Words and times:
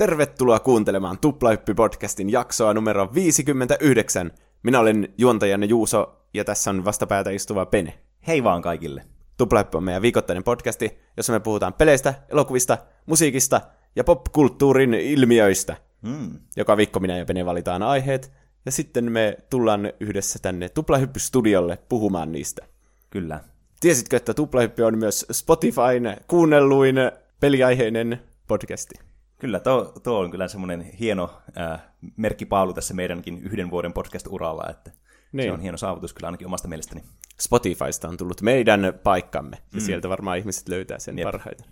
Tervetuloa 0.00 0.60
kuuntelemaan 0.60 1.18
Tuplahyppy-podcastin 1.18 2.30
jaksoa 2.30 2.74
numero 2.74 3.08
59. 3.14 4.32
Minä 4.62 4.80
olen 4.80 5.08
juontajanne 5.18 5.66
Juuso, 5.66 6.26
ja 6.34 6.44
tässä 6.44 6.70
on 6.70 6.84
vastapäätä 6.84 7.30
istuva 7.30 7.66
Pene. 7.66 7.98
Hei 8.26 8.44
vaan 8.44 8.62
kaikille. 8.62 9.04
Tuplahyppy 9.36 9.76
on 9.76 9.84
meidän 9.84 10.02
viikoittainen 10.02 10.44
podcasti, 10.44 10.98
jossa 11.16 11.32
me 11.32 11.40
puhutaan 11.40 11.74
peleistä, 11.74 12.14
elokuvista, 12.28 12.78
musiikista 13.06 13.60
ja 13.96 14.04
popkulttuurin 14.04 14.94
ilmiöistä. 14.94 15.76
Mm. 16.02 16.38
Joka 16.56 16.76
viikko 16.76 17.00
minä 17.00 17.18
ja 17.18 17.24
Pene 17.24 17.46
valitaan 17.46 17.82
aiheet, 17.82 18.32
ja 18.66 18.72
sitten 18.72 19.12
me 19.12 19.36
tullaan 19.50 19.92
yhdessä 20.00 20.38
tänne 20.42 20.68
Tuplahyppy-studiolle 20.68 21.78
puhumaan 21.88 22.32
niistä. 22.32 22.66
Kyllä. 23.10 23.40
Tiesitkö, 23.80 24.16
että 24.16 24.34
Tuplahyppy 24.34 24.82
on 24.82 24.98
myös 24.98 25.26
Spotifyn 25.32 26.16
kuunnelluin 26.26 26.96
peliaiheinen 27.40 28.20
podcasti? 28.46 29.09
Kyllä, 29.40 29.60
tuo, 29.60 29.92
tuo 30.02 30.18
on 30.18 30.30
kyllä 30.30 30.48
semmoinen 30.48 30.80
hieno 30.82 31.30
äh, 31.58 31.80
merkkipaalu 32.16 32.72
tässä 32.72 32.94
meidänkin 32.94 33.38
yhden 33.42 33.70
vuoden 33.70 33.92
podcast-uralla, 33.92 34.70
että 34.70 34.90
niin. 35.32 35.48
se 35.48 35.52
on 35.52 35.60
hieno 35.60 35.76
saavutus 35.76 36.12
kyllä 36.12 36.26
ainakin 36.26 36.46
omasta 36.46 36.68
mielestäni. 36.68 37.04
Spotifysta 37.40 38.08
on 38.08 38.16
tullut 38.16 38.42
meidän 38.42 38.92
paikkamme, 39.02 39.56
ja 39.56 39.80
mm. 39.80 39.80
sieltä 39.80 40.08
varmaan 40.08 40.38
ihmiset 40.38 40.68
löytää 40.68 40.98
sen 40.98 41.18
Jep. 41.18 41.24
parhaiten. 41.24 41.66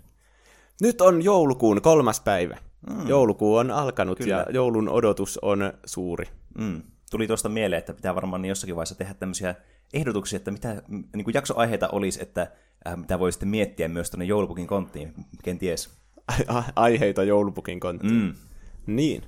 Nyt 0.81 1.01
on 1.01 1.21
joulukuun 1.21 1.81
kolmas 1.81 2.19
päivä. 2.19 2.57
Mm. 2.89 3.07
Joulukuu 3.07 3.55
on 3.55 3.71
alkanut 3.71 4.17
kyllä. 4.17 4.35
ja 4.35 4.45
joulun 4.49 4.89
odotus 4.89 5.37
on 5.37 5.73
suuri. 5.85 6.25
Mm. 6.57 6.81
Tuli 7.11 7.27
tuosta 7.27 7.49
mieleen, 7.49 7.79
että 7.79 7.93
pitää 7.93 8.15
varmaan 8.15 8.45
jossakin 8.45 8.75
vaiheessa 8.75 8.95
tehdä 8.95 9.13
tämmöisiä 9.13 9.55
ehdotuksia, 9.93 10.37
että 10.37 10.51
mitä 10.51 10.81
niin 10.87 11.23
kuin 11.23 11.33
jaksoaiheita 11.33 11.89
olisi, 11.89 12.21
että 12.21 12.51
äh, 12.87 12.97
mitä 12.97 13.19
voi 13.19 13.31
sitten 13.31 13.49
miettiä 13.49 13.87
myös 13.87 14.11
tuonne 14.11 14.25
joulupukin 14.25 14.67
konttiin, 14.67 15.13
kenties. 15.43 15.99
Aiheita 16.75 17.23
joulupukin 17.23 17.79
konttiin. 17.79 18.13
Mm. 18.13 18.33
Niin. 18.87 19.23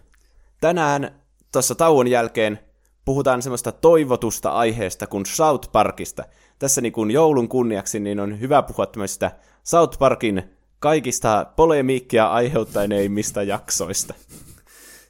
Tänään 0.62 1.22
tuossa 1.52 1.76
tauon 1.76 2.08
jälkeen 2.08 2.60
puhutaan 3.06 3.42
semmoista 3.42 3.72
toivotusta 3.72 4.52
aiheesta 4.52 5.08
kuin 5.08 5.26
South 5.26 5.72
Parkista. 5.72 6.24
Tässä 6.60 6.82
niin 6.82 6.94
kuin 6.94 7.12
joulun 7.12 7.50
kunniaksi 7.50 8.00
niin 8.00 8.20
on 8.20 8.40
hyvä 8.40 8.62
puhua 8.62 8.86
tämmöistä 8.86 9.32
South 9.64 10.00
Parkin 10.00 10.44
kaikista 10.80 11.46
polemiikkia 11.56 12.28
aiheuttaneimmista 12.28 13.44
jaksoista. 13.44 14.14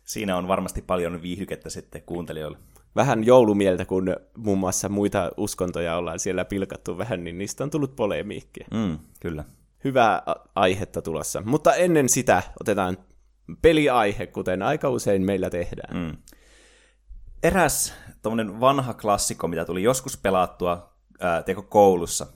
Siinä 0.03 0.37
on 0.37 0.47
varmasti 0.47 0.81
paljon 0.81 1.21
viihdykettä 1.21 1.69
sitten 1.69 2.01
kuuntelijoille 2.05 2.57
vähän 2.95 3.23
joulumieltä, 3.23 3.85
kun 3.85 4.15
muun 4.37 4.57
muassa 4.57 4.89
muita 4.89 5.31
uskontoja 5.37 5.97
ollaan 5.97 6.19
siellä 6.19 6.45
pilkattu 6.45 6.97
vähän, 6.97 7.23
niin 7.23 7.37
niistä 7.37 7.63
on 7.63 7.69
tullut 7.69 7.95
polemiikkia. 7.95 8.67
Mm, 8.73 8.97
kyllä. 9.19 9.43
Hyvää 9.83 10.23
aihetta 10.55 11.01
tulossa. 11.01 11.41
Mutta 11.45 11.75
ennen 11.75 12.09
sitä 12.09 12.43
otetaan 12.59 12.97
peliaihe, 13.61 14.27
kuten 14.27 14.61
aika 14.61 14.89
usein 14.89 15.25
meillä 15.25 15.49
tehdään. 15.49 15.97
Mm. 15.97 16.17
Eräs 17.43 17.93
vanha 18.59 18.93
klassikko, 18.93 19.47
mitä 19.47 19.65
tuli 19.65 19.83
joskus 19.83 20.17
pelattua 20.17 20.93
ää, 21.19 21.43
teko 21.43 21.61
koulussa. 21.61 22.27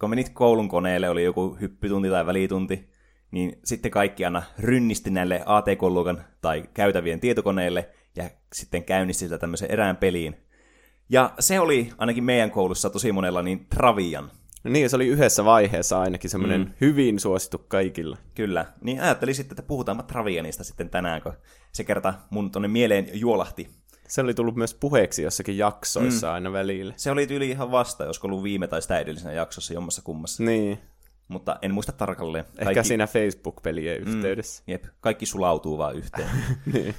Kun 0.00 0.10
menit 0.10 0.28
koulun 0.28 0.68
koneelle, 0.68 1.08
oli 1.08 1.24
joku 1.24 1.56
hyppytunti 1.60 2.10
tai 2.10 2.26
välitunti, 2.26 2.90
niin 3.30 3.60
sitten 3.64 3.90
kaikki 3.90 4.24
aina 4.24 4.42
rynnisti 4.58 5.10
näille 5.10 5.42
ATK-luokan 5.46 6.24
tai 6.40 6.64
käytävien 6.74 7.20
tietokoneille– 7.20 7.88
ja 8.18 8.30
sitten 8.52 8.84
käynnisti 8.84 9.24
sitä 9.24 9.38
tämmöisen 9.38 9.70
erään 9.70 9.96
peliin. 9.96 10.36
Ja 11.08 11.34
se 11.38 11.60
oli 11.60 11.92
ainakin 11.98 12.24
meidän 12.24 12.50
koulussa 12.50 12.90
tosi 12.90 13.12
monella 13.12 13.42
niin 13.42 13.66
Travian. 13.74 14.30
No 14.64 14.70
niin, 14.70 14.90
se 14.90 14.96
oli 14.96 15.06
yhdessä 15.06 15.44
vaiheessa 15.44 16.00
ainakin 16.00 16.30
semmoinen 16.30 16.60
mm. 16.60 16.72
hyvin 16.80 17.20
suosittu 17.20 17.58
kaikilla. 17.58 18.16
Kyllä, 18.34 18.66
niin 18.80 19.00
ajattelin 19.00 19.34
sitten, 19.34 19.52
että 19.52 19.68
puhutaanpa 19.68 20.02
Travianista 20.02 20.64
sitten 20.64 20.90
tänään, 20.90 21.22
kun 21.22 21.32
se 21.72 21.84
kerta 21.84 22.14
mun 22.30 22.50
tonne 22.50 22.68
mieleen 22.68 23.08
juolahti. 23.12 23.70
Se 24.08 24.20
oli 24.20 24.34
tullut 24.34 24.56
myös 24.56 24.74
puheeksi 24.74 25.22
jossakin 25.22 25.58
jaksoissa 25.58 26.26
mm. 26.26 26.32
aina 26.32 26.52
välillä. 26.52 26.94
Se 26.96 27.10
oli 27.10 27.26
tyyli 27.26 27.50
ihan 27.50 27.70
vasta, 27.70 28.04
jos 28.04 28.24
ollut 28.24 28.42
viime 28.42 28.66
tai 28.66 28.82
sitä 28.82 28.98
edellisenä 28.98 29.32
jaksossa 29.32 29.74
jommassa 29.74 30.02
kummassa. 30.02 30.42
Niin. 30.42 30.78
Mutta 31.28 31.58
en 31.62 31.74
muista 31.74 31.92
tarkalleen. 31.92 32.44
Ehkä 32.44 32.64
kaikki... 32.64 32.84
siinä 32.84 33.06
Facebook-pelien 33.06 34.02
mm, 34.02 34.08
yhteydessä. 34.08 34.62
Mm, 34.66 34.72
jep, 34.72 34.84
kaikki 35.00 35.26
sulautuu 35.26 35.78
vaan 35.78 35.96
yhteen. 35.96 36.30
niin. 36.72 36.94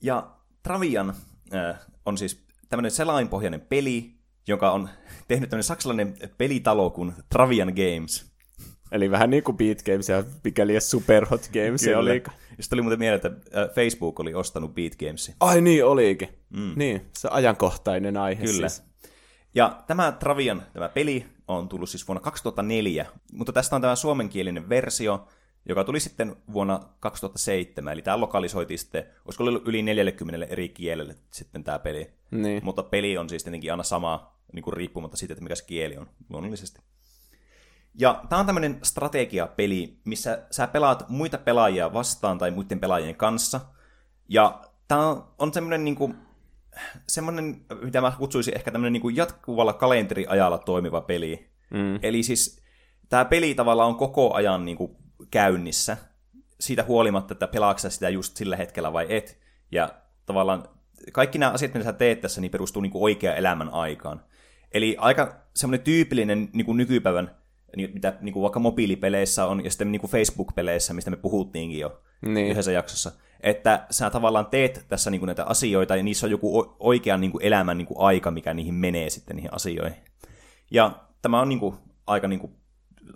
Ja 0.00 0.30
Travian 0.62 1.14
äh, 1.54 1.78
on 2.06 2.18
siis 2.18 2.46
tämmöinen 2.68 2.90
selainpohjainen 2.90 3.60
peli, 3.60 4.17
joka 4.48 4.70
on 4.70 4.88
tehnyt 5.28 5.50
tämmöinen 5.50 5.64
saksalainen 5.64 6.14
pelitalo 6.38 6.90
kuin 6.90 7.12
Travian 7.28 7.72
Games. 7.74 8.28
Eli 8.92 9.10
vähän 9.10 9.30
niin 9.30 9.42
kuin 9.42 9.56
Beat 9.56 9.82
Games 9.82 10.08
ja 10.08 10.24
mikäli 10.44 10.80
Superhot 10.80 11.50
Games 11.52 11.84
Kyllä. 11.84 11.98
oli. 11.98 12.22
Sitten 12.60 12.76
oli 12.76 12.82
muuten 12.82 12.98
mieleen, 12.98 13.16
että 13.26 13.60
äh, 13.60 13.74
Facebook 13.74 14.20
oli 14.20 14.34
ostanut 14.34 14.74
Beat 14.74 14.96
Gamesin. 14.96 15.34
Ai 15.40 15.60
niin, 15.60 15.84
olikin. 15.84 16.28
Mm. 16.50 16.72
Niin, 16.76 17.06
se 17.12 17.28
ajankohtainen 17.30 18.16
aihe 18.16 18.44
Kyllä. 18.44 18.68
Siis. 18.68 18.88
Ja 19.54 19.82
tämä 19.86 20.12
Travian, 20.12 20.62
tämä 20.72 20.88
peli, 20.88 21.26
on 21.48 21.68
tullut 21.68 21.90
siis 21.90 22.08
vuonna 22.08 22.20
2004, 22.20 23.06
mutta 23.32 23.52
tästä 23.52 23.76
on 23.76 23.82
tämä 23.82 23.96
suomenkielinen 23.96 24.68
versio, 24.68 25.28
joka 25.68 25.84
tuli 25.84 26.00
sitten 26.00 26.36
vuonna 26.52 26.80
2007, 27.00 27.92
eli 27.92 28.02
tämä 28.02 28.20
lokalisoitiin 28.20 28.78
sitten, 28.78 29.04
olisiko 29.24 29.44
ollut 29.44 29.68
yli 29.68 29.82
40 29.82 30.46
eri 30.46 30.68
kielelle 30.68 31.16
sitten 31.30 31.64
tämä 31.64 31.78
peli. 31.78 32.10
Niin. 32.30 32.64
Mutta 32.64 32.82
peli 32.82 33.18
on 33.18 33.28
siis 33.28 33.44
tietenkin 33.44 33.70
aina 33.70 33.82
sama, 33.82 34.37
niin 34.52 34.62
kuin 34.62 34.74
riippumatta 34.74 35.16
siitä, 35.16 35.32
että 35.32 35.42
mikä 35.42 35.54
se 35.54 35.64
kieli 35.64 35.96
on, 35.96 36.06
luonnollisesti. 36.28 36.80
Ja 37.94 38.22
tämä 38.28 38.40
on 38.40 38.46
tämmöinen 38.46 38.78
strategiapeli, 38.82 40.00
missä 40.04 40.46
sä 40.50 40.66
pelaat 40.66 41.08
muita 41.08 41.38
pelaajia 41.38 41.92
vastaan 41.92 42.38
tai 42.38 42.50
muiden 42.50 42.80
pelaajien 42.80 43.14
kanssa. 43.16 43.60
Ja 44.28 44.64
tämä 44.88 45.16
on 45.38 45.52
semmoinen 45.52 45.84
niin 45.84 45.96
kuin, 45.96 46.14
semmoinen, 47.08 47.64
mitä 47.82 48.00
mä 48.00 48.12
kutsuisin 48.18 48.56
ehkä 48.56 48.70
tämmöinen 48.70 48.92
niin 48.92 49.00
kuin 49.00 49.16
jatkuvalla 49.16 49.72
kalenteriajalla 49.72 50.58
toimiva 50.58 51.00
peli. 51.00 51.50
Mm. 51.70 51.98
Eli 52.02 52.22
siis 52.22 52.62
tämä 53.08 53.24
peli 53.24 53.54
tavallaan 53.54 53.88
on 53.88 53.96
koko 53.96 54.34
ajan 54.34 54.64
niin 54.64 54.76
kuin 54.76 54.96
käynnissä, 55.30 55.96
siitä 56.60 56.84
huolimatta, 56.84 57.34
että 57.34 57.46
pelaaksa 57.46 57.90
sitä 57.90 58.08
just 58.08 58.36
sillä 58.36 58.56
hetkellä 58.56 58.92
vai 58.92 59.06
et. 59.08 59.40
Ja 59.72 59.90
tavallaan 60.26 60.68
kaikki 61.12 61.38
nämä 61.38 61.52
asiat, 61.52 61.74
mitä 61.74 61.84
sä 61.84 61.92
teet 61.92 62.20
tässä, 62.20 62.40
niin 62.40 62.50
perustuu 62.50 62.82
niin 62.82 62.92
kuin 62.92 63.02
oikeaan 63.02 63.38
elämän 63.38 63.68
aikaan. 63.68 64.24
Eli 64.72 64.96
aika 64.98 65.34
semmoinen 65.54 65.84
tyypillinen 65.84 66.48
niin 66.52 66.66
kuin 66.66 66.76
nykypäivän, 66.76 67.30
mitä 67.76 68.18
niin 68.20 68.32
kuin 68.32 68.42
vaikka 68.42 68.60
mobiilipeleissä 68.60 69.46
on, 69.46 69.64
ja 69.64 69.70
sitten 69.70 69.92
niin 69.92 70.00
kuin 70.00 70.10
Facebook-peleissä, 70.10 70.94
mistä 70.94 71.10
me 71.10 71.16
puhuttiinkin 71.16 71.80
jo 71.80 72.02
niin. 72.26 72.50
yhdessä 72.50 72.72
jaksossa, 72.72 73.12
että 73.40 73.86
sä 73.90 74.10
tavallaan 74.10 74.46
teet 74.46 74.84
tässä 74.88 75.10
niin 75.10 75.20
kuin 75.20 75.26
näitä 75.26 75.44
asioita, 75.44 75.96
ja 75.96 76.02
niissä 76.02 76.26
on 76.26 76.30
joku 76.30 76.76
oikean 76.78 77.20
niin 77.20 77.30
kuin 77.32 77.44
elämän 77.44 77.78
niin 77.78 77.86
kuin 77.86 78.00
aika, 78.00 78.30
mikä 78.30 78.54
niihin 78.54 78.74
menee 78.74 79.10
sitten 79.10 79.36
niihin 79.36 79.54
asioihin. 79.54 79.98
Ja 80.70 81.04
tämä 81.22 81.40
on 81.40 81.48
niin 81.48 81.60
kuin, 81.60 81.74
aika 82.06 82.28
niin 82.28 82.40
kuin 82.40 82.52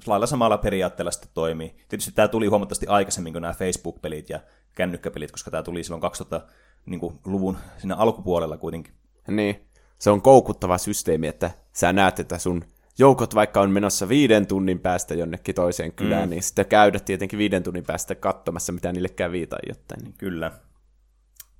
lailla 0.06 0.26
samalla 0.26 0.58
periaatteella 0.58 1.10
sitten 1.10 1.30
toimii. 1.34 1.74
Tietysti 1.88 2.12
tämä 2.12 2.28
tuli 2.28 2.46
huomattavasti 2.46 2.86
aikaisemmin 2.86 3.32
kuin 3.32 3.42
nämä 3.42 3.54
Facebook-pelit 3.54 4.30
ja 4.30 4.40
kännykkäpelit, 4.74 5.32
koska 5.32 5.50
tämä 5.50 5.62
tuli 5.62 5.84
silloin 5.84 6.02
2000-luvun 6.02 7.54
niin 7.54 7.80
siinä 7.80 7.96
alkupuolella 7.96 8.56
kuitenkin. 8.56 8.94
Niin, 9.28 9.68
se 10.02 10.10
on 10.10 10.22
koukuttava 10.22 10.78
systeemi, 10.78 11.26
että 11.26 11.50
sä 11.72 11.92
näet, 11.92 12.20
että 12.20 12.38
sun 12.38 12.64
joukot 12.98 13.34
vaikka 13.34 13.60
on 13.60 13.70
menossa 13.70 14.08
viiden 14.08 14.46
tunnin 14.46 14.78
päästä 14.78 15.14
jonnekin 15.14 15.54
toiseen 15.54 15.92
kylään, 15.92 16.28
mm. 16.28 16.30
niin 16.30 16.42
sitten 16.42 16.66
käydä 16.66 17.00
tietenkin 17.00 17.38
viiden 17.38 17.62
tunnin 17.62 17.84
päästä 17.84 18.14
katsomassa, 18.14 18.72
mitä 18.72 18.92
niille 18.92 19.08
kävi 19.08 19.46
tai 19.46 19.60
jotain. 19.68 20.04
Niin. 20.04 20.14
Kyllä. 20.18 20.52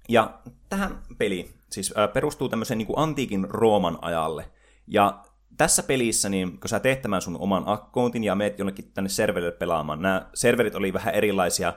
Ja 0.08 0.38
tähän 0.68 0.98
peliin 1.18 1.54
siis 1.70 1.94
äh, 1.98 2.12
perustuu 2.12 2.48
tämmöiseen 2.48 2.78
niin 2.78 2.86
kuin 2.86 2.98
antiikin 2.98 3.46
Rooman 3.50 3.98
ajalle. 4.00 4.44
Ja 4.86 5.24
tässä 5.56 5.82
pelissä, 5.82 6.28
niin 6.28 6.60
kun 6.60 6.68
sä 6.68 6.80
teet 6.80 7.02
tämän 7.02 7.22
sun 7.22 7.38
oman 7.38 7.62
akkoontin 7.66 8.24
ja 8.24 8.34
meet 8.34 8.58
jonnekin 8.58 8.90
tänne 8.94 9.08
serverille 9.08 9.52
pelaamaan, 9.52 10.02
nämä 10.02 10.26
serverit 10.34 10.74
oli 10.74 10.92
vähän 10.92 11.14
erilaisia, 11.14 11.72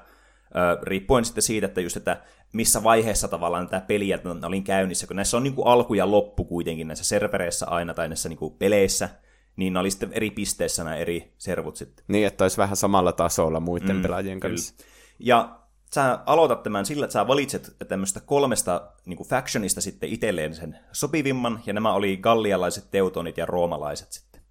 riippuen 0.81 1.25
sitten 1.25 1.41
siitä, 1.41 1.67
että 1.67 1.81
just, 1.81 1.97
että 1.97 2.21
missä 2.53 2.83
vaiheessa 2.83 3.27
tavallaan 3.27 3.69
tämä 3.69 3.81
peliä 3.81 4.19
olin 4.45 4.63
käynnissä, 4.63 5.07
kun 5.07 5.15
näissä 5.15 5.37
on 5.37 5.43
niin 5.43 5.53
kuin 5.53 5.67
alku 5.67 5.93
ja 5.93 6.11
loppu 6.11 6.45
kuitenkin 6.45 6.87
näissä 6.87 7.05
servereissä 7.05 7.65
aina 7.65 7.93
tai 7.93 8.07
näissä 8.07 8.29
niin 8.29 8.37
kuin 8.37 8.53
peleissä, 8.53 9.09
niin 9.55 9.73
ne 9.73 9.79
oli 9.79 9.91
sitten 9.91 10.13
eri 10.13 10.31
pisteissä 10.31 10.83
nämä 10.83 10.95
eri 10.95 11.33
servut 11.37 11.75
sitten. 11.75 12.05
Niin, 12.07 12.27
että 12.27 12.43
olisi 12.43 12.57
vähän 12.57 12.75
samalla 12.75 13.11
tasolla 13.11 13.59
muiden 13.59 13.95
mm, 13.95 14.01
pelaajien 14.01 14.39
kanssa. 14.39 14.73
Kyllä. 14.77 14.89
Ja 15.19 15.59
sä 15.95 16.19
aloitat 16.25 16.63
tämän 16.63 16.85
sillä, 16.85 17.05
että 17.05 17.13
sä 17.13 17.27
valitset 17.27 17.75
tämmöistä 17.87 18.19
kolmesta 18.19 18.91
niin 19.05 19.17
kuin 19.17 19.29
factionista 19.29 19.81
sitten 19.81 20.09
itselleen 20.09 20.55
sen 20.55 20.79
sopivimman, 20.91 21.59
ja 21.65 21.73
nämä 21.73 21.93
oli 21.93 22.17
gallialaiset, 22.17 22.91
teutonit 22.91 23.37
ja 23.37 23.45
roomalaiset 23.45 24.11
sitten. 24.11 24.41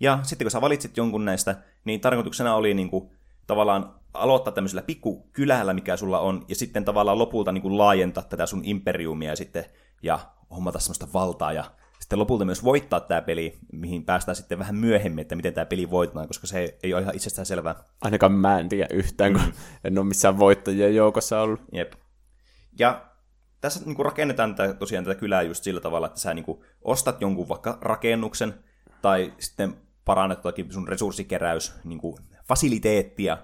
Ja 0.00 0.18
sitten 0.22 0.44
kun 0.44 0.50
sä 0.50 0.60
valitsit 0.60 0.96
jonkun 0.96 1.24
näistä, 1.24 1.56
niin 1.84 2.00
tarkoituksena 2.00 2.54
oli 2.54 2.74
niin 2.74 2.90
kuin, 2.90 3.10
tavallaan 3.48 3.94
aloittaa 4.14 4.52
tämmöisellä 4.52 4.82
pikkukylällä, 4.82 5.74
mikä 5.74 5.96
sulla 5.96 6.20
on, 6.20 6.44
ja 6.48 6.54
sitten 6.54 6.84
tavallaan 6.84 7.18
lopulta 7.18 7.52
niin 7.52 7.62
kuin 7.62 7.78
laajentaa 7.78 8.22
tätä 8.22 8.46
sun 8.46 8.64
imperiumia 8.64 9.36
sitten, 9.36 9.64
ja 10.02 10.18
hommata 10.50 10.78
semmoista 10.78 11.08
valtaa 11.12 11.52
ja 11.52 11.64
sitten 12.00 12.18
lopulta 12.18 12.44
myös 12.44 12.64
voittaa 12.64 13.00
tämä 13.00 13.22
peli, 13.22 13.58
mihin 13.72 14.04
päästään 14.04 14.36
sitten 14.36 14.58
vähän 14.58 14.76
myöhemmin, 14.76 15.22
että 15.22 15.36
miten 15.36 15.54
tämä 15.54 15.66
peli 15.66 15.90
voitetaan, 15.90 16.26
koska 16.26 16.46
se 16.46 16.78
ei 16.82 16.94
ole 16.94 17.02
ihan 17.02 17.16
itsestään 17.16 17.46
selvää. 17.46 17.84
Ainakaan 18.00 18.32
mä 18.32 18.58
en 18.58 18.68
tiedä 18.68 18.86
yhtään, 18.90 19.32
kun 19.32 19.42
mm. 19.42 19.52
en 19.84 19.98
ole 19.98 20.06
missään 20.06 20.38
voittajien 20.38 20.94
joukossa 20.94 21.40
ollut. 21.40 21.60
Jep. 21.72 21.92
Ja 22.78 23.04
tässä 23.60 23.80
niin 23.84 23.96
kuin 23.96 24.06
rakennetaan 24.06 24.54
tätä, 24.54 24.74
tosiaan 24.74 25.04
tätä 25.04 25.20
kylää 25.20 25.42
just 25.42 25.64
sillä 25.64 25.80
tavalla, 25.80 26.06
että 26.06 26.20
sä 26.20 26.34
niin 26.34 26.44
kuin 26.44 26.60
ostat 26.82 27.20
jonkun 27.20 27.48
vaikka 27.48 27.78
rakennuksen, 27.80 28.54
tai 29.02 29.32
sitten 29.38 29.76
parannat 30.04 30.42
sun 30.70 30.88
resurssikeräys, 30.88 31.74
niin 31.84 31.98
kuin 31.98 32.16
fasiliteettia, 32.48 33.38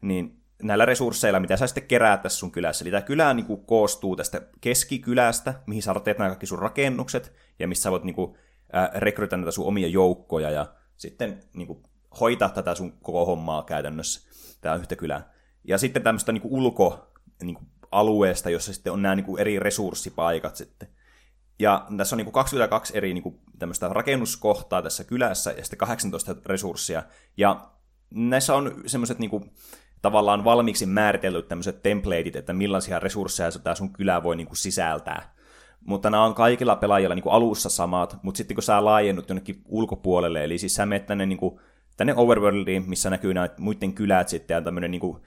niin 0.00 0.42
näillä 0.62 0.84
resursseilla, 0.84 1.40
mitä 1.40 1.56
sä 1.56 1.66
sitten 1.66 1.86
keräät 1.86 2.22
tässä 2.22 2.38
sun 2.38 2.52
kylässä. 2.52 2.84
Eli 2.84 2.90
tämä 2.90 3.02
kylä 3.02 3.34
niin 3.34 3.46
kuin, 3.46 3.66
koostuu 3.66 4.16
tästä 4.16 4.42
keskikylästä, 4.60 5.54
mihin 5.66 5.82
sä 5.82 5.94
teet 6.04 6.18
nämä 6.18 6.30
kaikki 6.30 6.46
sun 6.46 6.58
rakennukset, 6.58 7.32
ja 7.58 7.68
missä 7.68 7.82
sä 7.82 7.90
voit 7.90 8.04
niin 8.04 8.14
kuin, 8.14 8.38
äh, 8.76 8.90
rekrytä 8.94 9.36
näitä 9.36 9.50
sun 9.50 9.66
omia 9.66 9.88
joukkoja, 9.88 10.50
ja 10.50 10.66
sitten 10.96 11.40
niin 11.52 11.66
kuin, 11.66 11.82
hoitaa 12.20 12.48
tätä 12.48 12.74
sun 12.74 12.92
koko 13.02 13.26
hommaa 13.26 13.62
käytännössä, 13.62 14.28
tämä 14.60 14.74
yhtä 14.74 14.96
kylää. 14.96 15.32
Ja 15.64 15.78
sitten 15.78 16.02
tämmöistä 16.02 16.32
niin 16.32 16.42
kuin, 16.42 16.52
ulko 16.52 17.12
niin 17.42 17.54
kuin, 17.54 17.66
alueesta, 17.92 18.50
jossa 18.50 18.72
sitten 18.72 18.92
on 18.92 19.02
nämä 19.02 19.14
niin 19.14 19.26
kuin, 19.26 19.40
eri 19.40 19.58
resurssipaikat 19.58 20.56
sitten. 20.56 20.88
Ja 21.58 21.86
tässä 21.96 22.16
on 22.16 22.18
niin 22.18 22.24
kuin 22.24 22.32
22 22.32 22.96
eri 22.96 23.14
niin 23.14 23.22
kuin, 23.22 23.40
tämmöistä 23.58 23.88
rakennuskohtaa 23.88 24.82
tässä 24.82 25.04
kylässä, 25.04 25.50
ja 25.50 25.62
sitten 25.62 25.78
18 25.78 26.36
resurssia. 26.46 27.02
Ja 27.36 27.70
näissä 28.10 28.54
on 28.54 28.74
semmoiset 28.86 29.18
niin 29.18 29.30
kuin, 29.30 29.50
tavallaan 30.02 30.44
valmiiksi 30.44 30.86
määritellyt 30.86 31.48
tämmöiset 31.48 31.82
templateit, 31.82 32.36
että 32.36 32.52
millaisia 32.52 32.98
resursseja 32.98 33.50
tämä 33.50 33.74
sun 33.74 33.92
kylä 33.92 34.22
voi 34.22 34.36
niin 34.36 34.46
kuin 34.46 34.56
sisältää. 34.56 35.34
Mutta 35.80 36.10
nämä 36.10 36.24
on 36.24 36.34
kaikilla 36.34 36.76
pelaajilla 36.76 37.14
niin 37.14 37.22
kuin 37.22 37.32
alussa 37.32 37.68
samat, 37.68 38.18
mutta 38.22 38.38
sitten 38.38 38.54
kun 38.54 38.62
sä 38.62 38.84
laajennut 38.84 39.28
jonnekin 39.28 39.62
ulkopuolelle, 39.64 40.44
eli 40.44 40.58
siis 40.58 40.74
sä 40.74 40.86
menet 40.86 41.06
tänne, 41.06 41.26
niin 41.26 41.38
kuin, 41.38 41.60
tänne 41.96 42.14
overworldiin, 42.16 42.88
missä 42.88 43.10
näkyy 43.10 43.34
nämä 43.34 43.48
muiden 43.58 43.92
kylät 43.92 44.28
sitten 44.28 44.54
ja 44.54 44.60
tämmöinen 44.60 44.90
niin 44.90 45.00
kuin 45.00 45.22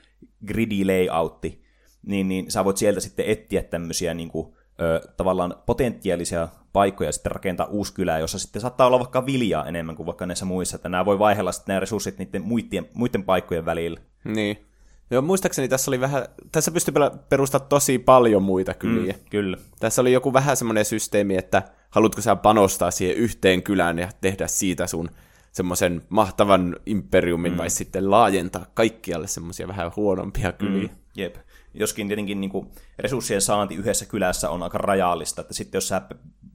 gridi 0.48 0.86
layoutti, 0.86 1.64
niin, 2.06 2.28
niin 2.28 2.52
sä 2.52 2.66
voit 2.66 2.78
sieltä 2.78 3.00
sitten 3.00 3.26
etsiä 3.26 3.64
tämmöisiä 3.64 4.14
niin 4.14 4.30
kuin, 4.30 4.56
ö, 4.81 5.02
tavallaan 5.18 5.56
potentiaalisia 5.66 6.48
paikkoja 6.74 7.12
sitten 7.12 7.31
rakentaa 7.31 7.66
uusi 7.66 7.94
kylä, 7.94 8.20
jossa 8.20 8.40
sitten 8.40 8.62
saattaa 8.62 8.88
olla 8.88 9.00
vaikka 9.00 9.26
viljaa 9.26 9.66
enemmän 9.66 9.96
kuin 9.96 10.06
vaikka 10.06 10.26
näissä 10.26 10.46
muissa, 10.46 10.76
että 10.76 10.90
nämä 10.90 11.06
voi 11.06 11.20
vaihella 11.20 11.52
sitten 11.52 11.74
nämä 11.74 11.80
resurssit 11.80 12.18
niiden 12.18 12.42
muiden, 12.42 12.90
muiden 12.94 13.24
paikkojen 13.24 13.66
välillä. 13.66 14.00
Niin. 14.24 14.66
Joo, 15.12 15.22
muistaakseni 15.22 15.68
tässä 15.68 15.92
oli 15.92 16.00
vähän, 16.00 16.26
tässä 16.52 16.72
pystyi 16.72 16.94
perustamaan 17.30 17.70
tosi 17.70 18.00
paljon 18.00 18.44
muita 18.44 18.74
kyliä. 18.74 19.14
Mm, 19.14 19.20
kyllä. 19.30 19.58
Tässä 19.80 20.02
oli 20.02 20.14
joku 20.14 20.34
vähän 20.34 20.58
semmoinen 20.58 20.86
systeemi, 20.86 21.38
että 21.38 21.64
haluatko 21.90 22.22
sä 22.22 22.36
panostaa 22.36 22.92
siihen 22.92 23.16
yhteen 23.18 23.64
kylään 23.64 24.00
ja 24.00 24.10
tehdä 24.22 24.48
siitä 24.48 24.88
sun 24.88 25.10
semmoisen 25.52 26.02
mahtavan 26.10 26.76
imperiumin, 26.86 27.52
mm. 27.52 27.58
vai 27.58 27.70
sitten 27.70 28.12
laajentaa 28.12 28.66
kaikkialle 28.74 29.28
semmoisia 29.28 29.68
vähän 29.68 29.92
huonompia 29.96 30.52
kyliä. 30.52 30.88
Mm, 30.88 30.96
jep. 31.16 31.36
Joskin 31.74 32.07
tietenkin 32.07 32.42
niin 32.42 32.51
kuin, 32.51 32.71
resurssien 33.00 33.42
saanti 33.42 33.75
yhdessä 33.75 34.06
kylässä 34.06 34.50
on 34.50 34.63
aika 34.63 34.77
rajallista, 34.77 35.42
että 35.42 35.54
sitten 35.54 35.77
jos 35.77 35.88
sä 35.88 36.01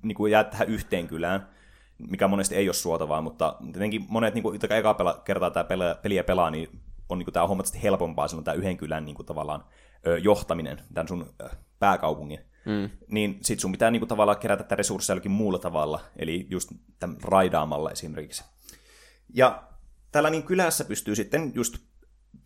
niin 0.02 0.16
kuin, 0.16 0.32
jäät 0.32 0.50
tähän 0.50 0.68
yhteen 0.68 1.08
kylään, 1.08 1.48
mikä 1.98 2.28
monesti 2.28 2.54
ei 2.54 2.68
ole 2.68 2.74
suotavaa, 2.74 3.22
mutta 3.22 3.56
tietenkin 3.62 4.06
monet, 4.08 4.34
niin 4.34 4.42
kuin, 4.42 4.54
jotka 4.54 4.76
eka 4.76 4.94
pela, 4.94 5.22
kertaa 5.24 5.50
tämä 5.50 5.66
peliä 6.02 6.24
pelaa, 6.24 6.50
niin 6.50 6.80
on 7.08 7.18
niin 7.18 7.24
kuin, 7.26 7.32
tämä 7.32 7.46
huomattavasti 7.46 7.82
helpompaa 7.82 8.28
silloin 8.28 8.44
tämä 8.44 8.54
yhden 8.54 8.76
kylän 8.76 9.04
niin 9.04 9.16
kuin, 9.16 9.26
tavallaan 9.26 9.64
johtaminen, 10.22 10.80
tämän 10.94 11.08
sun 11.08 11.34
pääkaupungin. 11.78 12.40
Mm. 12.64 12.90
Niin 13.08 13.38
sit 13.42 13.60
sun 13.60 13.72
pitää 13.72 13.90
niin 13.90 14.00
kuin, 14.00 14.08
tavallaan 14.08 14.38
kerätä 14.38 14.62
tätä 14.62 14.74
resursseja 14.74 15.14
jollakin 15.14 15.30
muulla 15.30 15.58
tavalla, 15.58 16.00
eli 16.16 16.46
just 16.50 16.72
tämän 16.98 17.16
raidaamalla 17.22 17.90
esimerkiksi. 17.90 18.44
Ja 19.34 19.62
tällä 20.12 20.30
niin 20.30 20.42
kylässä 20.42 20.84
pystyy 20.84 21.14
sitten 21.14 21.52
just 21.54 21.76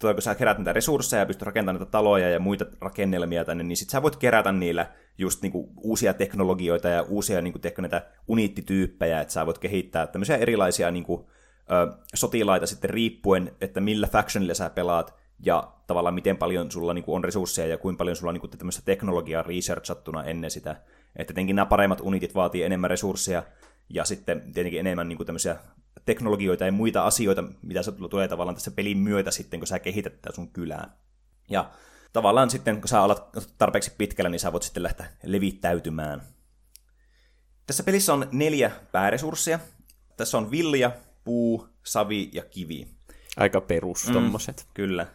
kun 0.00 0.22
sä 0.22 0.34
kerät 0.34 0.58
näitä 0.58 0.72
resursseja 0.72 1.20
ja 1.20 1.26
pystyt 1.26 1.42
rakentamaan 1.42 1.80
näitä 1.80 1.90
taloja 1.90 2.30
ja 2.30 2.40
muita 2.40 2.66
rakennelmia 2.80 3.44
tänne, 3.44 3.64
niin 3.64 3.76
sit 3.76 3.90
sä 3.90 4.02
voit 4.02 4.16
kerätä 4.16 4.52
niillä 4.52 4.86
just 5.18 5.42
niinku 5.42 5.72
uusia 5.76 6.14
teknologioita 6.14 6.88
ja 6.88 7.02
uusia 7.02 7.42
niinku, 7.42 7.58
näitä 7.78 8.06
uniittityyppejä, 8.28 9.20
että 9.20 9.34
sä 9.34 9.46
voit 9.46 9.58
kehittää 9.58 10.06
tämmöisiä 10.06 10.36
erilaisia 10.36 10.90
niinku, 10.90 11.30
ö, 11.70 11.92
sotilaita 12.14 12.66
sitten 12.66 12.90
riippuen, 12.90 13.56
että 13.60 13.80
millä 13.80 14.06
factionilla 14.06 14.54
sä 14.54 14.70
pelaat, 14.70 15.14
ja 15.44 15.72
tavallaan 15.86 16.14
miten 16.14 16.36
paljon 16.36 16.70
sulla 16.70 16.94
niinku 16.94 17.14
on 17.14 17.24
resursseja 17.24 17.68
ja 17.68 17.78
kuinka 17.78 17.98
paljon 17.98 18.16
sulla 18.16 18.30
on 18.30 18.34
niinku 18.34 18.48
tämmöistä 18.48 18.82
teknologiaa 18.84 19.42
researchattuna 19.42 20.24
ennen 20.24 20.50
sitä. 20.50 20.70
Että 21.16 21.34
tietenkin 21.34 21.56
nämä 21.56 21.66
paremmat 21.66 22.00
unitit 22.00 22.34
vaatii 22.34 22.62
enemmän 22.62 22.90
resursseja, 22.90 23.42
ja 23.88 24.04
sitten 24.04 24.52
tietenkin 24.52 24.80
enemmän 24.80 25.08
niinku 25.08 25.24
tämmöisiä 25.24 25.56
teknologioita 26.04 26.64
ja 26.64 26.72
muita 26.72 27.04
asioita, 27.04 27.44
mitä 27.62 27.82
se 27.82 27.92
tulee 27.92 28.28
tavallaan 28.28 28.54
tässä 28.54 28.70
pelin 28.70 28.98
myötä 28.98 29.30
sitten, 29.30 29.60
kun 29.60 29.66
sä 29.66 29.78
kehität 29.78 30.22
tätä 30.22 30.34
sun 30.34 30.48
kylää. 30.48 30.96
Ja 31.50 31.70
tavallaan 32.12 32.50
sitten, 32.50 32.80
kun 32.80 32.88
sä 32.88 33.02
alat 33.02 33.28
tarpeeksi 33.58 33.92
pitkällä, 33.98 34.28
niin 34.28 34.40
sä 34.40 34.52
voit 34.52 34.62
sitten 34.62 34.82
lähteä 34.82 35.06
levittäytymään. 35.22 36.22
Tässä 37.66 37.82
pelissä 37.82 38.14
on 38.14 38.28
neljä 38.32 38.70
pääresurssia. 38.92 39.58
Tässä 40.16 40.38
on 40.38 40.50
vilja, 40.50 40.92
puu, 41.24 41.68
savi 41.84 42.30
ja 42.32 42.44
kivi. 42.44 42.88
Aika 43.36 43.60
perus 43.60 44.06
mm, 44.06 44.12
tommoset. 44.12 44.66
Kyllä. 44.74 45.06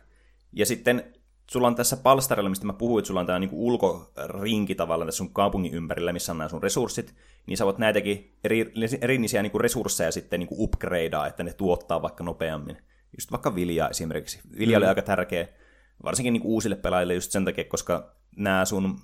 Ja 0.54 0.66
sitten 0.66 1.13
sulla 1.52 1.68
on 1.68 1.76
tässä 1.76 1.98
palstarilla, 1.98 2.50
mistä 2.50 2.66
mä 2.66 2.74
puhuin, 2.74 3.02
että 3.02 3.08
sulla 3.08 3.20
on 3.20 3.26
tämä 3.26 3.40
niinku 3.40 3.68
ulkorinki 3.68 4.76
tavallaan 4.76 5.08
tässä 5.08 5.18
sun 5.18 5.34
kaupungin 5.34 5.74
ympärillä, 5.74 6.14
missä 6.14 6.32
on 6.32 6.38
nämä 6.38 6.50
sun 6.50 6.64
resurssit, 6.64 7.16
niin 7.46 7.58
sä 7.58 7.66
voit 7.66 7.78
näitäkin 7.78 8.38
eri, 8.44 8.72
erillisiä 9.02 9.42
niinku 9.42 9.60
resursseja 9.60 10.12
sitten 10.12 10.40
niinku 10.40 10.64
upgradea, 10.64 11.28
että 11.28 11.44
ne 11.44 11.54
tuottaa 11.54 12.02
vaikka 12.02 12.24
nopeammin. 12.24 12.78
Just 13.18 13.32
vaikka 13.32 13.56
viljaa 13.56 13.90
esimerkiksi. 13.90 14.40
Vilja 14.58 14.80
mm. 14.80 14.82
oli 14.82 14.90
aika 14.90 15.02
tärkeä, 15.02 15.48
varsinkin 16.04 16.34
niinku 16.34 16.54
uusille 16.54 16.76
pelaajille 16.76 17.14
just 17.14 17.32
sen 17.32 17.46
takia, 17.46 17.64
koska 17.64 18.16
nämä 18.36 18.66
sun, 18.66 19.00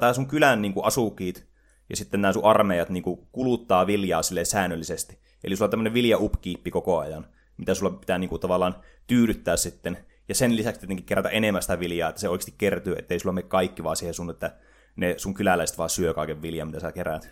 tää 0.00 0.12
sun 0.12 0.26
kylän 0.26 0.62
niinku 0.62 0.82
asukit 0.82 1.46
ja 1.90 1.96
sitten 1.96 2.22
nämä 2.22 2.32
sun 2.32 2.44
armeijat 2.44 2.88
niinku 2.88 3.28
kuluttaa 3.32 3.86
viljaa 3.86 4.22
sille 4.22 4.44
säännöllisesti. 4.44 5.18
Eli 5.44 5.56
sulla 5.56 5.66
on 5.66 5.70
tämmöinen 5.70 5.94
vilja 5.94 6.18
upkeep 6.18 6.60
koko 6.70 6.98
ajan, 6.98 7.26
mitä 7.56 7.74
sulla 7.74 7.92
pitää 7.92 8.18
niinku 8.18 8.38
tavallaan 8.38 8.76
tyydyttää 9.06 9.56
sitten 9.56 9.98
ja 10.28 10.34
sen 10.34 10.56
lisäksi 10.56 10.80
tietenkin 10.80 11.06
kerätä 11.06 11.28
enemmän 11.28 11.62
sitä 11.62 11.80
viljaa, 11.80 12.08
että 12.08 12.20
se 12.20 12.28
oikeasti 12.28 12.54
kertyy, 12.58 12.94
ettei 12.98 13.18
sulla 13.18 13.32
mene 13.32 13.46
kaikki 13.48 13.84
vaan 13.84 13.96
siihen 13.96 14.14
sun, 14.14 14.30
että 14.30 14.56
ne 14.96 15.14
sun 15.16 15.34
kyläläiset 15.34 15.78
vaan 15.78 15.90
syö 15.90 16.14
kaiken 16.14 16.42
viljan, 16.42 16.68
mitä 16.68 16.80
sä 16.80 16.92
keräät. 16.92 17.30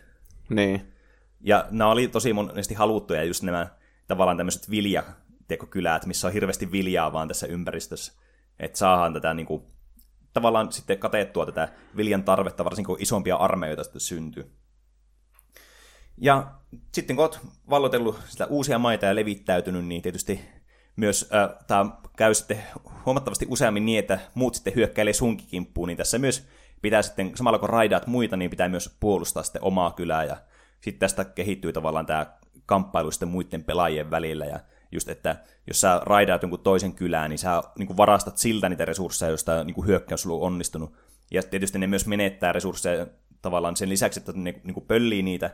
Niin. 0.48 0.92
Ja 1.40 1.66
nämä 1.70 1.90
oli 1.90 2.08
tosi 2.08 2.32
monesti 2.32 2.74
haluttuja, 2.74 3.24
just 3.24 3.42
nämä 3.42 3.66
tavallaan 4.08 4.36
tämmöiset 4.36 4.70
viljatekokylät, 4.70 6.06
missä 6.06 6.26
on 6.26 6.32
hirveästi 6.32 6.72
viljaa 6.72 7.12
vaan 7.12 7.28
tässä 7.28 7.46
ympäristössä. 7.46 8.12
Että 8.60 8.78
saadaan 8.78 9.12
tätä 9.12 9.34
niin 9.34 9.46
kuin, 9.46 9.62
tavallaan 10.32 10.72
sitten 10.72 10.98
katettua 10.98 11.46
tätä 11.46 11.68
viljan 11.96 12.24
tarvetta, 12.24 12.64
varsinkin 12.64 12.86
kun 12.86 13.02
isompia 13.02 13.36
armeijoita 13.36 13.84
sitten 13.84 14.00
syntyy. 14.00 14.50
Ja 16.16 16.52
sitten 16.92 17.16
kun 17.16 17.24
olet 17.24 17.40
vallotellut 17.70 18.20
sitä 18.28 18.46
uusia 18.46 18.78
maita 18.78 19.06
ja 19.06 19.14
levittäytynyt, 19.14 19.86
niin 19.86 20.02
tietysti 20.02 20.40
myös 20.96 21.30
äh, 21.34 21.50
tämä 21.66 21.86
käy 22.16 22.34
sitten 22.34 22.62
huomattavasti 23.06 23.46
useammin 23.48 23.86
niin, 23.86 23.98
että 23.98 24.18
muut 24.34 24.54
sitten 24.54 24.74
hyökkäilee 24.74 25.12
sunkin 25.12 25.46
kimppuun, 25.46 25.88
niin 25.88 25.96
tässä 25.96 26.18
myös 26.18 26.48
pitää 26.82 27.02
sitten, 27.02 27.32
samalla 27.34 27.58
kun 27.58 27.68
raidaat 27.68 28.06
muita, 28.06 28.36
niin 28.36 28.50
pitää 28.50 28.68
myös 28.68 28.96
puolustaa 29.00 29.42
sitten 29.42 29.64
omaa 29.64 29.92
kylää, 29.92 30.24
ja 30.24 30.36
sitten 30.80 31.00
tästä 31.00 31.24
kehittyy 31.24 31.72
tavallaan 31.72 32.06
tämä 32.06 32.26
kamppailu 32.66 33.10
sitten 33.10 33.28
muiden 33.28 33.64
pelaajien 33.64 34.10
välillä, 34.10 34.44
ja 34.44 34.60
just, 34.92 35.08
että 35.08 35.36
jos 35.66 35.80
sä 35.80 36.00
raidaat 36.02 36.42
jonkun 36.42 36.60
toisen 36.60 36.92
kylään, 36.92 37.30
niin 37.30 37.38
sä 37.38 37.62
niin 37.78 37.96
varastat 37.96 38.38
siltä 38.38 38.68
niitä 38.68 38.84
resursseja, 38.84 39.30
joista 39.30 39.64
niin 39.64 39.86
hyökkäys 39.86 40.26
on 40.26 40.40
onnistunut. 40.40 40.92
Ja 41.30 41.42
tietysti 41.42 41.78
ne 41.78 41.86
myös 41.86 42.06
menettää 42.06 42.52
resursseja 42.52 43.06
tavallaan 43.42 43.76
sen 43.76 43.88
lisäksi, 43.88 44.20
että 44.20 44.32
ne 44.34 44.60
niin 44.64 44.84
pöllii 44.88 45.22
niitä, 45.22 45.50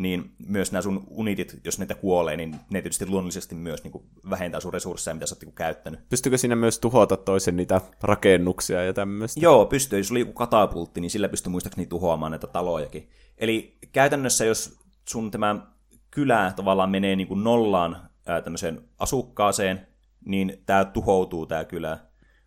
niin 0.00 0.34
myös 0.46 0.72
nämä 0.72 0.82
sun 0.82 1.04
unitit, 1.10 1.60
jos 1.64 1.78
niitä 1.78 1.94
kuolee, 1.94 2.36
niin 2.36 2.56
ne 2.70 2.82
tietysti 2.82 3.06
luonnollisesti 3.06 3.54
myös 3.54 3.84
niin 3.84 3.92
kuin 3.92 4.04
vähentää 4.30 4.60
sun 4.60 4.72
resursseja, 4.72 5.14
mitä 5.14 5.26
sä 5.26 5.34
oot 5.34 5.42
niin 5.42 5.54
käyttänyt. 5.54 6.08
Pystyykö 6.08 6.38
siinä 6.38 6.56
myös 6.56 6.78
tuhota 6.78 7.16
toisen 7.16 7.56
niitä 7.56 7.80
rakennuksia 8.02 8.84
ja 8.84 8.92
tämmöistä? 8.92 9.40
Joo, 9.40 9.66
pystyy. 9.66 9.98
Jos 9.98 10.10
oli 10.10 10.20
joku 10.20 10.32
katapultti, 10.32 11.00
niin 11.00 11.10
sillä 11.10 11.28
pystyy 11.28 11.50
muistaakseni 11.50 11.86
tuhoamaan 11.86 12.32
näitä 12.32 12.46
talojakin. 12.46 13.10
Eli 13.38 13.78
käytännössä, 13.92 14.44
jos 14.44 14.78
sun 15.08 15.30
tämä 15.30 15.66
kylä 16.10 16.52
tavallaan 16.56 16.90
menee 16.90 17.16
niin 17.16 17.28
kuin 17.28 17.44
nollaan 17.44 18.10
ää, 18.26 18.40
tämmöiseen 18.40 18.80
asukkaaseen, 18.98 19.86
niin 20.24 20.62
tämä 20.66 20.84
tuhoutuu 20.84 21.46
tämä 21.46 21.64
kylä. 21.64 21.98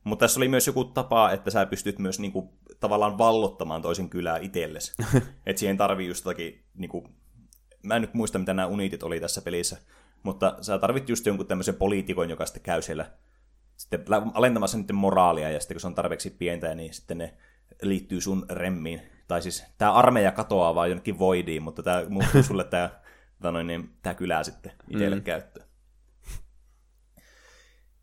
Mutta 0.04 0.24
tässä 0.24 0.40
oli 0.40 0.48
myös 0.48 0.68
joku 0.68 0.86
tapa, 0.86 1.32
että 1.32 1.52
sä 1.52 1.66
pystyt 1.66 2.00
myös 2.00 2.20
niinku, 2.20 2.54
tavallaan 2.80 3.18
vallottamaan 3.18 3.82
toisen 3.82 4.10
kylää 4.10 4.38
itsellesi. 4.38 4.94
että 5.46 5.60
siihen 5.60 5.78
tarvii 5.78 6.08
just 6.08 6.26
jotakin 6.26 6.64
niinku, 6.78 7.10
mä 7.84 7.96
en 7.96 8.02
nyt 8.02 8.14
muista, 8.14 8.40
mitä 8.40 8.54
nämä 8.54 8.68
unitit 8.68 9.04
oli 9.04 9.20
tässä 9.20 9.42
pelissä, 9.42 9.78
mutta 10.24 10.58
sä 10.62 10.80
tarvit 10.80 11.10
just 11.10 11.26
jonkun 11.26 11.48
tämmöisen 11.48 11.76
poliitikon, 11.76 12.30
joka 12.30 12.46
sitten 12.46 12.64
käy 12.64 12.82
siellä 12.82 13.06
sitten 13.78 14.06
alentamassa 14.34 14.78
niiden 14.78 14.96
moraalia, 14.96 15.52
ja 15.52 15.60
sitten 15.60 15.76
kun 15.76 15.82
se 15.82 15.88
on 15.88 15.96
tarpeeksi 15.96 16.30
pientä, 16.30 16.76
niin 16.76 16.94
sitten 16.94 17.18
ne 17.18 17.34
liittyy 17.82 18.22
sun 18.22 18.46
remmiin. 18.50 19.02
tai 19.28 19.42
siis 19.42 19.64
tämä 19.78 19.94
armeija 19.94 20.32
katoaa 20.32 20.76
vaan 20.76 20.90
jonnekin 20.90 21.20
voidiin, 21.20 21.64
mutta 21.64 21.84
tämä 21.84 22.04
muuttuu 22.10 22.44
sulle 22.54 22.64
tämä, 22.64 22.90
tämä, 23.42 23.52
noin, 23.52 23.68
niin, 23.68 23.98
tämä 24.02 24.14
kylä 24.14 24.44
sitten 24.44 24.72
itselle 24.90 25.16
mm. 25.16 25.24
käyttöön. 25.24 25.68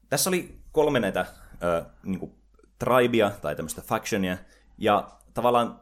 Tässä 0.08 0.30
oli 0.30 0.60
kolme 0.72 1.00
näitä 1.00 1.20
äh, 1.20 1.86
niin 2.02 2.18
kuin 2.20 2.34
tribea 2.78 3.30
tai 3.30 3.56
tämmöistä 3.56 3.82
factionia, 3.82 4.38
ja 4.78 5.10
tavallaan 5.34 5.80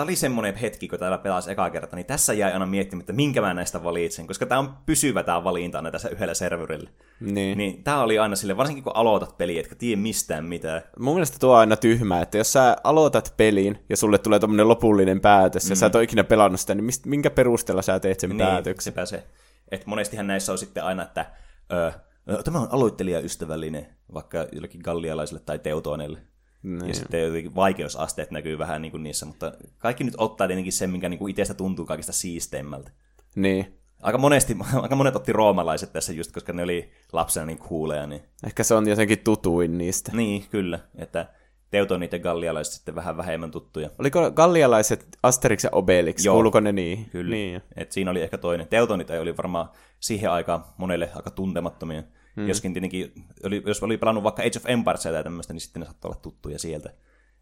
tämä 0.00 0.08
oli 0.08 0.16
semmoinen 0.16 0.54
hetki, 0.54 0.88
kun 0.88 0.98
täällä 0.98 1.18
pelasi 1.18 1.50
eka 1.50 1.70
kerta, 1.70 1.96
niin 1.96 2.06
tässä 2.06 2.32
jäi 2.32 2.52
aina 2.52 2.66
miettimään, 2.66 3.00
että 3.00 3.12
minkä 3.12 3.40
mä 3.40 3.54
näistä 3.54 3.84
valitsen, 3.84 4.26
koska 4.26 4.46
tämä 4.46 4.58
on 4.58 4.74
pysyvä 4.86 5.22
tämä 5.22 5.44
valinta 5.44 5.78
aina 5.78 5.90
tässä 5.90 6.08
yhdellä 6.08 6.34
serverillä. 6.34 6.90
Niin. 7.20 7.58
niin 7.58 7.84
tämä 7.84 8.02
oli 8.02 8.18
aina 8.18 8.36
sille, 8.36 8.56
varsinkin 8.56 8.84
kun 8.84 8.96
aloitat 8.96 9.38
peliä, 9.38 9.60
etkä 9.60 9.74
tiedä 9.74 10.00
mistään 10.00 10.44
mitään. 10.44 10.82
Mun 10.98 11.14
mielestä 11.14 11.36
tuo 11.40 11.54
on 11.54 11.60
aina 11.60 11.76
tyhmä, 11.76 12.20
että 12.20 12.38
jos 12.38 12.52
sä 12.52 12.76
aloitat 12.84 13.34
pelin 13.36 13.78
ja 13.88 13.96
sulle 13.96 14.18
tulee 14.18 14.38
tommonen 14.38 14.68
lopullinen 14.68 15.20
päätös 15.20 15.64
mm. 15.64 15.70
ja 15.70 15.76
sä 15.76 15.86
et 15.86 15.94
ole 15.94 16.04
ikinä 16.04 16.24
pelannut 16.24 16.60
sitä, 16.60 16.74
niin 16.74 16.84
mist, 16.84 17.06
minkä 17.06 17.30
perusteella 17.30 17.82
sä 17.82 18.00
teet 18.00 18.20
sen 18.20 18.30
niin, 18.30 18.38
päätöksen? 18.38 18.92
sepä 18.92 19.06
se. 19.06 19.24
Et 19.70 19.86
monestihan 19.86 20.26
näissä 20.26 20.52
on 20.52 20.58
sitten 20.58 20.84
aina, 20.84 21.02
että 21.02 21.26
ö, 21.72 21.92
tämä 22.42 22.60
on 22.60 22.68
aloittelijaystävällinen 22.70 23.86
vaikka 24.14 24.46
jollekin 24.52 24.80
gallialaiselle 24.84 25.42
tai 25.46 25.58
teutoneille. 25.58 26.18
Niin. 26.62 26.88
Ja 26.88 26.94
sitten 26.94 27.22
jotenkin 27.22 27.54
vaikeusasteet 27.54 28.30
näkyy 28.30 28.58
vähän 28.58 28.82
niin 28.82 28.92
kuin 28.92 29.02
niissä, 29.02 29.26
mutta 29.26 29.52
kaikki 29.78 30.04
nyt 30.04 30.14
ottaa 30.18 30.46
tietenkin 30.46 30.72
sen, 30.72 30.90
minkä 30.90 31.08
niin 31.08 31.18
kuin 31.18 31.30
itsestä 31.30 31.54
tuntuu 31.54 31.86
kaikista 31.86 32.12
siisteimmältä. 32.12 32.90
Niin. 33.34 33.74
Aika, 34.02 34.18
monesti, 34.18 34.56
aika 34.82 34.96
monet 34.96 35.16
otti 35.16 35.32
roomalaiset 35.32 35.92
tässä 35.92 36.12
just, 36.12 36.32
koska 36.32 36.52
ne 36.52 36.62
oli 36.62 36.90
lapsena 37.12 37.46
niin 37.46 37.58
kuuleja. 37.58 38.06
Niin... 38.06 38.22
Ehkä 38.46 38.62
se 38.62 38.74
on 38.74 38.88
jotenkin 38.88 39.18
tutuin 39.18 39.78
niistä. 39.78 40.12
Niin, 40.14 40.44
kyllä. 40.50 40.78
Että 40.94 41.26
teutonit 41.70 42.12
ja 42.12 42.18
gallialaiset 42.18 42.74
sitten 42.74 42.94
vähän 42.94 43.16
vähemmän 43.16 43.50
tuttuja. 43.50 43.90
Oliko 43.98 44.30
gallialaiset 44.30 45.06
Asterix 45.22 45.64
ja 45.64 45.70
Obelix? 45.72 46.24
Joo, 46.24 46.34
Kuuluuko 46.34 46.60
ne 46.60 46.72
niihin? 46.72 47.10
Kyllä. 47.10 47.30
Niin. 47.30 47.62
Et 47.76 47.92
siinä 47.92 48.10
oli 48.10 48.22
ehkä 48.22 48.38
toinen. 48.38 48.68
Teutonit 48.68 49.10
oli 49.10 49.36
varmaan 49.36 49.68
siihen 50.00 50.30
aikaan 50.30 50.64
monelle 50.76 51.10
aika 51.14 51.30
tuntemattomia. 51.30 52.02
Mm. 52.36 52.48
Joskin 52.48 52.72
tietenkin, 52.72 53.12
oli, 53.44 53.62
jos 53.66 53.82
oli 53.82 53.96
pelannut 53.96 54.24
vaikka 54.24 54.42
Age 54.42 54.58
of 54.58 54.66
Empires 54.66 55.02
tai 55.02 55.24
tämmöistä, 55.24 55.52
niin 55.52 55.60
sitten 55.60 55.80
ne 55.80 55.86
saattoi 55.86 56.08
olla 56.08 56.20
tuttuja 56.20 56.58
sieltä. 56.58 56.90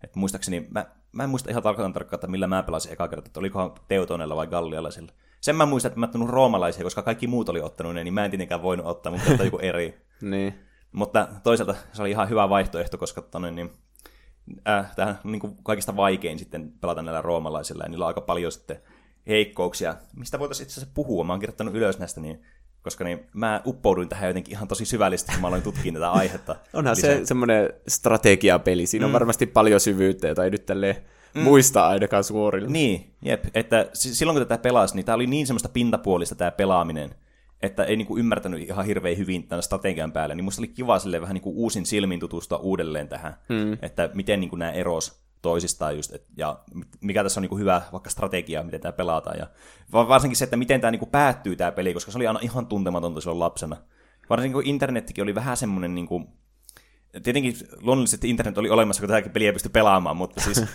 Et 0.05 0.17
muistaakseni, 0.17 0.67
mä, 0.71 0.87
mä 1.13 1.25
en 1.25 1.31
muista 1.31 1.51
ihan 1.51 1.63
tarkkaan 1.63 1.93
tarkkaan, 1.93 2.17
että 2.17 2.27
millä 2.27 2.47
mä 2.47 2.63
pelasin 2.63 2.93
eka 2.93 3.09
kertaa, 3.09 3.27
että 3.27 3.41
olikohan 3.41 3.75
Teutonella 3.89 4.37
vai 4.37 4.47
Gallialaisilla. 4.47 5.13
Sen 5.41 5.57
mä 5.57 5.67
muistan, 5.67 5.89
että 5.89 6.01
mä 6.01 6.07
ottanut 6.07 6.29
roomalaisia, 6.29 6.85
koska 6.85 7.03
kaikki 7.03 7.27
muut 7.27 7.49
oli 7.49 7.61
ottanut 7.61 7.95
ne, 7.95 8.05
niin 8.05 8.15
mä 8.15 8.25
en 8.25 8.31
tietenkään 8.31 8.63
voinut 8.63 8.87
ottaa, 8.87 9.13
mutta 9.13 9.31
ottaa 9.31 9.47
joku 9.47 9.59
eri. 9.59 10.07
niin. 10.21 10.55
Mutta 10.93 11.29
toisaalta 11.43 11.75
se 11.93 12.03
oli 12.03 12.11
ihan 12.11 12.29
hyvä 12.29 12.49
vaihtoehto, 12.49 12.99
koska 12.99 13.23
tonne, 13.23 13.51
niin, 13.51 13.73
äh, 14.69 14.95
tähän 14.97 15.19
niin 15.25 15.41
kuin 15.41 15.57
kaikista 15.63 15.97
vaikein 15.97 16.39
sitten 16.39 16.73
pelata 16.81 17.03
näillä 17.03 17.23
roomalaisilla, 17.23 17.85
ja 17.85 17.89
niillä 17.89 18.05
on 18.05 18.09
aika 18.09 18.21
paljon 18.21 18.53
sitten 18.53 18.83
heikkouksia, 19.27 19.95
mistä 20.17 20.39
voitaisiin 20.39 20.65
itse 20.65 20.81
asiassa 20.81 20.95
puhua. 20.95 21.25
Mä 21.25 21.33
oon 21.33 21.41
kirjoittanut 21.41 21.75
ylös 21.75 21.99
näistä, 21.99 22.21
niin 22.21 22.43
koska 22.89 23.05
niin 23.05 23.27
mä 23.35 23.61
uppouduin 23.67 24.09
tähän 24.09 24.29
jotenkin 24.29 24.53
ihan 24.53 24.69
tosi 24.69 24.85
syvällisesti, 24.85 25.33
kun 25.33 25.41
mä 25.41 25.49
aloin 25.49 25.63
tutkia 25.63 25.93
tätä 25.93 26.11
aihetta. 26.11 26.57
Onhan 26.73 26.97
lisää. 26.97 27.17
se 27.17 27.27
semmoinen 27.27 27.73
strategiapeli, 27.89 28.87
siinä 28.87 29.07
on 29.07 29.11
mm. 29.11 29.15
varmasti 29.15 29.47
paljon 29.47 29.81
syvyyttä, 29.81 30.29
jota 30.29 30.45
ei 30.45 30.51
nyt 30.51 30.67
tälleen 30.67 30.97
mm. 31.35 31.41
muista 31.41 31.87
ainakaan 31.87 32.25
suorilla. 32.25 32.69
Niin, 32.71 33.15
jep, 33.23 33.45
että 33.55 33.91
silloin 33.93 34.39
kun 34.39 34.47
tätä 34.47 34.63
pelasi, 34.63 34.95
niin 34.95 35.07
tämä 35.07 35.17
oli 35.17 35.27
niin 35.27 35.47
semmoista 35.47 35.69
pintapuolista 35.69 36.35
tämä 36.35 36.51
pelaaminen, 36.51 37.15
että 37.63 37.85
ei 37.85 37.97
niinku 37.97 38.19
ymmärtänyt 38.19 38.61
ihan 38.61 38.87
hirveän 38.87 39.19
hyvin 39.19 39.49
tämän 39.49 39.63
strategian 39.63 40.13
päälle, 40.13 40.35
niin 40.35 40.45
musta 40.45 40.61
oli 40.61 40.69
kiva 40.69 40.99
sille 40.99 41.21
vähän 41.21 41.35
niinku 41.35 41.53
uusin 41.57 41.87
silmin 41.87 42.21
tutustua 42.21 42.59
uudelleen 42.59 43.09
tähän, 43.09 43.35
mm. 43.49 43.73
että 43.83 44.11
miten 44.15 44.41
niinku 44.41 44.57
nämä 44.57 44.71
eros 44.71 45.28
toisistaan 45.43 45.97
just, 45.97 46.15
et, 46.15 46.25
ja 46.37 46.59
mikä 47.01 47.23
tässä 47.23 47.41
on 47.41 47.43
niin 47.43 47.49
kuin 47.49 47.61
hyvä 47.61 47.83
vaikka 47.93 48.11
strategia, 48.11 48.63
miten 48.63 48.81
tämä 48.81 48.93
pelataan, 48.93 49.39
ja 49.39 49.47
varsinkin 49.93 50.37
se, 50.37 50.45
että 50.45 50.57
miten 50.57 50.81
tämä 50.81 50.91
niin 50.91 50.99
kuin 50.99 51.11
päättyy 51.11 51.57
tämä 51.57 51.73
peli, 51.73 51.95
koska 51.95 52.13
se 52.13 52.19
oli 52.19 52.27
aina 52.27 52.41
ihan 52.43 52.67
tuntematonta 52.67 53.21
silloin 53.21 53.41
lapsena. 53.41 53.77
Varsinkin 54.31 54.53
kun 54.53 54.67
internettikin 54.67 55.23
oli 55.23 55.35
vähän 55.35 55.57
semmoinen, 55.57 55.95
niin 55.95 56.07
kuin, 56.07 56.29
tietenkin 57.23 57.55
luonnollisesti 57.81 58.31
internet 58.31 58.59
oli 58.59 58.71
olemassa, 58.71 59.01
kun 59.01 59.09
tätäkin 59.09 59.33
peliä 59.33 59.53
pystyi 59.53 59.71
pelaamaan, 59.71 60.17
mutta 60.17 60.41
siis 60.41 60.59
äh, 60.59 60.69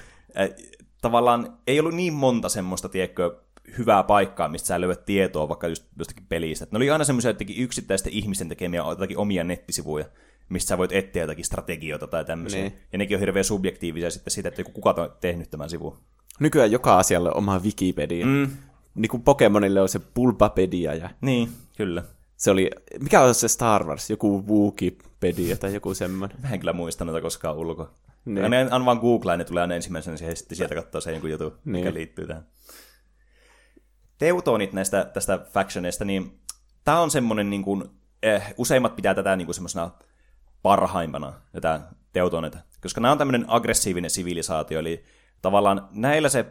tavallaan 1.01 1.57
ei 1.67 1.79
ollut 1.79 1.93
niin 1.93 2.13
monta 2.13 2.49
semmoista, 2.49 2.89
tiedätkö, 2.89 3.43
hyvää 3.77 4.03
paikkaa, 4.03 4.49
mistä 4.49 4.67
sä 4.67 4.81
löydät 4.81 5.05
tietoa 5.05 5.49
vaikka 5.49 5.67
just 5.67 5.85
jostakin 5.97 6.25
pelistä. 6.29 6.67
Ne 6.71 6.77
oli 6.77 6.89
aina 6.89 7.03
semmoisia 7.03 7.29
jotenkin 7.29 7.63
yksittäisten 7.63 8.13
ihmisten 8.13 8.49
tekemiä 8.49 8.83
jotakin 8.89 9.17
omia 9.17 9.43
nettisivuja, 9.43 10.05
mistä 10.49 10.69
sä 10.69 10.77
voit 10.77 10.91
etsiä 10.91 11.23
jotakin 11.23 11.45
strategioita 11.45 12.07
tai 12.07 12.25
tämmöisiä. 12.25 12.61
Niin. 12.61 12.77
Ja 12.91 12.97
nekin 12.97 13.17
on 13.17 13.19
hirveän 13.19 13.43
subjektiivisia 13.43 14.11
sitten 14.11 14.31
siitä, 14.31 14.49
että 14.49 14.63
kuka 14.63 14.89
on 14.89 15.11
tehnyt 15.21 15.49
tämän 15.49 15.69
sivun. 15.69 15.97
Nykyään 16.39 16.71
joka 16.71 16.97
asialle 16.97 17.29
on 17.29 17.37
oma 17.37 17.59
Wikipedia. 17.59 18.25
Mm. 18.25 18.49
Niin 18.95 19.09
kuin 19.09 19.23
Pokemonille 19.23 19.81
on 19.81 19.89
se 19.89 19.99
Pulpapedia. 19.99 20.93
Ja... 20.93 21.09
Niin, 21.21 21.49
kyllä. 21.77 22.03
Se 22.37 22.51
oli, 22.51 22.71
mikä 22.99 23.21
on 23.21 23.35
se 23.35 23.47
Star 23.47 23.83
Wars? 23.83 24.09
Joku 24.09 24.43
Wikipedia 24.47 25.57
tai 25.57 25.73
joku 25.73 25.93
semmoinen. 25.93 26.37
Mä 26.41 26.49
en 26.49 26.59
kyllä 26.59 26.73
muista 26.73 27.05
noita 27.05 27.21
koskaan 27.21 27.55
ulkoa. 27.55 27.91
Niin. 28.25 28.51
Ne 28.51 28.69
on 28.71 28.85
vaan 28.85 28.97
Googlaa, 28.97 29.37
ne 29.37 29.43
tulee 29.43 29.61
aina 29.61 29.75
ensimmäisenä 29.75 30.17
ja 30.21 30.35
sitten 30.35 30.57
sieltä 30.57 30.75
katsoa 30.75 31.01
se 31.01 31.13
joku 31.13 31.27
juttu, 31.27 31.49
niin. 31.49 31.85
mikä 31.85 31.93
liittyy 31.93 32.27
tähän. 32.27 32.47
Teutonit 34.17 34.73
näistä 34.73 35.05
tästä 35.13 35.45
factioneista, 35.51 36.05
niin 36.05 36.39
tämä 36.83 36.99
on 36.99 37.11
semmoinen, 37.11 37.49
niin 37.49 37.63
kuin, 37.63 37.83
eh, 38.23 38.53
useimmat 38.57 38.95
pitää 38.95 39.15
tätä 39.15 39.35
niin 39.35 39.45
kuin 39.45 39.55
semmoisena 39.55 39.91
parhaimpana, 40.63 41.33
tätä 41.51 41.81
teutoneita. 42.13 42.57
Koska 42.81 43.01
nämä 43.01 43.11
on 43.11 43.17
tämmöinen 43.17 43.45
aggressiivinen 43.47 44.09
sivilisaatio, 44.09 44.79
eli 44.79 45.03
tavallaan 45.41 45.87
näillä 45.91 46.29
se 46.29 46.45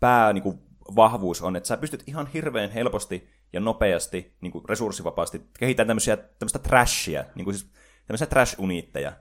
pää 0.00 0.32
niin 0.32 0.42
kuin, 0.42 0.58
vahvuus 0.96 1.42
on, 1.42 1.56
että 1.56 1.66
sä 1.66 1.76
pystyt 1.76 2.02
ihan 2.06 2.26
hirveän 2.26 2.70
helposti 2.70 3.28
ja 3.52 3.60
nopeasti, 3.60 4.36
niin 4.40 4.52
kuin 4.52 4.64
resurssivapaasti, 4.68 5.42
kehittämään 5.58 5.86
tämmöisiä, 5.88 6.16
tämmöistä 6.16 6.58
trashia, 6.58 7.24
niin 7.34 7.44
kuin 7.44 7.54
siis 7.54 7.70
tämmöisiä 8.06 8.26
trash-uniitteja. 8.26 9.12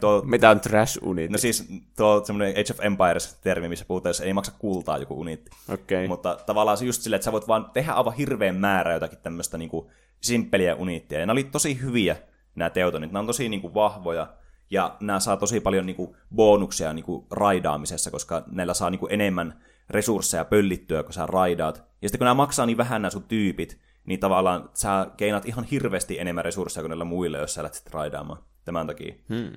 Tuo, 0.00 0.22
Mitä 0.24 0.50
on 0.50 0.60
trash 0.60 0.98
unit? 1.02 1.30
No 1.30 1.38
siis 1.38 1.68
tuo 1.96 2.24
semmoinen 2.24 2.50
Age 2.50 2.72
of 2.72 2.80
Empires-termi, 2.80 3.68
missä 3.68 3.84
puhutaan, 3.84 4.10
jos 4.10 4.20
ei 4.20 4.32
maksa 4.32 4.52
kultaa 4.58 4.98
joku 4.98 5.20
uniitti. 5.20 5.50
Okay. 5.68 6.08
Mutta 6.08 6.38
tavallaan 6.46 6.78
se 6.78 6.84
just 6.84 7.02
silleen, 7.02 7.16
että 7.16 7.24
sä 7.24 7.32
voit 7.32 7.48
vaan 7.48 7.70
tehdä 7.70 7.92
aivan 7.92 8.14
hirveän 8.14 8.56
määrä 8.56 8.92
jotakin 8.92 9.18
tämmöistä 9.18 9.58
niin 9.58 9.70
kuin 9.70 9.86
simppeliä 10.20 10.74
uniittia. 10.74 11.20
Ja 11.20 11.26
ne 11.26 11.32
oli 11.32 11.44
tosi 11.44 11.80
hyviä 11.80 12.16
nämä 12.54 12.70
teutonit. 12.70 13.12
Nämä 13.12 13.20
on 13.20 13.26
tosi 13.26 13.48
niin 13.48 13.60
kuin, 13.60 13.74
vahvoja 13.74 14.34
ja 14.70 14.96
nämä 15.00 15.20
saa 15.20 15.36
tosi 15.36 15.60
paljon 15.60 15.86
niin 15.86 15.96
kuin, 15.96 16.16
bonuksia 16.34 16.92
niin 16.92 17.04
kuin, 17.04 17.26
raidaamisessa, 17.30 18.10
koska 18.10 18.42
näillä 18.46 18.74
saa 18.74 18.90
niin 18.90 18.98
kuin, 18.98 19.12
enemmän 19.12 19.64
resursseja 19.90 20.44
pöllittyä, 20.44 21.02
kun 21.02 21.12
sä 21.12 21.26
raidaat. 21.26 21.84
Ja 22.02 22.08
sitten 22.08 22.18
kun 22.18 22.24
nämä 22.24 22.34
maksaa 22.34 22.66
niin 22.66 22.76
vähän 22.76 23.02
nämä 23.02 23.10
sun 23.10 23.22
tyypit, 23.22 23.80
niin 24.06 24.20
tavallaan 24.20 24.70
sä 24.74 25.06
keinat 25.16 25.46
ihan 25.46 25.64
hirveästi 25.64 26.20
enemmän 26.20 26.44
resursseja 26.44 26.82
kuin 26.82 26.88
näillä 26.88 27.04
muille, 27.04 27.38
jos 27.38 27.54
sä 27.54 27.62
lähdet 27.62 27.90
raidaamaan 27.90 28.44
tämän 28.64 28.86
takia. 28.86 29.14
Hmm. 29.28 29.52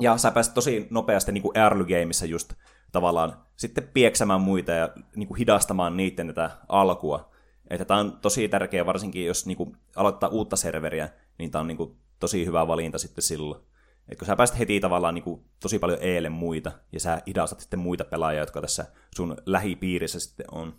Ja 0.00 0.18
sä 0.18 0.30
pääset 0.30 0.54
tosi 0.54 0.86
nopeasti 0.90 1.32
niin 1.32 1.42
kuin 1.42 1.58
early 1.58 1.84
gameissa 1.84 2.26
just 2.26 2.52
tavallaan 2.92 3.44
sitten 3.56 3.88
pieksämään 3.94 4.40
muita 4.40 4.72
ja 4.72 4.88
niin 5.16 5.28
kuin 5.28 5.38
hidastamaan 5.38 5.96
niiden 5.96 6.26
tätä 6.26 6.50
alkua. 6.68 7.30
Että 7.70 7.84
tämä 7.84 8.00
on 8.00 8.18
tosi 8.22 8.48
tärkeä, 8.48 8.86
varsinkin 8.86 9.26
jos 9.26 9.46
niin 9.46 9.56
kuin 9.56 9.76
aloittaa 9.96 10.28
uutta 10.28 10.56
serveriä, 10.56 11.08
niin 11.38 11.50
tämä 11.50 11.60
on 11.60 11.66
niin 11.66 11.76
kuin 11.76 11.96
tosi 12.20 12.46
hyvä 12.46 12.66
valinta 12.66 12.98
sitten 12.98 13.22
silloin. 13.22 13.62
Et 14.08 14.18
kun 14.18 14.26
sä 14.26 14.36
pääset 14.36 14.58
heti 14.58 14.80
tavallaan 14.80 15.14
niin 15.14 15.22
kuin 15.22 15.44
tosi 15.60 15.78
paljon 15.78 15.98
eelle 16.00 16.28
muita, 16.28 16.72
ja 16.92 17.00
sä 17.00 17.22
hidastat 17.26 17.60
sitten 17.60 17.78
muita 17.78 18.04
pelaajia, 18.04 18.42
jotka 18.42 18.60
tässä 18.60 18.84
sun 19.16 19.36
lähipiirissä 19.46 20.20
sitten 20.20 20.46
on. 20.50 20.74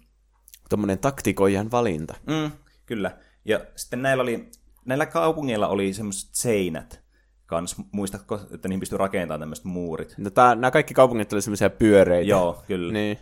Tuommoinen 0.70 1.00
taktikoijan 1.00 1.72
valinta. 1.72 2.16
Mm, 2.28 2.52
kyllä. 2.86 3.18
Ja 3.46 3.60
sitten 3.76 4.02
näillä, 4.02 4.22
oli, 4.22 4.52
näillä 4.86 5.06
kaupungeilla 5.06 5.68
oli 5.68 5.94
semmoiset 5.94 6.30
seinät, 6.34 7.04
kans, 7.46 7.76
muistatko, 7.92 8.40
että 8.54 8.68
niihin 8.68 8.80
pystyy 8.80 8.98
rakentamaan 8.98 9.40
tämmöiset 9.40 9.66
muurit? 9.66 10.16
No, 10.18 10.30
tää, 10.30 10.56
nämä 10.56 10.72
kaikki 10.72 10.94
kaupungit 10.94 11.34
oli 11.34 11.42
semmoisia 11.42 11.70
pyöreitä. 11.70 12.30
Joo, 12.30 12.64
kyllä. 12.68 12.94
Niin. 12.94 13.18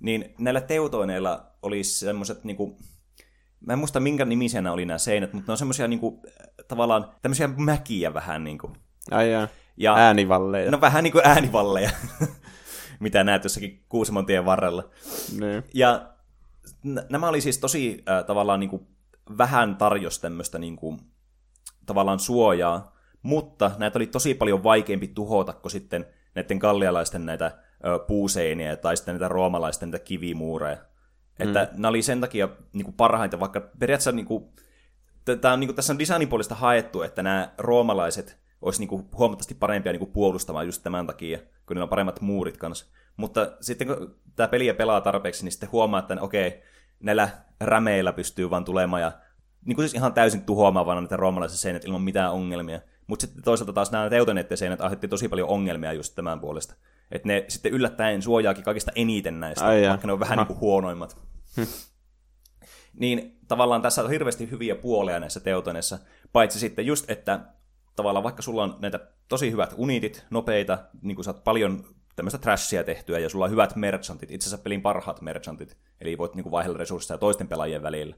Niin 0.00 0.34
näillä 0.38 0.60
teutoineilla 0.60 1.52
oli 1.62 1.84
semmoiset 1.84 2.44
niinku, 2.44 2.78
mä 3.66 3.72
en 3.72 3.78
muista 3.78 4.00
minkä 4.00 4.24
nimisiä 4.24 4.72
oli 4.72 4.84
nämä 4.84 4.98
seinät, 4.98 5.32
mutta 5.32 5.50
ne 5.50 5.52
on 5.52 5.58
semmoisia 5.58 5.88
niinku, 5.88 6.22
tavallaan 6.68 7.14
tämmöisiä 7.22 7.48
mäkiä 7.48 8.14
vähän 8.14 8.44
niinku. 8.44 8.72
Ai 9.10 9.32
jaa. 9.32 9.48
Ja, 9.76 9.94
äänivalleja. 9.94 10.70
No 10.70 10.80
vähän 10.80 11.04
niin 11.04 11.12
kuin 11.12 11.26
äänivalleja, 11.26 11.90
mitä 13.00 13.24
näet 13.24 13.44
jossakin 13.44 13.84
Kuusamon 13.88 14.26
tien 14.26 14.44
varrella. 14.44 14.84
Niin. 15.40 15.64
Ja 15.74 16.14
n- 16.84 17.06
nämä 17.10 17.28
oli 17.28 17.40
siis 17.40 17.58
tosi 17.58 18.04
äh, 18.08 18.24
tavallaan 18.24 18.60
niin 18.60 18.70
kuin, 18.70 18.86
vähän 19.38 19.76
tarjos 19.76 20.18
tämmöistä 20.18 20.58
niin 20.58 20.76
kuin, 20.76 20.98
tavallaan 21.86 22.18
suojaa, 22.18 22.96
mutta 23.22 23.70
näitä 23.78 23.98
oli 23.98 24.06
tosi 24.06 24.34
paljon 24.34 24.64
vaikeampi 24.64 25.08
tuhota 25.08 25.52
kuin 25.52 25.72
sitten 25.72 26.06
näiden 26.34 26.58
kallialaisten 26.58 27.26
näitä 27.26 27.58
ö, 27.86 27.98
puuseiniä 27.98 28.76
tai 28.76 28.96
sitten 28.96 29.14
näitä 29.14 29.28
roomalaisten 29.28 29.90
näitä 29.90 30.04
kivimuureja. 30.04 30.76
Mm. 31.38 31.46
Että 31.46 31.68
nämä 31.72 31.88
oli 31.88 32.02
sen 32.02 32.20
takia 32.20 32.48
niin 32.72 32.84
kuin 32.84 32.94
parhaita, 32.94 33.40
vaikka 33.40 33.60
periaatteessa 33.60 34.12
niin 34.12 34.26
kuin, 34.26 34.44
tää 35.40 35.52
on, 35.52 35.60
niin 35.60 35.68
kuin, 35.68 35.76
tässä 35.76 35.92
on 35.92 35.98
designin 35.98 36.28
puolesta 36.28 36.54
haettu, 36.54 37.02
että 37.02 37.22
nämä 37.22 37.52
roomalaiset 37.58 38.38
olisi 38.62 38.80
niin 38.80 38.88
kuin, 38.88 39.04
huomattavasti 39.18 39.54
parempia 39.54 39.92
niin 39.92 40.00
kuin, 40.00 40.12
puolustamaan 40.12 40.66
just 40.66 40.82
tämän 40.82 41.06
takia, 41.06 41.38
kun 41.38 41.74
niillä 41.74 41.82
on 41.82 41.88
paremmat 41.88 42.20
muurit 42.20 42.56
kanssa. 42.56 42.86
Mutta 43.16 43.52
sitten 43.60 43.86
kun 43.86 44.16
tämä 44.36 44.48
peliä 44.48 44.74
pelaa 44.74 45.00
tarpeeksi, 45.00 45.44
niin 45.44 45.52
sitten 45.52 45.72
huomaa, 45.72 46.00
että 46.00 46.16
okei, 46.20 46.62
näillä 47.00 47.28
rämeillä 47.60 48.12
pystyy 48.12 48.50
vaan 48.50 48.64
tulemaan 48.64 49.02
ja 49.02 49.12
niin 49.64 49.76
kuin 49.76 49.88
siis 49.88 49.94
ihan 49.94 50.14
täysin 50.14 50.44
tuhoamaan 50.44 50.86
vaan 50.86 51.02
näitä 51.02 51.16
roomalaisia 51.16 51.58
seinät 51.58 51.84
ilman 51.84 52.02
mitään 52.02 52.32
ongelmia. 52.32 52.80
Mutta 53.06 53.26
sitten 53.26 53.44
toisaalta 53.44 53.72
taas 53.72 53.90
nämä 53.90 54.10
teutoneiden 54.10 54.56
seinät 54.56 54.80
aiheutti 54.80 55.08
tosi 55.08 55.28
paljon 55.28 55.48
ongelmia 55.48 55.92
just 55.92 56.14
tämän 56.14 56.40
puolesta. 56.40 56.74
Että 57.10 57.28
ne 57.28 57.44
sitten 57.48 57.72
yllättäen 57.72 58.22
suojaakin 58.22 58.64
kaikista 58.64 58.92
eniten 58.94 59.40
näistä, 59.40 59.66
Ai 59.66 59.82
vaikka 59.88 60.06
ne 60.06 60.12
on 60.12 60.20
vähän 60.20 60.38
niin 60.38 60.46
kuin 60.46 60.60
huonoimmat. 60.60 61.16
Hm. 61.56 61.62
niin 63.00 63.38
tavallaan 63.48 63.82
tässä 63.82 64.02
on 64.02 64.10
hirveästi 64.10 64.50
hyviä 64.50 64.74
puolia 64.74 65.20
näissä 65.20 65.40
teutoneissa, 65.40 65.98
paitsi 66.32 66.58
sitten 66.58 66.86
just, 66.86 67.10
että 67.10 67.40
tavallaan 67.96 68.24
vaikka 68.24 68.42
sulla 68.42 68.62
on 68.62 68.76
näitä 68.80 69.00
tosi 69.28 69.50
hyvät 69.50 69.74
unitit, 69.76 70.26
nopeita, 70.30 70.78
niin 71.02 71.14
kuin 71.14 71.24
saat 71.24 71.44
paljon 71.44 71.84
tämmöistä 72.16 72.38
trashia 72.38 72.84
tehtyä, 72.84 73.18
ja 73.18 73.28
sulla 73.28 73.44
on 73.44 73.50
hyvät 73.50 73.76
merchantit, 73.76 74.30
itse 74.30 74.48
asiassa 74.48 74.62
pelin 74.62 74.82
parhaat 74.82 75.20
merchantit, 75.20 75.76
eli 76.00 76.18
voit 76.18 76.34
niin 76.34 76.42
kuin 76.42 76.50
vaihdella 76.50 76.78
resursseja 76.78 77.18
toisten 77.18 77.48
pelaajien 77.48 77.82
välillä, 77.82 78.16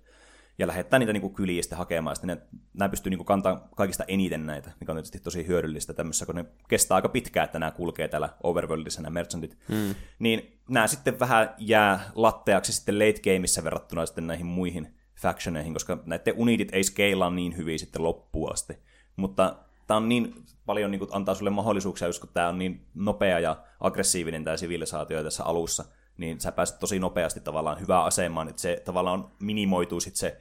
ja 0.61 0.67
lähettää 0.67 0.99
niitä 0.99 1.13
niin 1.13 1.21
kuin 1.21 1.35
kyliin 1.35 1.63
sitten 1.63 1.79
hakemaan, 1.79 2.17
sitten 2.17 2.29
ne, 2.29 2.61
nämä 2.75 2.89
pystyy 2.89 3.11
niin 3.11 3.19
kuin 3.19 3.27
kantamaan 3.27 3.69
kaikista 3.77 4.05
eniten 4.09 4.47
näitä, 4.47 4.73
mikä 4.81 4.93
on 4.93 4.97
tietysti 4.97 5.21
tosi 5.21 5.47
hyödyllistä 5.47 5.93
tämmöisessä, 5.93 6.27
kun 6.27 6.35
ne 6.35 6.45
kestää 6.69 6.95
aika 6.95 7.09
pitkään, 7.09 7.45
että 7.45 7.59
nämä 7.59 7.71
kulkee 7.71 8.09
täällä 8.09 8.29
overworldissa 8.43 9.03
nämä 9.03 9.15
merchantit, 9.15 9.59
mm. 9.69 9.95
niin 10.19 10.61
nämä 10.69 10.87
sitten 10.87 11.21
vähän 11.21 11.55
jää 11.59 12.11
latteaksi 12.15 12.73
sitten 12.73 12.99
late 12.99 13.21
gameissa 13.25 13.65
verrattuna 13.65 14.07
sitten 14.07 14.27
näihin 14.27 14.47
muihin 14.47 14.95
factioneihin, 15.23 15.73
koska 15.73 16.03
näiden 16.07 16.35
unitit 16.37 16.69
ei 16.73 16.85
skeilaa 16.85 17.31
niin 17.31 17.57
hyvin 17.57 17.79
sitten 17.79 18.03
loppuun 18.03 18.53
asti, 18.53 18.79
mutta 19.17 19.57
tämä 19.87 19.97
on 19.97 20.09
niin 20.09 20.35
paljon 20.67 20.91
niin 20.91 20.99
kuin, 20.99 21.11
antaa 21.13 21.35
sulle 21.35 21.51
mahdollisuuksia, 21.51 22.09
just 22.09 22.21
kun 22.21 22.31
tämä 22.35 22.49
on 22.49 22.59
niin 22.59 22.87
nopea 22.95 23.39
ja 23.39 23.57
aggressiivinen 23.81 24.45
tämä 24.45 24.57
sivilisaatio 24.57 25.23
tässä 25.23 25.45
alussa, 25.45 25.85
niin 26.17 26.41
sä 26.41 26.53
pääset 26.53 26.79
tosi 26.79 26.99
nopeasti 26.99 27.41
tavallaan 27.41 27.81
hyvään 27.81 28.05
asemaan, 28.05 28.49
että 28.49 28.63
se 28.63 28.83
tavallaan 28.85 29.31
minimoituu 29.41 30.01
sitten 30.01 30.21
se 30.21 30.41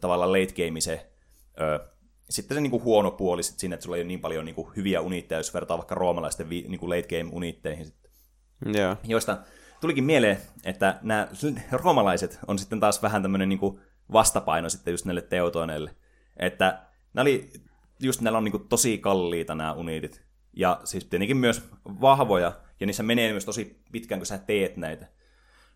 tavallaan 0.00 0.32
late 0.32 0.66
game 0.66 0.80
se 0.80 1.12
ö, 1.60 1.80
sitten 2.30 2.54
se 2.54 2.60
niinku 2.60 2.80
huono 2.80 3.10
puoli 3.10 3.42
sit 3.42 3.58
siinä, 3.58 3.74
että 3.74 3.84
sulla 3.84 3.96
ei 3.96 4.02
ole 4.02 4.08
niin 4.08 4.20
paljon 4.20 4.44
niinku 4.44 4.72
hyviä 4.76 5.00
unitteja, 5.00 5.38
jos 5.38 5.54
vertaa 5.54 5.78
vaikka 5.78 5.94
roomalaisten 5.94 6.48
vi, 6.48 6.64
niinku 6.68 6.88
late 6.88 7.18
game 7.18 7.30
unitteihin. 7.32 7.86
Sitten. 7.86 8.10
Yeah. 8.76 8.98
Joista 9.04 9.38
tulikin 9.80 10.04
mieleen, 10.04 10.38
että 10.64 10.98
nämä 11.02 11.28
roomalaiset 11.72 12.38
on 12.46 12.58
sitten 12.58 12.80
taas 12.80 13.02
vähän 13.02 13.22
tämmöinen 13.22 13.48
niinku 13.48 13.80
vastapaino 14.12 14.68
sitten 14.68 14.92
just 14.92 15.04
näille 15.04 15.22
teotoneille. 15.22 15.96
Että 16.36 16.82
nämä 17.14 17.22
oli 17.22 17.50
just 18.00 18.20
näillä 18.20 18.38
on 18.38 18.44
niin 18.44 18.52
kuin 18.52 18.68
tosi 18.68 18.98
kalliita 18.98 19.54
nämä 19.54 19.72
uniitit. 19.72 20.22
Ja 20.52 20.80
siis 20.84 21.04
tietenkin 21.04 21.36
myös 21.36 21.68
vahvoja, 22.00 22.52
ja 22.80 22.86
niissä 22.86 23.02
menee 23.02 23.30
myös 23.30 23.44
tosi 23.44 23.82
pitkään, 23.92 24.18
kun 24.18 24.26
sä 24.26 24.38
teet 24.38 24.76
näitä. 24.76 25.06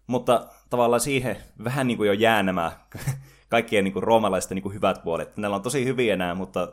Mutta 0.07 0.47
tavallaan 0.71 1.01
siihen 1.01 1.37
vähän 1.65 1.87
niin 1.87 1.97
kuin 1.97 2.07
jo 2.07 2.13
jää 2.13 2.43
nämä 2.43 2.73
kaikkien 3.49 3.85
niin 3.85 3.93
kuin 3.93 4.03
roomalaisten 4.03 4.55
niin 4.55 4.63
kuin 4.63 4.75
hyvät 4.75 5.03
puolet. 5.03 5.37
Näillä 5.37 5.57
on 5.57 5.63
tosi 5.63 5.85
hyviä 5.85 6.17
nämä, 6.17 6.35
mutta 6.35 6.73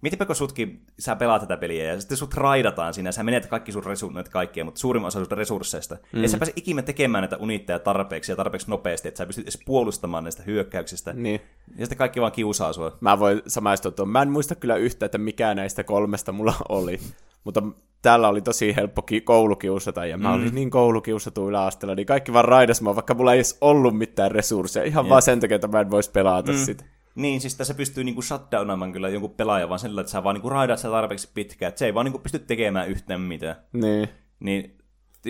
Mietipä, 0.00 0.26
kun 0.26 0.36
sutkin, 0.36 0.82
sä 0.98 1.16
pelaat 1.16 1.42
tätä 1.42 1.56
peliä 1.56 1.84
ja 1.84 2.00
sitten 2.00 2.16
sut 2.16 2.34
raidataan 2.34 2.94
siinä, 2.94 3.12
sä 3.12 3.22
menet 3.22 3.46
kaikki 3.46 3.72
sun 3.72 3.84
resurssit 3.84 4.28
kaikkia, 4.28 4.64
mutta 4.64 4.80
suurimman 4.80 5.06
osa 5.06 5.24
sun 5.24 5.38
resursseista. 5.38 5.96
Mm. 6.12 6.22
Ja 6.22 6.28
sä 6.28 6.38
pääse 6.38 6.52
ikinä 6.56 6.82
tekemään 6.82 7.22
näitä 7.22 7.36
unitteja 7.36 7.78
tarpeeksi 7.78 8.32
ja 8.32 8.36
tarpeeksi 8.36 8.70
nopeasti, 8.70 9.08
että 9.08 9.18
sä 9.18 9.26
pystyt 9.26 9.44
edes 9.44 9.62
puolustamaan 9.66 10.24
näistä 10.24 10.42
hyökkäyksistä. 10.42 11.12
Niin. 11.12 11.40
Ja 11.76 11.86
sitten 11.86 11.98
kaikki 11.98 12.20
vaan 12.20 12.32
kiusaa 12.32 12.72
sua. 12.72 12.96
Mä 13.00 13.18
voin 13.18 13.42
samaistua 13.46 13.90
tuon. 13.92 14.08
Mä 14.08 14.22
en 14.22 14.30
muista 14.30 14.54
kyllä 14.54 14.76
yhtä, 14.76 15.06
että 15.06 15.18
mikä 15.18 15.54
näistä 15.54 15.84
kolmesta 15.84 16.32
mulla 16.32 16.54
oli. 16.68 17.00
Mutta 17.44 17.62
täällä 18.02 18.28
oli 18.28 18.40
tosi 18.42 18.76
helppo 18.76 19.02
ki- 19.02 19.20
koulukiusata, 19.20 20.06
ja 20.06 20.18
mä 20.18 20.28
mm. 20.28 20.34
olin 20.34 20.54
niin 20.54 20.70
koulukiusatu 20.70 21.48
yläasteella, 21.48 21.94
niin 21.94 22.06
kaikki 22.06 22.32
vaan 22.32 22.44
raidas 22.44 22.82
mua, 22.82 22.94
vaikka 22.94 23.14
mulla 23.14 23.32
ei 23.32 23.38
edes 23.38 23.58
ollut 23.60 23.98
mitään 23.98 24.30
resursseja, 24.30 24.86
ihan 24.86 25.04
Jep. 25.04 25.10
vaan 25.10 25.22
sen 25.22 25.40
takia, 25.40 25.54
että 25.54 25.68
mä 25.68 25.80
en 25.80 25.90
voisi 25.90 26.10
pelata 26.10 26.52
mm. 26.52 26.58
sitä. 26.58 26.84
Niin, 27.14 27.40
siis 27.40 27.54
tässä 27.54 27.74
pystyy 27.74 28.04
niinku 28.04 28.22
shutdownaamaan 28.22 28.92
kyllä 28.92 29.08
jonkun 29.08 29.34
pelaaja 29.34 29.68
vaan 29.68 29.78
sillä, 29.78 30.00
että 30.00 30.10
sä 30.10 30.24
vaan 30.24 30.34
niinku 30.34 30.48
raidat 30.48 30.78
sitä 30.78 30.90
tarpeeksi 30.90 31.30
pitkään, 31.34 31.68
että 31.68 31.78
se 31.78 31.86
ei 31.86 31.94
vaan 31.94 32.04
niinku 32.04 32.18
pysty 32.18 32.38
tekemään 32.38 32.88
yhtään 32.88 33.20
mitään. 33.20 33.56
Niin. 33.72 34.08
Niin, 34.40 34.78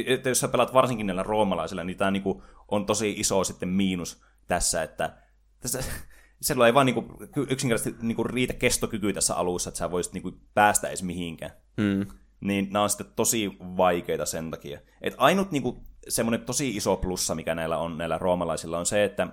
että 0.07 0.29
jos 0.29 0.41
sä 0.41 0.49
pelaat 0.49 0.75
varsinkin 0.75 1.07
näillä 1.07 1.23
roomalaisilla, 1.23 1.85
niin 1.85 1.97
tämä 1.97 2.11
niinku 2.11 2.43
on 2.69 2.87
tosi 2.87 3.15
iso 3.19 3.45
sitten 3.45 3.69
miinus 3.69 4.23
tässä, 4.49 4.83
että 4.83 5.17
tässä, 5.61 5.85
sillä 6.43 6.67
ei 6.67 6.75
vaan 6.75 6.87
niinku, 6.87 7.05
yksinkertaisesti 7.37 8.07
niinku 8.07 8.25
riitä 8.25 8.53
kestokyky 8.53 9.13
tässä 9.13 9.35
alussa, 9.35 9.69
että 9.69 9.79
sä 9.79 9.91
voisit 9.91 10.13
niinku 10.13 10.33
päästä 10.55 10.89
edes 10.89 11.03
mihinkään. 11.03 11.53
Mm. 11.77 12.07
Niin 12.41 12.69
nämä 12.71 12.83
on 12.83 12.91
sitten 12.91 13.13
tosi 13.17 13.57
vaikeita 13.61 14.27
sen 14.27 14.51
takia. 14.51 14.81
Et 15.03 15.15
ainut 15.17 15.51
niinku, 15.51 15.85
semmoinen 16.09 16.41
tosi 16.41 16.77
iso 16.77 16.97
plussa, 16.97 17.35
mikä 17.35 17.55
näillä 17.55 17.79
on 17.79 17.99
näillä 17.99 18.19
roomalaisilla, 18.19 18.79
on 18.79 18.87
se, 18.87 19.05
että 19.05 19.27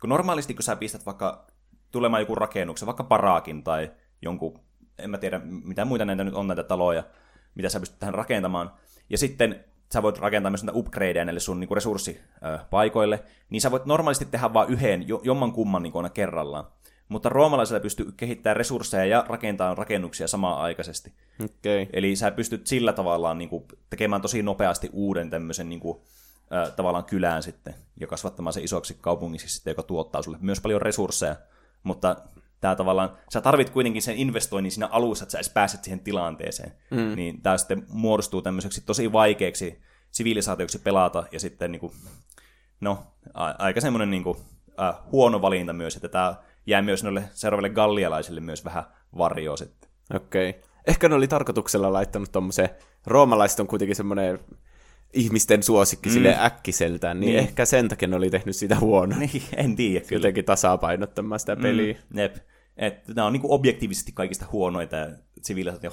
kun 0.00 0.10
normaalisti 0.10 0.54
kun 0.54 0.62
sä 0.62 0.76
pistät 0.76 1.06
vaikka 1.06 1.46
tulemaan 1.90 2.22
joku 2.22 2.34
rakennuksen, 2.34 2.86
vaikka 2.86 3.04
paraakin 3.04 3.64
tai 3.64 3.90
jonkun, 4.22 4.60
en 4.98 5.10
mä 5.10 5.18
tiedä 5.18 5.40
mitä 5.44 5.84
muita 5.84 6.04
näitä 6.04 6.24
nyt 6.24 6.34
on 6.34 6.46
näitä 6.46 6.62
taloja, 6.62 7.02
mitä 7.54 7.68
sä 7.68 7.80
pystyt 7.80 7.98
tähän 7.98 8.14
rakentamaan. 8.14 8.72
Ja 9.10 9.18
sitten 9.18 9.64
sä 9.92 10.02
voit 10.02 10.18
rakentaa 10.18 10.50
myös 10.50 10.64
näitä 10.64 10.78
upgradeja 10.78 11.24
näille 11.24 11.40
sun 11.40 11.60
niin 11.60 11.70
resurssipaikoille, 11.72 13.24
niin 13.50 13.60
sä 13.60 13.70
voit 13.70 13.86
normaalisti 13.86 14.24
tehdä 14.24 14.52
vain 14.52 14.70
yhden, 14.70 15.04
jomman 15.22 15.52
kumman 15.52 15.82
niin 15.82 15.96
aina 15.96 16.10
kerrallaan. 16.10 16.64
Mutta 17.08 17.28
roomalaisilla 17.28 17.80
pystyy 17.80 18.12
kehittämään 18.16 18.56
resursseja 18.56 19.04
ja 19.04 19.24
rakentamaan 19.28 19.78
rakennuksia 19.78 20.28
samaan 20.28 20.58
aikaisesti. 20.58 21.12
Okay. 21.44 21.86
Eli 21.92 22.16
sä 22.16 22.30
pystyt 22.30 22.66
sillä 22.66 22.92
tavallaan 22.92 23.38
niin 23.38 23.48
kuin, 23.48 23.64
tekemään 23.90 24.22
tosi 24.22 24.42
nopeasti 24.42 24.90
uuden 24.92 25.30
tämmöisen 25.30 25.68
niin 25.68 25.80
kuin, 25.80 25.98
äh, 26.52 26.72
tavallaan 26.76 27.04
kylään 27.04 27.42
sitten, 27.42 27.74
ja 28.00 28.06
kasvattamaan 28.06 28.52
se 28.52 28.60
isoksi 28.60 28.98
kaupungiksi 29.00 29.48
sitten, 29.48 29.70
joka 29.70 29.82
tuottaa 29.82 30.22
sulle 30.22 30.38
myös 30.40 30.60
paljon 30.60 30.82
resursseja 30.82 31.36
mutta 31.82 32.16
tämä 32.60 32.76
tavallaan, 32.76 33.18
sä 33.32 33.40
tarvit 33.40 33.70
kuitenkin 33.70 34.02
sen 34.02 34.16
investoinnin 34.16 34.72
siinä 34.72 34.86
alussa, 34.86 35.22
että 35.22 35.32
sä 35.32 35.38
edes 35.38 35.50
pääset 35.50 35.84
siihen 35.84 36.00
tilanteeseen. 36.00 36.72
Mm. 36.90 37.16
Niin 37.16 37.42
tämä 37.42 37.58
sitten 37.58 37.86
muodostuu 37.88 38.42
tämmöiseksi 38.42 38.80
tosi 38.80 39.12
vaikeaksi 39.12 39.80
sivilisaatioksi 40.10 40.78
pelata, 40.78 41.24
ja 41.32 41.40
sitten 41.40 41.72
niin 41.72 41.80
kuin, 41.80 41.92
no, 42.80 43.06
a- 43.34 43.54
aika 43.58 43.80
semmoinen 43.80 44.10
niin 44.10 44.24
kuin, 44.24 44.38
äh, 44.80 44.94
huono 45.12 45.42
valinta 45.42 45.72
myös, 45.72 45.96
että 45.96 46.08
tämä 46.08 46.34
jää 46.66 46.82
myös 46.82 47.02
noille 47.04 47.24
seuraaville 47.32 47.70
gallialaisille 47.70 48.40
myös 48.40 48.64
vähän 48.64 48.84
varjoa 49.18 49.56
sitten. 49.56 49.90
Okei. 50.14 50.50
Okay. 50.50 50.62
Ehkä 50.86 51.08
ne 51.08 51.14
oli 51.14 51.28
tarkoituksella 51.28 51.92
laittanut 51.92 52.32
tuommoisen, 52.32 52.68
roomalaiset 53.06 53.60
on 53.60 53.66
kuitenkin 53.66 53.96
semmoinen 53.96 54.38
ihmisten 55.12 55.62
suosikki 55.62 56.08
mm. 56.08 56.12
sille 56.12 56.36
äkkiseltään, 56.40 57.20
niin, 57.20 57.26
niin 57.26 57.38
ehkä 57.38 57.64
sen 57.64 57.88
takia 57.88 58.08
ne 58.08 58.16
oli 58.16 58.30
tehnyt 58.30 58.56
sitä 58.56 58.76
huonoa. 58.80 59.18
Niin, 59.32 59.42
en 59.56 59.76
tiedä 59.76 60.00
kyllä. 60.00 60.18
Jotenkin 60.18 60.44
tasapainottamaan 60.44 61.40
sitä 61.40 61.56
peliä. 61.56 61.96
Mm, 62.10 62.18
jep. 62.18 62.36
Et 62.76 63.08
nämä 63.08 63.26
on 63.26 63.32
niin 63.32 63.40
kuin 63.40 63.52
objektiivisesti 63.52 64.12
kaikista 64.12 64.46
huonoita 64.52 64.96
sivilisaatio. 65.42 65.90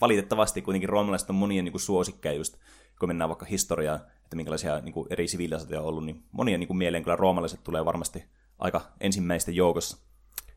Valitettavasti 0.00 0.62
kuitenkin 0.62 0.88
roomalaiset 0.88 1.30
on 1.30 1.36
monien 1.36 1.64
niin 1.64 1.72
kuin 1.72 1.82
suosikkeja 1.82 2.34
just, 2.34 2.56
kun 3.00 3.08
mennään 3.08 3.28
vaikka 3.28 3.46
historiaan, 3.46 4.00
että 4.24 4.36
minkälaisia 4.36 4.80
niin 4.80 4.92
kuin 4.92 5.06
eri 5.10 5.28
sivilisaatioita 5.28 5.82
on 5.82 5.88
ollut, 5.88 6.04
niin 6.04 6.24
monien 6.32 6.60
niin 6.60 6.68
kuin 6.68 6.76
mieleen 6.76 7.02
kyllä 7.02 7.16
roomalaiset 7.16 7.64
tulee 7.64 7.84
varmasti 7.84 8.24
aika 8.58 8.92
ensimmäisten 9.00 9.54
joukossa. 9.54 9.96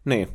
Niin. 0.05 0.27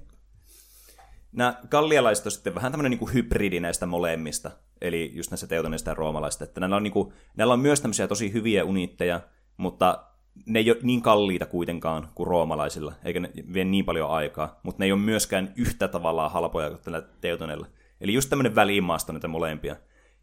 Nämä 1.33 1.61
gallialaiset 1.70 2.27
on 2.27 2.33
sitten 2.33 2.55
vähän 2.55 2.72
tämmöinen 2.72 2.90
niin 2.90 2.98
kuin 2.98 3.14
hybridi 3.14 3.61
näistä 3.61 3.87
molemmista 3.87 4.50
eli 4.80 5.12
just 5.14 5.30
näistä 5.30 5.46
teutoneista 5.46 5.90
ja 5.90 5.94
roomalaista. 5.94 6.44
Että 6.44 6.60
näillä 6.60 6.76
on, 6.76 6.82
niin 6.82 6.92
kuin, 6.92 7.12
näillä 7.37 7.54
on 7.54 7.60
myös 7.60 7.80
tämmöisiä 7.80 8.08
tosi 8.08 8.32
hyviä 8.32 8.64
unitteja, 8.64 9.20
mutta 9.56 10.04
ne 10.46 10.58
ei 10.58 10.70
ole 10.70 10.78
niin 10.82 11.02
kalliita 11.02 11.46
kuitenkaan 11.46 12.08
kuin 12.14 12.26
roomalaisilla, 12.26 12.92
eikä 13.04 13.20
ne 13.20 13.30
vie 13.52 13.64
niin 13.64 13.84
paljon 13.84 14.10
aikaa, 14.10 14.60
mutta 14.62 14.78
ne 14.78 14.87
ei 14.87 14.92
ole 14.92 15.00
myöskään 15.00 15.52
yhtä 15.56 15.88
tavallaan 15.88 16.30
halpoja 16.30 16.70
kuin 16.70 16.80
tällä 16.84 17.02
teutoneilla. 17.20 17.66
Eli 18.00 18.14
just 18.14 18.30
tämmöinen 18.30 18.54
välimaasto 18.54 19.12
näitä 19.12 19.28
molempia. 19.28 19.76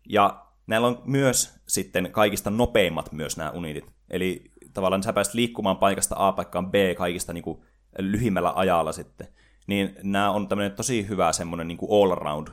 Ja 0.09 0.45
näillä 0.67 0.87
on 0.87 1.01
myös 1.05 1.53
sitten 1.67 2.11
kaikista 2.11 2.49
nopeimmat 2.49 3.11
myös 3.11 3.37
nämä 3.37 3.49
unitit. 3.49 3.85
Eli 4.09 4.51
tavallaan 4.73 5.03
sä 5.03 5.13
pääset 5.13 5.33
liikkumaan 5.33 5.77
paikasta 5.77 6.15
A 6.17 6.31
paikkaan 6.31 6.71
B 6.71 6.75
kaikista 6.97 7.33
niin 7.33 7.43
kuin 7.43 7.61
lyhimmällä 7.99 8.53
ajalla 8.55 8.91
sitten. 8.91 9.27
Niin 9.67 9.95
nämä 10.03 10.31
on 10.31 10.47
tämmöinen 10.47 10.75
tosi 10.75 11.07
hyvä 11.07 11.33
semmoinen 11.33 11.67
niin 11.67 11.77
kuin 11.77 12.03
all 12.03 12.11
around 12.11 12.47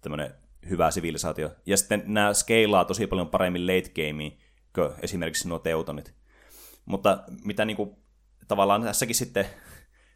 tämmöinen 0.00 0.34
hyvä 0.70 0.90
sivilisaatio. 0.90 1.50
Ja 1.66 1.76
sitten 1.76 2.02
nämä 2.06 2.34
skeilaa 2.34 2.84
tosi 2.84 3.06
paljon 3.06 3.28
paremmin 3.28 3.66
late 3.66 3.90
gameen 3.94 4.32
kuin 4.74 4.90
esimerkiksi 5.02 5.48
nuo 5.48 5.58
teutonit. 5.58 6.14
Mutta 6.84 7.18
mitä 7.44 7.64
niinku, 7.64 7.98
tavallaan 8.48 8.82
tässäkin 8.82 9.14
sitten 9.14 9.46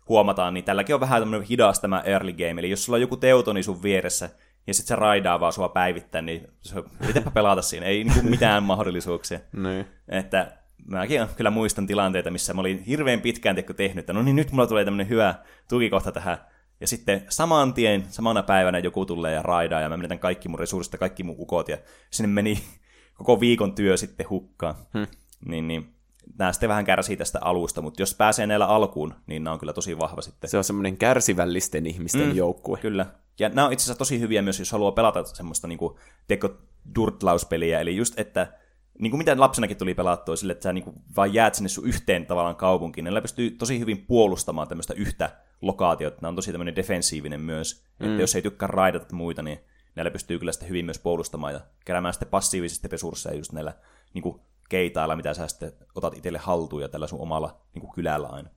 huomataan, 0.08 0.54
niin 0.54 0.64
tälläkin 0.64 0.94
on 0.94 1.00
vähän 1.00 1.22
tämmöinen 1.22 1.48
hidas 1.48 1.80
tämä 1.80 2.00
early 2.00 2.32
game. 2.32 2.60
Eli 2.60 2.70
jos 2.70 2.84
sulla 2.84 2.96
on 2.96 3.00
joku 3.00 3.16
teutoni 3.16 3.62
sun 3.62 3.82
vieressä, 3.82 4.30
ja 4.66 4.74
sitten 4.74 4.88
se 4.88 4.96
raidaa 4.96 5.40
vaan 5.40 5.52
sua 5.52 5.68
päivittäin, 5.68 6.26
niin 6.26 6.48
se, 6.60 6.82
mitenpä 7.06 7.30
pelata 7.30 7.62
siinä? 7.62 7.86
Ei 7.86 8.04
niinku 8.04 8.22
mitään 8.22 8.62
mahdollisuuksia. 8.62 9.40
niin. 9.64 9.86
Että 10.08 10.58
mäkin 10.86 11.28
kyllä 11.36 11.50
muistan 11.50 11.86
tilanteita, 11.86 12.30
missä 12.30 12.54
mä 12.54 12.60
olin 12.60 12.82
hirveän 12.82 13.20
pitkään 13.20 13.56
tehnyt, 13.76 13.98
että 13.98 14.12
no 14.12 14.22
niin 14.22 14.36
nyt 14.36 14.52
mulla 14.52 14.66
tulee 14.66 14.84
tämmöinen 14.84 15.08
hyvä 15.08 15.34
tukikohta 15.68 16.12
tähän 16.12 16.38
ja 16.82 16.88
sitten 16.88 17.24
saman 17.28 17.74
tien, 17.74 18.06
samana 18.08 18.42
päivänä 18.42 18.78
joku 18.78 19.06
tulee 19.06 19.34
ja 19.34 19.42
raidaa 19.42 19.80
ja 19.80 19.88
mä 19.88 19.96
menetän 19.96 20.18
kaikki 20.18 20.48
mun 20.48 20.58
resurssit 20.58 20.92
ja 20.92 20.98
kaikki 20.98 21.22
mun 21.22 21.36
ukot 21.38 21.68
ja 21.68 21.78
sinne 22.10 22.28
meni 22.28 22.58
koko 23.18 23.40
viikon 23.40 23.74
työ 23.74 23.96
sitten 23.96 24.26
hukkaan. 24.30 24.74
Hmm. 24.94 25.06
Niin, 25.46 25.68
niin 25.68 25.94
nämä 26.38 26.52
sitten 26.52 26.68
vähän 26.68 26.84
kärsii 26.84 27.16
tästä 27.16 27.38
alusta, 27.42 27.82
mutta 27.82 28.02
jos 28.02 28.14
pääsee 28.14 28.46
näillä 28.46 28.66
alkuun, 28.66 29.14
niin 29.26 29.44
nämä 29.44 29.54
on 29.54 29.58
kyllä 29.58 29.72
tosi 29.72 29.98
vahva 29.98 30.20
sitten. 30.20 30.50
Se 30.50 30.58
on 30.58 30.64
semmoinen 30.64 30.96
kärsivällisten 30.96 31.86
ihmisten 31.86 32.28
mm, 32.28 32.36
joukkue. 32.36 32.78
Kyllä. 32.78 33.06
Ja 33.38 33.48
nämä 33.48 33.66
on 33.66 33.72
itse 33.72 33.82
asiassa 33.82 33.98
tosi 33.98 34.20
hyviä 34.20 34.42
myös, 34.42 34.58
jos 34.58 34.72
haluaa 34.72 34.92
pelata 34.92 35.24
semmoista 35.24 35.68
niin 35.68 35.78
kuin, 35.78 35.94
teko 36.28 36.50
durtlauspeliä, 36.94 37.80
eli 37.80 37.96
just, 37.96 38.18
että 38.18 38.52
niin 38.98 39.10
kuin 39.10 39.18
mitä 39.18 39.40
lapsenakin 39.40 39.76
tuli 39.76 39.94
pelattua 39.94 40.36
sille, 40.36 40.52
että 40.52 40.62
sä 40.62 40.72
niin 40.72 40.84
kuin 40.84 40.96
vaan 41.16 41.34
jäät 41.34 41.54
sinne 41.54 41.68
sun 41.68 41.86
yhteen 41.86 42.26
tavallaan 42.26 42.56
kaupunkiin. 42.56 43.04
Näillä 43.04 43.22
pystyy 43.22 43.50
tosi 43.50 43.78
hyvin 43.78 44.06
puolustamaan 44.06 44.68
tämmöistä 44.68 44.94
yhtä 44.94 45.30
lokaatiota. 45.62 46.18
Nämä 46.20 46.28
on 46.28 46.36
tosi 46.36 46.52
tämmöinen 46.52 46.76
defensiivinen 46.76 47.40
myös. 47.40 47.84
Mm. 47.98 48.06
Että 48.06 48.22
jos 48.22 48.36
ei 48.36 48.42
tykkää 48.42 48.66
raidata 48.66 49.14
muita, 49.14 49.42
niin 49.42 49.58
näillä 49.94 50.10
pystyy 50.10 50.38
kyllä 50.38 50.52
sitten 50.52 50.68
hyvin 50.68 50.84
myös 50.84 50.98
puolustamaan 50.98 51.52
ja 51.52 51.60
keräämään 51.84 52.14
sitten 52.14 52.28
passiivisesti 52.28 52.88
resursseja 52.88 53.36
just 53.36 53.52
näillä 53.52 53.74
niin 54.14 54.22
kuin 54.22 54.40
keitailla, 54.68 55.16
mitä 55.16 55.34
sä 55.34 55.48
sitten 55.48 55.72
otat 55.94 56.16
itselle 56.16 56.38
haltuun 56.38 56.82
ja 56.82 56.88
tällä 56.88 57.06
sun 57.06 57.20
omalla 57.20 57.60
niin 57.74 57.80
kuin 57.80 57.92
kylällä 57.92 58.28
aina. 58.28 58.50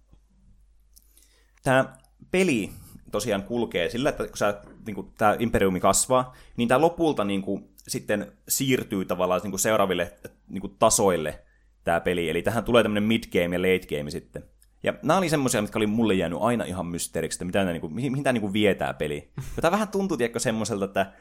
Tämä 1.63 1.96
peli 2.32 2.70
tosiaan 3.12 3.44
kulkee 3.44 3.89
sillä, 3.89 4.10
että 4.10 4.28
kun 4.28 4.38
sä, 4.38 4.62
niin 4.86 4.96
kuin, 4.96 5.12
tämä 5.18 5.36
imperiumi 5.39 5.80
kasvaa, 5.80 6.36
niin 6.58 6.68
tämä 6.68 6.82
lopulta 6.82 7.24
niin 7.24 7.41
kuin, 7.41 7.70
sitten 7.88 8.32
siirtyy 8.50 9.06
tavallaan 9.06 9.41
niin 9.44 9.52
kuin 9.52 9.60
seuraaville 9.60 10.13
niin 10.48 10.62
kuin, 10.62 10.76
tasoille 10.80 11.44
tämä 11.84 12.00
peli. 12.00 12.30
Eli 12.30 12.41
tähän 12.41 12.63
tulee 12.63 12.84
tämmöinen 12.84 13.10
mid-game 13.10 13.56
ja 13.56 13.62
late-game 13.62 14.12
sitten. 14.12 14.44
Ja 14.86 14.93
nämä 15.04 15.17
oli 15.17 15.30
semmoisia, 15.30 15.62
mitkä 15.62 15.80
oli 15.80 15.88
mulle 15.88 16.13
jäänyt 16.13 16.39
aina 16.41 16.63
ihan 16.63 16.86
mysteeriksi, 16.86 17.36
että 17.36 17.45
mitä 17.45 17.60
nämä, 17.60 17.71
niin 17.71 17.82
kuin, 17.82 17.93
mihin, 17.93 18.12
mihin 18.12 18.24
tämä 18.24 18.34
niin 18.34 18.41
kuin 18.41 18.54
vietää 18.54 18.93
peli. 18.93 19.32
Ja 19.38 19.62
tämä 19.62 19.71
vähän 19.71 19.88
tuntuu, 19.88 20.17
tiedätkö, 20.17 20.39
semmoiselta, 20.39 20.86
että, 20.86 21.13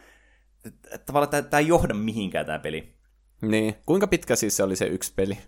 että, 0.65 0.89
että 0.95 1.07
tavallaan 1.07 1.31
tämä, 1.31 1.43
tämä 1.43 1.61
ei 1.61 1.69
johda 1.69 1.95
mihinkään 1.95 2.47
tämä 2.47 2.59
peli. 2.59 2.95
Niin. 3.43 3.75
Kuinka 3.87 4.07
pitkä 4.07 4.37
siis 4.37 4.57
se 4.57 4.63
oli 4.63 4.77
se 4.77 4.87
yksi 4.87 5.13
peli? 5.17 5.39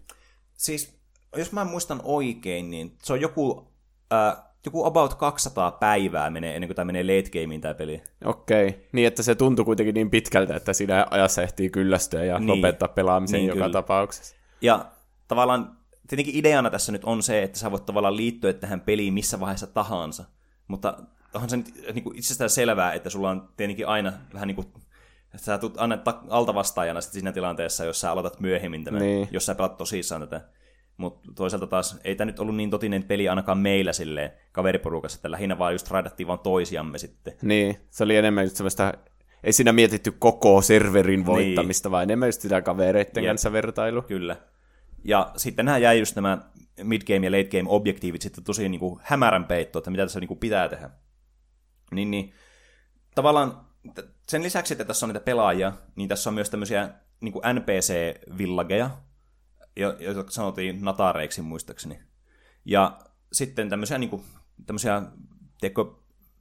Siis, 0.53 1.01
jos 1.37 1.53
mä 1.53 1.65
muistan 1.65 2.01
oikein, 2.05 2.71
niin 2.71 2.97
se 3.03 3.13
on 3.13 3.21
joku, 3.21 3.73
äh, 4.13 4.37
joku 4.65 4.85
about 4.85 5.15
200 5.15 5.71
päivää 5.71 6.31
menee 6.31 6.55
ennen 6.55 6.69
kuin 6.69 6.77
tämä 6.77 6.85
menee 6.85 7.03
late 7.03 7.31
gameen 7.31 7.61
tämä 7.61 7.75
peli. 7.75 8.03
Okei, 8.25 8.69
okay. 8.69 8.81
niin 8.93 9.07
että 9.07 9.23
se 9.23 9.35
tuntui 9.35 9.65
kuitenkin 9.65 9.95
niin 9.95 10.11
pitkältä, 10.11 10.57
että 10.57 10.73
siinä 10.73 11.07
ajassa 11.11 11.43
ehtii 11.43 11.71
kyllästyä 11.71 12.25
ja 12.25 12.39
niin. 12.39 12.49
lopettaa 12.49 12.89
pelaamisen 12.89 13.39
niin, 13.39 13.49
joka 13.49 13.61
kyllä. 13.61 13.73
tapauksessa. 13.73 14.37
Ja 14.61 14.85
tavallaan 15.29 15.77
tietenkin 16.09 16.37
ideana 16.37 16.71
tässä 16.71 16.93
nyt 16.93 17.05
on 17.05 17.23
se, 17.23 17.43
että 17.43 17.59
sä 17.59 17.71
voit 17.71 17.87
tavallaan 17.87 18.17
liittyä 18.17 18.53
tähän 18.53 18.81
peliin 18.81 19.15
missä 19.15 19.41
vaiheessa 19.41 19.67
tahansa. 19.67 20.25
Mutta 20.69 20.99
onhan 21.35 21.51
se 21.51 21.57
nyt 21.57 21.75
niin 21.95 22.03
kuin 22.03 22.19
itsestään 22.19 22.51
selvää, 22.51 22.93
että 22.93 23.11
sulla 23.11 23.31
on 23.31 23.49
tietenkin 23.57 23.89
aina 23.89 24.13
vähän 24.35 24.49
niin 24.49 24.57
kuin 24.57 24.67
sä 25.37 25.59
tulet 25.59 25.79
aina 25.79 25.99
altavastaajana 26.29 27.01
siinä 27.01 27.33
tilanteessa, 27.33 27.85
jos 27.85 28.01
sä 28.01 28.13
aloitat 28.13 28.41
myöhemmin 28.41 28.85
tämän, 28.85 29.03
niin. 29.03 29.29
jos 29.31 29.47
sä 29.47 29.55
pelat 29.55 29.77
tosissaan 29.77 30.21
tätä. 30.21 30.41
Mutta 30.97 31.29
toisaalta 31.35 31.67
taas 31.67 31.99
ei 32.05 32.17
tämä 32.17 32.27
nyt 32.27 32.41
ollut 32.41 32.57
niin 32.57 32.71
totinen 32.71 33.03
peli 33.03 33.29
ainakaan 33.29 33.59
meillä 33.59 33.93
silleen 33.93 34.33
kaveriporukassa, 34.53 35.17
että 35.17 35.31
lähinnä 35.31 35.59
vaan 35.59 35.75
just 35.75 35.91
raidattiin 35.91 36.27
vaan 36.27 36.39
toisiamme 36.39 36.99
sitten. 36.99 37.35
Niin, 37.43 37.77
se 37.91 38.05
oli 38.05 38.17
enemmän 38.17 38.45
just 38.45 38.57
semmoista, 38.57 38.93
ei 39.45 39.53
siinä 39.53 39.73
mietitty 39.73 40.13
koko 40.19 40.63
serverin 40.63 41.21
niin. 41.21 41.27
voittamista, 41.27 41.89
niin. 41.89 41.93
vaan 41.93 42.03
enemmän 42.03 42.29
just 42.29 42.41
sitä 42.41 42.63
kavereiden 42.63 43.25
Jep. 43.25 43.31
kanssa 43.31 43.53
vertailu. 43.53 44.03
Kyllä. 44.03 44.37
Ja 45.07 45.33
sitten 45.37 45.65
nämä 45.65 45.79
jäi 45.79 45.99
just 45.99 46.17
nämä 46.17 46.39
mid-game 46.83 47.27
ja 47.27 47.31
late-game 47.31 47.69
objektiivit 47.69 48.23
sitten 48.23 48.45
tosi 48.45 48.69
niin 48.69 48.81
kuin 48.81 49.01
hämärän 49.03 49.45
peittoon, 49.45 49.81
että 49.81 49.91
mitä 49.91 50.03
tässä 50.03 50.21
niin 50.21 50.29
kuin 50.29 50.41
pitää 50.41 50.69
tehdä. 50.69 50.91
Niin, 51.91 52.11
niin 52.11 52.33
tavallaan 53.15 53.67
sen 54.29 54.43
lisäksi, 54.43 54.75
että 54.75 54.85
tässä 54.85 55.07
on 55.07 55.09
niitä 55.09 55.25
pelaajia, 55.25 55.73
niin 55.97 56.09
tässä 56.09 56.31
on 56.31 56.35
myös 56.35 56.51
tämmöisiä 56.51 56.91
niin 57.21 57.33
NPC-villageja, 57.35 58.91
joita 59.77 60.25
sanottiin 60.29 60.85
natareiksi 60.85 61.43
muistaakseni. 61.43 62.01
Ja 62.65 62.99
sitten 63.33 63.69
tämmöisiä, 63.69 63.99
niin 63.99 64.11
kuin, 64.11 64.23
tämmöisiä 64.67 65.03
tiedätkö, 65.61 65.85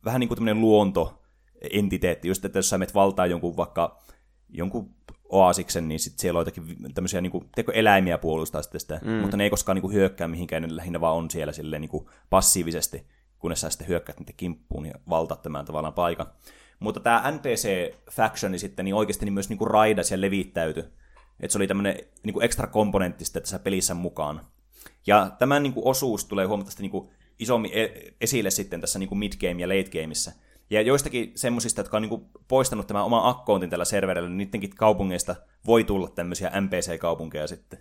vähän 0.06 0.19
niin 0.19 0.28
kuin 0.28 0.36
tämmöinen 0.36 0.62
luontoentiteetti, 0.62 2.28
just 2.28 2.45
että 2.45 2.60
jos 2.60 2.69
sä 2.69 2.78
menet 2.78 2.95
valtaa 2.95 3.25
jonkun 3.25 3.58
vaikka 3.58 4.01
jonkun 4.49 4.95
oasiksen, 5.30 5.88
niin 5.88 6.00
sitten 6.00 6.20
siellä 6.20 6.38
on 6.38 6.42
jotakin 6.42 6.94
tämmöisiä 6.94 7.22
niin 7.22 7.32
kuin, 7.32 7.50
tiedätkö, 7.56 7.72
eläimiä 7.80 8.18
puolustaa 8.18 8.62
sitten 8.62 8.82
sitä, 8.82 9.00
mm. 9.04 9.12
mutta 9.12 9.38
ne 9.38 9.44
ei 9.44 9.50
koskaan 9.50 9.76
niin 9.76 9.82
kuin, 9.82 9.94
hyökkää 9.94 10.28
mihinkään, 10.28 10.62
ne 10.62 10.76
lähinnä 10.76 11.02
vaan 11.02 11.16
on 11.16 11.30
siellä 11.30 11.54
silleen, 11.54 11.82
niin 11.82 11.90
kuin, 11.90 12.06
passiivisesti, 12.30 13.08
kunnes 13.40 13.62
sä 13.62 13.70
sitten 13.70 13.88
hyökkäät 13.88 14.20
niiden 14.20 14.36
kimppuun 14.38 14.86
ja 14.86 14.94
valtaat 15.10 15.42
tämän 15.42 15.66
tavallaan 15.66 15.94
paikan. 15.94 16.28
Mutta 16.80 17.00
tämä 17.00 17.24
NPC-factioni 17.32 18.58
sitten 18.60 18.86
niin 18.86 18.96
oikeasti 18.96 19.26
niin 19.26 19.34
myös 19.34 19.50
niin 19.50 19.58
kuin 19.58 19.72
raidas 19.72 20.12
ja 20.12 20.22
levittäytyi. 20.22 20.84
Että 21.40 21.52
se 21.52 21.58
oli 21.58 21.68
tämmöinen 21.68 21.96
niin 22.24 22.44
ekstra 22.44 22.68
komponentti 22.68 23.26
sitten 23.26 23.42
tässä 23.42 23.60
pelissä 23.60 23.94
mukaan. 23.94 24.42
Ja 25.08 25.32
tämän 25.40 25.64
niin 25.64 25.74
kuin 25.74 25.88
osuus 25.88 26.26
tulee 26.26 26.46
huomattavasti 26.46 26.82
niin 26.82 26.92
kuin 26.92 27.10
isommin 27.40 27.72
e- 27.74 28.14
esille 28.22 28.50
sitten 28.52 28.82
tässä 28.82 29.00
niin 29.00 29.10
kuin 29.10 29.20
mid-game 29.20 29.62
ja 29.62 29.68
late-gameissa. 29.68 30.32
Ja 30.69 30.82
joistakin 30.82 31.32
semmoisista, 31.36 31.80
jotka 31.80 31.97
on 31.97 32.04
niin 32.04 32.30
poistanut 32.47 32.88
tämän 32.88 33.04
oman 33.04 33.30
akkoontin 33.30 33.69
tällä 33.69 33.86
serverillä, 33.86 34.30
niin 34.30 34.38
niidenkin 34.38 34.75
kaupungeista 34.75 35.36
voi 35.67 35.84
tulla 35.84 36.10
tämmöisiä 36.10 36.51
NPC-kaupunkeja 36.62 37.47
sitten. 37.47 37.80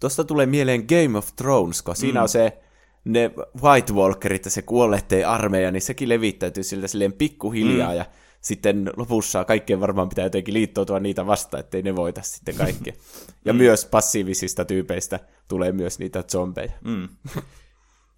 Tuosta 0.00 0.24
tulee 0.24 0.46
mieleen 0.46 0.84
Game 0.88 1.18
of 1.18 1.28
Thrones, 1.36 1.82
kun 1.82 1.96
siinä 1.96 2.20
mm. 2.20 2.22
on 2.22 2.28
se 2.28 2.58
ne 3.04 3.30
White 3.62 3.92
Walkerit 3.92 4.44
ja 4.44 4.50
se 4.50 4.62
kuolleiden 4.62 5.28
armeija, 5.28 5.70
niin 5.70 5.82
sekin 5.82 6.08
levittäytyy 6.08 6.62
siltä 6.62 6.88
silleen 6.88 7.12
pikkuhiljaa, 7.12 7.90
mm. 7.90 7.96
ja 7.96 8.04
sitten 8.40 8.90
lopussa 8.96 9.44
kaikkien 9.44 9.80
varmaan 9.80 10.08
pitää 10.08 10.24
jotenkin 10.24 10.54
liittoutua 10.54 11.00
niitä 11.00 11.26
vastaan, 11.26 11.60
ettei 11.60 11.82
ne 11.82 11.96
voita 11.96 12.22
sitten 12.22 12.54
kaikki. 12.54 12.94
Ja 13.44 13.52
mm. 13.52 13.58
myös 13.58 13.84
passiivisista 13.84 14.64
tyypeistä 14.64 15.20
tulee 15.48 15.72
myös 15.72 15.98
niitä 15.98 16.22
zombeja. 16.22 16.72
Mm. 16.84 17.08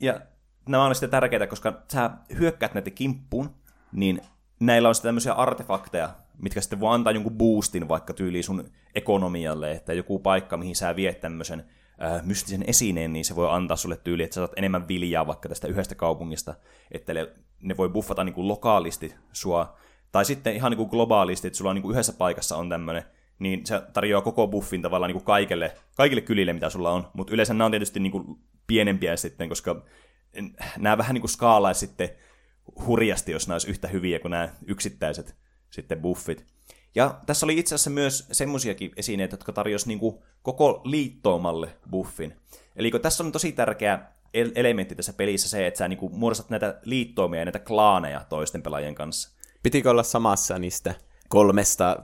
Ja 0.00 0.20
nämä 0.68 0.84
on 0.84 0.94
sitten 0.94 1.10
tärkeitä, 1.10 1.46
koska 1.46 1.82
sä 1.92 2.10
hyökkäät 2.38 2.74
näitä 2.74 2.90
kimppuun, 2.90 3.50
niin 3.92 4.20
näillä 4.60 4.88
on 4.88 4.94
sitten 4.94 5.08
tämmöisiä 5.08 5.32
artefakteja, 5.32 6.10
mitkä 6.42 6.60
sitten 6.60 6.80
voi 6.80 6.94
antaa 6.94 7.12
jonkun 7.12 7.38
boostin 7.38 7.88
vaikka 7.88 8.12
tyyliin 8.12 8.44
sun 8.44 8.70
ekonomialle, 8.94 9.72
että 9.72 9.92
joku 9.92 10.18
paikka, 10.18 10.56
mihin 10.56 10.76
sä 10.76 10.96
viet 10.96 11.20
tämmöisen 11.20 11.64
äh, 12.02 12.26
mystisen 12.26 12.64
esineen, 12.66 13.12
niin 13.12 13.24
se 13.24 13.36
voi 13.36 13.50
antaa 13.50 13.76
sulle 13.76 13.96
tyyli, 13.96 14.22
että 14.22 14.34
sä 14.34 14.40
saat 14.40 14.52
enemmän 14.56 14.88
viljaa 14.88 15.26
vaikka 15.26 15.48
tästä 15.48 15.68
yhdestä 15.68 15.94
kaupungista, 15.94 16.54
että 16.92 17.12
ne 17.62 17.76
voi 17.76 17.88
buffata 17.88 18.24
niin 18.24 18.34
kuin 18.34 18.48
lokaalisti 18.48 19.14
sua 19.32 19.76
tai 20.12 20.24
sitten 20.24 20.54
ihan 20.54 20.70
niin 20.70 20.76
kuin 20.76 20.88
globaalisti, 20.88 21.46
että 21.46 21.56
sulla 21.56 21.70
on 21.70 21.74
niin 21.76 21.82
kuin 21.82 21.92
yhdessä 21.92 22.12
paikassa 22.12 22.56
on 22.56 22.68
tämmöinen, 22.68 23.04
niin 23.38 23.66
se 23.66 23.82
tarjoaa 23.92 24.22
koko 24.22 24.46
buffin 24.46 24.82
tavallaan 24.82 25.08
niin 25.08 25.16
kuin 25.16 25.24
kaikille, 25.24 25.76
kaikille 25.96 26.20
kylille, 26.20 26.52
mitä 26.52 26.70
sulla 26.70 26.90
on. 26.90 27.06
Mutta 27.12 27.34
yleensä 27.34 27.54
nämä 27.54 27.64
on 27.64 27.72
tietysti 27.72 28.00
niin 28.00 28.12
kuin 28.12 28.24
pienempiä 28.66 29.16
sitten, 29.16 29.48
koska 29.48 29.82
nämä 30.78 30.98
vähän 30.98 31.14
niin 31.14 31.22
kuin 31.22 31.30
skaalaisi 31.30 31.80
sitten 31.80 32.08
hurjasti, 32.86 33.32
jos 33.32 33.48
nämä 33.48 33.54
olisi 33.54 33.70
yhtä 33.70 33.88
hyviä 33.88 34.18
kuin 34.18 34.30
nämä 34.30 34.48
yksittäiset 34.66 35.36
sitten 35.70 36.00
buffit. 36.00 36.46
Ja 36.94 37.20
tässä 37.26 37.46
oli 37.46 37.58
itse 37.58 37.74
asiassa 37.74 37.90
myös 37.90 38.26
semmoisiakin 38.32 38.92
esineitä, 38.96 39.34
jotka 39.34 39.52
tarjosi 39.52 39.88
niin 39.88 39.98
kuin 39.98 40.18
koko 40.42 40.80
liittoomalle 40.84 41.68
buffin. 41.90 42.36
Eli 42.76 42.90
kun 42.90 43.00
tässä 43.00 43.24
on 43.24 43.32
tosi 43.32 43.52
tärkeä 43.52 44.00
elementti 44.34 44.94
tässä 44.94 45.12
pelissä 45.12 45.48
se, 45.48 45.66
että 45.66 45.78
sä 45.78 45.88
niin 45.88 45.98
kuin 45.98 46.14
muodostat 46.14 46.50
näitä 46.50 46.80
liittoumia 46.84 47.40
ja 47.40 47.44
näitä 47.44 47.58
klaaneja 47.58 48.24
toisten 48.28 48.62
pelaajien 48.62 48.94
kanssa. 48.94 49.30
Pitikö 49.62 49.90
olla 49.90 50.02
samassa 50.02 50.58
niistä 50.58 50.94
kolmesta? 51.28 51.96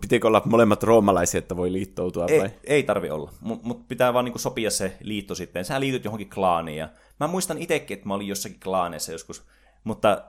Pitikö 0.00 0.26
olla 0.26 0.42
molemmat 0.44 0.82
roomalaisia, 0.82 1.38
että 1.38 1.56
voi 1.56 1.72
liittoutua? 1.72 2.26
Ei, 2.28 2.40
vai? 2.40 2.50
ei 2.64 2.82
tarvi 2.82 3.10
olla, 3.10 3.32
mutta 3.40 3.66
mut 3.66 3.88
pitää 3.88 4.14
vaan 4.14 4.24
niinku 4.24 4.38
sopia 4.38 4.70
se 4.70 4.96
liitto 5.00 5.34
sitten. 5.34 5.64
Sä 5.64 5.80
liityt 5.80 6.04
johonkin 6.04 6.30
klaaniin. 6.30 6.78
Ja 6.78 6.88
mä 7.20 7.26
muistan 7.26 7.58
itsekin, 7.58 7.94
että 7.94 8.08
mä 8.08 8.14
olin 8.14 8.28
jossakin 8.28 8.60
klaaneissa 8.60 9.12
joskus, 9.12 9.42
mutta 9.84 10.22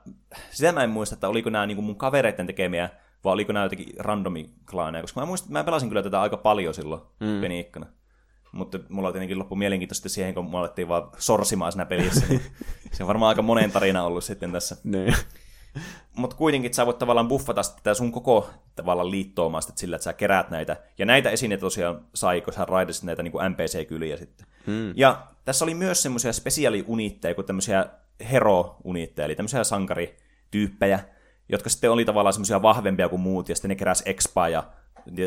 sitä 0.51 0.71
mä 0.71 0.83
en 0.83 0.89
muista, 0.89 1.13
että 1.13 1.29
oliko 1.29 1.49
nämä 1.49 1.65
niinku 1.65 1.81
mun 1.81 1.95
kavereiden 1.95 2.47
tekemiä, 2.47 2.89
vai 3.23 3.33
oliko 3.33 3.53
nämä 3.53 3.65
jotenkin 3.65 3.93
randomi 3.99 4.49
klaaneja, 4.71 5.03
koska 5.03 5.19
mä 5.19 5.25
muistan, 5.25 5.51
mä 5.51 5.63
pelasin 5.63 5.89
kyllä 5.89 6.03
tätä 6.03 6.21
aika 6.21 6.37
paljon 6.37 6.73
silloin 6.73 7.01
mm. 7.19 7.41
peniikkana. 7.41 7.85
Mutta 8.51 8.79
mulla 8.89 9.11
tietenkin 9.11 9.39
loppu 9.39 9.55
mielenkiintoista 9.55 10.09
siihen, 10.09 10.33
kun 10.33 10.51
me 10.51 10.57
alettiin 10.57 10.87
vaan 10.87 11.09
sorsimaan 11.17 11.71
siinä 11.71 11.85
pelissä. 11.85 12.25
Niin 12.29 12.41
se 12.93 13.03
on 13.03 13.07
varmaan 13.07 13.29
aika 13.29 13.41
monen 13.41 13.71
tarina 13.71 14.03
ollut 14.03 14.23
sitten 14.23 14.51
tässä. 14.51 14.77
Niin. 14.83 15.15
Mutta 16.15 16.35
kuitenkin 16.35 16.73
sä 16.73 16.85
voit 16.85 16.97
tavallaan 16.97 17.27
buffata 17.27 17.63
sitä 17.63 17.93
sun 17.93 18.11
koko 18.11 18.49
tavallaan 18.75 19.11
liittoomaa 19.11 19.61
sillä, 19.61 19.95
että 19.95 20.03
sä 20.03 20.13
keräät 20.13 20.49
näitä. 20.49 20.77
Ja 20.97 21.05
näitä 21.05 21.29
esineitä 21.29 21.61
tosiaan 21.61 22.05
sai, 22.15 22.41
kun 22.41 22.53
sä 22.53 22.65
raidasit 22.65 23.03
näitä 23.03 23.23
niin 23.23 23.33
NPC-kyliä 23.49 24.17
sitten. 24.17 24.47
Hmm. 24.67 24.93
Ja 24.95 25.27
tässä 25.45 25.65
oli 25.65 25.73
myös 25.73 26.03
semmoisia 26.03 26.33
spesiaaliunitteja, 26.33 27.35
kuin 27.35 27.47
tämmöisiä 27.47 27.85
hero-unitteja, 28.31 29.25
eli 29.25 29.35
tämmöisiä 29.35 29.63
sankarityyppejä, 29.63 30.99
jotka 31.49 31.69
sitten 31.69 31.91
oli 31.91 32.05
tavallaan 32.05 32.33
semmoisia 32.33 32.61
vahvempia 32.61 33.09
kuin 33.09 33.21
muut, 33.21 33.49
ja 33.49 33.55
sitten 33.55 33.69
ne 33.69 33.75
keräs 33.75 34.03
expa 34.05 34.49
ja 34.49 34.63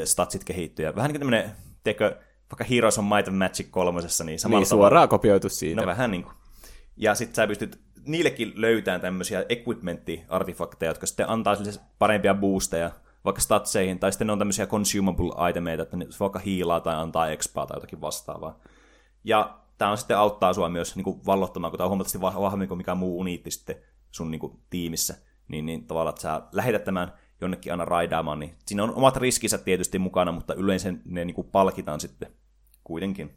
statsit 0.04 0.44
kehittyä. 0.44 0.94
Vähän 0.94 1.08
niin 1.08 1.20
kuin 1.20 1.32
tämmöinen, 1.32 1.56
teikö, 1.84 2.16
vaikka 2.50 2.64
Heroes 2.64 2.98
on 2.98 3.04
Might 3.04 3.28
of 3.28 3.34
Magic 3.34 3.70
kolmosessa, 3.70 4.24
niin 4.24 4.38
samalla 4.38 4.60
Niin, 4.60 4.66
suoraan 4.66 5.08
kopioitu 5.08 5.48
siitä. 5.48 5.80
No 5.80 5.86
vähän 5.86 6.10
niin 6.10 6.22
kuin. 6.22 6.34
Ja 6.96 7.14
sitten 7.14 7.34
sä 7.34 7.46
pystyt 7.46 7.80
niillekin 8.06 8.52
löytää 8.54 8.98
tämmöisiä 8.98 9.44
equipment-artifakteja, 9.48 10.90
jotka 10.90 11.06
sitten 11.06 11.28
antaa 11.28 11.56
sille 11.56 11.80
parempia 11.98 12.34
boosteja 12.34 12.90
vaikka 13.24 13.40
statseihin, 13.42 13.98
tai 13.98 14.12
sitten 14.12 14.26
ne 14.26 14.32
on 14.32 14.38
tämmöisiä 14.38 14.66
consumable 14.66 15.50
itemeita, 15.50 15.82
että 15.82 15.96
ne 15.96 16.06
vaikka 16.20 16.38
hiilaa 16.38 16.80
tai 16.80 16.94
antaa 16.94 17.28
expaa 17.28 17.66
tai 17.66 17.76
jotakin 17.76 18.00
vastaavaa. 18.00 18.58
Ja 19.24 19.58
tämä 19.78 19.90
on 19.90 19.98
sitten 19.98 20.18
auttaa 20.18 20.52
sua 20.52 20.68
myös 20.68 20.96
niin 20.96 21.04
kuin 21.04 21.26
vallottamaan, 21.26 21.70
kun 21.70 21.78
tämä 21.78 21.84
on 21.84 21.90
huomattavasti 21.90 22.20
vahvemmin 22.20 22.68
kuin 22.68 22.78
mikä 22.78 22.94
muu 22.94 23.20
uniitti 23.20 23.50
sitten 23.50 23.76
sun 24.10 24.30
niin 24.30 24.38
kuin, 24.38 24.58
tiimissä. 24.70 25.14
Niin, 25.48 25.66
niin 25.66 25.86
tavallaan, 25.86 26.12
että 26.12 26.22
sä 26.22 26.42
lähetät 26.52 26.84
tämän 26.84 27.12
jonnekin 27.40 27.72
aina 27.72 27.84
raidaamaan, 27.84 28.38
niin 28.38 28.54
siinä 28.66 28.82
on 28.82 28.94
omat 28.94 29.16
riskinsä 29.16 29.58
tietysti 29.58 29.98
mukana, 29.98 30.32
mutta 30.32 30.54
yleensä 30.54 30.94
ne 31.04 31.24
niin 31.24 31.34
kuin 31.34 31.46
palkitaan 31.46 32.00
sitten 32.00 32.28
kuitenkin. 32.84 33.34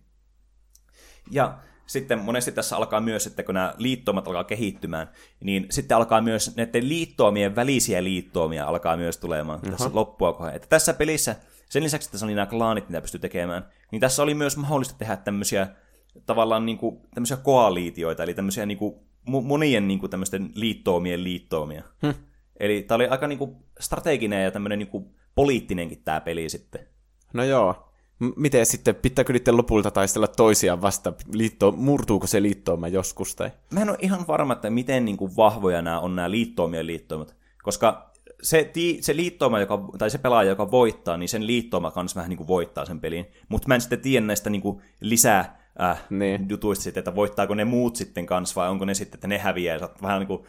Ja 1.32 1.58
sitten 1.88 2.20
monesti 2.20 2.52
tässä 2.52 2.78
alkaa 2.78 3.00
myös, 3.00 3.28
että 3.28 3.44
kun 3.44 3.56
nämä 3.56 3.74
liittoomat 3.78 4.28
alkaa 4.28 4.44
kehittymään, 4.44 5.10
niin 5.40 5.68
sitten 5.70 5.98
alkaa 5.98 6.22
myös 6.22 6.56
näiden 6.56 6.90
liittoomien 6.90 7.56
välisiä 7.56 8.04
liittoomia 8.04 8.66
alkaa 8.66 8.98
myös 8.98 9.18
tulemaan 9.18 9.60
uh-huh. 9.60 9.72
tässä 9.72 9.90
loppua 9.94 10.34
kohden. 10.34 10.56
Että 10.56 10.68
tässä 10.68 10.94
pelissä, 10.94 11.36
sen 11.70 11.84
lisäksi, 11.84 12.06
että 12.06 12.12
tässä 12.12 12.26
oli 12.26 12.36
nämä 12.36 12.46
klaanit, 12.46 12.90
mitä 12.90 13.02
pystyy 13.02 13.20
tekemään, 13.20 13.68
niin 13.92 14.00
tässä 14.00 14.24
oli 14.24 14.34
myös 14.34 14.58
mahdollista 14.58 14.96
tehdä 14.98 15.16
tämmöisiä 15.16 15.68
tavallaan 16.26 16.66
niin 16.66 16.78
kuin, 16.78 17.00
tämmöisiä 17.14 17.38
koaliitioita, 17.38 18.24
eli 18.24 18.34
tämmöisiä 18.34 18.66
niin 18.66 18.78
kuin, 18.78 18.96
monien 19.26 19.88
niin 19.88 20.00
kuin, 20.00 20.10
tämmöisten 20.10 20.50
liittoomien 20.56 21.24
liittoomia. 21.24 21.84
Hmm. 22.02 22.14
Eli 22.60 22.82
tämä 22.82 22.96
oli 22.96 23.08
aika 23.08 23.28
niin 23.28 23.40
kuin, 23.40 23.56
strateginen 23.80 24.44
ja 24.44 24.52
tämmöinen 24.52 24.80
niin 24.80 24.90
kuin, 24.90 25.06
poliittinenkin 25.36 26.02
tämä 26.06 26.22
peli 26.22 26.50
sitten. 26.50 26.88
No 27.34 27.44
joo, 27.44 27.88
miten 28.36 28.66
sitten, 28.66 28.96
pitääkö 28.96 29.34
niiden 29.34 29.58
lopulta 29.58 29.92
taistella 29.92 30.28
toisiaan 30.28 30.82
vasta? 30.82 31.14
Liitto, 31.34 31.72
murtuuko 31.72 32.28
se 32.28 32.42
liittooma 32.42 32.88
joskus? 32.88 33.36
Tai? 33.36 33.52
Mä 33.72 33.82
en 33.82 33.90
ole 33.90 33.98
ihan 34.02 34.28
varma, 34.28 34.54
että 34.54 34.70
miten 34.70 35.06
niin 35.06 35.18
kuin 35.18 35.36
vahvoja 35.38 35.82
nämä 35.82 36.00
on 36.00 36.16
nämä 36.16 36.32
liittoomien 36.32 36.88
liittoomat, 36.88 37.36
koska 37.64 38.12
se, 38.42 38.72
se 39.02 39.16
liittooma, 39.16 39.60
joka, 39.60 39.90
tai 39.98 40.10
se 40.10 40.18
pelaaja, 40.18 40.50
joka 40.50 40.72
voittaa, 40.72 41.18
niin 41.18 41.30
sen 41.30 41.48
liittooma 41.48 41.92
kanssa 41.92 42.16
vähän 42.16 42.30
niin 42.30 42.38
kuin 42.38 42.48
voittaa 42.48 42.86
sen 42.86 43.00
pelin. 43.00 43.26
Mutta 43.50 43.68
mä 43.68 43.76
en 43.76 43.82
sitten 43.82 44.02
tiedä 44.02 44.26
näistä 44.26 44.50
niin 44.50 44.62
kuin 44.62 44.82
lisää 45.02 45.57
äh, 45.82 46.04
niin. 46.10 46.46
jutuista 46.50 46.84
sitten, 46.84 47.02
että 47.02 47.16
voittaako 47.16 47.56
ne 47.56 47.66
muut 47.66 47.96
sitten 47.96 48.26
kanssa, 48.26 48.62
vai 48.62 48.70
onko 48.70 48.86
ne 48.86 48.94
sitten, 48.94 49.18
että 49.18 49.28
ne 49.28 49.38
häviää, 49.38 49.76
ja 49.76 49.80
sä 49.80 49.86
oot 49.86 50.02
vähän 50.02 50.20
niin 50.20 50.28
kuin, 50.28 50.44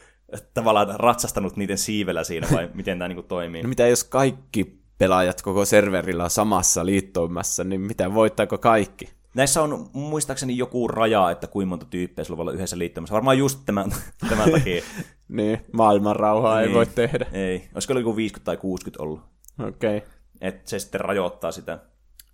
tavallaan 0.55 1.01
ratsastanut 1.01 1.57
niiden 1.57 1.79
siivellä 1.79 2.25
siinä, 2.25 2.49
vai 2.53 2.71
miten 2.75 2.99
tämä 2.99 3.09
niin 3.09 3.17
kuin 3.17 3.27
toimii. 3.27 3.63
No 3.63 3.69
mitä 3.69 3.87
jos 3.87 4.05
kaikki 4.05 4.79
pelaajat 4.99 5.43
koko 5.43 5.65
serverillä 5.65 6.29
samassa 6.29 6.87
liittoumassa, 6.87 7.65
niin 7.65 7.81
mitä 7.81 8.15
voittaako 8.15 8.59
kaikki? 8.59 9.19
Näissä 9.35 9.63
on 9.63 9.91
muistaakseni 9.93 10.57
joku 10.57 10.89
raja, 10.89 11.31
että 11.31 11.47
kuinka 11.47 11.69
monta 11.69 11.87
tyyppiä 11.87 12.25
sulla 12.25 12.37
voi 12.37 12.43
olla 12.43 12.53
yhdessä 12.53 12.79
liittymässä. 12.79 13.13
Varmaan 13.13 13.39
just 13.39 13.61
tämän, 13.67 13.91
tämän 14.29 14.51
takia. 14.51 14.83
niin, 15.29 15.61
maailman 15.73 16.17
rauhaa 16.17 16.59
niin, 16.59 16.69
ei 16.69 16.75
voi 16.75 16.87
tehdä. 16.87 17.27
Ei, 17.33 17.69
olisiko 17.75 17.99
joku 17.99 18.17
50 18.17 18.45
tai 18.45 18.57
60 18.57 19.03
ollut. 19.03 19.21
Okei. 19.69 19.97
Okay. 19.97 20.11
Että 20.41 20.71
se 20.71 20.79
sitten 20.79 21.01
rajoittaa 21.01 21.53
sitä. 21.53 21.79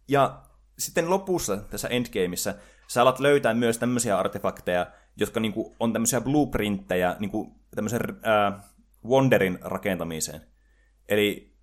Ja 0.09 0.42
sitten 0.78 1.11
lopussa 1.11 1.57
tässä 1.57 1.88
endgameissa 1.88 2.54
sä 2.87 3.03
alat 3.03 3.20
löytää 3.20 3.55
myös 3.55 3.79
tämmöisiä 3.79 4.18
artefakteja, 4.18 4.87
jotka 5.16 5.40
niinku 5.40 5.77
on 5.81 5.92
tämmöisiä 5.92 6.20
blueprintteja 6.20 7.16
niinku 7.18 7.53
tämmöisen 7.75 8.01
äh, 8.03 8.64
Wonderin 9.07 9.59
rakentamiseen. 9.62 10.40
Eli 11.09 11.55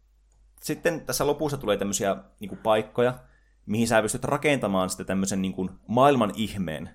sitten 0.62 1.02
tässä 1.02 1.28
lopussa 1.28 1.58
tulee 1.58 1.78
tämmöisiä 1.78 2.16
niin 2.40 2.50
kuin, 2.50 2.60
paikkoja, 2.60 3.20
mihin 3.66 3.88
sä 3.88 4.02
pystyt 4.02 4.24
rakentamaan 4.24 4.90
sitten 4.90 5.06
tämmöisen 5.06 5.42
niin 5.42 5.54
kuin, 5.54 5.70
maailman 5.88 6.32
ihmeen. 6.36 6.90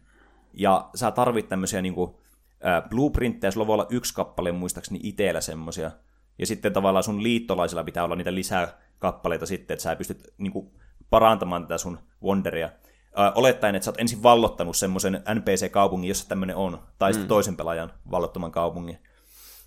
Ja 0.52 0.90
sä 0.94 1.10
tarvit 1.10 1.48
tämmöisiä 1.48 1.82
niin 1.82 1.94
kuin, 1.94 2.14
ää, 2.62 2.82
blueprintteja, 2.82 3.50
sulla 3.50 3.66
voi 3.66 3.74
olla 3.74 3.86
yksi 3.90 4.14
kappale 4.14 4.52
muistaakseni 4.52 5.00
itsellä 5.02 5.40
semmoisia. 5.40 5.90
Ja 6.38 6.46
sitten 6.46 6.72
tavallaan 6.72 7.04
sun 7.04 7.22
liittolaisilla 7.22 7.84
pitää 7.84 8.04
olla 8.04 8.16
niitä 8.16 8.34
lisää 8.34 8.68
kappaleita 8.98 9.46
sitten, 9.46 9.74
että 9.74 9.82
sä 9.82 9.96
pystyt 9.96 10.28
niin 10.38 10.52
kuin, 10.52 10.70
parantamaan 11.10 11.62
tätä 11.62 11.78
sun 11.78 11.98
Wonderia. 12.22 12.70
Ää, 13.16 13.32
olettaen, 13.34 13.74
että 13.74 13.84
sä 13.84 13.90
oot 13.90 14.00
ensin 14.00 14.22
vallottanut 14.22 14.76
semmoisen 14.76 15.22
NPC-kaupungin, 15.34 16.08
jossa 16.08 16.28
tämmöinen 16.28 16.56
on, 16.56 16.78
tai 16.98 17.12
sitten 17.12 17.26
mm. 17.26 17.28
toisen 17.28 17.56
pelaajan 17.56 17.92
vallottoman 18.10 18.52
kaupungin. 18.52 18.98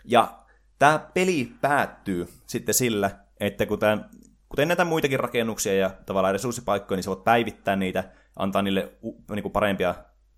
Ja 0.06 0.40
tämä 0.80 1.00
peli 1.14 1.52
päättyy 1.62 2.28
sitten 2.48 2.76
sillä, 2.76 3.12
että 3.40 3.66
kuten, 3.66 4.06
kuten 4.50 4.68
näitä 4.68 4.86
muitakin 4.86 5.20
rakennuksia 5.20 5.74
ja 5.74 5.92
tavallaan 6.06 6.34
resurssipaikkoja, 6.34 6.96
niin 6.96 7.04
sä 7.04 7.10
voit 7.10 7.24
päivittää 7.24 7.76
niitä, 7.76 8.04
antaa 8.36 8.62
niille 8.62 8.92
niin 9.32 9.44
kuin 9.44 9.52
parempia 9.52 9.96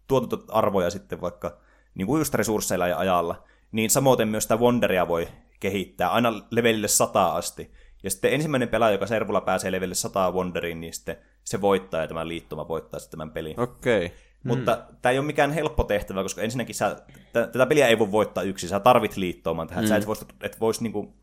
tuotantoarvoja 0.07 0.89
sitten 0.89 1.21
vaikka 1.21 1.57
niin 1.95 2.07
kuin 2.07 2.19
just 2.19 2.33
resursseilla 2.33 2.87
ja 2.87 2.97
ajalla. 2.97 3.43
Niin 3.71 3.89
samoin 3.89 4.27
myös 4.27 4.43
sitä 4.43 4.57
Wonderia 4.57 5.07
voi 5.07 5.27
kehittää 5.59 6.11
aina 6.11 6.33
levelille 6.51 6.87
100 6.87 7.35
asti. 7.35 7.71
Ja 8.03 8.11
sitten 8.11 8.33
ensimmäinen 8.33 8.69
pelaaja, 8.69 8.91
joka 8.91 9.07
servulla 9.07 9.41
pääsee 9.41 9.71
levelille 9.71 9.95
100 9.95 10.31
Wonderiin, 10.31 10.81
niin 10.81 10.93
sitten 10.93 11.17
se 11.43 11.61
voittaa 11.61 12.01
ja 12.01 12.07
tämä 12.07 12.27
liittoma 12.27 12.67
voittaa 12.67 12.99
sitten 12.99 13.17
tämän 13.17 13.33
pelin. 13.33 13.59
Okei. 13.59 14.05
Okay. 14.05 14.17
Mutta 14.43 14.75
hmm. 14.75 14.97
tämä 15.01 15.11
ei 15.11 15.19
ole 15.19 15.25
mikään 15.25 15.51
helppo 15.51 15.83
tehtävä, 15.83 16.23
koska 16.23 16.41
ensinnäkin 16.41 16.75
sä, 16.75 16.95
t- 16.95 17.33
tätä 17.33 17.65
peliä 17.65 17.87
ei 17.87 17.99
voi 17.99 18.11
voittaa 18.11 18.43
yksin, 18.43 18.69
sä 18.69 18.79
tarvit 18.79 19.17
liittooman 19.17 19.67
tähän, 19.67 19.83
hmm. 19.83 19.89
sä 19.89 19.95
et 19.97 20.07
vois, 20.07 20.25
et 20.43 20.59
vois 20.59 20.81
niinku 20.81 21.13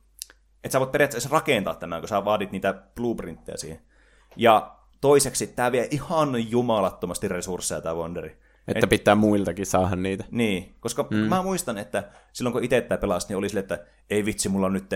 että 0.65 0.73
sä 0.73 0.81
voit 0.81 0.93
periaatteessa 0.93 1.29
rakentaa 1.33 1.75
tämän, 1.75 2.01
kun 2.01 2.09
sä 2.09 2.25
vaadit 2.25 2.53
niitä 2.53 2.75
blueprintteja 2.95 3.59
siihen. 3.59 3.81
Ja 4.37 4.77
toiseksi, 5.01 5.47
tämä 5.47 5.73
vie 5.73 5.89
ihan 5.91 6.51
jumalattomasti 6.51 7.29
resursseja, 7.29 7.81
tämä 7.81 7.95
Wonderi. 7.95 8.39
Että 8.69 8.87
Et, 8.87 8.91
pitää 8.91 9.15
muiltakin 9.15 9.67
saada 9.67 9.97
niitä. 9.97 10.25
Niin, 10.31 10.75
koska 10.81 11.07
mm. 11.11 11.17
mä 11.17 11.43
muistan, 11.43 11.79
että 11.79 12.11
silloin 12.33 12.53
kun 12.53 12.65
itse 12.65 12.81
tämä 12.81 12.99
pelasi, 12.99 13.29
niin 13.29 13.37
oli 13.37 13.49
sille, 13.49 13.61
että 13.61 13.85
ei 14.11 14.25
vitsi, 14.25 14.49
mulla 14.49 14.67
on 14.67 14.73
nyt 14.73 14.89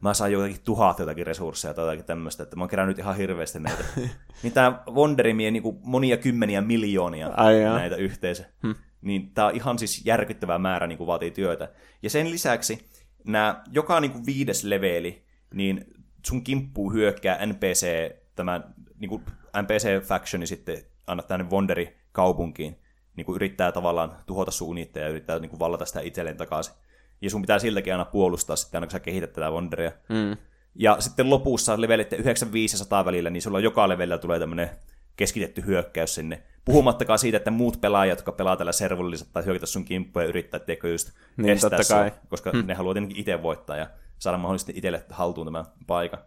mä 0.00 0.14
saan 0.14 0.32
jotakin 0.32 0.60
tuhat 0.64 0.98
jotakin 0.98 1.26
resursseja 1.26 1.74
tai 1.74 1.84
jotakin 1.84 2.04
tämmöistä, 2.04 2.42
että 2.42 2.56
mä 2.56 2.62
oon 2.62 2.68
kerännyt 2.68 2.98
ihan 2.98 3.16
hirveästi 3.16 3.60
näitä. 3.60 3.84
niin 4.42 4.52
tämä 4.52 4.82
Wonderi 4.90 5.34
mie 5.34 5.50
niin 5.50 5.78
monia 5.82 6.16
kymmeniä 6.16 6.60
miljoonia 6.60 7.30
Ai 7.36 7.60
näitä 7.60 7.96
yhteensä. 7.96 8.44
Hmm. 8.62 8.74
Niin 9.00 9.30
tämä 9.30 9.46
on 9.46 9.56
ihan 9.56 9.78
siis 9.78 10.02
järkyttävä 10.04 10.58
määrä 10.58 10.86
niin 10.86 10.98
kuin 10.98 11.06
vaatii 11.06 11.30
työtä. 11.30 11.68
Ja 12.02 12.10
sen 12.10 12.30
lisäksi 12.30 12.88
nämä, 13.24 13.62
joka 13.72 14.00
niin 14.00 14.10
kuin 14.10 14.26
viides 14.26 14.64
leveli, 14.64 15.24
niin 15.54 15.84
sun 16.26 16.44
kimppuu 16.44 16.92
hyökkää 16.92 17.46
NPC, 17.46 18.10
tämä 18.34 18.60
niin 18.98 19.08
kuin 19.08 19.22
NPC-factioni 19.56 20.46
sitten 20.46 20.78
anna 21.06 21.22
tänne 21.22 21.46
Wonderi 21.50 21.96
kaupunkiin, 22.12 22.78
niin 23.16 23.24
kuin 23.24 23.36
yrittää 23.36 23.72
tavallaan 23.72 24.16
tuhota 24.26 24.50
sun 24.50 24.78
ja 24.78 25.08
yrittää 25.08 25.38
niin 25.38 25.50
kuin 25.50 25.60
vallata 25.60 25.84
sitä 25.84 26.00
itselleen 26.00 26.36
takaisin. 26.36 26.74
Ja 27.20 27.30
sun 27.30 27.42
pitää 27.42 27.58
siltäkin 27.58 27.92
aina 27.92 28.04
puolustaa 28.04 28.56
sitten, 28.56 28.78
aina 28.78 28.86
kun 28.86 28.92
sä 28.92 29.00
kehität 29.00 29.32
tätä 29.32 29.50
Wonderia. 29.50 29.92
Mm. 30.08 30.36
Ja 30.74 30.96
sitten 31.00 31.30
lopussa 31.30 31.80
levelit 31.80 32.12
95 32.12 32.74
ja 32.74 32.78
100 32.78 33.04
välillä, 33.04 33.30
niin 33.30 33.42
sulla 33.42 33.60
joka 33.60 33.88
levelillä 33.88 34.18
tulee 34.18 34.38
tämmöinen 34.38 34.70
keskitetty 35.16 35.66
hyökkäys 35.66 36.14
sinne. 36.14 36.42
Puhumattakaan 36.64 37.18
siitä, 37.18 37.36
että 37.36 37.50
muut 37.50 37.80
pelaajat, 37.80 38.18
jotka 38.18 38.32
pelaa 38.32 38.56
tällä 38.56 38.72
servulla, 38.72 39.16
tai 39.32 39.44
hyökätä 39.44 39.66
sun 39.66 39.84
kimppuja 39.84 40.24
ja 40.24 40.28
yrittää 40.28 40.60
teikö 40.60 40.88
just 40.88 41.10
niin, 41.36 41.50
estää 41.50 41.70
kai. 41.70 41.84
Sua, 41.84 42.10
koska 42.28 42.50
hmm. 42.50 42.66
ne 42.66 42.74
haluaa 42.74 42.94
tietenkin 42.94 43.20
itse 43.20 43.42
voittaa 43.42 43.76
ja 43.76 43.86
saada 44.18 44.38
mahdollisesti 44.38 44.72
itselle 44.76 45.04
haltuun 45.10 45.46
tämän 45.46 45.64
paikan. 45.86 46.20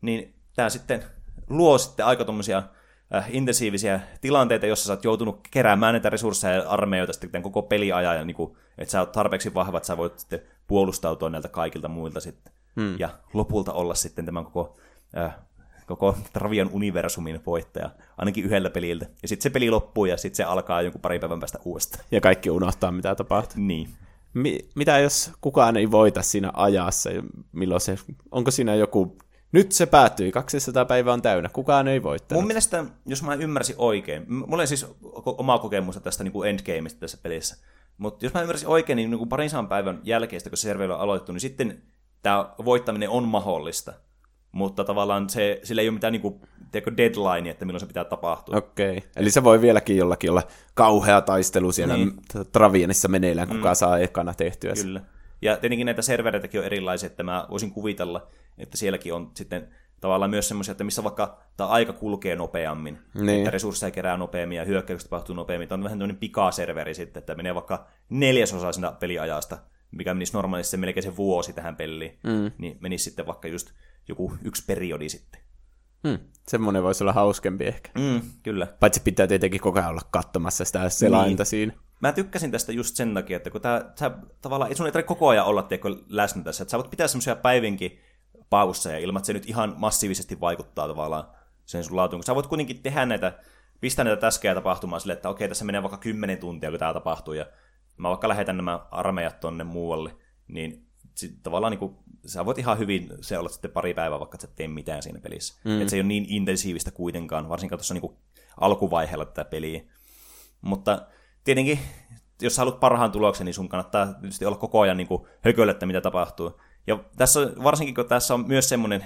Niin 0.00 0.34
tämä 0.56 0.70
sitten 0.70 1.02
luo 1.48 1.78
sitten 1.78 2.06
aika 2.06 2.24
tuommoisia 2.24 2.62
intensiivisiä 3.28 4.00
tilanteita, 4.20 4.66
jossa 4.66 4.86
sä 4.86 4.92
oot 4.92 5.04
joutunut 5.04 5.48
keräämään 5.50 5.94
näitä 5.94 6.10
resursseja 6.10 6.54
ja 6.54 6.68
armeijoita 6.68 7.12
sitten 7.12 7.30
tämän 7.30 7.42
koko 7.42 7.62
peliajan, 7.62 8.26
niin 8.26 8.34
kuin, 8.34 8.56
että 8.78 8.92
sä 8.92 9.00
oot 9.00 9.12
tarpeeksi 9.12 9.54
vahva, 9.54 9.76
että 9.76 9.86
sä 9.86 9.96
voit 9.96 10.18
sitten 10.18 10.42
puolustautua 10.66 11.30
näiltä 11.30 11.48
kaikilta 11.48 11.88
muilta 11.88 12.20
sitten. 12.20 12.52
Hmm. 12.80 12.96
Ja 12.98 13.08
lopulta 13.32 13.72
olla 13.72 13.94
sitten 13.94 14.26
tämän 14.26 14.44
koko 14.44 14.76
äh, 15.16 15.34
koko 15.86 16.16
Travian 16.32 16.70
universumin 16.72 17.40
voittaja, 17.46 17.90
ainakin 18.18 18.44
yhdellä 18.44 18.70
peliltä. 18.70 19.06
Ja 19.22 19.28
sitten 19.28 19.42
se 19.42 19.50
peli 19.50 19.70
loppuu 19.70 20.04
ja 20.04 20.16
sitten 20.16 20.36
se 20.36 20.44
alkaa 20.44 20.82
jonkun 20.82 21.00
parin 21.00 21.20
päivän 21.20 21.40
päästä 21.40 21.58
uudestaan. 21.64 22.04
Ja 22.10 22.20
kaikki 22.20 22.50
unohtaa, 22.50 22.92
mitä 22.92 23.14
tapahtuu. 23.14 23.56
Niin. 23.56 23.88
Mi- 24.34 24.68
mitä 24.74 24.98
jos 24.98 25.32
kukaan 25.40 25.76
ei 25.76 25.90
voita 25.90 26.22
siinä 26.22 26.50
ajassa? 26.54 27.10
Milloin 27.52 27.80
se, 27.80 27.98
onko 28.30 28.50
siinä 28.50 28.74
joku 28.74 29.16
nyt 29.54 29.72
se 29.72 29.86
päättyi, 29.86 30.32
200 30.32 30.84
päivää 30.84 31.12
on 31.14 31.22
täynnä, 31.22 31.48
kukaan 31.48 31.88
ei 31.88 32.02
voittanut. 32.02 32.42
Mun 32.42 32.46
mielestä, 32.46 32.84
jos 33.06 33.22
mä 33.22 33.34
ymmärsin 33.34 33.76
oikein, 33.78 34.24
mulla 34.28 34.62
on 34.62 34.68
siis 34.68 34.86
omaa 35.24 35.58
kokemusta 35.58 36.00
tästä 36.00 36.24
niin 36.24 36.32
kuin 36.32 36.48
endgameista 36.48 37.00
tässä 37.00 37.18
pelissä, 37.22 37.56
mutta 37.98 38.24
jos 38.24 38.34
mä 38.34 38.42
ymmärsin 38.42 38.68
oikein, 38.68 38.96
niin, 38.96 39.10
niin 39.10 39.18
kuin 39.18 39.28
parin 39.28 39.50
saman 39.50 39.68
päivän 39.68 40.00
jälkeen, 40.02 40.42
kun 40.48 40.58
se 40.58 40.62
serveri 40.62 40.92
on 40.92 41.00
aloitettu, 41.00 41.32
niin 41.32 41.40
sitten 41.40 41.82
tämä 42.22 42.54
voittaminen 42.64 43.10
on 43.10 43.28
mahdollista 43.28 43.92
mutta 44.54 44.84
tavallaan 44.84 45.30
se, 45.30 45.60
sillä 45.62 45.82
ei 45.82 45.88
ole 45.88 45.94
mitään 45.94 46.12
niin 46.12 46.40
tiedätkö, 46.72 46.96
deadline, 46.96 47.50
että 47.50 47.64
milloin 47.64 47.80
se 47.80 47.86
pitää 47.86 48.04
tapahtua. 48.04 48.56
Okei, 48.56 48.96
okay. 48.96 49.10
eli 49.16 49.30
se 49.30 49.44
voi 49.44 49.60
vieläkin 49.60 49.96
jollakin 49.96 50.30
olla 50.30 50.42
kauhea 50.74 51.20
taistelu 51.20 51.72
siellä 51.72 51.96
niin. 51.96 52.12
Travianissa 52.52 53.08
meneillään, 53.08 53.48
kuka 53.48 53.68
mm. 53.68 53.74
saa 53.74 53.98
ekana 53.98 54.34
tehtyä. 54.34 54.72
Kyllä. 54.82 55.00
Ja 55.42 55.56
tietenkin 55.56 55.84
näitä 55.84 56.02
servereitäkin 56.02 56.60
on 56.60 56.66
erilaisia, 56.66 57.06
että 57.06 57.22
mä 57.22 57.46
voisin 57.50 57.70
kuvitella, 57.70 58.26
että 58.58 58.76
sielläkin 58.76 59.14
on 59.14 59.30
sitten 59.34 59.68
tavallaan 60.00 60.30
myös 60.30 60.48
semmoisia, 60.48 60.72
että 60.72 60.84
missä 60.84 61.04
vaikka 61.04 61.38
tämä 61.56 61.68
aika 61.68 61.92
kulkee 61.92 62.36
nopeammin, 62.36 62.98
niin. 63.14 63.38
että 63.38 63.50
resursseja 63.50 63.90
kerää 63.90 64.16
nopeammin 64.16 64.56
ja 64.56 64.64
hyökkäykset 64.64 65.10
tapahtuu 65.10 65.34
nopeammin. 65.34 65.68
Tämä 65.68 65.76
on 65.76 65.84
vähän 65.84 65.98
tämmöinen 65.98 66.16
pikaserveri 66.16 66.94
sitten, 66.94 67.20
että 67.20 67.34
menee 67.34 67.54
vaikka 67.54 67.86
neljäsosa 68.08 68.72
siinä 68.72 68.92
peliajasta, 68.92 69.58
mikä 69.90 70.14
menisi 70.14 70.32
normaalisti 70.32 70.70
se 70.70 70.76
melkein 70.76 71.04
se 71.04 71.16
vuosi 71.16 71.52
tähän 71.52 71.76
peliin, 71.76 72.18
mm. 72.22 72.50
niin 72.58 72.78
menisi 72.80 73.04
sitten 73.04 73.26
vaikka 73.26 73.48
just 73.48 73.70
joku 74.08 74.32
yksi 74.44 74.64
periodi 74.66 75.08
sitten. 75.08 75.40
Hmm. 76.08 76.18
Semmoinen 76.48 76.82
voisi 76.82 77.04
olla 77.04 77.12
hauskempi 77.12 77.64
ehkä. 77.64 77.90
Mm, 77.98 78.20
kyllä. 78.42 78.66
Paitsi 78.80 79.00
pitää 79.04 79.26
tietenkin 79.26 79.60
koko 79.60 79.78
ajan 79.78 79.90
olla 79.90 80.00
katsomassa 80.10 80.64
sitä 80.64 80.88
selainta 80.88 81.40
niin. 81.40 81.46
siinä. 81.46 81.72
Mä 82.00 82.12
tykkäsin 82.12 82.50
tästä 82.50 82.72
just 82.72 82.96
sen 82.96 83.14
takia, 83.14 83.36
että 83.36 83.50
kun 83.50 83.60
tää, 83.60 83.92
sä 83.98 84.10
tavallaan, 84.42 84.76
sun 84.76 84.86
ei 84.86 84.92
tarvitse 84.92 85.08
koko 85.08 85.28
ajan 85.28 85.46
olla 85.46 85.62
tiedätkö, 85.62 85.88
läsnä 86.08 86.42
tässä, 86.42 86.62
että 86.62 86.70
sä 86.70 86.78
voit 86.78 86.90
pitää 86.90 87.08
semmoisia 87.08 87.36
päivinkin 87.36 87.98
pausseja 88.50 88.98
ilman, 88.98 89.20
että 89.20 89.26
se 89.26 89.32
nyt 89.32 89.48
ihan 89.48 89.74
massiivisesti 89.76 90.40
vaikuttaa 90.40 90.88
tavallaan 90.88 91.24
sen 91.64 91.84
sun 91.84 91.96
laatuun. 91.96 92.20
Kun 92.20 92.24
sä 92.24 92.34
voit 92.34 92.46
kuitenkin 92.46 92.82
tehdä 92.82 93.06
näitä, 93.06 93.38
pistää 93.80 94.04
näitä 94.04 94.20
täskejä 94.20 94.54
tapahtumaan 94.54 95.00
silleen, 95.00 95.16
että 95.16 95.28
okei, 95.28 95.48
tässä 95.48 95.64
menee 95.64 95.82
vaikka 95.82 95.98
kymmenen 95.98 96.38
tuntia, 96.38 96.70
kun 96.70 96.78
tämä 96.78 96.92
tapahtuu, 96.92 97.34
ja 97.34 97.46
mä 97.96 98.08
vaikka 98.08 98.28
lähetän 98.28 98.56
nämä 98.56 98.86
armeijat 98.90 99.40
tonne 99.40 99.64
muualle, 99.64 100.16
niin 100.48 100.86
sit 101.14 101.42
tavallaan 101.42 101.70
niin 101.70 101.78
kuin, 101.78 101.96
sä 102.26 102.46
voit 102.46 102.58
ihan 102.58 102.78
hyvin 102.78 103.08
se 103.20 103.38
olla 103.38 103.48
sitten 103.48 103.70
pari 103.70 103.94
päivää, 103.94 104.18
vaikka 104.18 104.36
et 104.36 104.40
sä 104.40 104.46
tee 104.46 104.68
mitään 104.68 105.02
siinä 105.02 105.20
pelissä. 105.20 105.60
Mm. 105.64 105.80
Että 105.80 105.90
se 105.90 105.96
ei 105.96 106.00
ole 106.00 106.08
niin 106.08 106.26
intensiivistä 106.28 106.90
kuitenkaan, 106.90 107.48
varsinkaan 107.48 107.78
tuossa 107.78 107.94
niin 107.94 108.16
alkuvaiheella 108.60 109.24
tätä 109.24 109.44
peliä. 109.44 109.82
Mutta 110.60 111.06
tietenkin, 111.44 111.78
jos 112.42 112.54
sä 112.54 112.60
haluat 112.60 112.80
parhaan 112.80 113.12
tuloksen, 113.12 113.44
niin 113.44 113.54
sun 113.54 113.68
kannattaa 113.68 114.14
tietysti 114.14 114.44
olla 114.44 114.56
koko 114.56 114.80
ajan 114.80 114.96
niin 114.96 115.08
hököllä, 115.40 115.74
mitä 115.86 116.00
tapahtuu. 116.00 116.60
Ja 116.86 117.04
tässä 117.16 117.40
varsinkin, 117.40 117.94
kun 117.94 118.08
tässä 118.08 118.34
on 118.34 118.44
myös 118.48 118.68
semmoinen 118.68 119.04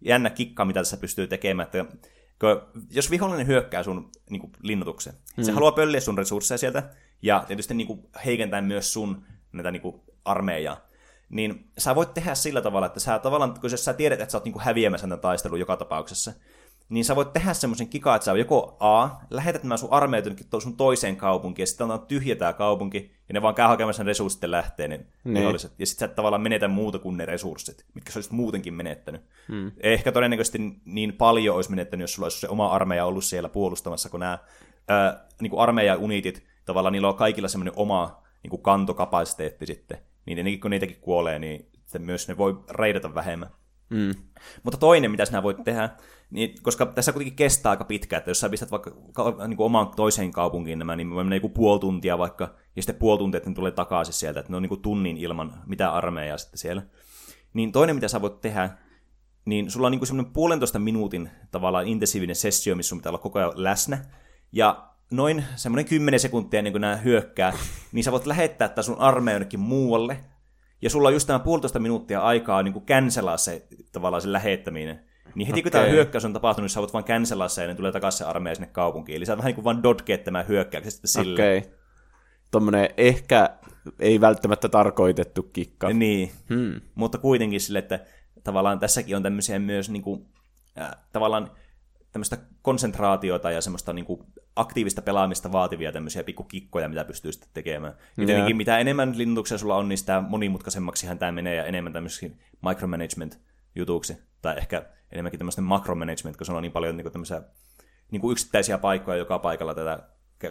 jännä 0.00 0.30
kikka, 0.30 0.64
mitä 0.64 0.80
tässä 0.80 0.96
pystyy 0.96 1.26
tekemään, 1.26 1.66
että 1.66 1.84
jos 2.90 3.10
vihollinen 3.10 3.46
hyökkää 3.46 3.82
sun 3.82 4.10
niin 4.30 4.40
kuin, 4.40 4.52
linnoitukseen, 4.62 5.16
mm. 5.36 5.44
se 5.44 5.52
haluaa 5.52 5.72
pölliä 5.72 6.00
sun 6.00 6.18
resursseja 6.18 6.58
sieltä, 6.58 6.90
ja 7.22 7.44
tietysti 7.46 7.74
niin 7.74 7.86
kuin, 7.86 8.00
heikentää 8.24 8.62
myös 8.62 8.92
sun 8.92 9.24
näitä 9.52 9.70
niin 9.70 9.82
kuin, 9.82 10.00
armeijaa, 10.24 10.80
niin 11.28 11.70
sä 11.78 11.94
voit 11.94 12.14
tehdä 12.14 12.34
sillä 12.34 12.62
tavalla, 12.62 12.86
että 12.86 13.00
sä 13.00 13.18
tavallaan, 13.18 13.60
kun 13.60 13.70
sä 13.70 13.92
tiedät, 13.92 14.20
että 14.20 14.32
sä 14.32 14.38
oot 14.38 14.44
niin 14.44 14.52
kuin, 14.52 14.64
häviämässä 14.64 15.06
tämän 15.06 15.20
taistelun 15.20 15.60
joka 15.60 15.76
tapauksessa, 15.76 16.32
niin 16.88 17.04
sä 17.04 17.16
voit 17.16 17.32
tehdä 17.32 17.54
semmoisen 17.54 17.88
kikaa, 17.88 18.16
että 18.16 18.24
sä 18.24 18.32
joko 18.32 18.76
A, 18.80 19.08
lähetät 19.30 19.62
nämä 19.62 19.76
sun 19.76 19.92
armeijat 19.92 20.24
sun 20.58 20.76
toiseen 20.76 21.16
kaupunkiin, 21.16 21.62
ja 21.62 21.66
sitten 21.66 21.90
on 21.90 22.06
tyhjä 22.06 22.36
tämä 22.36 22.52
kaupunki, 22.52 23.14
ja 23.28 23.32
ne 23.32 23.42
vaan 23.42 23.54
käy 23.54 23.66
hakemassa 23.66 23.96
sen 23.96 24.06
resurssit 24.06 24.42
ja 24.42 24.50
lähtee, 24.50 24.88
niin, 24.88 25.06
niin. 25.24 25.44
ja 25.52 25.58
sitten 25.58 25.86
sä 25.86 26.04
et 26.04 26.14
tavallaan 26.14 26.42
menetä 26.42 26.68
muuta 26.68 26.98
kuin 26.98 27.16
ne 27.16 27.26
resurssit, 27.26 27.84
mitkä 27.94 28.12
sä 28.12 28.18
olisit 28.18 28.32
muutenkin 28.32 28.74
menettänyt. 28.74 29.22
Hmm. 29.48 29.72
Ehkä 29.80 30.12
todennäköisesti 30.12 30.58
niin 30.84 31.12
paljon 31.12 31.56
olisi 31.56 31.70
menettänyt, 31.70 32.02
jos 32.02 32.14
sulla 32.14 32.26
olisi 32.26 32.40
se 32.40 32.48
oma 32.48 32.68
armeija 32.68 33.04
ollut 33.04 33.24
siellä 33.24 33.48
puolustamassa, 33.48 34.08
kun 34.08 34.20
nämä 34.20 34.38
niin 35.40 35.58
armeija-unitit, 35.58 36.44
tavallaan 36.64 36.92
niillä 36.92 37.08
on 37.08 37.16
kaikilla 37.16 37.48
semmoinen 37.48 37.74
oma 37.76 38.22
niin 38.42 38.50
kuin 38.50 38.62
kantokapasiteetti 38.62 39.66
sitten, 39.66 39.98
niin 40.26 40.60
kun 40.60 40.70
niitäkin 40.70 41.00
kuolee, 41.00 41.38
niin 41.38 41.70
myös 41.98 42.28
ne 42.28 42.36
voi 42.36 42.64
reidata 42.70 43.14
vähemmän. 43.14 43.50
Mm. 43.90 44.14
Mutta 44.62 44.78
toinen, 44.78 45.10
mitä 45.10 45.24
sinä 45.24 45.42
voit 45.42 45.64
tehdä, 45.64 45.90
niin, 46.34 46.54
koska 46.62 46.86
tässä 46.86 47.12
kuitenkin 47.12 47.36
kestää 47.36 47.70
aika 47.70 47.84
pitkään, 47.84 48.18
että 48.18 48.30
jos 48.30 48.40
sä 48.40 48.48
pistät 48.48 48.70
vaikka 48.70 48.90
niin 49.48 49.56
kuin 49.56 49.66
omaan 49.66 49.88
toiseen 49.96 50.32
kaupunkiin 50.32 50.78
nämä, 50.78 50.96
niin 50.96 51.10
voi 51.10 51.24
mennä 51.24 51.36
joku 51.36 51.48
puoli 51.48 51.80
tuntia 51.80 52.18
vaikka, 52.18 52.54
ja 52.76 52.82
sitten 52.82 52.96
puoli 52.96 53.18
tuntia, 53.18 53.36
että 53.38 53.50
ne 53.50 53.54
tulee 53.54 53.70
takaisin 53.70 54.14
sieltä, 54.14 54.40
että 54.40 54.52
ne 54.52 54.56
on 54.56 54.62
niin 54.62 54.68
kuin 54.68 54.82
tunnin 54.82 55.16
ilman 55.16 55.62
mitä 55.66 55.92
armeijaa 55.92 56.38
sitten 56.38 56.58
siellä. 56.58 56.82
Niin 57.54 57.72
toinen, 57.72 57.96
mitä 57.96 58.08
sä 58.08 58.22
voit 58.22 58.40
tehdä, 58.40 58.70
niin 59.44 59.70
sulla 59.70 59.86
on 59.86 59.90
niin 59.90 59.98
kuin 59.98 60.06
semmoinen 60.06 60.32
puolentoista 60.32 60.78
minuutin 60.78 61.30
tavallaan 61.50 61.86
intensiivinen 61.86 62.36
sessio, 62.36 62.74
missä 62.74 62.88
sun 62.88 62.98
pitää 62.98 63.10
olla 63.10 63.18
koko 63.18 63.38
ajan 63.38 63.52
läsnä, 63.54 64.04
ja 64.52 64.88
noin 65.10 65.44
semmoinen 65.56 65.84
kymmenen 65.84 66.20
sekuntia 66.20 66.58
ennen 66.58 66.72
kuin 66.72 66.80
nämä 66.80 66.96
hyökkää, 66.96 67.52
niin 67.92 68.04
sä 68.04 68.12
voit 68.12 68.26
lähettää 68.26 68.68
tämän 68.68 68.84
sun 68.84 68.98
armeijan 68.98 69.36
jonnekin 69.36 69.60
muualle, 69.60 70.20
ja 70.82 70.90
sulla 70.90 71.08
on 71.08 71.14
just 71.14 71.26
tämä 71.26 71.38
puolitoista 71.38 71.78
minuuttia 71.78 72.20
aikaa 72.20 72.62
niin 72.62 72.72
kuin 72.72 72.84
se 73.36 73.68
tavallaan 73.92 74.22
se 74.22 74.32
lähettäminen. 74.32 75.13
Niin 75.34 75.46
heti 75.46 75.60
okay. 75.60 75.62
kun 75.62 75.72
tämä 75.72 75.84
hyökkäys 75.84 76.24
on 76.24 76.32
tapahtunut, 76.32 76.64
niin 76.64 76.70
sä 76.70 76.80
voit 76.80 76.92
vaan 76.92 77.04
cancelaa 77.04 77.48
se 77.48 77.62
ja 77.62 77.68
ne 77.68 77.74
tulee 77.74 77.92
takaisin 77.92 78.18
se 78.18 78.24
armeija 78.24 78.54
sinne 78.54 78.68
kaupunkiin. 78.72 79.16
Eli 79.16 79.26
sä 79.26 79.36
vähän 79.36 79.48
niin 79.48 79.54
kuin 79.54 79.64
vaan 79.64 79.82
dodgee 79.82 80.18
tämä 80.18 80.42
hyökkäyksen 80.42 80.92
sitten 80.92 81.08
sille. 81.08 81.34
Okei. 81.34 81.58
Okay. 81.58 81.70
Tuommoinen 82.50 82.88
ehkä 82.96 83.50
ei 83.98 84.20
välttämättä 84.20 84.68
tarkoitettu 84.68 85.42
kikka. 85.42 85.88
Niin, 85.88 86.32
hmm. 86.48 86.80
mutta 86.94 87.18
kuitenkin 87.18 87.60
sille, 87.60 87.78
että 87.78 88.00
tavallaan 88.44 88.80
tässäkin 88.80 89.16
on 89.16 89.22
tämmöisiä 89.22 89.58
myös 89.58 89.90
niin 89.90 90.02
kuin, 90.02 90.26
äh, 90.80 90.90
tavallaan 91.12 91.50
tämmöistä 92.12 92.38
konsentraatiota 92.62 93.50
ja 93.50 93.60
semmoista 93.60 93.92
niin 93.92 94.04
kuin 94.04 94.20
aktiivista 94.56 95.02
pelaamista 95.02 95.52
vaativia 95.52 95.92
tämmöisiä 95.92 96.24
pikkukikkoja, 96.24 96.88
mitä 96.88 97.04
pystyy 97.04 97.32
sitten 97.32 97.50
tekemään. 97.54 97.94
Ja 98.16 98.26
tietenkin 98.26 98.56
mitä 98.56 98.78
enemmän 98.78 99.18
linnutuksia 99.18 99.58
sulla 99.58 99.76
on, 99.76 99.88
niin 99.88 99.98
sitä 99.98 100.20
monimutkaisemmaksihan 100.28 101.18
tämä 101.18 101.32
menee 101.32 101.54
ja 101.54 101.64
enemmän 101.64 101.92
tämmöisiä 101.92 102.30
micromanagement-jutuksi. 103.74 104.16
Tai 104.42 104.56
ehkä 104.56 104.86
enemmänkin 105.12 105.38
tämmöistä 105.38 105.62
makromanagement, 105.62 106.36
kun 106.36 106.46
se 106.46 106.52
on 106.52 106.62
niin 106.62 106.72
paljon 106.72 106.96
niin 106.96 107.12
tämmöisiä 107.12 107.42
niin 108.10 108.20
kuin 108.20 108.32
yksittäisiä 108.32 108.78
paikkoja 108.78 109.16
joka 109.18 109.38
paikalla 109.38 109.74
tätä 109.74 110.02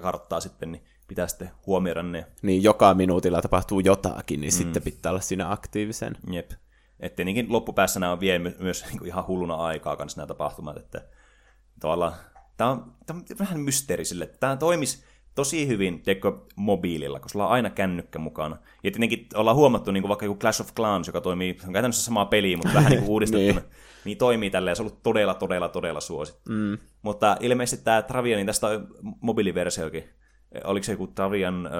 karttaa 0.01 0.39
sitten, 0.39 0.71
niin 0.71 0.83
pitää 1.07 1.27
sitten 1.27 1.51
huomioida 1.65 2.03
ne. 2.03 2.25
Niin, 2.41 2.63
joka 2.63 2.93
minuutilla 2.93 3.41
tapahtuu 3.41 3.79
jotakin, 3.79 4.41
niin 4.41 4.53
mm. 4.53 4.57
sitten 4.57 4.83
pitää 4.83 5.11
olla 5.11 5.21
siinä 5.21 5.51
aktiivisen. 5.51 6.17
Jep. 6.31 6.51
Että 6.99 7.15
tietenkin 7.15 7.45
loppupäässä 7.49 7.99
nämä 7.99 8.11
on 8.11 8.19
vie 8.19 8.39
myös 8.39 8.83
niin 8.85 8.97
kuin 8.97 9.07
ihan 9.07 9.27
hulluna 9.27 9.55
aikaa 9.55 9.95
kanssa 9.95 10.21
nämä 10.21 10.27
tapahtumat, 10.27 10.77
että 10.77 11.01
tavallaan 11.79 12.13
tämä 12.57 12.69
on, 12.69 12.93
tämä 13.05 13.19
on 13.19 13.25
vähän 13.39 13.59
mysteeri 13.59 14.05
sille, 14.05 14.23
että 14.23 14.37
tämä 14.37 14.57
toimisi 14.57 15.03
tosi 15.35 15.67
hyvin, 15.67 16.01
tiedätkö, 16.01 16.31
mobiililla, 16.55 17.19
koska 17.19 17.33
sulla 17.33 17.47
on 17.47 17.51
aina 17.51 17.69
kännykkä 17.69 18.19
mukana. 18.19 18.57
Ja 18.83 18.91
tietenkin 18.91 19.27
ollaan 19.35 19.57
huomattu 19.57 19.91
niin 19.91 20.01
kuin 20.01 20.09
vaikka 20.09 20.25
joku 20.25 20.39
Clash 20.39 20.61
of 20.61 20.73
Clans, 20.75 21.07
joka 21.07 21.21
toimii, 21.21 21.57
on 21.67 21.73
käytännössä 21.73 22.03
sama 22.03 22.25
peli, 22.25 22.55
mutta 22.55 22.73
vähän 22.73 22.89
niin 22.91 22.99
kuin 22.99 23.11
uudistettuna, 23.13 23.59
niin. 23.59 23.71
niin 24.05 24.17
toimii 24.17 24.49
tälleen, 24.49 24.71
ja 24.71 24.75
se 24.75 24.81
on 24.81 24.87
ollut 24.87 25.03
todella, 25.03 25.33
todella, 25.33 25.69
todella 25.69 26.01
suosittu. 26.01 26.51
Mm. 26.51 26.77
Mutta 27.01 27.37
ilmeisesti 27.39 27.85
tämä 27.85 28.01
Travian, 28.01 28.37
niin 28.37 28.47
tästä 28.47 28.67
on 28.67 28.87
mobiiliversiokin. 29.21 30.03
Oliko 30.63 30.83
se 30.83 30.91
joku 30.91 31.07
Travian, 31.07 31.65
äh, 31.65 31.71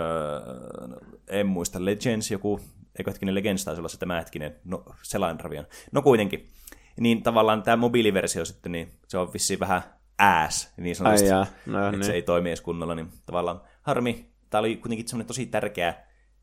en 1.27 1.47
muista, 1.47 1.85
Legends, 1.85 2.31
joku, 2.31 2.59
eikö 2.99 3.11
hetkinen 3.11 3.35
Legends 3.35 3.65
taisi 3.65 3.79
olla 3.79 3.89
se 3.89 3.97
tämä 3.97 4.19
hetkinen, 4.19 4.55
no 4.65 4.83
selain 5.01 5.37
Travian. 5.37 5.65
No 5.91 6.01
kuitenkin. 6.01 6.47
Niin 6.99 7.23
tavallaan 7.23 7.63
tämä 7.63 7.77
mobiiliversio 7.77 8.45
sitten, 8.45 8.71
niin 8.71 8.91
se 9.07 9.17
on 9.17 9.33
vissiin 9.33 9.59
vähän 9.59 9.81
ass, 10.17 10.73
niin 10.78 10.95
sanotusti, 10.95 11.32
Ai 11.32 11.45
no, 11.65 11.86
että 11.86 11.91
niin. 11.91 12.06
se 12.06 12.13
ei 12.13 12.21
toimi 12.21 12.49
edes 12.49 12.62
kunnolla, 12.62 12.95
niin 12.95 13.10
tavallaan 13.26 13.62
harmi. 13.82 14.34
Tämä 14.49 14.60
oli 14.60 14.78
kuitenkin 14.78 15.08
semmoinen 15.08 15.28
tosi 15.28 15.45
tärkeä 15.45 15.95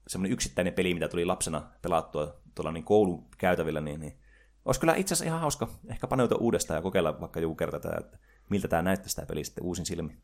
semmoinen 0.06 0.32
yksittäinen 0.32 0.72
peli, 0.72 0.94
mitä 0.94 1.08
tuli 1.08 1.24
lapsena 1.24 1.70
pelattua 1.82 2.40
tuolla 2.54 2.72
niin 2.72 2.84
koulun 2.84 3.28
käytävillä, 3.38 3.80
niin, 3.80 4.00
niin 4.00 4.18
olisi 4.64 4.80
kyllä 4.80 4.94
itse 4.94 5.14
asiassa 5.14 5.28
ihan 5.28 5.40
hauska 5.40 5.68
ehkä 5.90 6.06
paneutua 6.06 6.38
uudestaan 6.38 6.78
ja 6.78 6.82
kokeilla 6.82 7.20
vaikka 7.20 7.40
joku 7.40 7.54
kerta 7.54 7.80
tätä, 7.80 7.96
että 8.00 8.18
miltä 8.50 8.68
tämä 8.68 8.82
näyttäisi 8.82 9.16
tämä 9.16 9.26
peli 9.26 9.44
sitten 9.44 9.64
uusin 9.64 9.86
silmin. 9.86 10.22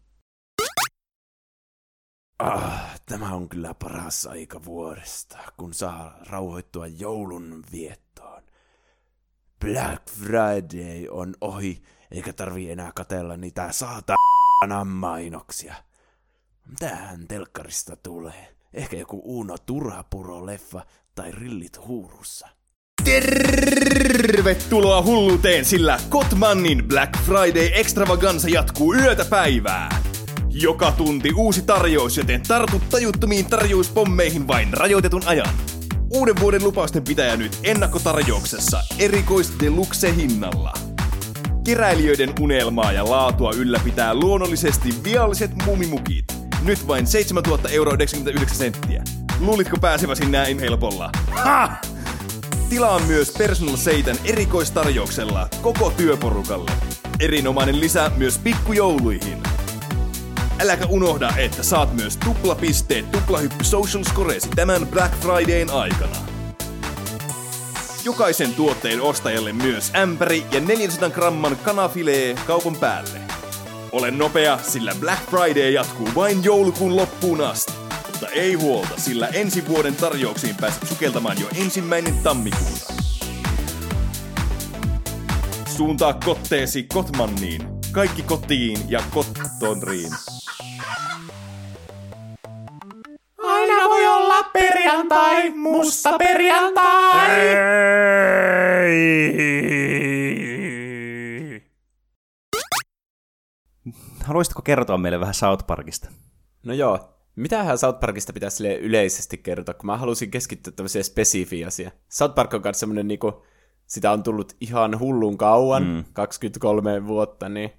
Ah, 2.39 3.01
tämä 3.07 3.35
on 3.35 3.49
kyllä 3.49 3.75
paras 3.75 4.27
aika 4.27 4.65
vuodesta, 4.65 5.39
kun 5.57 5.75
saa 5.75 6.19
rauhoittua 6.31 6.87
joulun 6.87 7.65
viettoon. 7.73 8.43
Black 9.61 10.11
Friday 10.11 11.09
on 11.11 11.35
ohi 11.41 11.83
eikä 12.11 12.33
tarvi 12.33 12.71
enää 12.71 12.93
katella 12.95 13.37
niitä 13.37 13.73
saatana 13.73 14.85
mainoksia. 14.85 15.75
Mitähän 16.69 17.29
telkkarista 17.29 17.97
tulee? 17.97 18.57
Ehkä 18.75 18.97
joku 18.97 19.23
Uno 19.25 19.57
Turhapuro-leffa 19.67 20.83
tai 21.15 21.33
Rillit 21.33 21.87
huurussa. 21.87 22.49
Tervetuloa 23.05 25.03
hulluuteen, 25.03 25.65
sillä 25.65 26.01
Kotmannin 26.09 26.89
Black 26.89 27.19
Friday 27.19 27.71
Extravaganza 27.75 28.49
jatkuu 28.49 28.95
yötä 28.95 29.25
päivää. 29.25 30.03
Joka 30.49 30.93
tunti 30.93 31.33
uusi 31.37 31.63
tarjous, 31.63 32.17
joten 32.17 32.43
tartu 32.49 32.83
tajuttomiin 32.91 33.47
tarjouspommeihin 33.47 34.49
vain 34.49 34.73
rajoitetun 34.73 35.23
ajan. 35.27 35.55
Uuden 36.11 36.35
vuoden 36.41 36.65
lupausten 36.65 37.05
pitäjä 37.05 37.37
nyt 37.37 37.59
ennakkotarjouksessa 37.63 38.83
erikois 38.99 39.53
deluxe 39.61 40.15
hinnalla. 40.17 40.86
Keräilijöiden 41.67 42.33
unelmaa 42.41 42.93
ja 42.93 43.11
laatua 43.11 43.53
ylläpitää 43.57 44.15
luonnollisesti 44.15 44.89
vialliset 45.05 45.51
mumimukit. 45.65 46.25
Nyt 46.65 46.89
vain 46.89 47.07
7000 47.07 47.69
euroa 47.69 47.95
99 47.95 48.57
senttiä. 48.57 49.05
Luulitko 49.41 49.77
pääseväsi 49.81 50.31
näin 50.31 50.59
helpolla? 50.59 51.11
Ha! 51.31 51.77
Tilaa 52.69 52.99
myös 52.99 53.35
Personal 53.39 53.77
Seitan 53.77 54.17
erikoistarjouksella 54.25 55.49
koko 55.63 55.93
työporukalle. 55.97 56.71
Erinomainen 57.21 57.81
lisä 57.81 58.11
myös 58.17 58.39
pikkujouluihin. 58.39 59.43
Äläkä 60.61 60.87
unohda, 60.87 61.33
että 61.37 61.63
saat 61.63 61.95
myös 61.95 62.17
tuplapisteet 62.17 63.11
tuplahyppy 63.13 63.65
social 63.65 64.05
scoreesi 64.05 64.49
tämän 64.49 64.87
Black 64.87 65.15
Fridayn 65.21 65.71
aikana 65.71 66.36
jokaisen 68.07 68.55
tuotteen 68.55 69.03
ostajalle 69.03 69.53
myös 69.53 69.93
ämpäri 69.95 70.47
ja 70.53 70.61
400 70.61 71.11
gramman 71.11 71.57
kanafilee 71.57 72.35
kaupan 72.47 72.77
päälle. 72.77 73.21
Ole 73.93 74.11
nopea, 74.11 74.59
sillä 74.63 74.93
Black 75.01 75.31
Friday 75.31 75.71
jatkuu 75.71 76.09
vain 76.15 76.45
joulukuun 76.45 76.97
loppuun 76.97 77.41
asti. 77.41 77.73
Mutta 78.07 78.29
ei 78.29 78.55
huolta, 78.55 78.95
sillä 78.97 79.27
ensi 79.27 79.69
vuoden 79.69 79.97
tarjouksiin 79.97 80.57
pääset 80.61 80.89
sukeltamaan 80.89 81.41
jo 81.41 81.49
ensimmäinen 81.65 82.15
tammikuuta. 82.23 82.93
Suuntaa 85.77 86.15
kotteesi 86.15 86.83
Kotmanniin. 86.83 87.63
Kaikki 87.93 88.23
kotiin 88.23 88.79
ja 88.89 89.03
kottonriin. 89.11 90.13
Aina 93.67 93.89
voi 93.89 94.07
olla 94.07 94.43
perjantai, 94.53 95.51
musta 95.51 96.19
perjantai! 96.19 97.39
Haluaisitko 104.25 104.63
kertoa 104.63 104.99
meille 104.99 105.21
vähän 105.21 105.35
South 105.35 105.67
Parkista? 105.67 106.09
No 106.63 106.73
joo, 106.73 107.17
Mitähän 107.37 107.79
South 107.79 108.01
Parkista 108.01 108.33
pitäisi 108.33 108.75
yleisesti 108.75 109.39
kertoa, 109.39 109.75
kun 109.75 109.87
mä 109.87 109.97
halusin 109.97 110.31
keskittyä 110.31 110.73
tämmöiseen 110.77 111.05
spesifiin 111.05 111.67
asiaan. 111.67 111.93
South 112.09 112.35
Park 112.35 112.55
on 112.55 112.63
kanssa 112.63 112.81
semmoinen, 112.81 113.09
niinku, 113.09 113.45
sitä 113.87 114.13
on 114.13 114.23
tullut 114.23 114.57
ihan 114.61 114.99
hullun 114.99 115.39
kauan, 115.39 115.85
mm. 115.85 116.05
23 116.13 117.07
vuotta, 117.07 117.49
niin 117.49 117.71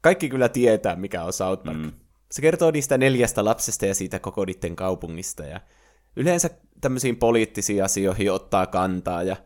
kaikki 0.00 0.28
kyllä 0.28 0.48
tietää, 0.48 0.96
mikä 0.96 1.24
on 1.24 1.32
South 1.32 1.64
Park. 1.64 1.78
Mm. 1.78 1.92
Se 2.30 2.42
kertoo 2.42 2.70
niistä 2.70 2.98
neljästä 2.98 3.44
lapsesta 3.44 3.86
ja 3.86 3.94
siitä 3.94 4.18
koko 4.18 4.44
niiden 4.44 4.76
kaupungista, 4.76 5.44
ja 5.44 5.60
yleensä 6.16 6.50
tämmöisiin 6.80 7.16
poliittisiin 7.16 7.84
asioihin 7.84 8.32
ottaa 8.32 8.66
kantaa, 8.66 9.22
ja 9.22 9.36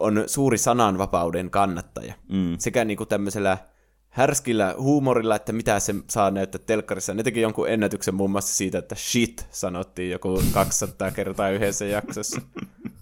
on 0.00 0.24
suuri 0.26 0.58
sananvapauden 0.58 1.50
kannattaja. 1.50 2.14
Mm. 2.28 2.56
Sekä 2.58 2.84
niinku 2.84 3.06
tämmöisellä 3.06 3.58
härskillä 4.14 4.74
huumorilla, 4.78 5.36
että 5.36 5.52
mitä 5.52 5.80
se 5.80 5.94
saa 6.10 6.30
näyttää 6.30 6.60
telkkarissa. 6.66 7.14
Ne 7.14 7.22
teki 7.22 7.40
jonkun 7.40 7.68
ennätyksen 7.68 8.14
muun 8.14 8.30
muassa 8.30 8.56
siitä, 8.56 8.78
että 8.78 8.94
shit 8.94 9.46
sanottiin 9.50 10.10
joku 10.10 10.42
200 10.52 11.10
kertaa 11.10 11.50
yhdessä 11.50 11.84
jaksossa. 11.84 12.40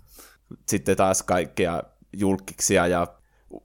Sitten 0.68 0.96
taas 0.96 1.22
kaikkea 1.22 1.82
julkiksia 2.12 2.86
ja 2.86 3.06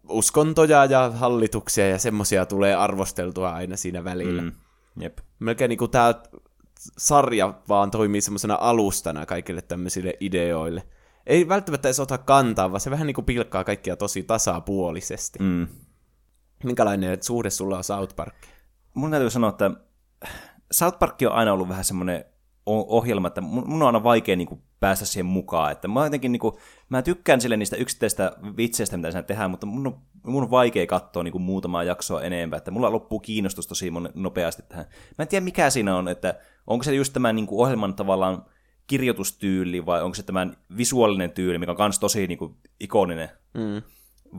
uskontoja 0.10 0.86
ja 0.86 1.10
hallituksia 1.10 1.89
ja 1.89 1.97
semmosia 1.97 2.45
tulee 2.45 2.76
arvosteltua 2.76 3.49
aina 3.49 3.78
siinä 3.78 4.03
välillä. 4.03 4.41
Mm. 4.41 4.51
Jep. 5.00 5.18
Melkein 5.39 5.70
niin 5.70 5.78
kuin 5.78 5.91
tämä 5.91 6.14
sarja 6.98 7.54
vaan 7.70 7.91
toimii 7.91 8.22
semmoisena 8.22 8.58
alustana 8.62 9.26
kaikille 9.26 9.62
tämmöisille 9.62 10.14
ideoille. 10.20 10.84
Ei 11.26 11.48
välttämättä 11.48 11.88
edes 11.88 12.00
ota 12.00 12.18
kantaa, 12.18 12.72
vaan 12.72 12.82
se 12.82 12.91
vähän 12.91 13.08
niin 13.08 13.16
kuin 13.16 13.26
pilkkaa 13.26 13.64
kaikkia 13.64 13.95
tosi 13.95 14.24
tasapuolisesti. 14.24 15.39
Mm. 15.39 15.68
Minkälainen 16.64 17.24
suhde 17.24 17.50
sulla 17.50 17.78
on 17.78 17.84
South 17.84 18.16
Park? 18.16 18.36
Mun 18.93 19.12
täytyy 19.12 19.30
sanoa, 19.30 19.50
että 19.50 19.72
South 20.72 21.00
Park 21.00 21.16
on 21.26 21.32
aina 21.32 21.54
ollut 21.54 21.70
vähän 21.70 21.86
semmoinen 21.86 22.26
ohjelma, 22.66 23.28
että 23.28 23.41
mun 23.41 23.82
on 23.82 23.88
aina 23.88 24.04
vaikea 24.04 24.36
niin 24.36 24.48
kuin, 24.48 24.62
päästä 24.80 25.06
siihen 25.06 25.26
mukaan. 25.26 25.72
Että 25.72 25.88
mä, 25.88 26.04
jotenkin, 26.04 26.32
niin 26.32 26.39
kuin, 26.39 26.56
mä 26.89 27.02
tykkään 27.02 27.41
sille 27.41 27.58
niistä 27.58 27.76
yksittäistä 27.76 28.32
vitseistä, 28.58 28.98
mitä 28.98 29.12
siinä 29.12 29.24
tehdään, 29.24 29.52
mutta 29.52 29.66
mun 29.66 29.88
on, 29.88 30.02
mun 30.32 30.44
on 30.44 30.52
vaikea 30.52 30.88
katsoa 30.88 31.24
niin 31.24 31.32
kuin, 31.32 31.42
muutamaa 31.42 31.84
jaksoa 31.84 32.22
enempää. 32.22 32.58
Että 32.58 32.72
mulla 32.72 32.92
loppuu 32.92 33.20
kiinnostus 33.20 33.68
tosi 33.68 33.92
nopeasti 34.14 34.64
tähän. 34.70 34.86
Mä 35.18 35.24
en 35.24 35.28
tiedä, 35.28 35.44
mikä 35.44 35.70
siinä 35.70 35.96
on, 35.96 36.08
että 36.08 36.36
onko 36.68 36.84
se 36.84 36.96
just 36.96 37.14
tämän 37.14 37.36
niin 37.36 37.48
kuin, 37.48 37.62
ohjelman 37.62 37.96
tavallaan 37.96 38.46
kirjoitustyyli 38.88 39.86
vai 39.86 40.04
onko 40.04 40.16
se 40.16 40.24
tämän 40.24 40.58
visuaalinen 40.78 41.32
tyyli, 41.32 41.58
mikä 41.58 41.72
on 41.72 41.78
myös 41.80 42.00
tosi 42.00 42.28
niin 42.28 42.38
kuin, 42.38 42.56
ikoninen. 42.80 43.30
Mm. 43.54 43.82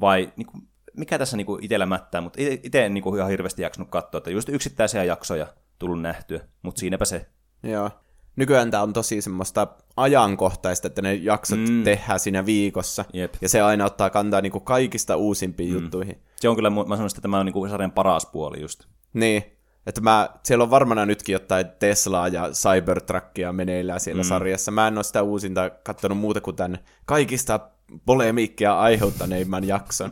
Vai 0.00 0.32
niin 0.36 0.46
kuin, 0.46 0.68
mikä 0.96 1.18
tässä 1.18 1.36
niinku 1.36 1.58
itsellä 1.62 1.86
mättää, 1.86 2.20
mutta 2.20 2.38
itse 2.62 2.86
en 2.86 2.94
niinku 2.94 3.16
ihan 3.16 3.30
hirveästi 3.30 3.62
jaksanut 3.62 3.90
katsoa, 3.90 4.18
että 4.18 4.30
just 4.30 4.48
yksittäisiä 4.48 5.04
jaksoja 5.04 5.46
tullut 5.78 6.00
nähtyä, 6.00 6.40
mutta 6.62 6.80
siinäpä 6.80 7.04
se. 7.04 7.26
Joo. 7.62 7.90
Nykyään 8.38 8.70
tämä 8.70 8.82
on 8.82 8.92
tosi 8.92 9.22
semmoista 9.22 9.66
ajankohtaista, 9.96 10.86
että 10.86 11.02
ne 11.02 11.14
jaksot 11.14 11.58
mm. 11.58 11.82
tehdään 11.84 12.20
siinä 12.20 12.46
viikossa. 12.46 13.04
Jep. 13.12 13.34
Ja 13.40 13.48
se 13.48 13.60
aina 13.60 13.84
ottaa 13.84 14.10
kantaa 14.10 14.40
niinku 14.40 14.60
kaikista 14.60 15.16
uusimpiin 15.16 15.74
mm. 15.74 15.80
juttuihin. 15.80 16.18
Se 16.36 16.48
on 16.48 16.56
kyllä, 16.56 16.70
mä 16.70 16.96
sanoisin, 16.96 17.06
että 17.06 17.22
tämä 17.22 17.38
on 17.38 17.46
niinku 17.46 17.68
sarjan 17.68 17.92
paras 17.92 18.26
puoli 18.26 18.60
just. 18.60 18.84
Niin. 19.12 19.42
Että 19.86 20.00
mä, 20.00 20.28
siellä 20.42 20.62
on 20.62 20.70
varmana 20.70 21.06
nytkin 21.06 21.32
jotain 21.32 21.66
Teslaa 21.78 22.28
ja 22.28 22.50
Cybertruckia 22.52 23.52
meneillään 23.52 24.00
siellä 24.00 24.22
mm. 24.22 24.28
sarjassa. 24.28 24.70
Mä 24.70 24.88
en 24.88 24.98
ole 24.98 25.04
sitä 25.04 25.22
uusinta 25.22 25.70
katsonut 25.70 26.18
muuta 26.18 26.40
kuin 26.40 26.56
tämän 26.56 26.78
kaikista 27.06 27.60
polemiikkia 28.06 28.78
aiheuttaneimman 28.78 29.68
jakson. 29.68 30.10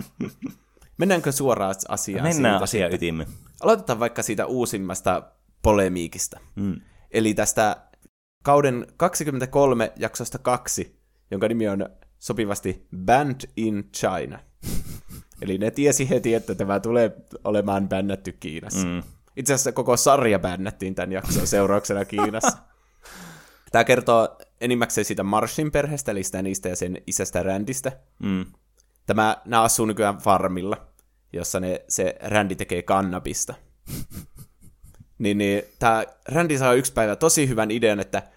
Mennäänkö 0.99 1.33
suoraan 1.33 1.75
asiaan? 1.89 2.23
Mennään 2.23 2.63
asia 2.63 2.89
ytimme. 2.89 3.27
Aloitetaan 3.61 4.01
vaikka 4.01 4.23
siitä 4.23 4.47
uusimmasta 4.47 5.23
polemiikista. 5.63 6.41
Mm. 6.55 6.81
Eli 7.11 7.35
tästä 7.35 7.77
kauden 8.47 8.87
23 8.97 9.93
jaksosta 9.97 10.39
kaksi, 10.39 11.01
jonka 11.31 11.49
nimi 11.49 11.69
on 11.69 11.89
sopivasti 12.19 12.87
Band 13.05 13.41
in 13.57 13.89
China. 13.93 14.39
Eli 15.43 15.59
ne 15.59 15.71
tiesi 15.71 16.11
heti, 16.11 16.35
että 16.35 16.55
tämä 16.55 16.81
tulee 16.81 17.17
olemaan 17.45 17.89
bännätty 17.89 18.33
Kiinassa. 18.33 18.87
Mm. 18.87 19.03
Itse 19.37 19.55
asiassa 19.55 19.73
koko 19.73 19.97
sarja 19.97 20.39
bännättiin 20.39 20.95
tämän 20.95 21.13
jakson 21.13 21.47
seurauksena 21.47 22.05
Kiinassa. 22.05 22.59
Tämä 23.73 23.85
kertoo 23.85 24.39
enimmäkseen 24.61 25.05
siitä 25.05 25.23
Marshin 25.23 25.73
perheestä, 25.73 26.13
eli 26.13 26.23
sitä 26.23 26.43
niistä 26.43 26.69
ja 26.69 26.77
sen 26.77 27.03
isästä 27.07 27.43
Randista. 27.43 27.93
Mm. 28.19 28.47
Tämä, 29.07 29.37
nämä 29.45 29.63
asuu 29.63 29.87
nykyään 29.87 30.19
farmilla, 30.19 30.87
jossa 31.33 31.61
ne, 31.61 31.85
se 31.89 32.17
Randy 32.23 32.55
tekee 32.55 32.83
kannabista. 32.83 33.55
niin, 35.19 35.39
niin 35.39 35.63
tämä 35.79 36.05
Randy 36.29 36.59
saa 36.59 36.75
yksi 36.75 36.93
päivä 36.93 37.17
tosi 37.17 37.49
hyvän 37.49 37.71
idean, 37.71 38.01
että 38.01 38.36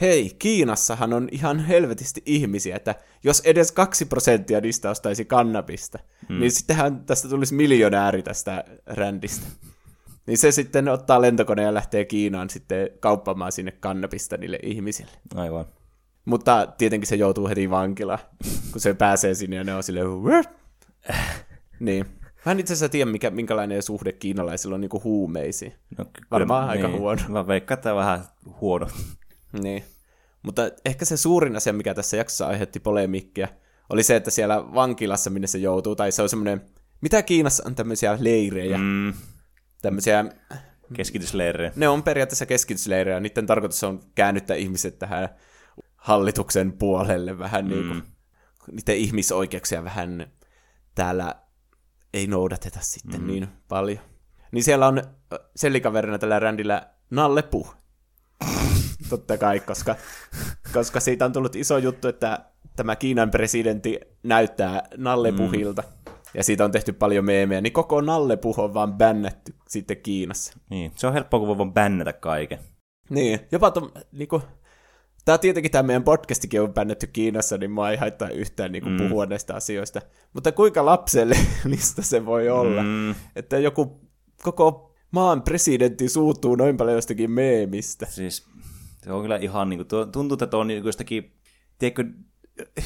hei, 0.00 0.36
Kiinassahan 0.38 1.12
on 1.12 1.28
ihan 1.32 1.60
helvetisti 1.60 2.22
ihmisiä, 2.26 2.76
että 2.76 2.94
jos 3.24 3.40
edes 3.40 3.72
kaksi 3.72 4.04
prosenttia 4.04 4.60
niistä 4.60 4.90
ostaisi 4.90 5.24
kannabista, 5.24 5.98
hmm. 6.28 6.40
niin 6.40 6.52
sittenhän 6.52 7.04
tästä 7.04 7.28
tulisi 7.28 7.54
miljonääri 7.54 8.22
tästä 8.22 8.64
Randista. 8.86 9.46
Niin 10.26 10.38
se 10.38 10.52
sitten 10.52 10.88
ottaa 10.88 11.20
lentokoneen 11.20 11.66
ja 11.66 11.74
lähtee 11.74 12.04
Kiinaan 12.04 12.50
sitten 12.50 12.90
kauppamaan 13.00 13.52
sinne 13.52 13.72
kannabista 13.72 14.36
niille 14.36 14.58
ihmisille. 14.62 15.12
Aivan. 15.34 15.64
Mutta 16.24 16.68
tietenkin 16.78 17.06
se 17.06 17.16
joutuu 17.16 17.48
heti 17.48 17.70
vankilaan, 17.70 18.18
kun 18.72 18.80
se 18.80 18.94
pääsee 18.94 19.34
sinne 19.34 19.56
ja 19.56 19.64
ne 19.64 19.74
on 19.74 19.82
silleen, 19.82 20.06
niin. 21.80 22.06
Mä 22.46 22.52
en 22.52 22.60
itse 22.60 22.72
asiassa 22.72 22.88
tiedä, 22.88 23.10
mikä, 23.10 23.30
minkälainen 23.30 23.82
suhde 23.82 24.12
kiinalaisilla 24.12 24.74
on 24.74 24.80
niinku 24.80 25.00
huumeisiin. 25.04 25.74
No, 25.98 26.04
Varmaan 26.30 26.68
niin. 26.68 26.84
aika 26.84 26.98
huono. 26.98 27.22
Mä 27.28 27.46
veikkaan, 27.46 27.78
että 27.78 27.94
vähän 27.94 28.24
huono. 28.60 28.86
Niin. 29.62 29.84
Mutta 30.42 30.62
ehkä 30.84 31.04
se 31.04 31.16
suurin 31.16 31.56
asia, 31.56 31.72
mikä 31.72 31.94
tässä 31.94 32.16
jaksossa 32.16 32.46
aiheutti 32.46 32.80
polemiikkia, 32.80 33.48
oli 33.90 34.02
se, 34.02 34.16
että 34.16 34.30
siellä 34.30 34.74
vankilassa, 34.74 35.30
minne 35.30 35.46
se 35.46 35.58
joutuu, 35.58 35.96
tai 35.96 36.12
se 36.12 36.22
on 36.22 36.28
semmoinen, 36.28 36.60
mitä 37.00 37.22
Kiinassa 37.22 37.62
on 37.66 37.74
tämmöisiä 37.74 38.18
leirejä, 38.20 38.78
mm. 38.78 39.12
tämmöisiä... 39.82 40.24
Keskitysleirejä. 40.94 41.72
Ne 41.76 41.88
on 41.88 42.02
periaatteessa 42.02 42.46
keskitysleirejä, 42.46 43.20
niiden 43.20 43.46
tarkoitus 43.46 43.84
on 43.84 44.00
käännyttää 44.14 44.56
ihmiset 44.56 44.98
tähän 44.98 45.28
hallituksen 45.96 46.72
puolelle 46.72 47.38
vähän 47.38 47.64
mm. 47.64 47.70
niin 47.70 47.88
kuin, 47.88 48.02
niiden 48.72 48.96
ihmisoikeuksia 48.96 49.84
vähän 49.84 50.26
täällä 50.94 51.34
ei 52.14 52.26
noudateta 52.26 52.78
sitten 52.82 53.20
mm. 53.20 53.26
niin 53.26 53.48
paljon. 53.68 53.98
Niin 54.52 54.64
siellä 54.64 54.86
on 54.86 55.02
sellikaverina 55.56 56.18
tällä 56.18 56.38
rändillä 56.38 56.90
Nalle 57.10 57.42
Puh. 57.42 57.76
Totta 59.10 59.38
kai, 59.38 59.60
koska, 59.60 59.96
koska 60.72 61.00
siitä 61.00 61.24
on 61.24 61.32
tullut 61.32 61.56
iso 61.56 61.78
juttu, 61.78 62.08
että 62.08 62.44
tämä 62.76 62.96
Kiinan 62.96 63.30
presidentti 63.30 64.00
näyttää 64.22 64.88
Nalle 64.96 65.30
mm. 65.30 65.38
Ja 66.34 66.44
siitä 66.44 66.64
on 66.64 66.72
tehty 66.72 66.92
paljon 66.92 67.24
meemejä, 67.24 67.60
niin 67.60 67.72
koko 67.72 68.00
Nalle 68.00 68.36
Puh 68.36 68.58
on 68.58 68.74
vaan 68.74 68.94
bännetty 68.94 69.54
sitten 69.68 69.96
Kiinassa. 69.96 70.58
Niin, 70.70 70.92
se 70.94 71.06
on 71.06 71.12
helppoa, 71.12 71.40
kun 71.40 71.58
voi 71.58 71.66
bännätä 71.66 72.12
kaiken. 72.12 72.58
Niin, 73.10 73.40
jopa 73.52 73.70
to, 73.70 73.92
niinku, 74.12 74.42
Tämä 75.24 75.38
tietenkin 75.38 75.72
tämä 75.72 75.82
meidän 75.82 76.04
podcastikin 76.04 76.62
on 76.62 76.74
bännetty 76.74 77.06
Kiinassa, 77.06 77.58
niin 77.58 77.70
mua 77.70 77.90
ei 77.90 77.96
haittaa 77.96 78.28
yhtään 78.28 78.72
niin 78.72 78.82
kuin 78.82 79.00
mm. 79.00 79.08
puhua 79.08 79.26
näistä 79.26 79.54
asioista. 79.54 80.00
Mutta 80.32 80.52
kuinka 80.52 80.84
lapsellista 80.84 82.02
se 82.12 82.26
voi 82.26 82.48
olla, 82.48 82.82
mm. 82.82 83.14
että 83.36 83.58
joku 83.58 84.00
koko 84.42 84.93
maan 85.14 85.42
presidentti 85.42 86.08
suuttuu 86.08 86.56
noin 86.56 86.76
paljon 86.76 86.96
jostakin 86.96 87.30
meemistä. 87.30 88.06
Siis 88.06 88.46
se 89.02 89.12
on 89.12 89.22
kyllä 89.22 89.36
ihan 89.36 89.68
niin 89.68 89.78
kuin, 89.86 90.10
tuntuu, 90.12 90.34
että 90.34 90.46
tuo 90.46 90.60
on 90.60 90.66
niin 90.66 90.84
jostakin, 90.84 91.32
tiedätkö, 91.78 92.04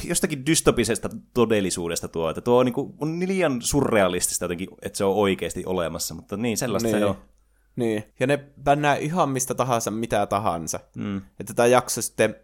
jostakin 0.03 0.45
dystopisesta 0.45 1.09
todellisuudesta 1.33 2.07
tuo, 2.07 2.29
että 2.29 2.41
tuo 2.41 2.59
on, 2.59 2.65
niin 2.65 2.73
kuin, 2.73 2.93
on 2.99 3.19
liian 3.27 3.61
surrealistista 3.61 4.45
jotenkin, 4.45 4.69
että 4.81 4.97
se 4.97 5.03
on 5.03 5.15
oikeasti 5.15 5.63
olemassa, 5.65 6.13
mutta 6.13 6.37
niin, 6.37 6.57
sellaista 6.57 6.89
niin. 6.89 6.99
se 6.99 7.05
on. 7.05 7.15
Niin, 7.75 8.03
ja 8.19 8.27
ne 8.27 8.37
bännää 8.63 8.95
ihan 8.95 9.29
mistä 9.29 9.55
tahansa, 9.55 9.91
mitä 9.91 10.25
tahansa. 10.25 10.79
Mm. 10.95 11.21
Että 11.39 11.53
tämä 11.53 11.67
jakso 11.67 12.01
sitten 12.01 12.35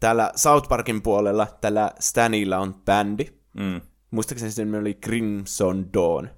täällä 0.00 0.32
South 0.36 0.68
Parkin 0.68 1.02
puolella, 1.02 1.46
tällä 1.60 1.90
Stanilla 2.00 2.58
on 2.58 2.74
bändi. 2.74 3.26
Mm. 3.54 3.80
Muistaakseni 4.10 4.52
se 4.52 4.66
oli 4.80 4.94
Crimson 4.94 5.92
Dawn. 5.92 6.28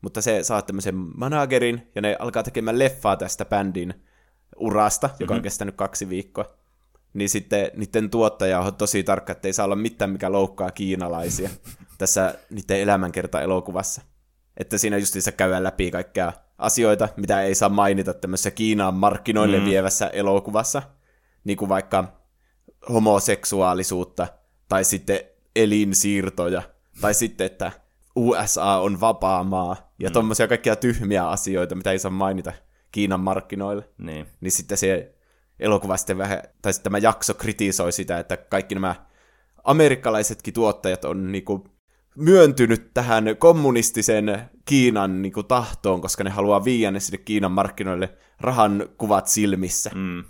Mutta 0.00 0.22
se 0.22 0.42
saa 0.42 0.62
tämmöisen 0.62 0.94
managerin, 0.94 1.90
ja 1.94 2.02
ne 2.02 2.16
alkaa 2.18 2.42
tekemään 2.42 2.78
leffaa 2.78 3.16
tästä 3.16 3.44
bändin 3.44 3.94
urasta, 4.56 5.06
joka 5.06 5.16
mm-hmm. 5.20 5.32
on 5.32 5.36
mhm. 5.36 5.42
kestänyt 5.42 5.76
kaksi 5.76 6.08
viikkoa. 6.08 6.44
Niin 7.14 7.28
sitten 7.28 7.70
niiden 7.76 8.10
tuottaja 8.10 8.60
on 8.60 8.74
tosi 8.74 9.02
tarkka, 9.02 9.32
että 9.32 9.48
ei 9.48 9.52
saa 9.52 9.64
olla 9.64 9.76
mitään, 9.76 10.10
mikä 10.10 10.32
loukkaa 10.32 10.70
kiinalaisia. 10.70 11.50
tässä 11.98 12.34
niiden 12.50 12.80
elämänkerta-elokuvassa. 12.80 14.02
Että 14.56 14.78
siinä 14.78 14.96
justiinsa 14.96 15.32
käydään 15.32 15.64
läpi 15.64 15.90
kaikkea 15.90 16.32
asioita, 16.58 17.08
mitä 17.16 17.42
ei 17.42 17.54
saa 17.54 17.68
mainita 17.68 18.14
tämmöisessä 18.14 18.50
Kiinaan 18.50 18.94
markkinoille 18.94 19.58
mm. 19.58 19.64
vievässä 19.64 20.06
elokuvassa. 20.06 20.82
Niin 21.44 21.56
kuin 21.56 21.68
vaikka 21.68 22.04
homoseksuaalisuutta, 22.88 24.26
tai 24.68 24.84
sitten 24.84 25.20
elinsiirtoja, 25.56 26.62
tai 27.00 27.14
sitten, 27.14 27.46
että 27.46 27.72
USA 28.16 28.80
on 28.80 29.00
vapaa 29.00 29.44
maa, 29.44 29.92
ja 29.98 30.08
mm. 30.08 30.12
tommosia 30.12 30.48
kaikkia 30.48 30.76
tyhmiä 30.76 31.28
asioita, 31.28 31.74
mitä 31.74 31.92
ei 31.92 31.98
saa 31.98 32.10
mainita 32.10 32.52
Kiinan 32.92 33.20
markkinoille. 33.20 33.88
Niin. 33.98 34.26
Niin 34.40 34.52
sitten 34.52 34.78
se 34.78 35.14
elokuva 35.58 35.96
sitten 35.96 36.18
vähän, 36.18 36.42
tai 36.62 36.72
sitten 36.72 36.90
tämä 36.92 36.98
jakso 36.98 37.34
kritisoi 37.34 37.92
sitä, 37.92 38.18
että 38.18 38.36
kaikki 38.36 38.74
nämä 38.74 38.94
amerikkalaisetkin 39.64 40.54
tuottajat 40.54 41.04
on 41.04 41.32
niinku 41.32 41.68
myöntynyt 42.16 42.94
tähän 42.94 43.36
kommunistisen 43.38 44.50
Kiinan 44.64 45.22
niinku 45.22 45.42
tahtoon, 45.42 46.00
koska 46.00 46.24
ne 46.24 46.30
haluaa 46.30 46.64
viiä 46.64 46.90
ne 46.90 47.00
sinne 47.00 47.18
Kiinan 47.18 47.52
markkinoille 47.52 48.18
rahan 48.40 48.88
kuvat 48.98 49.26
silmissä. 49.26 49.90
Mm. 49.94 50.24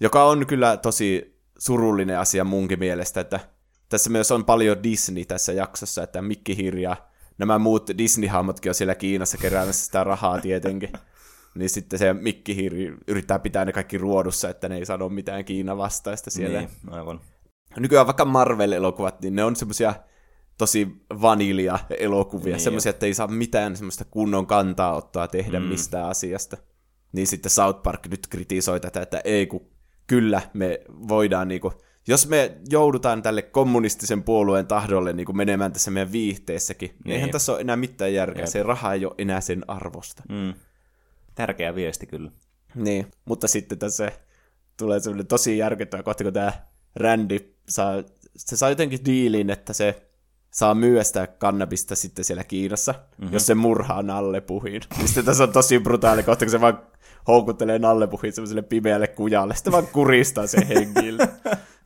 Joka 0.00 0.24
on 0.24 0.46
kyllä 0.46 0.76
tosi 0.76 1.38
surullinen 1.58 2.18
asia 2.18 2.44
munkin 2.44 2.78
mielestä, 2.78 3.20
että 3.20 3.40
tässä 3.88 4.10
myös 4.10 4.30
on 4.30 4.44
paljon 4.44 4.82
Disney 4.82 5.24
tässä 5.24 5.52
jaksossa, 5.52 6.02
että 6.02 6.22
Mikki 6.22 6.56
Hirja, 6.56 6.96
nämä 7.38 7.58
muut 7.58 7.90
Disney-hahmotkin 7.98 8.70
on 8.70 8.74
siellä 8.74 8.94
Kiinassa 8.94 9.38
keräämässä 9.38 9.84
sitä 9.84 10.04
rahaa 10.04 10.40
tietenkin. 10.40 10.92
niin 11.58 11.70
sitten 11.70 11.98
se 11.98 12.12
Mikki 12.12 12.56
Hirri 12.56 12.96
yrittää 13.08 13.38
pitää 13.38 13.64
ne 13.64 13.72
kaikki 13.72 13.98
ruodussa, 13.98 14.48
että 14.48 14.68
ne 14.68 14.76
ei 14.76 14.86
sano 14.86 15.08
mitään 15.08 15.44
Kiina 15.44 15.76
vastaista 15.76 16.30
siellä. 16.30 16.58
Niin, 16.58 16.70
aivan. 16.90 17.20
Nykyään 17.76 18.06
vaikka 18.06 18.24
Marvel-elokuvat, 18.24 19.20
niin 19.20 19.36
ne 19.36 19.44
on 19.44 19.56
semmoisia 19.56 19.94
tosi 20.58 20.88
vanilja-elokuvia, 21.10 22.52
niin 22.52 22.60
semmoisia, 22.60 22.90
että 22.90 23.06
ei 23.06 23.14
saa 23.14 23.26
mitään 23.26 23.76
semmoista 23.76 24.04
kunnon 24.04 24.46
kantaa 24.46 24.94
ottaa 24.94 25.28
tehdä 25.28 25.60
mm. 25.60 25.66
mistään 25.66 26.08
asiasta. 26.08 26.56
Niin 27.12 27.26
sitten 27.26 27.50
South 27.50 27.82
Park 27.82 28.06
nyt 28.06 28.26
kritisoi 28.26 28.80
tätä, 28.80 29.02
että 29.02 29.20
ei 29.24 29.46
kun 29.46 29.70
kyllä 30.06 30.42
me 30.54 30.80
voidaan 30.88 31.48
niinku, 31.48 31.72
jos 32.08 32.28
me 32.28 32.56
joudutaan 32.70 33.22
tälle 33.22 33.42
kommunistisen 33.42 34.22
puolueen 34.22 34.66
tahdolle 34.66 35.12
niinku 35.12 35.32
menemään 35.32 35.72
tässä 35.72 35.90
meidän 35.90 36.12
viihteessäkin, 36.12 36.88
niin. 36.88 37.00
niin 37.04 37.14
eihän 37.14 37.30
tässä 37.30 37.52
ole 37.52 37.60
enää 37.60 37.76
mitään 37.76 38.14
järkeä. 38.14 38.42
Jep. 38.42 38.50
Se 38.50 38.62
raha 38.62 38.92
ei 38.92 39.04
ole 39.04 39.14
enää 39.18 39.40
sen 39.40 39.64
arvosta. 39.68 40.22
Mm. 40.28 40.54
Tärkeä 41.34 41.74
viesti 41.74 42.06
kyllä. 42.06 42.30
Niin, 42.74 43.06
mutta 43.24 43.48
sitten 43.48 43.78
tässä 43.78 44.12
tulee 44.76 45.00
semmoinen 45.00 45.26
tosi 45.26 45.58
järkyttävä 45.58 46.02
kohta, 46.02 46.24
kun 46.24 46.32
tämä 46.32 46.52
Randy 46.96 47.54
saa, 47.68 48.02
se 48.36 48.56
saa 48.56 48.68
jotenkin 48.68 49.04
diilin, 49.04 49.50
että 49.50 49.72
se 49.72 50.02
saa 50.50 50.74
myyä 50.74 51.04
sitä 51.04 51.26
kannabista 51.26 51.96
sitten 51.96 52.24
siellä 52.24 52.44
Kiinassa, 52.44 52.92
mm-hmm. 52.92 53.32
jos 53.32 53.46
se 53.46 53.54
murhaa 53.54 54.02
nallepuhin. 54.02 54.82
Niin 54.98 55.08
sitten 55.08 55.24
tässä 55.24 55.44
on 55.44 55.52
tosi 55.52 55.78
brutaali 55.78 56.22
kohta, 56.22 56.44
kun 56.44 56.50
se 56.50 56.60
vaan 56.60 56.82
houkuttelee 57.26 57.78
nallepuhin 57.78 58.32
semmoiselle 58.32 58.62
pimeälle 58.62 59.06
kujalle, 59.06 59.54
sitten 59.54 59.72
vaan 59.72 59.86
kuristaa 59.86 60.46
sen 60.46 60.66
henkilö. 60.66 61.26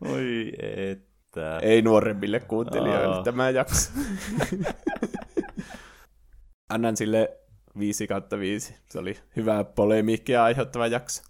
Oi 0.00 0.52
että. 0.76 1.58
Ei 1.58 1.82
nuoremmille 1.82 2.40
kuuntelijoille 2.40 3.16
Aa. 3.16 3.22
tämä 3.22 3.50
jakso. 3.50 3.90
Annan 6.68 6.96
sille 6.96 7.38
5 7.78 8.06
kautta 8.06 8.38
5. 8.38 8.74
Se 8.90 8.98
oli 8.98 9.16
hyvä 9.36 9.64
polemiikkia 9.64 10.44
aiheuttava 10.44 10.86
jakso. 10.86 11.22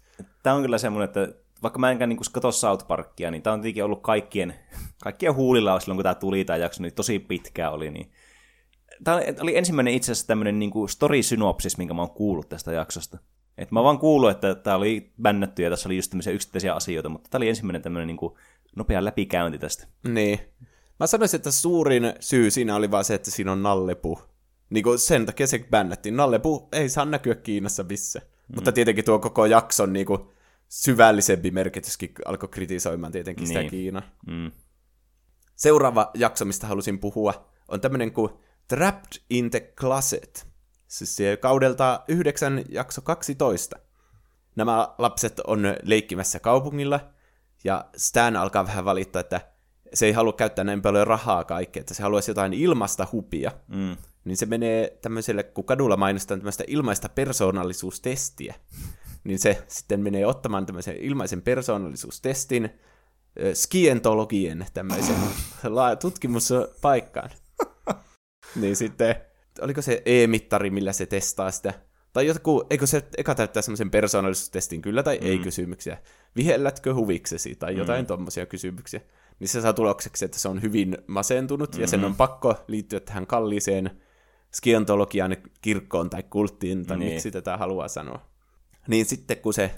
Tämä 0.43 0.55
on 0.55 0.61
kyllä 0.61 0.77
semmoinen, 0.77 1.05
että 1.05 1.27
vaikka 1.63 1.79
mä 1.79 1.91
enkään 1.91 2.09
niin 2.09 2.19
katso 2.31 2.51
South 2.51 2.87
Parkia, 2.87 3.31
niin 3.31 3.41
tämä 3.41 3.53
on 3.53 3.61
tietenkin 3.61 3.83
ollut 3.83 4.01
kaikkien, 4.01 4.53
kaikkien 5.03 5.35
huulilla 5.35 5.79
silloin, 5.79 5.97
kun 5.97 6.03
tämä 6.03 6.15
tuli 6.15 6.45
tämä 6.45 6.57
jakso, 6.57 6.83
niin 6.83 6.93
tosi 6.93 7.19
pitkää 7.19 7.71
oli. 7.71 7.91
Niin... 7.91 8.11
Tämä 9.03 9.21
oli 9.41 9.57
ensimmäinen 9.57 9.93
itse 9.93 10.11
asiassa 10.11 10.27
tämmöinen 10.27 10.59
niin 10.59 10.71
story-synopsis, 10.89 11.77
minkä 11.77 11.93
mä 11.93 12.01
oon 12.01 12.11
kuullut 12.11 12.49
tästä 12.49 12.71
jaksosta. 12.71 13.17
Et 13.57 13.71
mä 13.71 13.83
vaan 13.83 13.99
kuullut, 13.99 14.31
että 14.31 14.55
tämä 14.55 14.75
oli 14.75 15.11
bännätty 15.21 15.63
ja 15.63 15.69
tässä 15.69 15.89
oli 15.89 15.95
just 15.95 16.09
tämmöisiä 16.09 16.33
yksittäisiä 16.33 16.73
asioita, 16.73 17.09
mutta 17.09 17.29
tämä 17.29 17.39
oli 17.39 17.49
ensimmäinen 17.49 17.81
tämmöinen 17.81 18.07
niin 18.07 18.17
nopea 18.75 19.05
läpikäynti 19.05 19.59
tästä. 19.59 19.87
Niin. 20.07 20.39
Mä 20.99 21.07
sanoisin, 21.07 21.37
että 21.37 21.51
suurin 21.51 22.13
syy 22.19 22.51
siinä 22.51 22.75
oli 22.75 22.91
vaan 22.91 23.05
se, 23.05 23.13
että 23.13 23.31
siinä 23.31 23.51
on 23.51 23.63
nallepu. 23.63 24.19
Niin 24.69 24.83
kuin 24.83 24.99
sen 24.99 25.25
takia 25.25 25.47
se 25.47 25.65
bännättiin. 25.69 26.17
Nallepu 26.17 26.69
ei 26.71 26.89
saa 26.89 27.05
näkyä 27.05 27.35
Kiinassa 27.35 27.83
missä. 27.83 28.19
Mm. 28.19 28.55
Mutta 28.55 28.71
tietenkin 28.71 29.05
tuo 29.05 29.19
koko 29.19 29.45
jakson 29.45 29.93
niin 29.93 30.05
kuin, 30.05 30.19
syvällisempi 30.69 31.51
merkityskin 31.51 32.11
alkoi 32.25 32.49
kritisoimaan 32.49 33.11
tietenkin 33.11 33.43
niin. 33.43 33.57
sitä 33.57 33.69
Kiinaa. 33.69 34.01
Mm. 34.27 34.51
Seuraava 35.55 36.11
jakso, 36.13 36.45
mistä 36.45 36.67
halusin 36.67 36.99
puhua, 36.99 37.51
on 37.67 37.81
tämmöinen 37.81 38.11
kuin 38.11 38.31
Trapped 38.67 39.21
in 39.29 39.51
the 39.51 39.73
Closet. 39.75 40.47
Siis 40.87 41.17
kaudelta 41.39 42.03
9 42.07 42.63
jakso 42.69 43.01
12. 43.01 43.79
Nämä 44.55 44.95
lapset 44.97 45.39
on 45.39 45.63
leikkimässä 45.83 46.39
kaupungilla, 46.39 47.13
ja 47.63 47.85
Stan 47.97 48.35
alkaa 48.35 48.65
vähän 48.65 48.85
valittaa, 48.85 49.19
että 49.19 49.41
se 49.93 50.05
ei 50.05 50.11
halua 50.11 50.33
käyttää 50.33 50.65
näin 50.65 50.81
paljon 50.81 51.07
rahaa 51.07 51.43
kaikkea, 51.43 51.79
että 51.81 51.93
se 51.93 52.03
haluaisi 52.03 52.31
jotain 52.31 52.53
ilmasta 52.53 53.07
hupia. 53.11 53.51
Mm. 53.67 53.97
Niin 54.25 54.37
se 54.37 54.45
menee 54.45 54.97
tämmöiselle, 55.01 55.43
kun 55.43 55.65
kadulla 55.65 55.97
mainostaa 55.97 56.37
tämmöistä 56.37 56.63
ilmaista 56.67 57.09
persoonallisuustestiä 57.09 58.55
niin 59.23 59.39
se 59.39 59.63
sitten 59.67 59.99
menee 59.99 60.25
ottamaan 60.25 60.65
tämmöisen 60.65 60.97
ilmaisen 60.97 61.41
persoonallisuustestin 61.41 62.69
skientologien 63.53 64.65
tämmöisen 64.73 65.15
tutkimuspaikkaan. 66.01 67.29
niin 68.61 68.75
sitten, 68.75 69.15
oliko 69.61 69.81
se 69.81 70.01
e-mittari, 70.05 70.69
millä 70.69 70.93
se 70.93 71.05
testaa 71.05 71.51
sitä? 71.51 71.73
Tai 72.13 72.27
joku, 72.27 72.63
eikö 72.69 72.87
se 72.87 73.03
eka 73.17 73.35
täyttää 73.35 73.61
semmoisen 73.61 73.91
persoonallisuustestin 73.91 74.81
kyllä 74.81 75.03
tai 75.03 75.17
mm. 75.17 75.27
ei 75.27 75.39
kysymyksiä. 75.39 75.97
Vihellätkö 76.35 76.93
huviksesi 76.93 77.55
tai 77.55 77.77
jotain 77.77 78.03
mm. 78.03 78.07
tommosia 78.07 78.45
kysymyksiä. 78.45 79.01
Niin 79.39 79.47
se 79.47 79.61
saa 79.61 79.73
tulokseksi, 79.73 80.25
että 80.25 80.39
se 80.39 80.47
on 80.47 80.61
hyvin 80.61 80.97
masentunut 81.07 81.69
mm-hmm. 81.69 81.81
ja 81.81 81.87
sen 81.87 81.99
on 81.99 82.05
mm-hmm. 82.05 82.17
pakko 82.17 82.55
liittyä 82.67 82.99
tähän 82.99 83.27
kalliiseen 83.27 84.01
skientologian 84.53 85.37
kirkkoon 85.61 86.09
tai 86.09 86.23
kulttiin 86.23 86.85
tai 86.85 86.97
niin. 86.97 87.13
miksi 87.13 87.31
tätä 87.31 87.57
haluaa 87.57 87.87
sanoa 87.87 88.29
niin 88.89 89.05
sitten 89.05 89.37
kun 89.37 89.53
se 89.53 89.71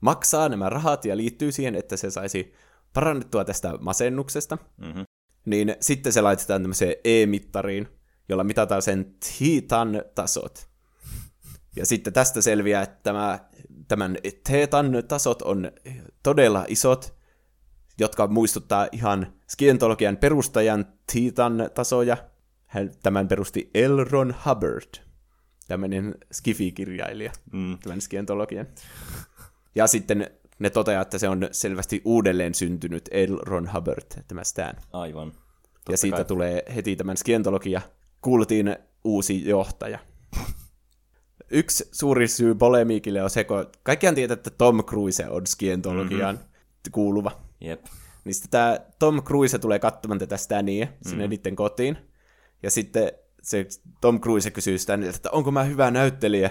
maksaa 0.00 0.48
nämä 0.48 0.70
rahat 0.70 1.04
ja 1.04 1.16
liittyy 1.16 1.52
siihen, 1.52 1.74
että 1.74 1.96
se 1.96 2.10
saisi 2.10 2.52
parannettua 2.94 3.44
tästä 3.44 3.78
masennuksesta, 3.80 4.58
mm-hmm. 4.76 5.04
niin 5.44 5.76
sitten 5.80 6.12
se 6.12 6.20
laitetaan 6.20 6.62
tämmöiseen 6.62 6.94
e-mittariin, 7.04 7.88
jolla 8.28 8.44
mitataan 8.44 8.82
sen 8.82 9.14
titan 9.38 10.02
tasot. 10.14 10.71
Ja 11.76 11.86
sitten 11.86 12.12
tästä 12.12 12.42
selviää, 12.42 12.82
että 12.82 13.00
tämä, 13.02 13.38
tämän 13.88 14.16
teetan 14.48 14.92
tasot 15.08 15.42
on 15.42 15.72
todella 16.22 16.64
isot, 16.68 17.14
jotka 17.98 18.26
muistuttaa 18.26 18.88
ihan 18.92 19.32
skientologian 19.48 20.16
perustajan 20.16 20.86
titan 21.12 21.70
tasoja. 21.74 22.16
Tämän 23.02 23.28
perusti 23.28 23.70
Elron 23.74 24.34
Hubbard 24.46 25.12
tämmöinen 25.68 26.14
skifi-kirjailija, 26.32 27.32
mm. 27.52 27.78
tämän 27.78 28.00
skientologian. 28.00 28.66
Ja 29.74 29.86
sitten 29.86 30.30
ne 30.58 30.70
toteaa, 30.70 31.02
että 31.02 31.18
se 31.18 31.28
on 31.28 31.48
selvästi 31.52 32.02
uudelleen 32.04 32.54
syntynyt 32.54 33.08
L. 33.28 33.36
Ron 33.42 33.72
Hubbard, 33.74 34.22
tämä 34.28 34.44
Stan. 34.44 34.74
Aivan. 34.92 35.32
Totta 35.32 35.92
ja 35.92 35.96
siitä 35.96 36.16
kai. 36.16 36.24
tulee 36.24 36.62
heti 36.74 36.96
tämän 36.96 37.16
skientologia 37.16 37.80
kuultiin 38.20 38.76
uusi 39.04 39.48
johtaja. 39.48 39.98
Yksi 41.52 41.88
suuri 41.92 42.28
syy 42.28 42.54
polemiikille 42.54 43.22
on 43.22 43.30
se, 43.30 43.44
kun 43.44 43.66
kaikkiaan 43.82 44.14
tietää, 44.14 44.34
että 44.34 44.50
Tom 44.50 44.84
Cruise 44.84 45.28
on 45.28 45.46
skientologiaan 45.46 46.34
mm-hmm. 46.34 46.92
kuuluva. 46.92 47.30
Yep. 47.64 47.84
Niin 48.24 48.34
sitten 48.34 48.50
tämä 48.50 48.78
Tom 48.98 49.22
Cruise 49.22 49.58
tulee 49.58 49.78
katsomaan 49.78 50.18
tätä 50.18 50.36
Stania 50.36 50.86
sinne 51.02 51.16
mm-hmm. 51.16 51.30
niiden 51.30 51.56
kotiin. 51.56 51.96
Ja 52.62 52.70
sitten 52.70 53.12
se 53.42 53.66
Tom 54.00 54.20
Cruise 54.20 54.50
kysyy 54.50 54.78
Stanilta, 54.78 55.16
että 55.16 55.30
onko 55.30 55.50
mä 55.50 55.64
hyvä 55.64 55.90
näyttelijä, 55.90 56.50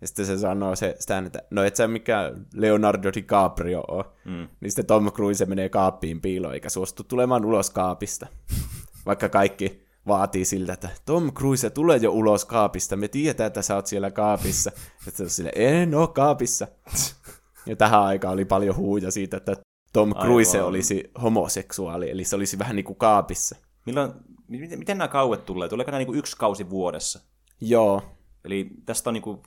ja 0.00 0.06
sitten 0.06 0.26
se 0.26 0.38
sanoo 0.38 0.76
se 0.76 0.96
Stan, 0.98 1.26
että 1.26 1.42
no 1.50 1.64
et 1.64 1.76
sä 1.76 1.88
mikään 1.88 2.46
Leonardo 2.54 3.10
DiCaprio 3.14 3.84
ole. 3.88 4.04
Mm. 4.24 4.48
Niin 4.60 4.70
sitten 4.70 4.86
Tom 4.86 5.12
Cruise 5.12 5.46
menee 5.46 5.68
kaappiin 5.68 6.20
piiloon, 6.20 6.54
eikä 6.54 6.68
suostu 6.68 7.04
tulemaan 7.04 7.44
ulos 7.44 7.70
kaapista. 7.70 8.26
Vaikka 9.06 9.28
kaikki 9.28 9.86
vaatii 10.06 10.44
siltä, 10.44 10.72
että 10.72 10.88
Tom 11.06 11.32
Cruise 11.32 11.70
tulee 11.70 11.96
jo 11.96 12.12
ulos 12.12 12.44
kaapista, 12.44 12.96
me 12.96 13.08
tiedetään, 13.08 13.46
että 13.46 13.62
sä 13.62 13.74
oot 13.74 13.86
siellä 13.86 14.10
kaapissa. 14.10 14.70
Että 15.06 15.16
se 15.16 15.22
on 15.22 15.30
sille, 15.30 15.52
en 15.54 15.94
oo 15.94 16.08
kaapissa. 16.08 16.68
Ja 17.66 17.76
tähän 17.76 18.00
aikaan 18.02 18.34
oli 18.34 18.44
paljon 18.44 18.76
huuja 18.76 19.10
siitä, 19.10 19.36
että 19.36 19.56
Tom 19.92 20.14
Cruise 20.14 20.58
Aivan. 20.58 20.68
olisi 20.68 21.10
homoseksuaali, 21.22 22.10
eli 22.10 22.24
se 22.24 22.36
olisi 22.36 22.58
vähän 22.58 22.76
niin 22.76 22.84
kuin 22.84 22.96
kaapissa. 22.96 23.56
Milloin, 23.86 24.12
miten, 24.48 24.78
miten 24.78 24.98
nämä 24.98 25.08
kauet 25.08 25.44
tulee? 25.44 25.68
Tuleeko 25.68 25.90
nämä 25.90 26.04
niin 26.04 26.14
yksi 26.14 26.36
kausi 26.36 26.70
vuodessa? 26.70 27.20
Joo. 27.60 28.02
Eli 28.44 28.70
tästä 28.86 29.10
on 29.10 29.14
niin 29.14 29.22
kuin 29.22 29.42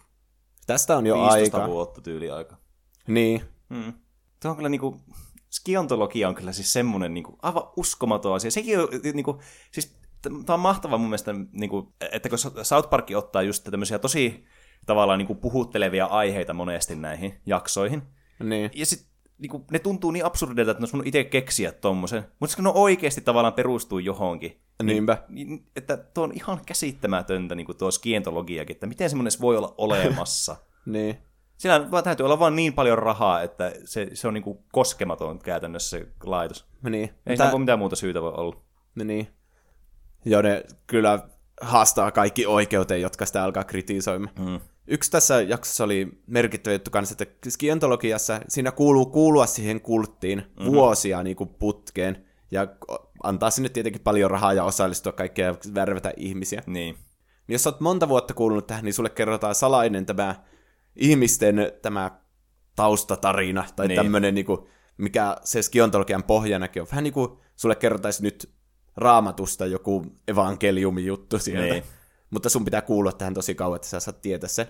Tästä 0.67 0.97
on 0.97 1.05
jo 1.05 1.21
aika. 1.21 1.67
vuotta 1.67 2.01
tyyli 2.01 2.31
aika. 2.31 2.57
Niin. 3.07 3.41
Hmm. 3.73 3.93
Tuo 4.41 4.51
on 4.51 4.57
kyllä 4.57 4.69
niin 4.69 4.81
kuin, 4.81 5.01
skiontologia 5.51 6.29
on 6.29 6.35
kyllä 6.35 6.51
siis 6.51 6.73
semmoinen 6.73 7.13
niin 7.13 7.23
kuin, 7.23 7.37
aivan 7.41 7.63
uskomaton 7.77 8.35
asia. 8.35 8.51
Sekin 8.51 8.79
on 8.79 8.87
niin 9.13 9.23
kuin, 9.23 9.37
siis 9.71 9.97
tämä 10.29 10.53
on 10.53 10.59
mahtavaa 10.59 10.97
mun 10.97 11.09
mielestä, 11.09 11.33
niin 11.51 11.69
kuin, 11.69 11.87
että 12.11 12.29
kun 12.29 12.37
South 12.63 12.89
Park 12.89 13.07
ottaa 13.15 13.41
just 13.41 13.63
tämmöisiä 13.63 13.99
tosi 13.99 14.45
tavallaan 14.85 15.17
niin 15.17 15.27
kuin 15.27 15.39
puhuttelevia 15.39 16.05
aiheita 16.05 16.53
monesti 16.53 16.95
näihin 16.95 17.41
jaksoihin. 17.45 18.01
Niin. 18.43 18.71
Ja 18.73 18.85
sitten 18.85 19.15
niin 19.37 19.49
kuin, 19.49 19.63
ne 19.71 19.79
tuntuu 19.79 20.11
niin 20.11 20.25
absurdilta, 20.25 20.71
että 20.71 20.83
ne 20.83 20.87
olisi 20.93 21.07
itse 21.07 21.23
keksiä 21.23 21.71
tommosen. 21.71 22.23
Mutta 22.39 22.55
kun 22.55 22.63
ne 22.63 22.71
oikeasti 22.73 23.21
tavallaan 23.21 23.53
perustuu 23.53 23.99
johonkin. 23.99 24.61
Niinpä. 24.83 25.17
Niin, 25.29 25.65
että 25.75 25.97
tuo 25.97 26.23
on 26.23 26.31
ihan 26.35 26.61
käsittämätöntä 26.65 27.55
niin 27.55 27.65
kuin 27.65 27.77
tuo 27.77 27.91
skientologiakin, 27.91 28.75
että 28.75 28.87
miten 28.87 29.09
semmoinen 29.09 29.31
voi 29.41 29.57
olla 29.57 29.75
olemassa. 29.77 30.55
niin. 30.85 31.17
Siinä 31.57 31.91
vaan 31.91 32.03
täytyy 32.03 32.25
olla 32.25 32.39
vaan 32.39 32.55
niin 32.55 32.73
paljon 32.73 32.97
rahaa, 32.97 33.41
että 33.41 33.71
se, 33.85 34.09
se 34.13 34.27
on 34.27 34.33
niin 34.33 34.43
kuin 34.43 34.59
koskematon 34.71 35.39
käytännössä 35.39 35.97
se 35.97 36.07
laitos. 36.23 36.65
Niin. 36.83 37.09
Ei 37.25 37.37
siinä 37.37 37.51
voi 37.51 37.59
mitään 37.59 37.79
muuta 37.79 37.95
syytä 37.95 38.21
voi 38.21 38.33
olla. 38.37 38.55
Niin. 39.03 39.27
Joo, 40.25 40.41
ne 40.41 40.63
kyllä 40.87 41.27
haastaa 41.61 42.11
kaikki 42.11 42.45
oikeuteen, 42.45 43.01
jotka 43.01 43.25
sitä 43.25 43.43
alkaa 43.43 43.63
kritisoimaan. 43.63 44.35
Mm. 44.39 44.59
Yksi 44.87 45.11
tässä 45.11 45.41
jaksossa 45.41 45.83
oli 45.83 46.07
merkittävä 46.27 46.73
juttu 46.73 46.91
kanssa, 46.91 47.15
että 47.19 47.49
skientologiassa 47.49 48.41
siinä 48.47 48.71
kuuluu 48.71 49.05
kuulua 49.05 49.45
siihen 49.45 49.81
kulttiin 49.81 50.39
mm-hmm. 50.39 50.71
vuosia 50.71 51.23
niin 51.23 51.35
kuin 51.35 51.49
putkeen, 51.49 52.25
ja 52.51 52.67
antaa 53.23 53.49
sinne 53.49 53.69
tietenkin 53.69 54.01
paljon 54.01 54.31
rahaa 54.31 54.53
ja 54.53 54.63
osallistua 54.63 55.11
kaikkea 55.11 55.47
ja 55.47 55.55
värvätä 55.75 56.13
ihmisiä. 56.17 56.63
Niin. 56.67 56.97
Jos 57.47 57.67
olet 57.67 57.79
monta 57.79 58.09
vuotta 58.09 58.33
kuulunut 58.33 58.67
tähän, 58.67 58.85
niin 58.85 58.93
sulle 58.93 59.09
kerrotaan 59.09 59.55
salainen 59.55 60.05
tämä 60.05 60.35
ihmisten 60.95 61.71
tämä 61.81 62.11
taustatarina, 62.75 63.63
tai 63.75 63.87
niin. 63.87 63.95
tämmöinen, 63.95 64.35
niin 64.35 64.45
kuin, 64.45 64.59
mikä 64.97 65.37
se 65.43 65.61
skiontologian 65.61 66.23
pohjanakin 66.23 66.81
on. 66.81 66.87
Vähän 66.91 67.03
niin 67.03 67.13
kuin 67.13 67.29
sulle 67.55 67.75
kerrotaisi 67.75 68.23
nyt 68.23 68.49
raamatusta 68.97 69.65
joku 69.65 70.05
evankeliumi-juttu 70.27 71.39
sieltä. 71.39 71.73
Niin. 71.73 71.83
Mutta 72.29 72.49
sun 72.49 72.65
pitää 72.65 72.81
kuulla 72.81 73.11
tähän 73.11 73.33
tosi 73.33 73.55
kauan, 73.55 73.75
että 73.75 73.87
sä 73.87 73.99
saat 73.99 74.21
tietää 74.21 74.49
sen. 74.49 74.67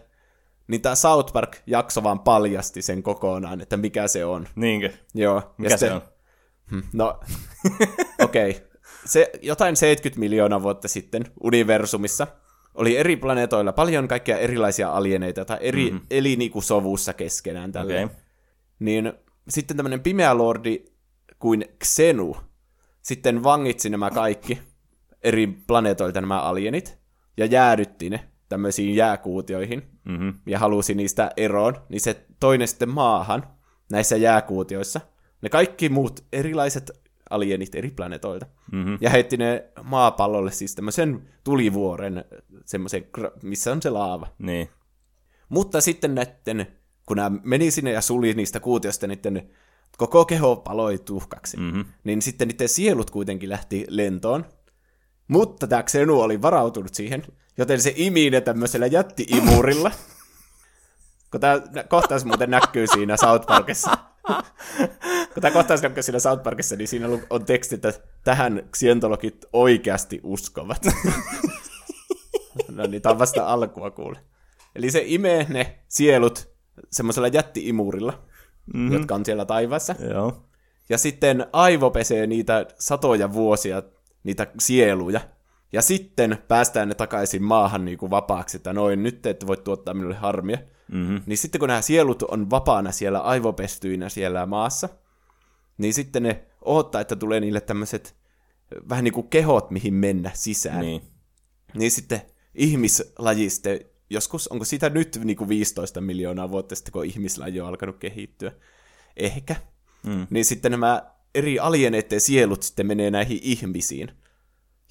Niin 0.67 0.81
tämä 0.81 0.95
South 0.95 1.33
Park-jakso 1.33 2.03
vaan 2.03 2.19
paljasti 2.19 2.81
sen 2.81 3.03
kokonaan, 3.03 3.61
että 3.61 3.77
mikä 3.77 4.07
se 4.07 4.25
on. 4.25 4.47
Niinkö? 4.55 4.89
Joo. 5.13 5.53
Mikä 5.57 5.77
se 5.77 5.77
sitten, 5.77 5.95
on? 5.95 6.01
Hmm, 6.71 6.83
no, 6.93 7.19
okei. 8.23 8.49
Okay. 8.49 8.61
Se 9.05 9.31
jotain 9.41 9.75
70 9.75 10.19
miljoonaa 10.19 10.63
vuotta 10.63 10.87
sitten 10.87 11.23
universumissa 11.43 12.27
oli 12.75 12.97
eri 12.97 13.15
planeetoilla 13.15 13.73
paljon 13.73 14.07
kaikkia 14.07 14.37
erilaisia 14.37 14.91
alieneita, 14.91 15.45
tai 15.45 15.57
eri, 15.61 15.91
mm-hmm. 15.91 16.07
eli 16.11 16.35
niinku 16.35 16.61
sovussa 16.61 17.13
keskenään 17.13 17.71
tällä. 17.71 17.93
Okay. 17.93 18.15
Niin 18.79 19.13
sitten 19.49 19.77
tämmöinen 19.77 20.01
pimeä 20.01 20.37
lordi 20.37 20.85
kuin 21.39 21.65
Xenu 21.83 22.37
sitten 23.05 23.43
vangitsi 23.43 23.89
nämä 23.89 24.11
kaikki 24.11 24.61
eri 25.23 25.47
planeetoilta 25.47 26.21
nämä 26.21 26.41
alienit, 26.41 26.97
ja 27.37 27.45
jäädytti 27.45 28.09
ne 28.09 28.29
tämmöisiin 28.49 28.95
jääkuutioihin, 28.95 29.83
mm-hmm. 30.03 30.33
ja 30.45 30.59
halusi 30.59 30.95
niistä 30.95 31.31
eroon, 31.37 31.75
niin 31.89 32.01
se 32.01 32.25
toinen 32.39 32.67
sitten 32.67 32.89
maahan 32.89 33.47
näissä 33.91 34.15
jääkuutioissa. 34.15 35.01
Ne 35.41 35.49
kaikki 35.49 35.89
muut 35.89 36.23
erilaiset 36.33 36.91
alienit 37.29 37.75
eri 37.75 37.91
planeetoilta. 37.91 38.45
Mm-hmm. 38.71 38.97
Ja 39.01 39.09
heitti 39.09 39.37
ne 39.37 39.69
maapallolle 39.83 40.51
siis 40.51 40.75
tämmöisen 40.75 41.29
tulivuoren, 41.43 42.25
semmoisen, 42.65 43.05
missä 43.43 43.71
on 43.71 43.81
se 43.81 43.89
laava. 43.89 44.27
Niin. 44.39 44.69
Mutta 45.49 45.81
sitten 45.81 46.15
näiden, 46.15 46.67
kun 47.05 47.17
nämä 47.17 47.39
meni 47.43 47.71
sinne 47.71 47.91
ja 47.91 48.01
suli 48.01 48.33
niistä 48.33 48.59
kuutiosta, 48.59 49.07
niiden 49.07 49.49
koko 49.97 50.25
keho 50.25 50.55
paloi 50.55 50.97
tuhkaksi. 50.97 51.57
Mm-hmm. 51.57 51.85
Niin 52.03 52.21
sitten 52.21 52.47
niiden 52.47 52.69
sielut 52.69 53.09
kuitenkin 53.09 53.49
lähti 53.49 53.85
lentoon. 53.89 54.45
Mutta 55.27 55.67
tämä 55.67 55.83
Xenu 55.83 56.21
oli 56.21 56.41
varautunut 56.41 56.93
siihen, 56.93 57.23
joten 57.57 57.81
se 57.81 57.93
imi 57.95 58.29
ne 58.29 58.41
tämmöisellä 58.41 58.87
jätti-imurilla. 58.87 59.91
kun 61.31 61.41
tämä 61.41 61.61
kohtaus 61.89 62.25
muuten 62.25 62.51
näkyy 62.51 62.87
siinä 62.87 63.17
South 63.17 63.45
Parkissa. 63.47 63.97
kun 65.33 65.41
tämä 65.41 65.51
kohtaus 65.51 65.81
näkyy 65.81 66.03
siinä 66.03 66.19
South 66.19 66.43
Parkissa, 66.43 66.75
niin 66.75 66.87
siinä 66.87 67.07
on 67.29 67.45
teksti, 67.45 67.75
että 67.75 67.93
tähän 68.23 68.63
ksientologit 68.71 69.45
oikeasti 69.53 70.19
uskovat. 70.23 70.85
no 72.69 72.87
niin, 72.87 73.01
tämä 73.01 73.13
on 73.13 73.19
vasta 73.19 73.45
alkua 73.45 73.91
kuule. 73.91 74.19
Eli 74.75 74.91
se 74.91 75.03
imee 75.05 75.45
ne 75.49 75.79
sielut 75.87 76.49
semmoisella 76.91 77.27
jätti-imurilla 77.27 78.23
mm-hmm. 78.73 78.93
jotka 78.93 79.15
on 79.15 79.25
siellä 79.25 79.45
taivaassa. 79.45 79.95
Joo. 80.13 80.41
Ja 80.89 80.97
sitten 80.97 81.45
aivo 81.53 81.91
pesee 81.91 82.27
niitä 82.27 82.65
satoja 82.79 83.33
vuosia, 83.33 83.83
niitä 84.23 84.47
sieluja. 84.59 85.21
Ja 85.71 85.81
sitten 85.81 86.37
päästään 86.47 86.87
ne 86.87 86.95
takaisin 86.95 87.43
maahan 87.43 87.85
niin 87.85 87.97
kuin 87.97 88.09
vapaaksi, 88.09 88.57
että 88.57 88.73
noin, 88.73 89.03
nyt 89.03 89.21
te 89.21 89.29
ette 89.29 89.47
voi 89.47 89.57
tuottaa 89.57 89.93
minulle 89.93 90.15
harmia. 90.15 90.57
Mm-hmm. 90.91 91.21
Niin 91.25 91.37
sitten 91.37 91.59
kun 91.59 91.67
nämä 91.67 91.81
sielut 91.81 92.23
on 92.23 92.49
vapaana 92.49 92.91
siellä 92.91 93.19
aivopestyinä 93.19 94.09
siellä 94.09 94.45
maassa, 94.45 94.89
niin 95.77 95.93
sitten 95.93 96.23
ne 96.23 96.45
odottaa, 96.61 97.01
että 97.01 97.15
tulee 97.15 97.39
niille 97.39 97.61
tämmöiset 97.61 98.15
vähän 98.89 99.03
niin 99.03 99.13
kuin 99.13 99.27
kehot, 99.27 99.71
mihin 99.71 99.93
mennä 99.93 100.31
sisään. 100.33 100.79
Niin. 100.79 101.01
Niin 101.73 101.91
sitten 101.91 102.21
ihmislaji 102.55 103.49
sitten 103.49 103.79
joskus, 104.09 104.47
onko 104.47 104.65
sitä 104.65 104.89
nyt 104.89 105.19
niin 105.23 105.37
kuin 105.37 105.49
15 105.49 106.01
miljoonaa 106.01 106.51
vuotta 106.51 106.75
sitten, 106.75 106.91
kun 106.91 107.05
ihmislaji 107.05 107.61
on 107.61 107.67
alkanut 107.67 107.97
kehittyä? 107.97 108.51
Ehkä. 109.17 109.55
Mm. 110.03 110.27
Niin 110.29 110.45
sitten 110.45 110.71
nämä 110.71 111.11
eri 111.35 111.59
alieneiden 111.59 112.21
sielut 112.21 112.63
sitten 112.63 112.87
menee 112.87 113.11
näihin 113.11 113.39
ihmisiin. 113.41 114.11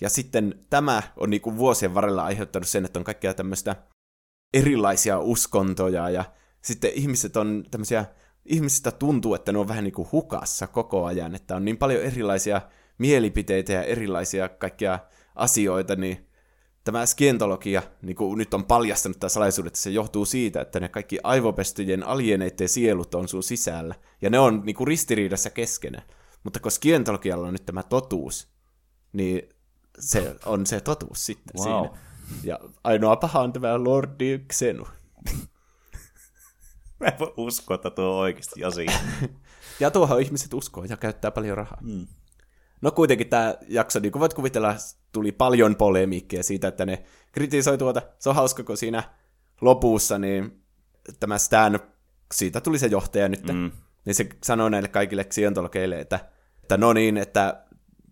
Ja 0.00 0.08
sitten 0.08 0.54
tämä 0.70 1.02
on 1.16 1.30
niin 1.30 1.40
kuin 1.40 1.56
vuosien 1.56 1.94
varrella 1.94 2.24
aiheuttanut 2.24 2.68
sen, 2.68 2.84
että 2.84 2.98
on 2.98 3.04
kaikkea 3.04 3.34
tämmöistä 3.34 3.76
erilaisia 4.54 5.18
uskontoja 5.18 6.10
ja 6.10 6.24
sitten 6.62 6.90
ihmiset 6.94 7.36
on 7.36 7.64
tämmöisiä, 7.70 8.04
ihmisistä 8.44 8.90
tuntuu, 8.90 9.34
että 9.34 9.52
ne 9.52 9.58
on 9.58 9.68
vähän 9.68 9.84
niin 9.84 9.94
kuin 9.94 10.08
hukassa 10.12 10.66
koko 10.66 11.04
ajan, 11.04 11.34
että 11.34 11.56
on 11.56 11.64
niin 11.64 11.76
paljon 11.76 12.02
erilaisia 12.02 12.60
mielipiteitä 12.98 13.72
ja 13.72 13.82
erilaisia 13.82 14.48
kaikkia 14.48 14.98
asioita, 15.34 15.96
niin 15.96 16.26
tämä 16.84 17.06
skientologia 17.06 17.82
niin 18.02 18.16
kuin 18.16 18.38
nyt 18.38 18.54
on 18.54 18.64
paljastanut 18.64 19.20
tämä 19.20 19.28
salaisuus, 19.28 19.66
että 19.66 19.78
se 19.78 19.90
johtuu 19.90 20.24
siitä, 20.24 20.60
että 20.60 20.80
ne 20.80 20.88
kaikki 20.88 21.18
aivopestyjen 21.22 22.06
alieneiden 22.06 22.68
sielut 22.68 23.14
on 23.14 23.28
sun 23.28 23.42
sisällä, 23.42 23.94
ja 24.22 24.30
ne 24.30 24.38
on 24.38 24.62
niin 24.64 24.76
kuin 24.76 24.88
ristiriidassa 24.88 25.50
keskenään. 25.50 26.06
Mutta 26.44 26.60
kun 26.60 26.70
skientologialla 26.70 27.46
on 27.46 27.52
nyt 27.52 27.66
tämä 27.66 27.82
totuus, 27.82 28.48
niin 29.12 29.48
se 29.98 30.36
on 30.46 30.66
se 30.66 30.80
totuus 30.80 31.26
sitten 31.26 31.56
wow. 31.56 31.64
siinä. 31.64 31.98
Ja 32.44 32.58
ainoa 32.84 33.16
paha 33.16 33.40
on 33.40 33.52
tämä 33.52 33.84
Lordi 33.84 34.38
Xenu. 34.52 34.86
Mä 37.00 37.06
en 37.06 37.18
voi 37.18 37.34
uskoa, 37.36 37.74
että 37.74 37.90
tuo 37.90 38.04
on 38.04 38.20
oikeasti 38.20 38.64
asia. 38.64 38.92
ja 39.80 39.90
tuohon 39.90 40.20
ihmiset 40.20 40.54
uskoo 40.54 40.84
ja 40.84 40.96
käyttää 40.96 41.30
paljon 41.30 41.56
rahaa. 41.56 41.78
Mm. 41.82 42.06
No 42.84 42.90
kuitenkin 42.90 43.28
tämä 43.28 43.54
jakso, 43.68 44.00
niin 44.00 44.12
kuin 44.12 44.20
voit 44.20 44.34
kuvitella, 44.34 44.74
tuli 45.12 45.32
paljon 45.32 45.76
polemiikkia 45.76 46.42
siitä, 46.42 46.68
että 46.68 46.86
ne 46.86 47.04
kritisoi 47.32 47.78
tuota. 47.78 48.02
Se 48.18 48.28
on 48.28 48.34
hauska, 48.34 48.62
kun 48.62 48.76
siinä 48.76 49.02
lopussa 49.60 50.18
niin 50.18 50.62
tämä 51.20 51.38
Stan, 51.38 51.80
siitä 52.34 52.60
tuli 52.60 52.78
se 52.78 52.86
johtaja 52.86 53.28
nyt, 53.28 53.46
mm. 53.52 53.70
niin 54.04 54.14
se 54.14 54.28
sanoi 54.44 54.70
näille 54.70 54.88
kaikille 54.88 55.24
ksientologeille, 55.24 56.00
että, 56.00 56.20
että 56.62 56.76
no 56.76 56.92
niin, 56.92 57.16
että 57.16 57.64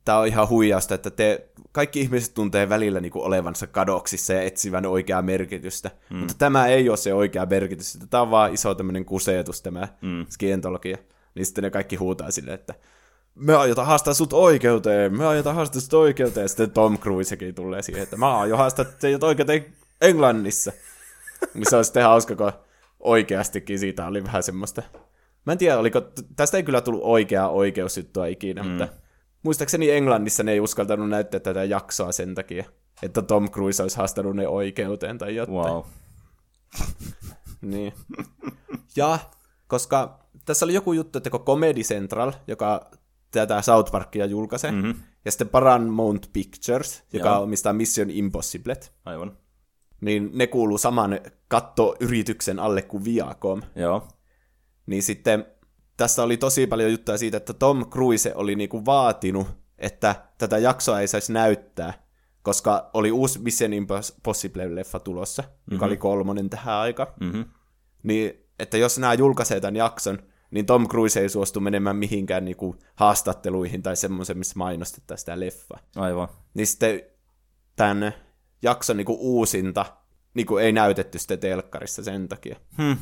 tämä 0.05 0.19
on 0.19 0.27
ihan 0.27 0.49
huijausta, 0.49 0.95
että 0.95 1.11
te, 1.11 1.49
kaikki 1.73 2.01
ihmiset 2.01 2.35
tuntee 2.35 2.69
välillä 2.69 3.01
niin 3.01 3.13
kuin 3.13 3.25
olevansa 3.25 3.67
kadoksissa 3.67 4.33
ja 4.33 4.43
etsivän 4.43 4.87
oikeaa 4.87 5.23
merkitystä, 5.23 5.91
mm. 6.11 6.17
mutta 6.17 6.35
tämä 6.39 6.67
ei 6.67 6.89
ole 6.89 6.97
se 6.97 7.15
oikea 7.15 7.47
merkitys, 7.47 7.95
että 7.95 8.07
tämä 8.07 8.23
on 8.23 8.31
vaan 8.31 8.55
iso 8.55 8.75
tämmöinen 8.75 9.05
kuseetus 9.05 9.63
tämä 9.63 9.89
mm. 10.03 10.27
skientologia. 10.29 10.97
Niin 11.35 11.47
sitten 11.47 11.65
ne 11.65 11.71
kaikki 11.71 11.97
huutaa 11.97 12.31
silleen, 12.31 12.55
että 12.55 12.75
me 13.35 13.57
aiotaan 13.57 13.87
haastaa 13.87 14.15
sut 14.15 14.33
oikeuteen, 14.33 15.17
me 15.17 15.27
aiotaan 15.27 15.57
haastaa 15.57 15.81
sut 15.81 15.95
oikeuteen. 15.95 16.49
Sitten 16.49 16.71
Tom 16.71 16.99
Cruisekin 16.99 17.55
tulee 17.55 17.83
siihen, 17.83 18.03
että 18.03 18.17
mä 18.17 18.39
aion 18.39 18.59
haastaa 18.59 18.85
teidät 18.85 19.23
oikeuteen 19.23 19.67
Englannissa. 20.01 20.73
Missä 21.55 21.79
on 21.79 21.85
sitten 21.85 22.05
hauska, 22.05 22.37
kun 22.37 22.53
oikeastikin 23.01 23.79
siitä 23.79 24.07
oli 24.07 24.25
vähän 24.25 24.43
semmoista. 24.43 24.83
Mä 25.47 25.53
en 25.53 25.59
tiedä, 25.59 25.79
oliko, 25.79 26.03
tästä 26.37 26.57
ei 26.57 26.63
kyllä 26.63 26.81
tullut 26.81 27.03
oikeaa 27.05 27.49
oikeusjuttua 27.49 28.27
ikinä, 28.27 28.63
mm. 28.63 28.69
mutta 28.69 28.89
muistaakseni 29.43 29.91
Englannissa 29.91 30.43
ne 30.43 30.53
ei 30.53 30.61
uskaltanut 30.61 31.09
näyttää 31.09 31.41
tätä 31.41 31.65
jaksoa 31.65 32.13
sen 32.13 32.35
takia, 32.35 32.65
että 33.03 33.23
Tom 33.23 33.51
Cruise 33.51 33.83
olisi 33.83 33.97
haastanut 33.97 34.37
ne 34.37 34.49
oikeuteen 34.49 35.19
tai 35.19 35.35
jotain. 35.37 35.57
Wow. 35.57 35.83
niin. 37.73 37.93
Ja 38.97 39.19
koska 39.67 40.19
tässä 40.45 40.67
oli 40.67 40.75
joku 40.75 40.93
juttu, 40.93 41.19
että 41.19 41.31
kun 41.31 41.45
Comedy 41.45 41.81
Central, 41.81 42.33
joka 42.47 42.91
tätä 43.33 43.63
South 43.63 43.93
Parkia 43.93 44.27
julkaise. 44.27 44.71
Mm-hmm. 44.71 44.95
Ja 45.25 45.31
sitten 45.31 45.49
Paramount 45.49 46.31
Pictures, 46.33 47.03
joka 47.13 47.29
Joo. 47.29 47.43
omistaa 47.43 47.73
Mission 47.73 48.11
Impossible. 48.11 48.77
Aivan. 49.05 49.39
Niin 50.01 50.31
ne 50.33 50.47
kuuluu 50.47 50.79
saman 50.79 51.21
kattoyrityksen 51.49 52.59
alle 52.59 52.83
kuin 52.83 53.05
Viacom. 53.05 53.63
Joo. 53.77 54.09
Niin 54.87 55.03
sitten 55.03 55.47
tässä 55.97 56.23
oli 56.23 56.37
tosi 56.37 56.67
paljon 56.67 56.91
juttuja 56.91 57.19
siitä, 57.19 57.37
että 57.37 57.53
Tom 57.53 57.87
Cruise 57.91 58.35
oli 58.35 58.55
niinku 58.55 58.85
vaatinut, 58.85 59.47
että 59.79 60.15
tätä 60.39 60.59
jaksoa 60.59 61.01
ei 61.01 61.09
saisi 61.09 61.33
näyttää, 61.33 62.07
koska 62.43 62.91
oli 62.95 63.13
uusi 63.13 63.39
Mission 63.39 63.73
Impossible-leffa 63.73 65.01
tulossa, 65.05 65.43
mm-hmm. 65.43 65.75
joka 65.75 65.87
oli 65.87 65.97
kolmonen 65.97 66.51
tähän 66.51 66.75
aikaan. 66.75 67.09
Mm-hmm. 67.21 67.45
Niin, 68.03 68.47
että 68.59 68.77
jos 68.77 68.99
nämä 68.99 69.15
julkaisee 69.15 69.61
tämän 69.61 69.77
jakson, 69.77 70.19
niin 70.53 70.67
Tom 70.67 70.89
Cruise 70.89 71.21
ei 71.21 71.29
suostu 71.29 71.61
menemään 71.61 71.97
mihinkään 71.97 72.45
niinku 72.45 72.77
haastatteluihin 72.95 73.83
tai 73.83 73.97
semmoisen, 73.97 74.39
missä 74.39 74.55
mainostetaan 74.57 75.19
sitä 75.19 75.41
leffaa. 75.41 75.81
Aivan. 75.97 76.29
Niin 76.55 76.67
sitten 76.67 77.03
tämän 77.77 78.13
jakson 78.63 78.97
niinku 78.97 79.17
uusinta 79.21 79.87
niinku 80.35 80.57
ei 80.57 80.73
näytetty 80.73 81.19
sitten 81.19 81.39
telkkarissa 81.39 82.03
sen 82.03 82.29
takia. 82.29 82.57
Hmm. 82.79 82.97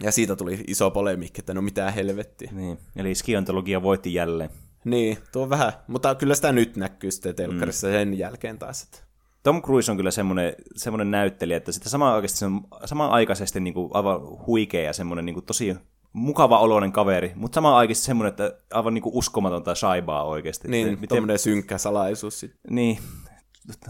Ja 0.00 0.12
siitä 0.12 0.36
tuli 0.36 0.64
iso 0.66 0.90
polemiikki, 0.90 1.40
että 1.40 1.54
no 1.54 1.62
mitä 1.62 1.90
helvettiä. 1.90 2.50
Niin, 2.52 2.78
eli 2.96 3.14
skiantologia 3.14 3.82
voitti 3.82 4.14
jälleen. 4.14 4.50
Niin, 4.84 5.18
tuo 5.32 5.42
on 5.42 5.50
vähän, 5.50 5.72
mutta 5.86 6.14
kyllä 6.14 6.34
sitä 6.34 6.52
nyt 6.52 6.76
näkyy 6.76 7.10
sitten 7.10 7.34
telkkarissa 7.34 7.86
mm. 7.86 7.92
sen 7.92 8.18
jälkeen 8.18 8.58
taas. 8.58 8.82
Että... 8.82 8.98
Tom 9.42 9.62
Cruise 9.62 9.90
on 9.90 9.96
kyllä 9.96 10.10
semmoinen, 10.10 10.54
semmoinen 10.76 11.10
näyttelijä, 11.10 11.56
että 11.56 11.72
sitä 11.72 11.88
sama 11.88 12.14
oikeasti, 12.14 12.38
se 12.38 12.46
on 12.46 12.60
samanaikaisesti 12.84 13.60
niin 13.60 13.74
kuin 13.74 13.90
aivan 13.94 14.20
huikea 14.46 14.82
ja 14.82 14.92
semmoinen 14.92 15.26
niin 15.26 15.34
kuin 15.34 15.46
tosi 15.46 15.76
mukava 16.12 16.58
oloinen 16.58 16.92
kaveri, 16.92 17.32
mutta 17.34 17.54
samaan 17.54 17.76
aikaan 17.76 17.96
semmoinen, 17.96 18.28
että 18.28 18.60
aivan 18.72 18.94
niin 18.94 19.02
kuin 19.02 19.14
uskomatonta 19.14 19.74
shaibaa 19.74 20.24
oikeasti. 20.24 20.68
Niin, 20.68 20.88
että, 20.88 21.00
miten... 21.00 21.38
synkkä 21.38 21.78
salaisuus 21.78 22.40
sitten. 22.40 22.60
Niin, 22.70 22.98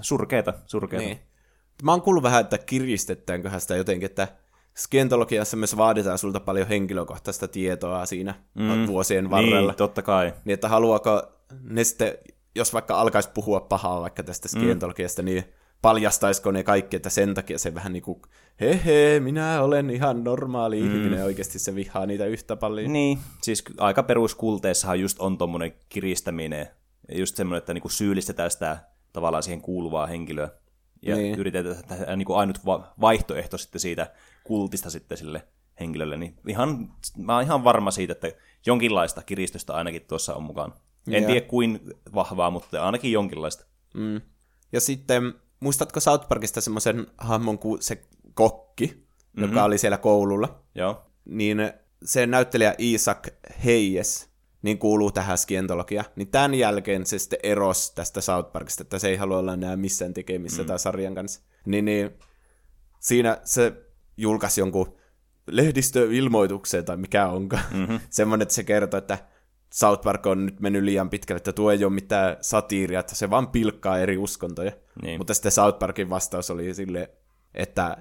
surkeeta, 0.01 0.55
surkeeta. 0.66 1.05
Niin. 1.05 1.19
Mä 1.83 1.91
oon 1.91 2.03
kuullut 2.03 2.23
vähän, 2.23 2.41
että 2.41 2.59
kiristetäänköhän 2.59 3.61
sitä 3.61 3.77
jotenkin, 3.77 4.07
että 4.07 4.29
skientologiassa 4.77 5.57
myös 5.57 5.77
vaaditaan 5.77 6.19
sulta 6.19 6.41
paljon 6.41 6.69
henkilökohtaista 6.69 7.49
tietoa 7.49 8.07
siinä 8.07 8.35
mm. 8.55 8.87
vuosien 8.87 9.31
varrella. 9.31 9.71
Niin, 9.71 9.77
totta 9.77 10.03
kai. 10.03 10.35
Niin, 10.45 10.55
että 10.55 10.69
haluaako 10.69 11.23
ne 11.62 11.85
sitten, 11.85 12.19
jos 12.55 12.73
vaikka 12.73 13.01
alkaisi 13.01 13.31
puhua 13.35 13.61
pahaa 13.61 14.01
vaikka 14.01 14.23
tästä 14.23 14.49
mm. 14.49 14.51
skientologiasta, 14.51 15.23
mm. 15.23 15.27
niin 15.27 15.45
paljastaisiko 15.83 16.51
ne 16.51 16.62
kaikki, 16.62 16.97
että 16.97 17.11
sen 17.11 17.35
takia 17.35 17.59
se 17.59 17.74
vähän 17.74 17.93
niin 17.93 18.03
kuin, 18.03 18.22
he 18.61 18.81
he, 18.85 19.20
minä 19.20 19.62
olen 19.62 19.91
ihan 19.91 20.24
normaali 20.24 20.81
mm. 20.81 20.87
ihminen, 20.87 21.24
oikeasti 21.24 21.59
se 21.59 21.74
vihaa 21.74 22.07
niitä 22.07 22.26
yhtä 22.26 22.57
paljon. 22.57 22.93
Niin, 22.93 23.18
siis 23.43 23.64
aika 23.79 24.03
peruskulteessahan 24.03 25.01
just 25.01 25.18
on 25.20 25.39
tuommoinen 25.39 25.72
kiristäminen, 25.89 26.68
just 27.14 27.37
semmoinen, 27.37 27.59
että 27.59 27.74
niinku 27.74 27.89
syyllistetään 27.89 28.51
sitä 28.51 28.79
tavallaan 29.12 29.43
siihen 29.43 29.61
kuuluvaa 29.61 30.07
henkilöä, 30.07 30.49
ja 31.03 31.16
niin. 31.16 31.39
yritetään 31.39 31.85
tehdä 31.89 32.16
niin 32.16 32.26
kuin 32.26 32.39
ainut 32.39 32.59
vaihtoehto 33.01 33.59
sitten 33.59 33.81
siitä 33.81 34.12
kultista 34.45 34.91
sitten 34.91 35.18
sille 35.18 35.49
henkilölle, 35.81 36.16
niin 36.16 36.37
ihan, 36.49 36.89
mä 37.18 37.35
oon 37.35 37.45
ihan 37.45 37.64
varma 37.64 37.91
siitä, 37.91 38.12
että 38.12 38.33
jonkinlaista 38.66 39.22
kiristystä 39.22 39.74
ainakin 39.74 40.03
tuossa 40.09 40.35
on 40.35 40.43
mukaan. 40.43 40.74
En 41.11 41.22
ja. 41.22 41.29
tiedä 41.29 41.47
kuin 41.47 41.81
vahvaa, 42.14 42.51
mutta 42.51 42.85
ainakin 42.85 43.12
jonkinlaista. 43.12 43.64
Mm. 43.95 44.20
Ja 44.72 44.81
sitten, 44.81 45.35
muistatko 45.61 46.01
South 46.01 46.29
Parkista 46.29 46.61
semmoisen 46.61 47.07
hahmon 47.19 47.59
kuin 47.59 47.83
se 47.83 48.03
kokki, 48.35 48.87
mm-hmm. 48.87 49.43
joka 49.43 49.65
oli 49.65 49.79
siellä 49.79 49.99
koululla? 49.99 50.63
Joo. 50.75 51.03
Niin 51.25 51.73
se 52.05 52.27
näyttelijä 52.27 52.75
Isaac 52.79 53.29
Hayes, 53.65 54.29
niin 54.63 54.79
kuuluu 54.79 55.11
tähän 55.11 55.39
skientologia. 55.39 56.05
Niin 56.17 56.29
tämän 56.29 56.55
jälkeen 56.55 57.07
se 57.07 57.19
sitten 57.19 57.39
erosi 57.43 57.95
tästä 57.95 58.21
South 58.21 58.53
Parkista, 58.53 58.83
että 58.83 58.99
se 58.99 59.09
ei 59.09 59.17
halua 59.17 59.39
olla 59.39 59.55
enää 59.55 59.77
missään 59.77 60.15
tekemissä 60.15 60.63
mm. 60.63 60.67
tämän 60.67 60.79
sarjan 60.79 61.15
kanssa. 61.15 61.41
Niin, 61.67 61.85
niin 61.85 62.11
siinä 63.01 63.39
se 63.45 63.73
julkaisi 64.17 64.61
jonkun 64.61 64.99
lehdistöilmoituksen 65.47 66.85
tai 66.85 66.97
mikä 66.97 67.27
onkaan. 67.27 67.65
Mm-hmm. 67.79 68.01
Semmoinen, 68.11 68.43
että 68.43 68.55
se 68.55 68.65
kertoo, 68.65 68.99
että 68.99 69.19
South 69.71 70.03
Park 70.03 70.27
on 70.27 70.47
nyt 70.47 70.61
mennyt 70.61 70.83
liian 70.83 71.11
pitkälle, 71.11 71.37
että 71.37 71.53
tuo 71.53 71.71
ei 71.71 71.85
ole 71.85 71.93
mitään 71.93 72.37
satiiria, 72.41 73.01
että 73.01 73.14
se 73.14 73.31
vaan 73.31 73.49
pilkkaa 73.49 73.99
eri 73.99 74.19
uskontoja. 74.19 74.73
Niin. 75.03 75.21
Mutta 75.21 75.35
sitten 75.35 75.53
South 75.53 75.79
Parkin 75.79 76.11
vastaus 76.11 76.51
oli 76.51 76.75
sille, 76.75 77.11
että 77.55 77.97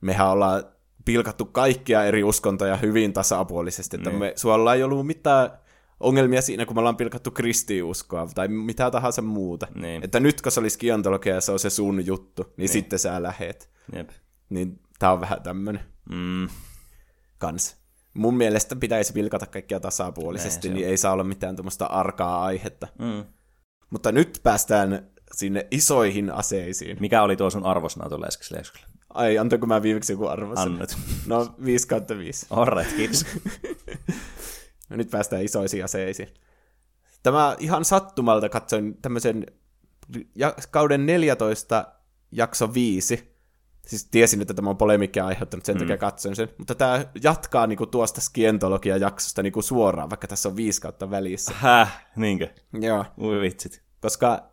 mehän 0.00 0.30
ollaan 0.30 0.64
pilkattu 1.04 1.44
kaikkia 1.44 2.04
eri 2.04 2.24
uskontoja 2.24 2.76
hyvin 2.76 3.12
tasapuolisesti, 3.12 3.96
että 3.96 4.10
niin. 4.10 4.18
me, 4.18 4.32
sulla 4.36 4.74
ei 4.74 4.82
ollut 4.82 5.06
mitään 5.06 5.50
ongelmia 6.00 6.42
siinä, 6.42 6.66
kun 6.66 6.76
me 6.76 6.80
ollaan 6.80 6.96
pilkattu 6.96 7.30
kristiuskoa 7.30 8.26
tai 8.34 8.48
mitä 8.48 8.90
tahansa 8.90 9.22
muuta. 9.22 9.66
Niin. 9.74 10.04
Että 10.04 10.20
nyt 10.20 10.42
kun 10.42 10.52
se 10.52 10.60
olisi 10.60 10.78
kiantologia 10.78 11.34
ja 11.34 11.40
se 11.40 11.52
on 11.52 11.58
se 11.58 11.70
sun 11.70 12.06
juttu, 12.06 12.42
niin, 12.42 12.54
niin. 12.56 12.68
sitten 12.68 12.98
sä 12.98 13.22
lähet. 13.22 13.70
Jep. 13.94 14.10
Niin 14.48 14.80
tää 14.98 15.12
on 15.12 15.20
vähän 15.20 15.42
tämmönen 15.42 15.82
mm. 16.10 16.48
kans. 17.38 17.81
Mun 18.14 18.36
mielestä 18.36 18.76
pitäisi 18.76 19.12
pilkata 19.12 19.46
kaikkia 19.46 19.80
tasapuolisesti, 19.80 20.68
niin 20.68 20.88
ei 20.88 20.96
saa 20.96 21.12
olla 21.12 21.24
mitään 21.24 21.56
tuommoista 21.56 21.86
arkaa 21.86 22.44
aihetta. 22.44 22.88
Mm. 22.98 23.24
Mutta 23.90 24.12
nyt 24.12 24.40
päästään 24.42 25.10
sinne 25.34 25.66
isoihin 25.70 26.30
aseisiin. 26.30 26.96
Mikä 27.00 27.22
oli 27.22 27.36
tuo 27.36 27.50
sun 27.50 27.66
arvosana 27.66 28.08
tuolla 28.08 28.26
äskeisellä 28.26 28.62
Ai, 29.14 29.38
antoinko 29.38 29.66
mä 29.66 29.82
viimeksi 29.82 30.12
joku 30.12 30.26
arvosana? 30.26 30.72
Annat. 30.72 30.96
No, 31.26 31.54
5 31.64 31.88
kautta 31.88 32.18
5. 32.18 32.46
Alright, 32.50 32.96
kiitos. 32.96 33.26
no 34.90 34.96
nyt 34.96 35.10
päästään 35.10 35.44
isoisiin 35.44 35.84
aseisiin. 35.84 36.28
Tämä 37.22 37.56
ihan 37.58 37.84
sattumalta 37.84 38.48
katsoin 38.48 39.02
tämmöisen 39.02 39.46
kauden 40.70 41.06
14 41.06 41.84
jakso 42.32 42.74
5 42.74 43.31
siis 43.86 44.04
tiesin, 44.04 44.42
että 44.42 44.54
tämä 44.54 44.70
on 44.70 44.76
polemikkia 44.76 45.26
aiheuttanut, 45.26 45.64
sen 45.64 45.74
mm. 45.74 45.78
takia 45.78 45.96
katsoin 45.96 46.36
sen. 46.36 46.48
Mutta 46.58 46.74
tämä 46.74 47.04
jatkaa 47.22 47.66
niinku 47.66 47.86
tuosta 47.86 48.20
skientologia-jaksosta 48.20 49.42
niinku 49.42 49.62
suoraan, 49.62 50.10
vaikka 50.10 50.28
tässä 50.28 50.48
on 50.48 50.56
viisi 50.56 50.80
kautta 50.80 51.10
välissä. 51.10 51.54
Häh, 51.56 52.06
niinkö? 52.16 52.48
Joo. 52.80 53.04
Ui 53.18 53.40
vitsit. 53.40 53.82
Koska 54.00 54.50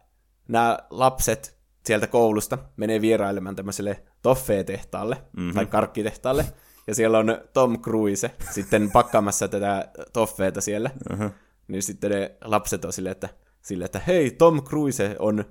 nämä 0.48 0.78
lapset 0.90 1.58
sieltä 1.86 2.08
koulusta 2.08 2.58
menee 2.78 3.02
vierailemaan 3.02 3.56
tämmöiselle 3.56 4.04
toffee-tehtaalle, 4.22 5.16
mm-hmm. 5.38 5.54
tai 5.54 5.66
karkkitehtaalle, 5.66 6.46
ja 6.88 6.96
siellä 6.96 7.20
on 7.20 7.38
Tom 7.54 7.82
Cruise 7.82 8.32
sitten 8.52 8.92
pakkaamassa 8.92 9.48
tätä 9.48 9.92
toffeeta 10.14 10.62
siellä. 10.62 10.90
Uh-huh. 11.14 11.32
Niin 11.68 11.84
sitten 11.84 12.12
ne 12.12 12.36
lapset 12.44 12.86
on 12.86 12.94
silleen, 12.94 13.12
että, 13.12 13.30
sille, 13.62 13.86
että 13.86 14.02
hei, 14.08 14.32
Tom 14.32 14.64
Cruise 14.64 15.16
on, 15.20 15.46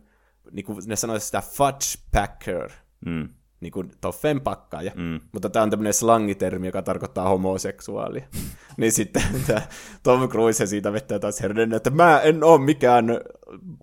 niin 0.51 0.65
kuin 0.65 0.79
ne 0.87 0.97
sanoisivat 0.97 1.27
sitä 1.27 1.43
fudge 1.57 2.05
packer. 2.13 2.71
Mm 3.07 3.29
niin 3.61 3.73
kuin 3.73 3.93
toffeen 4.01 4.41
pakkaaja. 4.41 4.93
Mm. 4.97 5.21
Mutta 5.33 5.51
tämä 5.51 5.63
on 5.63 5.71
tämmöinen 5.71 5.95
slangitermi, 5.95 6.67
joka 6.67 6.83
tarkoittaa 6.83 7.29
homoseksuaalia. 7.29 8.27
niin 8.79 8.93
sitten 8.93 9.23
tämä 9.47 9.63
Tom 10.03 10.29
Cruise 10.29 10.67
siitä 10.67 10.93
vetää 10.93 11.19
taas 11.19 11.41
herden, 11.41 11.73
että 11.73 11.91
mä 11.91 12.21
en 12.21 12.45
ole 12.45 12.61
mikään 12.61 13.07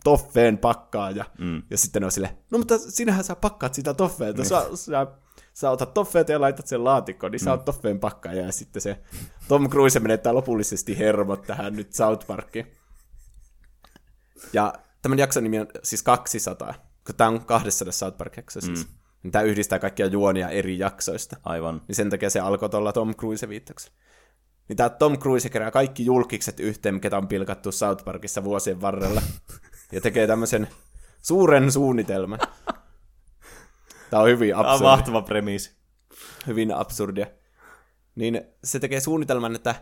toffeen 0.04 0.58
pakkaaja. 0.58 1.26
Mm. 1.40 1.64
Ja 1.70 1.78
sitten 1.78 2.04
on 2.04 2.12
sille, 2.12 2.38
no 2.52 2.58
mutta 2.58 2.78
sinähän 2.78 3.24
sä 3.24 3.36
pakkaat 3.36 3.74
sitä 3.74 3.94
toffeeta. 3.94 4.42
Niin. 4.42 4.50
Sä, 4.50 4.66
sä, 4.76 5.08
sä 5.54 5.70
otat 5.70 5.94
toffeeta 5.94 6.32
ja 6.32 6.42
laitat 6.42 6.68
sen 6.68 6.84
laatikkoon, 6.84 7.32
niin 7.32 7.42
mm. 7.42 7.46
sä 7.46 7.52
oot 7.52 7.66
toffeen 7.66 8.00
pakkaaja. 8.00 8.46
Ja 8.46 8.52
sitten 8.52 8.82
se 8.82 9.00
Tom 9.48 9.70
Cruise 9.70 10.00
menettää 10.00 10.34
lopullisesti 10.34 10.98
hermot 10.98 11.42
tähän 11.42 11.76
nyt 11.76 11.94
South 11.94 12.28
Parkiin. 12.28 12.72
Ja 14.54 14.74
tämän 15.02 15.20
jakson 15.20 15.44
nimi 15.44 15.60
on 15.60 15.68
siis 15.84 16.04
200, 16.04 16.74
kun 17.06 17.16
tämä 17.16 17.28
on 17.28 17.46
200 17.46 17.92
South 17.92 18.18
Park-jakso 18.18 18.62
siis. 18.62 18.88
Mm 18.88 19.05
tämä 19.32 19.44
yhdistää 19.44 19.80
kaikkia 19.80 20.06
juonia 20.06 20.50
eri 20.50 20.80
jaksoista. 20.80 21.38
Aivan. 21.44 21.82
Niin 21.88 21.96
sen 21.96 22.10
takia 22.10 22.30
se 22.30 22.40
alkoi 22.40 22.70
tuolla 22.70 22.94
Tom 22.94 23.16
Cruise 23.16 23.50
viittaksi. 23.50 23.92
Niin 24.70 24.78
tämä 24.78 24.90
Tom 24.90 25.18
Cruise 25.18 25.50
kerää 25.50 25.72
kaikki 25.72 26.06
julkikset 26.06 26.60
yhteen, 26.60 27.02
ketä 27.02 27.18
on 27.18 27.28
pilkattu 27.28 27.72
South 27.72 28.04
Parkissa 28.04 28.44
vuosien 28.44 28.82
varrella. 28.82 29.22
ja 29.92 30.02
tekee 30.02 30.28
tämmöisen 30.28 30.68
suuren 31.22 31.72
suunnitelman. 31.72 32.40
Tämä 34.10 34.24
on 34.24 34.30
hyvin 34.30 34.56
absurdi. 34.56 34.80
Tämä 34.80 34.92
on 34.92 34.98
mahtava 34.98 35.22
premiisi. 35.22 35.76
Hyvin 36.48 36.74
absurdia. 36.74 37.28
Niin 38.16 38.42
se 38.64 38.80
tekee 38.80 39.00
suunnitelman, 39.00 39.56
että 39.56 39.76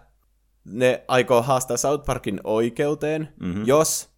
ne 0.66 1.06
aikoo 1.08 1.42
haastaa 1.42 1.78
South 1.78 2.06
Parkin 2.06 2.42
oikeuteen, 2.44 3.34
mm-hmm. 3.40 3.68
jos 3.68 4.10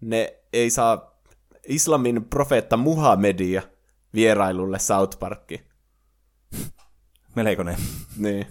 ne 0.00 0.38
ei 0.52 0.70
saa 0.70 1.20
islamin 1.68 2.24
profeetta 2.24 2.76
Muhammedia 2.76 3.62
vierailulle 4.14 4.78
South 4.78 5.18
Parkki. 5.18 5.62
Melkoinen. 7.36 7.76
niin. 8.16 8.46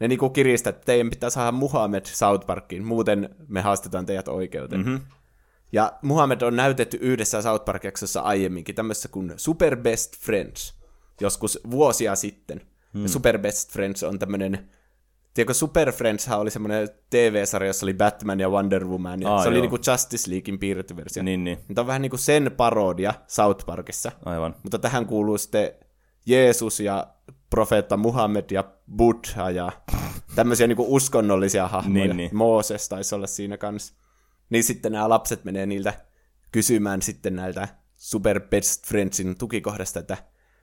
Ne 0.00 0.08
niinku 0.08 0.30
kiristää, 0.30 0.70
että 0.70 0.84
teidän 0.84 1.10
pitää 1.10 1.30
saada 1.30 1.52
Muhammed 1.52 2.06
South 2.06 2.46
Parkkiin, 2.46 2.84
muuten 2.84 3.36
me 3.48 3.60
haastetaan 3.60 4.06
teidät 4.06 4.28
oikeuteen. 4.28 4.80
Mm-hmm. 4.80 5.00
Ja 5.72 5.92
Muhammed 6.02 6.42
on 6.42 6.56
näytetty 6.56 6.98
yhdessä 7.00 7.42
South 7.42 7.64
park 7.64 7.82
aiemminkin, 8.22 8.74
tämmöisessä 8.74 9.08
kuin 9.08 9.32
Super 9.36 9.76
Best 9.76 10.16
Friends, 10.16 10.74
joskus 11.20 11.60
vuosia 11.70 12.16
sitten. 12.16 12.60
Mm. 12.92 13.02
Ja 13.02 13.08
Super 13.08 13.38
Best 13.38 13.72
Friends 13.72 14.02
on 14.02 14.18
tämmöinen 14.18 14.70
Tiedätkö, 15.34 15.54
Super 15.54 15.92
Friends 15.92 16.28
oli 16.28 16.50
semmoinen 16.50 16.88
TV-sarja, 17.10 17.66
jossa 17.66 17.86
oli 17.86 17.94
Batman 17.94 18.40
ja 18.40 18.48
Wonder 18.48 18.84
Woman, 18.84 19.22
ja 19.22 19.28
Aa, 19.28 19.38
se 19.38 19.48
joo. 19.48 19.50
oli 19.52 19.60
niinku 19.60 19.78
Justice 19.90 20.30
Leaguein 20.30 20.58
piirretty 20.58 20.96
versio. 20.96 21.22
Niin, 21.22 21.44
niin. 21.44 21.58
Tämä 21.74 21.82
on 21.82 21.86
vähän 21.86 22.02
niinku 22.02 22.16
sen 22.16 22.52
parodia 22.56 23.14
South 23.26 23.66
Parkissa. 23.66 24.12
Aivan. 24.24 24.56
Mutta 24.62 24.78
tähän 24.78 25.06
kuuluu 25.06 25.38
sitten 25.38 25.72
Jeesus 26.26 26.80
ja 26.80 27.06
profeetta 27.50 27.96
Muhammed 27.96 28.44
ja 28.50 28.64
Buddha 28.96 29.50
ja 29.50 29.72
tämmöisiä 30.36 30.66
niinku 30.66 30.86
uskonnollisia 30.88 31.68
hahmoja. 31.68 32.04
Niin, 32.04 32.16
niin. 32.16 32.36
Mooses 32.36 32.88
taisi 32.88 33.14
olla 33.14 33.26
siinä 33.26 33.56
kanssa. 33.56 33.94
Niin 34.50 34.64
sitten 34.64 34.92
nämä 34.92 35.08
lapset 35.08 35.44
menee 35.44 35.66
niiltä 35.66 35.94
kysymään 36.52 37.02
sitten 37.02 37.36
näiltä 37.36 37.68
Super 37.96 38.40
Best 38.40 38.86
Friendsin 38.86 39.38
tukikohdasta, 39.38 40.00
että 40.00 40.16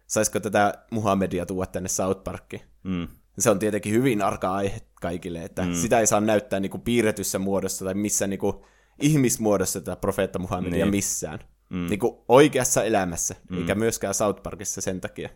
saisiko 0.07 0.39
tätä 0.39 0.85
Muhammedia 0.91 1.45
tuoda 1.45 1.71
tänne 1.71 1.89
South 1.89 2.23
Parkiin. 2.23 2.61
Mm. 2.83 3.07
Se 3.39 3.49
on 3.49 3.59
tietenkin 3.59 3.93
hyvin 3.93 4.21
arka 4.21 4.53
aihe 4.53 4.81
kaikille, 5.01 5.43
että 5.43 5.61
mm. 5.61 5.73
sitä 5.73 5.99
ei 5.99 6.07
saa 6.07 6.21
näyttää 6.21 6.59
niinku 6.59 6.77
piirretyssä 6.77 7.39
muodossa 7.39 7.85
tai 7.85 7.93
missä 7.93 8.27
niinku 8.27 8.65
ihmismuodossa 9.01 9.81
tätä 9.81 9.95
profeetta 9.95 10.39
Muhammedia 10.39 10.85
niin. 10.85 10.95
missään. 10.95 11.39
Mm. 11.69 11.87
Niinku 11.89 12.25
oikeassa 12.27 12.83
elämässä, 12.83 13.35
mm. 13.49 13.57
eikä 13.57 13.75
myöskään 13.75 14.13
South 14.13 14.43
Parkissa 14.43 14.81
sen 14.81 15.01
takia. 15.01 15.29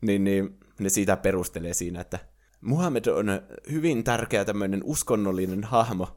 Niin, 0.00 0.24
niin 0.24 0.58
ne 0.80 0.88
siitä 0.88 1.16
perustelee 1.16 1.74
siinä, 1.74 2.00
että 2.00 2.18
Muhammed 2.60 3.06
on 3.06 3.26
hyvin 3.70 4.04
tärkeä 4.04 4.44
tämmöinen 4.44 4.80
uskonnollinen 4.84 5.64
hahmo, 5.64 6.08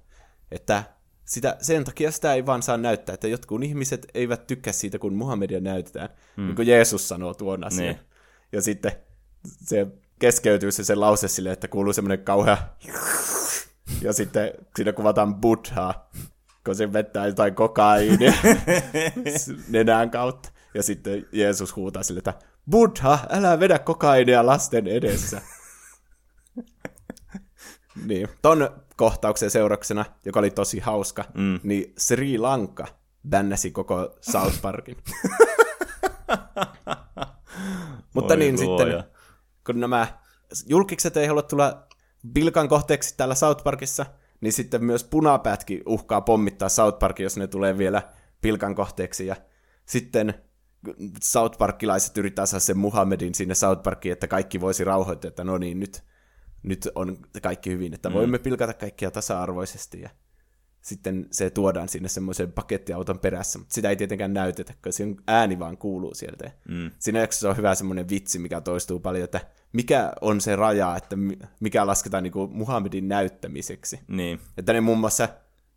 että 0.51 0.83
sitä, 1.25 1.57
sen 1.61 1.83
takia 1.83 2.11
sitä 2.11 2.33
ei 2.33 2.45
vaan 2.45 2.63
saa 2.63 2.77
näyttää, 2.77 3.13
että 3.13 3.27
jotkut 3.27 3.63
ihmiset 3.63 4.07
eivät 4.13 4.47
tykkää 4.47 4.73
siitä, 4.73 4.99
kun 4.99 5.13
Muhammedia 5.13 5.59
näytetään, 5.59 6.09
mm. 6.37 6.45
niin 6.45 6.55
kuin 6.55 6.67
Jeesus 6.67 7.07
sanoo 7.07 7.33
tuon 7.33 7.63
asian. 7.63 7.87
Niin. 7.87 7.99
Ja 8.51 8.61
sitten 8.61 8.91
se 9.41 9.87
keskeytyy 10.25 10.71
se, 10.71 10.83
se 10.83 10.95
lause 10.95 11.27
sille, 11.27 11.51
että 11.51 11.67
kuuluu 11.67 11.93
semmoinen 11.93 12.25
kauhea 12.25 12.57
ja 14.01 14.13
sitten 14.13 14.51
siinä 14.75 14.93
kuvataan 14.93 15.35
Buddhaa, 15.35 16.09
kun 16.65 16.75
se 16.75 16.93
vettää 16.93 17.27
jotain 17.27 17.55
kokaiinia 17.55 18.33
nenään 19.69 20.09
kautta. 20.09 20.49
Ja 20.73 20.83
sitten 20.83 21.27
Jeesus 21.31 21.75
huutaa 21.75 22.03
sille, 22.03 22.17
että 22.17 22.33
Buddha, 22.69 23.19
älä 23.29 23.59
vedä 23.59 23.79
kokaiinia 23.79 24.45
lasten 24.45 24.87
edessä. 24.87 25.41
niin, 28.07 28.27
ton 28.41 28.69
kohtauksen 28.95 29.51
seurauksena, 29.51 30.05
joka 30.25 30.39
oli 30.39 30.51
tosi 30.51 30.79
hauska, 30.79 31.25
mm. 31.33 31.59
niin 31.63 31.93
Sri 31.97 32.37
Lanka 32.37 32.87
bännäsi 33.29 33.71
koko 33.71 34.17
South 34.21 34.61
Parkin. 34.61 34.97
Mutta 38.13 38.33
Oi 38.33 38.37
niin 38.37 38.65
luoja. 38.65 38.85
sitten, 38.87 39.14
kun 39.65 39.79
nämä 39.79 40.07
julkikset 40.67 41.17
ei 41.17 41.27
halua 41.27 41.41
tulla 41.41 41.87
pilkan 42.33 42.67
kohteeksi 42.67 43.13
täällä 43.17 43.35
South 43.35 43.63
Parkissa, 43.63 44.05
niin 44.41 44.53
sitten 44.53 44.83
myös 44.83 45.03
punapäätkin 45.03 45.83
uhkaa 45.85 46.21
pommittaa 46.21 46.69
South 46.69 46.99
Parkin, 46.99 47.23
jos 47.23 47.37
ne 47.37 47.47
tulee 47.47 47.77
vielä 47.77 48.01
pilkan 48.41 48.75
kohteeksi. 48.75 49.27
Ja 49.27 49.35
sitten 49.85 50.33
South 51.23 51.57
Parkilaiset 51.57 52.17
yrittää 52.17 52.45
saada 52.45 52.59
sen 52.59 52.77
Muhammedin 52.77 53.35
sinne 53.35 53.55
South 53.55 53.83
Parkiin, 53.83 54.13
että 54.13 54.27
kaikki 54.27 54.61
voisi 54.61 54.83
rauhoittaa, 54.83 55.29
että 55.29 55.43
no 55.43 55.57
niin, 55.57 55.79
nyt, 55.79 56.03
nyt 56.63 56.89
on 56.95 57.17
kaikki 57.41 57.69
hyvin, 57.69 57.93
että 57.93 58.09
mm. 58.09 58.15
voimme 58.15 58.39
pilkata 58.39 58.73
kaikkia 58.73 59.11
tasa-arvoisesti. 59.11 60.01
Ja 60.01 60.09
sitten 60.85 61.27
se 61.31 61.49
tuodaan 61.49 61.89
sinne 61.89 62.09
semmoisen 62.09 62.51
pakettiauton 62.51 63.19
perässä, 63.19 63.59
mutta 63.59 63.73
sitä 63.73 63.89
ei 63.89 63.95
tietenkään 63.95 64.33
näytetä, 64.33 64.73
koska 64.73 64.91
se 64.91 65.03
ääni 65.27 65.59
vaan 65.59 65.77
kuuluu 65.77 66.13
sieltä. 66.13 66.51
Mm. 66.69 66.91
Siinä 66.99 67.19
jaksossa 67.19 67.49
on 67.49 67.57
hyvä 67.57 67.75
semmoinen 67.75 68.09
vitsi, 68.09 68.39
mikä 68.39 68.61
toistuu 68.61 68.99
paljon, 68.99 69.23
että 69.23 69.41
mikä 69.73 70.13
on 70.21 70.41
se 70.41 70.55
raja, 70.55 70.95
että 70.95 71.15
mikä 71.59 71.87
lasketaan 71.87 72.23
niin 72.23 72.31
kuin 72.31 72.51
Muhammedin 72.51 73.07
näyttämiseksi. 73.07 73.99
Niin. 74.07 74.39
Että 74.57 74.73
ne 74.73 74.81
muun 74.81 74.97
muassa, 74.97 75.29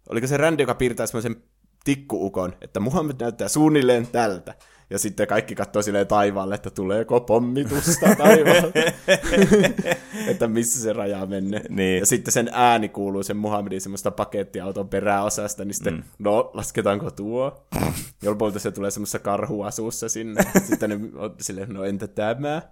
oliko 0.08 0.26
se 0.26 0.36
Randy, 0.36 0.62
joka 0.62 0.74
piirtää 0.74 1.06
semmoisen 1.06 1.36
tikkuukon, 1.84 2.52
että 2.60 2.80
Muhammed 2.80 3.16
näyttää 3.20 3.48
suunnilleen 3.48 4.06
tältä. 4.06 4.54
Ja 4.90 4.98
sitten 4.98 5.26
kaikki 5.26 5.54
katsoo 5.54 5.82
silleen 5.82 6.06
taivaalle, 6.06 6.54
että 6.54 6.70
tuleeko 6.70 7.20
pommitusta 7.20 8.14
taivaalta. 8.18 8.78
että 10.30 10.48
missä 10.48 10.82
se 10.82 10.92
raja 10.92 11.26
menee. 11.26 11.62
Niin. 11.68 11.98
Ja 11.98 12.06
sitten 12.06 12.32
sen 12.32 12.50
ääni 12.52 12.88
kuuluu 12.88 13.22
sen 13.22 13.36
Muhammedin 13.36 13.80
semmoista 13.80 14.10
pakettiauton 14.10 14.88
peräosasta, 14.88 15.64
niin 15.64 15.74
sitten, 15.74 15.94
mm. 15.94 16.02
no, 16.18 16.50
lasketaanko 16.54 17.10
tuo? 17.10 17.66
Ja 18.22 18.30
lopulta 18.30 18.58
se 18.58 18.70
tulee 18.70 18.90
semmoisessa 18.90 19.18
karhuasuussa 19.18 20.08
sinne. 20.08 20.42
sitten 20.68 20.90
ne 20.90 20.98
on 21.14 21.34
silleen, 21.40 21.68
no 21.68 21.84
entä 21.84 22.06
tämä? 22.06 22.62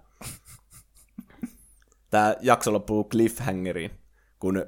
Tämä 2.09 2.35
jakso 2.41 2.73
loppuu 2.73 3.03
cliffhangeriin, 3.03 3.91
kun 4.39 4.65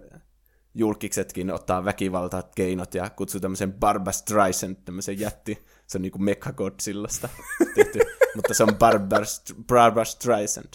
julkiksetkin 0.74 1.52
ottaa 1.52 1.86
väkivaltaa 1.86 2.44
keinot 2.56 2.94
ja 2.94 3.10
kutsuu 3.10 3.42
tämmöisen 3.42 3.74
Barbara 3.74 4.12
Streisand, 4.12 4.76
tämmöisen 4.86 5.20
jätti, 5.20 5.66
se 5.88 5.98
on 5.98 6.02
niinku 6.02 6.20
Mechagodzillasta 6.20 7.30
tehty, 7.76 8.00
mutta 8.36 8.54
se 8.54 8.64
on 8.64 8.76
Barbara, 8.76 9.26
Barbara 9.68 10.06
Streisand. 10.06 10.74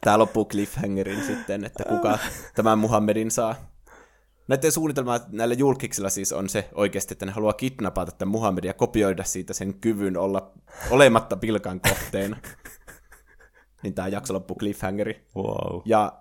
Tämä 0.00 0.18
loppuu 0.18 0.44
cliffhangerin 0.44 1.24
sitten, 1.24 1.64
että 1.64 1.84
kuka 1.84 2.18
tämän 2.54 2.78
Muhammedin 2.78 3.30
saa. 3.30 3.54
Näiden 4.48 4.72
suunnitelma 4.72 5.20
näillä 5.28 5.54
julkiksilla 5.54 6.10
siis 6.10 6.32
on 6.32 6.48
se 6.48 6.68
oikeasti, 6.74 7.14
että 7.14 7.26
ne 7.26 7.32
haluaa 7.32 7.52
kidnapata 7.52 8.12
tämän 8.12 8.32
Muhammedia 8.32 8.68
ja 8.68 8.74
kopioida 8.74 9.24
siitä 9.24 9.52
sen 9.52 9.74
kyvyn 9.74 10.16
olla 10.16 10.52
olematta 10.90 11.36
pilkan 11.36 11.80
kohteena. 11.80 12.36
niin 13.82 13.94
tämä 13.94 14.08
jakso 14.08 14.34
loppuu 14.34 14.56
cliffhangeri. 14.56 15.28
Wow. 15.36 15.80
Ja 15.84 16.12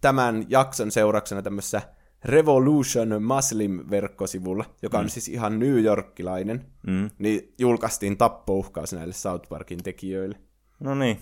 tämän 0.00 0.46
jakson 0.48 0.90
seurauksena 0.90 1.42
tämmöisessä 1.42 1.82
Revolution 2.24 3.22
Muslim-verkkosivulla, 3.22 4.64
joka 4.82 4.98
on 4.98 5.04
mm. 5.04 5.08
siis 5.08 5.28
ihan 5.28 5.58
New 5.58 5.84
Yorkilainen, 5.84 6.66
mm. 6.86 7.10
niin 7.18 7.54
julkaistiin 7.58 8.16
tappouhkaus 8.16 8.92
näille 8.92 9.14
South 9.14 9.48
Parkin 9.48 9.82
tekijöille. 9.82 10.38
No 10.80 10.94
niin. 10.94 11.20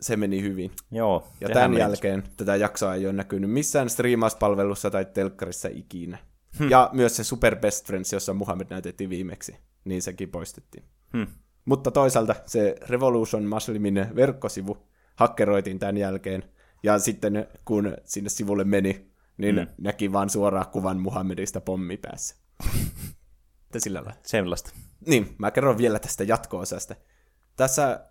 Se 0.00 0.16
meni 0.16 0.42
hyvin. 0.42 0.70
Joo. 0.90 1.28
Ja 1.40 1.48
tämän 1.48 1.70
meni. 1.70 1.80
jälkeen 1.80 2.22
tätä 2.36 2.56
jaksoa 2.56 2.94
ei 2.94 3.06
ole 3.06 3.12
näkynyt 3.12 3.50
missään 3.50 3.90
striimauspalvelussa 3.90 4.90
tai 4.90 5.04
telkkarissa 5.04 5.68
ikinä. 5.72 6.18
Hmm. 6.58 6.70
Ja 6.70 6.90
myös 6.92 7.16
se 7.16 7.24
Super 7.24 7.56
Best 7.56 7.86
Friends, 7.86 8.12
jossa 8.12 8.34
Muhammed 8.34 8.66
näytettiin 8.70 9.10
viimeksi, 9.10 9.56
niin 9.84 10.02
sekin 10.02 10.28
poistettiin. 10.28 10.84
Hmm. 11.12 11.26
Mutta 11.64 11.90
toisaalta 11.90 12.34
se 12.46 12.76
Revolution 12.88 13.44
Muslimin 13.44 14.06
verkkosivu 14.16 14.76
hakkeroitiin 15.16 15.78
tämän 15.78 15.96
jälkeen, 15.96 16.44
ja 16.84 16.98
sitten 16.98 17.46
kun 17.64 17.96
sinne 18.04 18.30
sivulle 18.30 18.64
meni, 18.64 19.10
niin 19.36 19.56
mm. 19.56 19.66
näki 19.78 20.12
vaan 20.12 20.30
suoraan 20.30 20.68
kuvan 20.72 21.00
Muhammedista 21.00 21.60
pommi 21.60 21.96
päässä. 21.96 22.36
Että 23.66 23.80
sillä 23.80 23.98
lailla. 23.98 24.20
Sellaista. 24.26 24.70
Niin, 25.06 25.34
mä 25.38 25.50
kerron 25.50 25.78
vielä 25.78 25.98
tästä 25.98 26.24
jatko-osasta. 26.24 26.94
Tässä 27.56 28.06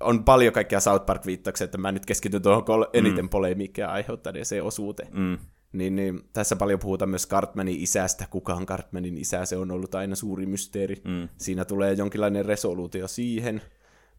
on 0.00 0.24
paljon 0.24 0.52
kaikkia 0.52 0.80
South 0.80 1.06
Park-viittauksia, 1.06 1.64
että 1.64 1.78
mä 1.78 1.92
nyt 1.92 2.06
keskityn 2.06 2.42
tuohon 2.42 2.64
kol- 2.64 2.86
eniten 2.92 3.24
mm. 3.24 3.28
polemiikkia 3.28 3.88
aiheuttaneeseen 3.88 4.64
osuuteen. 4.64 5.08
Mm. 5.12 5.38
Niin, 5.72 5.96
niin, 5.96 6.20
tässä 6.32 6.56
paljon 6.56 6.78
puhutaan 6.78 7.08
myös 7.08 7.28
Cartmanin 7.28 7.80
isästä. 7.80 8.26
Kuka 8.30 8.54
on 8.54 8.66
Cartmanin 8.66 9.18
isä? 9.18 9.44
Se 9.44 9.56
on 9.56 9.70
ollut 9.70 9.94
aina 9.94 10.14
suuri 10.14 10.46
mysteeri. 10.46 11.02
Mm. 11.04 11.28
Siinä 11.36 11.64
tulee 11.64 11.92
jonkinlainen 11.92 12.44
resoluutio 12.44 13.08
siihen. 13.08 13.62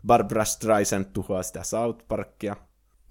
Barbara 0.07 0.45
Streisand 0.45 1.05
tuhoaa 1.13 1.43
sitä 1.43 1.63
South 1.63 2.05
Parkia. 2.07 2.55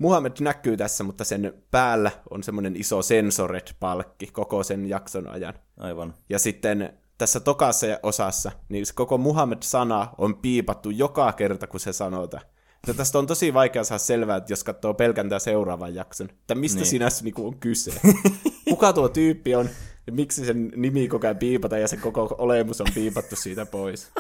Muhammed 0.02 0.32
näkyy 0.40 0.76
tässä, 0.76 1.04
mutta 1.04 1.24
sen 1.24 1.54
päällä 1.70 2.10
on 2.30 2.42
semmoinen 2.42 2.76
iso 2.76 3.02
sensored-palkki 3.02 4.26
koko 4.32 4.62
sen 4.62 4.88
jakson 4.88 5.28
ajan. 5.28 5.54
Aivan. 5.76 6.14
Ja 6.28 6.38
sitten 6.38 6.98
tässä 7.18 7.40
tokassa 7.40 7.86
osassa, 8.02 8.52
niin 8.68 8.86
se 8.86 8.94
koko 8.94 9.18
Muhammed-sana 9.18 10.08
on 10.18 10.36
piipattu 10.36 10.90
joka 10.90 11.32
kerta, 11.32 11.66
kun 11.66 11.80
se 11.80 11.92
sanotaan. 11.92 12.42
Ja 12.86 12.94
tästä 12.94 13.18
on 13.18 13.26
tosi 13.26 13.54
vaikea 13.54 13.84
saada 13.84 13.98
selvää, 13.98 14.36
että 14.36 14.52
jos 14.52 14.64
katsoo 14.64 14.94
pelkän 14.94 15.28
tämän 15.28 15.40
seuraavan 15.40 15.94
jakson, 15.94 16.30
että 16.30 16.54
mistä 16.54 16.78
niin. 16.78 16.86
siinä 16.86 17.08
niinku 17.22 17.46
on 17.46 17.58
kyse. 17.58 17.92
Kuka 18.68 18.92
tuo 18.92 19.08
tyyppi 19.08 19.54
on, 19.54 19.68
ja 20.06 20.12
miksi 20.12 20.46
sen 20.46 20.72
nimi 20.76 21.08
koko 21.08 21.26
ajan 21.26 21.36
piipata, 21.36 21.78
ja 21.78 21.88
se 21.88 21.96
koko 21.96 22.34
olemus 22.38 22.80
on 22.80 22.86
piipattu 22.94 23.36
siitä 23.36 23.66
pois. 23.66 24.12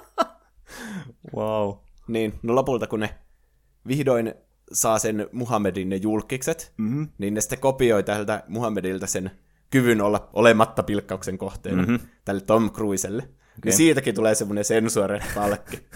wow. 1.36 1.74
Niin, 2.08 2.34
no 2.42 2.54
lopulta 2.54 2.86
kun 2.86 3.00
ne 3.00 3.14
vihdoin 3.88 4.34
saa 4.72 4.98
sen 4.98 5.28
Muhammedin 5.32 5.88
ne 5.88 5.96
julkikset, 5.96 6.72
mm-hmm. 6.76 7.08
niin 7.18 7.34
ne 7.34 7.40
sitten 7.40 7.58
kopioi 7.58 8.02
tältä 8.02 8.42
Muhammedilta 8.48 9.06
sen 9.06 9.30
kyvyn 9.70 10.00
olla 10.00 10.30
olematta 10.32 10.82
pilkkauksen 10.82 11.38
kohteena 11.38 11.82
mm-hmm. 11.82 11.98
tälle 12.24 12.40
Tom 12.40 12.70
Cruiselle. 12.70 13.22
Okay. 13.22 13.32
Niin 13.64 13.76
siitäkin 13.76 14.14
tulee 14.14 14.34
semmoinen 14.34 14.64
sensuore-palkki. 14.64 15.88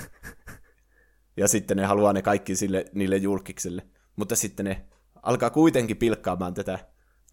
ja 1.37 1.49
sitten 1.49 1.77
ne 1.77 1.85
haluaa 1.85 2.13
ne 2.13 2.23
kaikki 2.23 2.57
sille, 2.57 2.85
niille 2.95 3.17
julkiksille. 3.17 3.83
Mutta 4.17 4.37
sitten 4.37 4.65
ne 4.65 4.85
alkaa 5.23 5.51
kuitenkin 5.51 5.97
pilkkaamaan 5.97 6.55
tätä 6.55 6.79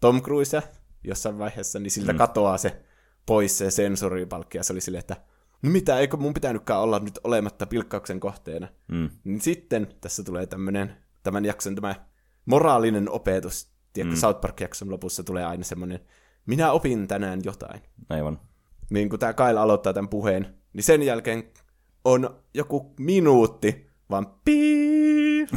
Tom 0.00 0.22
Cruisea 0.22 0.62
jossain 1.04 1.38
vaiheessa, 1.38 1.78
niin 1.78 1.90
siltä 1.90 2.12
mm. 2.12 2.18
katoaa 2.18 2.58
se 2.58 2.82
pois 3.26 3.58
se 3.58 3.70
sensoripalkki, 3.70 4.58
ja 4.58 4.64
se 4.64 4.72
oli 4.72 4.80
silleen, 4.80 5.00
että 5.00 5.16
no 5.62 5.70
mitä, 5.70 5.98
eikö 5.98 6.16
mun 6.16 6.34
pitänytkään 6.34 6.80
olla 6.80 6.98
nyt 6.98 7.18
olematta 7.24 7.66
pilkkauksen 7.66 8.20
kohteena. 8.20 8.68
Mm. 8.88 9.10
Niin 9.24 9.40
sitten 9.40 9.86
tässä 10.00 10.22
tulee 10.24 10.46
tämmöinen 10.46 10.96
tämän 11.24 11.44
jakson 11.44 11.74
tämä 11.74 11.94
moraalinen 12.46 13.10
opetus. 13.10 13.74
Tiedätkö, 13.92 14.16
mm. 14.16 14.20
South 14.20 14.40
Park-jakson 14.40 14.90
lopussa 14.90 15.24
tulee 15.24 15.44
aina 15.44 15.64
semmoinen, 15.64 16.00
minä 16.46 16.72
opin 16.72 17.08
tänään 17.08 17.40
jotain. 17.44 17.80
Aivan. 18.08 18.40
Niin 18.90 19.08
kun 19.08 19.18
tämä 19.18 19.32
Kyle 19.32 19.60
aloittaa 19.60 19.92
tämän 19.92 20.08
puheen, 20.08 20.54
niin 20.72 20.84
sen 20.84 21.02
jälkeen 21.02 21.50
on 22.04 22.42
joku 22.54 22.94
minuutti, 23.00 23.90
vaan 24.10 24.26
piir, 24.44 25.48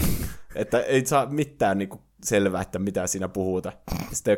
että 0.56 0.80
ei 0.82 1.06
saa 1.06 1.26
mitään 1.26 1.78
niinku 1.78 2.02
selvää, 2.24 2.62
että 2.62 2.80
mitä 2.80 3.08
siinä 3.08 3.28
puhuta. 3.28 3.74
Sitten 4.14 4.38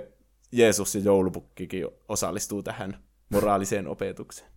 Jeesus 0.51 0.95
ja 0.95 1.01
joulupukkikin 1.01 1.87
osallistuu 2.07 2.63
tähän 2.63 3.03
moraaliseen 3.29 3.87
opetukseen. 3.87 4.51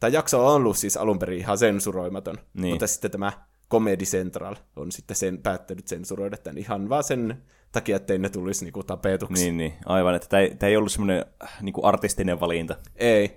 Tämä 0.00 0.08
jakso 0.10 0.46
on 0.46 0.54
ollut 0.54 0.76
siis 0.78 0.96
alun 0.96 1.18
perin 1.18 1.38
ihan 1.38 1.58
sensuroimaton, 1.58 2.38
Niin. 2.54 2.72
mutta 2.74 2.86
sitten 2.86 3.10
tämä 3.10 3.32
Comedy 3.70 4.04
Central 4.04 4.56
on 4.76 4.92
sitten 4.92 5.16
sen 5.16 5.38
päättänyt 5.38 5.88
sensuroida 5.88 6.36
tämän 6.36 6.58
ihan 6.58 6.88
vaan 6.88 7.04
sen 7.04 7.42
takia, 7.72 7.96
ettei 7.96 8.18
ne 8.18 8.28
tulisi 8.28 8.64
niinku 8.64 8.82
tapetuksi. 8.82 9.42
Niin, 9.44 9.56
niin, 9.56 9.74
aivan, 9.86 10.14
että 10.14 10.28
tämä 10.28 10.40
ei, 10.40 10.56
ei 10.62 10.76
ollut 10.76 10.92
semmoinen 10.92 11.24
äh, 11.44 11.62
niin 11.62 11.74
artistinen 11.82 12.40
valinta. 12.40 12.76
Ei. 12.96 13.36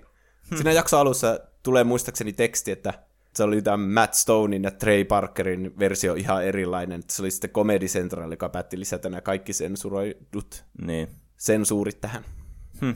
Siinä 0.56 0.72
jakso 0.72 0.98
alussa 0.98 1.40
tulee 1.62 1.84
muistaakseni 1.84 2.32
teksti, 2.32 2.70
että 2.70 2.94
se 3.34 3.42
oli 3.42 3.62
tämä 3.62 3.76
Matt 3.76 4.14
Stonein 4.14 4.62
ja 4.62 4.70
Trey 4.70 5.04
Parkerin 5.04 5.78
versio 5.78 6.14
ihan 6.14 6.44
erilainen. 6.44 7.02
Se 7.10 7.22
oli 7.22 7.30
sitten 7.30 7.50
Comedy 7.50 7.86
Central, 7.86 8.30
joka 8.30 8.48
päätti 8.48 8.78
lisätä 8.78 9.08
nämä 9.08 9.20
kaikki 9.20 9.52
sensuroidut 9.52 10.64
Niin. 10.86 11.08
sensuurit 11.36 12.00
tähän. 12.00 12.24
Hm. 12.80 12.90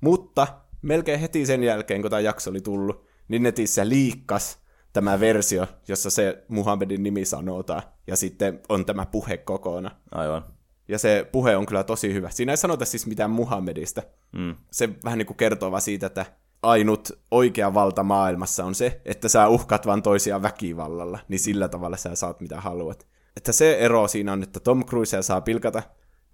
Mutta 0.00 0.46
melkein 0.82 1.20
heti 1.20 1.46
sen 1.46 1.62
jälkeen, 1.62 2.02
kun 2.02 2.10
tämä 2.10 2.20
jakso 2.20 2.50
oli 2.50 2.60
tullut, 2.60 3.06
niin 3.28 3.42
netissä 3.42 3.88
liikkas 3.88 4.63
tämä 4.94 5.20
versio, 5.20 5.66
jossa 5.88 6.10
se 6.10 6.44
Muhammedin 6.48 7.02
nimi 7.02 7.24
sanotaan, 7.24 7.82
ja 8.06 8.16
sitten 8.16 8.60
on 8.68 8.84
tämä 8.84 9.06
puhe 9.06 9.36
kokonaan. 9.36 9.96
Aivan. 10.10 10.44
Ja 10.88 10.98
se 10.98 11.28
puhe 11.32 11.56
on 11.56 11.66
kyllä 11.66 11.84
tosi 11.84 12.14
hyvä. 12.14 12.30
Siinä 12.30 12.52
ei 12.52 12.56
sanota 12.56 12.84
siis 12.84 13.06
mitään 13.06 13.30
Muhammedista. 13.30 14.02
Mm. 14.32 14.54
Se 14.70 14.88
vähän 15.04 15.18
niin 15.18 15.26
kuin 15.26 15.36
kertoo 15.36 15.70
vaan 15.70 15.82
siitä, 15.82 16.06
että 16.06 16.26
ainut 16.62 17.12
oikea 17.30 17.74
valta 17.74 18.02
maailmassa 18.02 18.64
on 18.64 18.74
se, 18.74 19.00
että 19.04 19.28
sä 19.28 19.48
uhkat 19.48 19.86
vaan 19.86 20.02
toisia 20.02 20.42
väkivallalla, 20.42 21.18
niin 21.28 21.38
sillä 21.38 21.68
tavalla 21.68 21.96
sä 21.96 22.14
saat 22.14 22.40
mitä 22.40 22.60
haluat. 22.60 23.06
Että 23.36 23.52
se 23.52 23.78
ero 23.78 24.08
siinä 24.08 24.32
on, 24.32 24.42
että 24.42 24.60
Tom 24.60 24.84
Cruise 24.84 25.22
saa 25.22 25.40
pilkata, 25.40 25.82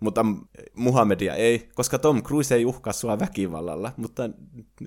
mutta 0.01 0.27
Muhammedia 0.75 1.35
ei, 1.35 1.69
koska 1.75 1.99
Tom 1.99 2.23
Cruise 2.23 2.55
ei 2.55 2.65
uhkaa 2.65 2.93
sua 2.93 3.19
väkivallalla, 3.19 3.93
mutta 3.97 4.31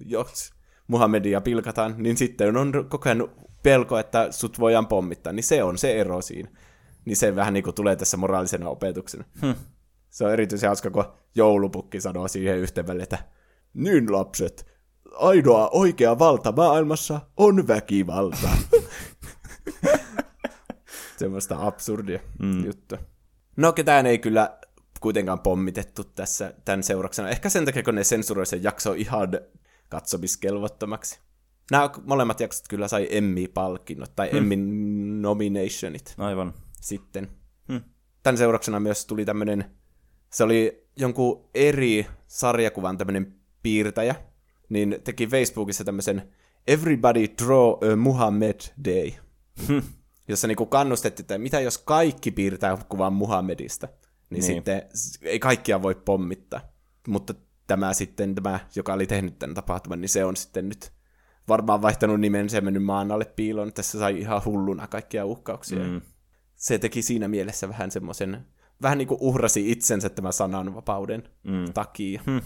jos 0.05 0.53
Muhammedia 0.87 1.41
pilkataan, 1.41 1.95
niin 1.97 2.17
sitten 2.17 2.57
on 2.57 2.71
koko 2.89 3.09
ajan 3.09 3.29
pelko, 3.63 3.99
että 3.99 4.31
sut 4.31 4.59
voidaan 4.59 4.87
pommittaa, 4.87 5.33
niin 5.33 5.43
se 5.43 5.63
on 5.63 5.77
se 5.77 5.99
ero 5.99 6.21
siinä. 6.21 6.49
Niin 7.05 7.17
se 7.17 7.35
vähän 7.35 7.53
niin 7.53 7.63
kuin 7.63 7.75
tulee 7.75 7.95
tässä 7.95 8.17
moraalisena 8.17 8.69
opetuksena. 8.69 9.23
Hm. 9.41 9.51
Se 10.09 10.25
on 10.25 10.33
erityisen 10.33 10.69
hauska, 10.69 10.91
kun 10.91 11.05
joulupukki 11.35 12.01
sanoo 12.01 12.27
siihen 12.27 12.57
yhteen 12.57 12.87
väliin, 12.87 13.03
että 13.03 13.17
niin 13.73 14.13
lapset, 14.13 14.65
ainoa 15.11 15.69
oikea 15.69 16.19
valta 16.19 16.51
maailmassa 16.51 17.21
on 17.37 17.67
väkivalta. 17.67 18.49
Semmoista 21.17 21.57
absurdia 21.59 22.19
mm. 22.39 22.65
juttua. 22.65 22.97
No 23.57 23.73
ketään 23.73 24.05
ei 24.05 24.19
kyllä 24.19 24.57
kuitenkaan 24.99 25.39
pommitettu 25.39 26.03
tässä 26.03 26.53
tämän 26.65 26.83
seurauksena. 26.83 27.29
Ehkä 27.29 27.49
sen 27.49 27.65
takia, 27.65 27.83
kun 27.83 27.95
ne 27.95 28.03
sensuroi 28.03 28.45
sen 28.45 28.63
jakso 28.63 28.93
ihan 28.93 29.29
katsomiskelvottomaksi. 29.89 31.19
Nämä 31.71 31.89
molemmat 32.05 32.39
jaksot 32.39 32.67
kyllä 32.67 32.87
sai 32.87 33.07
Emmy-palkinnot 33.11 34.15
tai 34.15 34.29
Emmy-nominationit 34.33 36.13
Aivan. 36.17 36.53
sitten. 36.81 37.27
Hm. 37.67 37.77
Tämän 38.23 38.37
seurauksena 38.37 38.79
myös 38.79 39.05
tuli 39.05 39.25
tämmöinen, 39.25 39.65
se 40.29 40.43
oli 40.43 40.87
jonkun 40.95 41.49
eri 41.55 42.07
sarjakuvan 42.27 42.97
tämmöinen 42.97 43.35
piirtäjä, 43.63 44.15
niin 44.69 44.95
teki 45.03 45.27
Facebookissa 45.27 45.83
tämmöisen 45.83 46.29
Everybody 46.67 47.27
Draw 47.45 47.91
a 47.91 47.95
Muhammad 47.95 48.59
Day, 48.85 49.11
jossa 50.27 50.47
niinku 50.47 50.65
kannustettiin, 50.65 51.23
että 51.23 51.37
mitä 51.37 51.59
jos 51.59 51.77
kaikki 51.77 52.31
piirtää 52.31 52.77
kuvan 52.89 53.13
Muhammedista, 53.13 53.87
niin, 53.87 54.03
Niin. 54.29 54.43
sitten 54.43 54.81
ei 55.21 55.39
kaikkia 55.39 55.81
voi 55.81 55.95
pommittaa. 55.95 56.61
Mutta 57.07 57.33
tämä 57.67 57.93
sitten, 57.93 58.35
tämä, 58.35 58.59
joka 58.75 58.93
oli 58.93 59.07
tehnyt 59.07 59.39
tämän 59.39 59.53
tapahtuman, 59.53 60.01
niin 60.01 60.09
se 60.09 60.25
on 60.25 60.35
sitten 60.35 60.69
nyt 60.69 60.91
varmaan 61.47 61.81
vaihtanut 61.81 62.19
nimensä 62.19 62.57
ja 62.57 62.61
mennyt 62.61 62.83
maan 62.83 63.11
alle 63.11 63.25
piiloon. 63.25 63.73
Tässä 63.73 63.99
sai 63.99 64.19
ihan 64.19 64.41
hulluna 64.45 64.87
kaikkia 64.87 65.25
uhkauksia. 65.25 65.79
Mm. 65.83 66.01
Se 66.55 66.77
teki 66.79 67.01
siinä 67.01 67.27
mielessä 67.27 67.69
vähän 67.69 67.91
semmoisen, 67.91 68.45
vähän 68.81 68.97
niin 68.97 69.07
kuin 69.07 69.17
uhrasi 69.21 69.71
itsensä 69.71 70.09
tämän 70.09 70.33
sananvapauden 70.33 71.23
Mm. 71.43 71.73
takia. 71.73 72.21
Hm. 72.25 72.37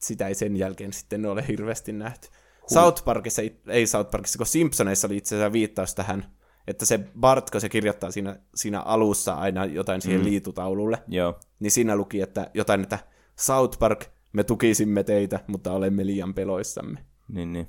Sitä 0.00 0.28
ei 0.28 0.34
sen 0.34 0.56
jälkeen 0.56 0.92
sitten 0.92 1.26
ole 1.26 1.44
hirveästi 1.48 1.92
nähty. 1.92 2.28
South 2.66 3.04
Parkissa, 3.04 3.42
ei 3.66 3.86
South 3.86 4.10
Parkissa, 4.10 4.38
kun 4.38 4.46
Simpsoneissa 4.46 5.08
oli 5.08 5.16
itse 5.16 5.34
asiassa 5.34 5.52
viittaus 5.52 5.94
tähän, 5.94 6.24
että 6.66 6.84
se 6.84 7.00
Bart, 7.20 7.50
kun 7.50 7.60
se 7.60 7.68
kirjoittaa 7.68 8.10
siinä, 8.10 8.36
siinä 8.54 8.80
alussa 8.80 9.34
aina 9.34 9.64
jotain 9.64 10.00
siihen 10.02 10.20
mm. 10.20 10.24
liitutaululle, 10.26 11.02
Joo. 11.08 11.40
niin 11.60 11.70
siinä 11.70 11.96
luki, 11.96 12.20
että 12.20 12.50
jotain, 12.54 12.80
että 12.82 12.98
South 13.36 13.78
Park, 13.78 14.04
me 14.32 14.44
tukisimme 14.44 15.04
teitä, 15.04 15.40
mutta 15.46 15.72
olemme 15.72 16.06
liian 16.06 16.34
peloissamme 16.34 17.04
Niin, 17.28 17.52
niin. 17.52 17.66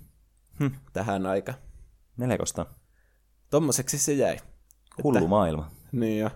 Tähän 0.93 1.25
aikaan. 1.25 1.57
Melkoista. 2.17 2.65
Tommoseksi 3.49 3.97
se 3.97 4.13
jäi. 4.13 4.37
Hullu 5.03 5.27
maailma. 5.27 5.71
Niin 5.91 6.19
jo. 6.19 6.29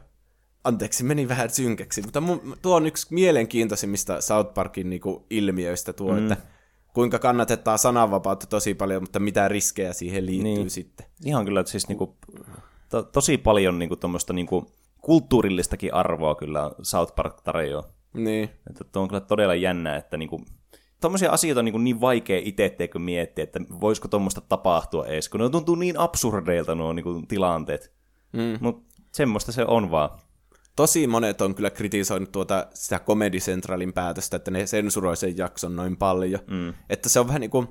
Anteeksi, 0.64 1.04
meni 1.04 1.28
vähän 1.28 1.50
synkäksi, 1.50 2.02
mutta 2.02 2.22
mun, 2.22 2.58
tuo 2.62 2.76
on 2.76 2.88
yksi 2.88 3.08
mielenkiintoisimmista 3.10 4.22
South 4.22 4.54
Parkin 4.54 4.90
niinku 4.90 5.26
ilmiöistä 5.30 5.94
tuo, 5.94 6.12
mm. 6.12 6.18
että 6.18 6.38
kuinka 6.94 7.20
kannatetaan 7.20 7.80
sananvapautta 7.80 8.48
tosi 8.48 8.74
paljon, 8.74 9.04
mutta 9.04 9.20
mitä 9.20 9.48
riskejä 9.48 9.94
siihen 9.94 10.26
liittyy 10.26 10.54
niin. 10.54 10.70
Sitten. 10.70 11.06
Ihan 11.26 11.46
kyllä, 11.46 11.60
että 11.60 11.72
siis 11.72 11.88
niinku, 11.88 12.18
to, 12.90 13.04
tosi 13.04 13.38
paljon 13.38 13.80
niinku 13.80 13.96
tuommoista 13.96 14.34
niinku 14.34 14.72
kulttuurillistakin 15.02 15.94
arvoa 15.94 16.36
kyllä 16.36 16.72
South 16.82 17.16
Park 17.16 17.42
tarjoaa. 17.42 17.84
Niin, 18.14 18.50
Että 18.70 18.84
tuo 18.84 19.02
on 19.02 19.08
kyllä 19.08 19.22
todella 19.22 19.56
jännä, 19.56 19.96
että 19.96 20.18
niinku, 20.18 20.42
tuommoisia 21.02 21.32
asioita 21.32 21.60
on 21.60 21.66
niinku 21.66 21.78
niin 21.78 22.02
vaikea 22.02 22.42
itse 22.44 22.76
miettiä, 22.98 23.44
että 23.44 23.60
voisiko 23.82 24.08
tuommoista 24.08 24.42
tapahtua 24.42 25.06
edes, 25.08 25.30
kun 25.30 25.40
ne 25.40 25.50
tuntuu 25.50 25.76
niin 25.76 26.00
absurdeilta 26.00 26.76
nuo 26.76 26.94
niinku 26.94 27.24
tilanteet. 27.28 27.94
Mm. 28.34 28.58
Mutta 28.60 28.96
semmoista 29.12 29.52
se 29.52 29.66
on 29.66 29.92
vaan. 29.92 30.10
tosi 30.76 31.08
monet 31.08 31.42
on 31.42 31.56
kyllä 31.56 31.70
kritisoinut 31.70 32.32
tuota 32.32 32.68
sitä 32.74 33.00
Comedy 33.00 33.38
Centralin 33.38 33.94
päätöstä, 33.94 34.38
että 34.38 34.52
ne 34.52 34.68
sensuroi 34.68 35.18
sen 35.18 35.38
jakson 35.38 35.76
noin 35.76 35.98
paljon. 35.98 36.40
Mm. 36.48 36.74
Että 36.90 37.10
se 37.10 37.20
on 37.20 37.28
vähän 37.28 37.42
niin 37.42 37.52
kuin, 37.52 37.68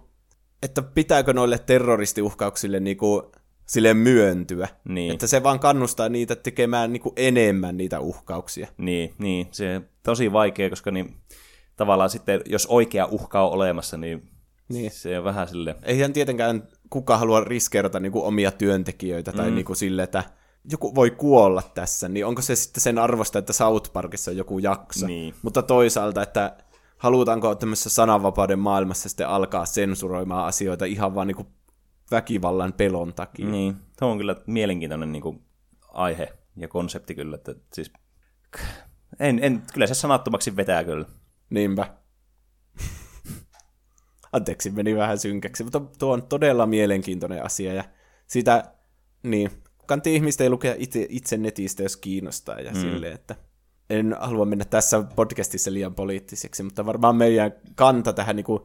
että 0.62 0.82
pitääkö 0.82 1.32
noille 1.32 1.58
terroristiuhkauksille 1.58 2.80
niin 2.80 2.96
kuin, 2.96 3.22
sille 3.66 3.94
myöntyä. 3.94 4.68
Niin. 4.88 5.12
Että 5.12 5.26
se 5.26 5.42
vaan 5.42 5.60
kannustaa 5.60 6.08
niitä 6.08 6.36
tekemään 6.36 6.92
niin 6.92 7.00
kuin 7.00 7.12
enemmän 7.16 7.76
niitä 7.76 8.00
uhkauksia. 8.00 8.68
Niin, 8.78 9.14
niin, 9.18 9.48
se 9.50 9.76
on 9.76 9.86
tosi 10.02 10.32
vaikea, 10.32 10.70
koska 10.70 10.90
niin, 10.90 11.16
tavallaan 11.76 12.10
sitten, 12.10 12.40
jos 12.46 12.66
oikea 12.66 13.06
uhka 13.10 13.46
on 13.46 13.52
olemassa, 13.52 13.96
niin, 13.96 14.28
Niin. 14.68 14.90
se 14.90 15.18
on 15.18 15.24
vähän 15.24 15.48
sille 15.48 15.76
Eihän 15.82 16.12
tietenkään 16.12 16.68
kuka 16.90 17.18
halua 17.18 17.40
riskeerata 17.40 18.00
niinku 18.00 18.26
omia 18.26 18.50
työntekijöitä 18.50 19.32
tai 19.32 19.48
mm. 19.50 19.54
niinku 19.54 19.74
sille, 19.74 20.02
että 20.02 20.24
joku 20.70 20.94
voi 20.94 21.10
kuolla 21.10 21.62
tässä, 21.74 22.08
niin 22.08 22.26
onko 22.26 22.42
se 22.42 22.56
sitten 22.56 22.80
sen 22.80 22.98
arvosta, 22.98 23.38
että 23.38 23.52
South 23.52 23.92
Parkissa 23.92 24.30
on 24.30 24.36
joku 24.36 24.58
jakso. 24.58 25.06
Niin. 25.06 25.34
Mutta 25.42 25.62
toisaalta, 25.62 26.22
että 26.22 26.56
halutaanko 26.98 27.54
tämmöisessä 27.54 27.90
sananvapauden 27.90 28.58
maailmassa 28.58 29.08
sitten 29.08 29.28
alkaa 29.28 29.66
sensuroimaan 29.66 30.46
asioita 30.46 30.84
ihan 30.84 31.14
vaan 31.14 31.26
niinku 31.26 31.46
väkivallan 32.10 32.72
pelon 32.72 33.14
takia. 33.14 33.46
Niin, 33.46 33.76
tuo 33.98 34.08
on 34.08 34.18
kyllä 34.18 34.36
mielenkiintoinen 34.46 35.12
niin 35.12 35.22
kuin, 35.22 35.42
aihe 35.88 36.32
ja 36.56 36.68
konsepti 36.68 37.14
kyllä, 37.14 37.34
että 37.34 37.54
siis 37.72 37.92
en, 39.20 39.38
en, 39.42 39.62
kyllä 39.72 39.86
se 39.86 39.94
sanattomaksi 39.94 40.56
vetää 40.56 40.84
kyllä. 40.84 41.06
Niinpä. 41.50 41.94
Anteeksi, 44.32 44.70
meni 44.70 44.96
vähän 44.96 45.18
synkäksi, 45.18 45.64
mutta 45.64 45.80
tuo 45.98 46.12
on 46.12 46.22
todella 46.22 46.66
mielenkiintoinen 46.66 47.44
asia 47.44 47.74
ja 47.74 47.84
sitä, 48.26 48.72
niin, 49.22 49.50
kantti 49.86 50.14
ihmistä 50.14 50.44
ei 50.44 50.50
lukea 50.50 50.74
itse, 50.78 51.06
itse 51.08 51.36
netistä, 51.36 51.82
jos 51.82 51.96
kiinnostaa 51.96 52.60
ja 52.60 52.70
mm. 52.70 52.80
silleen, 52.80 53.12
että 53.12 53.36
en 53.90 54.16
halua 54.20 54.44
mennä 54.44 54.64
tässä 54.64 55.02
podcastissa 55.16 55.72
liian 55.72 55.94
poliittiseksi, 55.94 56.62
mutta 56.62 56.86
varmaan 56.86 57.16
meidän 57.16 57.52
kanta 57.74 58.12
tähän, 58.12 58.36
niin 58.36 58.44
kuin, 58.44 58.62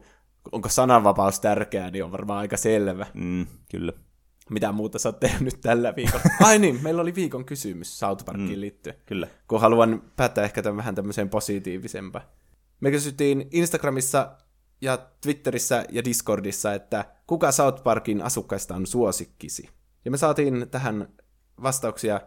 onko 0.52 0.68
sananvapaus 0.68 1.40
tärkeää, 1.40 1.90
niin 1.90 2.04
on 2.04 2.12
varmaan 2.12 2.38
aika 2.38 2.56
selvä. 2.56 3.06
Mm, 3.14 3.46
kyllä. 3.70 3.92
Mitä 4.50 4.72
muuta 4.72 4.98
sä 4.98 5.08
oot 5.08 5.20
tehnyt 5.20 5.60
tällä 5.60 5.96
viikolla? 5.96 6.24
Ai 6.48 6.58
niin, 6.58 6.78
meillä 6.82 7.02
oli 7.02 7.14
viikon 7.14 7.44
kysymys 7.44 7.98
South 7.98 8.24
Parkiin 8.24 8.58
mm. 8.58 8.60
liittyen 8.60 8.96
Kyllä. 9.06 9.28
kun 9.48 9.60
haluan 9.60 10.02
päättää 10.16 10.44
ehkä 10.44 10.62
tämän 10.62 10.76
vähän 10.76 10.94
tämmöiseen 10.94 11.28
positiivisempaan. 11.28 12.24
Me 12.82 12.90
kysyttiin 12.90 13.48
Instagramissa 13.50 14.36
ja 14.80 14.98
Twitterissä 15.20 15.84
ja 15.90 16.04
Discordissa, 16.04 16.74
että 16.74 17.04
kuka 17.26 17.52
South 17.52 17.82
Parkin 17.82 18.22
asukkaista 18.22 18.74
on 18.74 18.86
suosikkisi. 18.86 19.68
Ja 20.04 20.10
me 20.10 20.16
saatiin 20.16 20.66
tähän 20.70 21.08
vastauksia. 21.62 22.20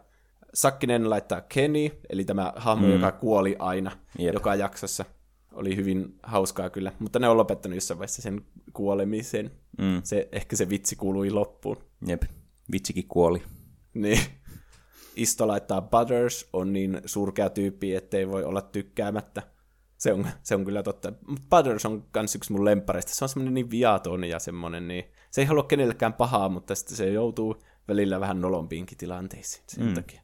Sakkinen 0.53 1.10
laittaa 1.10 1.41
Kenny, 1.41 1.89
eli 2.10 2.26
tämä 2.26 2.53
hahmo, 2.56 2.88
mm. 2.88 2.93
joka 2.93 3.12
kuoli 3.12 3.56
aina 3.60 3.91
Jep. 4.20 4.34
joka 4.34 4.56
jaksossa. 4.56 5.06
Oli 5.53 5.76
hyvin 5.76 6.20
hauskaa 6.24 6.70
kyllä, 6.70 6.91
mutta 6.99 7.20
ne 7.20 7.30
on 7.30 7.38
lopettanut 7.38 7.76
jossain 7.76 7.97
vaiheessa 7.97 8.22
sen 8.22 8.41
kuolemisen. 8.74 9.51
Mm. 9.78 10.01
Se, 10.03 10.30
ehkä 10.32 10.56
se 10.56 10.70
vitsi 10.70 10.95
kuului 10.95 11.32
loppuun. 11.32 11.78
Jep, 12.08 12.24
vitsikin 12.72 13.08
kuoli. 13.08 13.43
Niin. 13.93 14.20
Isto 15.16 15.47
laittaa 15.47 15.82
Butters 15.82 16.49
on 16.53 16.74
niin 16.74 17.01
surkea 17.06 17.49
tyyppi, 17.49 17.95
ettei 17.95 18.28
voi 18.30 18.43
olla 18.43 18.62
tykkäämättä. 18.62 19.55
Se 19.98 20.14
on, 20.14 20.28
se 20.43 20.56
on 20.56 20.66
kyllä 20.66 20.84
totta. 20.84 21.14
Butters 21.50 21.86
on 21.86 22.06
kans 22.12 22.36
yksi 22.36 22.52
mun 22.52 22.66
lemppareista. 22.66 23.16
Se 23.16 23.26
on 23.26 23.30
semmoinen 23.30 23.54
niin 23.54 23.72
viaton 23.72 24.24
ja 24.24 24.39
semmoinen, 24.39 24.88
niin 24.88 25.04
se 25.32 25.41
ei 25.41 25.46
halua 25.48 25.64
kenellekään 25.64 26.14
pahaa, 26.14 26.50
mutta 26.50 26.76
sitten 26.76 26.98
se 26.98 27.10
joutuu 27.10 27.62
välillä 27.88 28.20
vähän 28.20 28.41
nolompiinkin 28.41 28.98
tilanteisiin 28.98 29.64
sen 29.68 29.86
mm. 29.86 29.93
takia. 29.93 30.22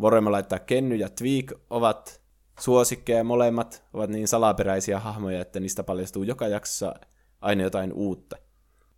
Voimme 0.00 0.30
laittaa 0.30 0.58
Kenny 0.58 0.94
ja 0.94 1.08
Tweak 1.08 1.52
ovat 1.70 2.22
suosikkeja 2.60 3.24
molemmat, 3.24 3.84
ovat 3.92 4.10
niin 4.10 4.28
salaperäisiä 4.28 5.00
hahmoja, 5.00 5.40
että 5.40 5.60
niistä 5.60 5.82
paljastuu 5.82 6.22
joka 6.22 6.48
jaksossa 6.48 6.94
aina 7.40 7.62
jotain 7.62 7.92
uutta. 7.92 8.36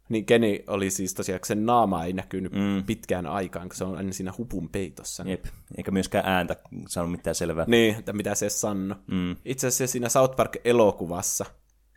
Niin 0.09 0.27
Kenny 0.27 0.59
oli 0.67 0.91
siis 0.91 1.15
tosiaan, 1.15 1.41
sen 1.45 1.67
naama 1.67 2.05
ei 2.05 2.13
näkynyt 2.13 2.53
mm. 2.53 2.85
pitkään 2.87 3.27
aikaan, 3.27 3.69
kun 3.69 3.77
se 3.77 3.85
on 3.85 3.97
aina 3.97 4.13
siinä 4.13 4.33
hupun 4.39 4.69
peitossa. 4.69 5.25
Jep, 5.27 5.45
eikä 5.77 5.91
myöskään 5.91 6.27
ääntä 6.27 6.57
saanut 6.89 7.13
mitään 7.13 7.35
selvää. 7.35 7.65
Niin, 7.69 7.95
että 7.99 8.13
mitä 8.13 8.35
se 8.35 8.49
sanno. 8.49 8.97
Mm. 9.07 9.37
Itse 9.45 9.67
asiassa 9.67 9.93
siinä 9.93 10.09
South 10.09 10.37
Park-elokuvassa, 10.37 11.47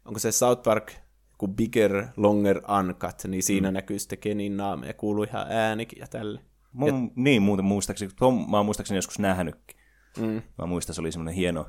onko 0.05 0.19
se 0.19 0.31
South 0.31 0.63
Park 0.63 0.91
kuin 1.37 1.55
Bigger, 1.55 2.05
Longer, 2.17 2.61
Uncut, 2.79 3.15
niin 3.27 3.43
siinä 3.43 3.71
mm. 3.71 3.73
näkyy 3.73 3.99
sitten 3.99 4.19
Kenin 4.19 4.57
naama 4.57 4.85
ja 4.85 4.93
kuuluu 4.93 5.23
ihan 5.23 5.47
äänikin 5.49 5.99
ja 5.99 6.07
tälle. 6.07 6.41
Mun, 6.73 6.87
ja... 6.87 7.11
Niin, 7.15 7.41
muuten 7.41 7.65
muistaakseni, 7.65 8.11
tuon 8.15 8.49
mä 8.49 8.57
oon 8.57 8.65
muistaakseni 8.65 8.97
joskus 8.97 9.19
nähnytkin. 9.19 9.77
Mm. 10.19 10.41
Mä 10.57 10.65
muistan, 10.65 10.95
se 10.95 11.01
oli 11.01 11.11
semmoinen 11.11 11.35
hieno, 11.35 11.67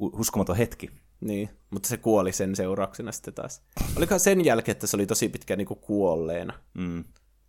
uskomaton 0.00 0.56
hetki. 0.56 0.90
Niin, 1.22 1.48
mutta 1.70 1.88
se 1.88 1.96
kuoli 1.96 2.32
sen 2.32 2.56
seurauksena 2.56 3.12
sitten 3.12 3.34
taas. 3.34 3.62
Oliko 3.96 4.18
sen 4.18 4.44
jälkeen, 4.44 4.72
että 4.72 4.86
se 4.86 4.96
oli 4.96 5.06
tosi 5.06 5.28
pitkä 5.28 5.56
niin 5.56 5.66
kuolleena. 5.66 6.54
Mm. 6.74 7.04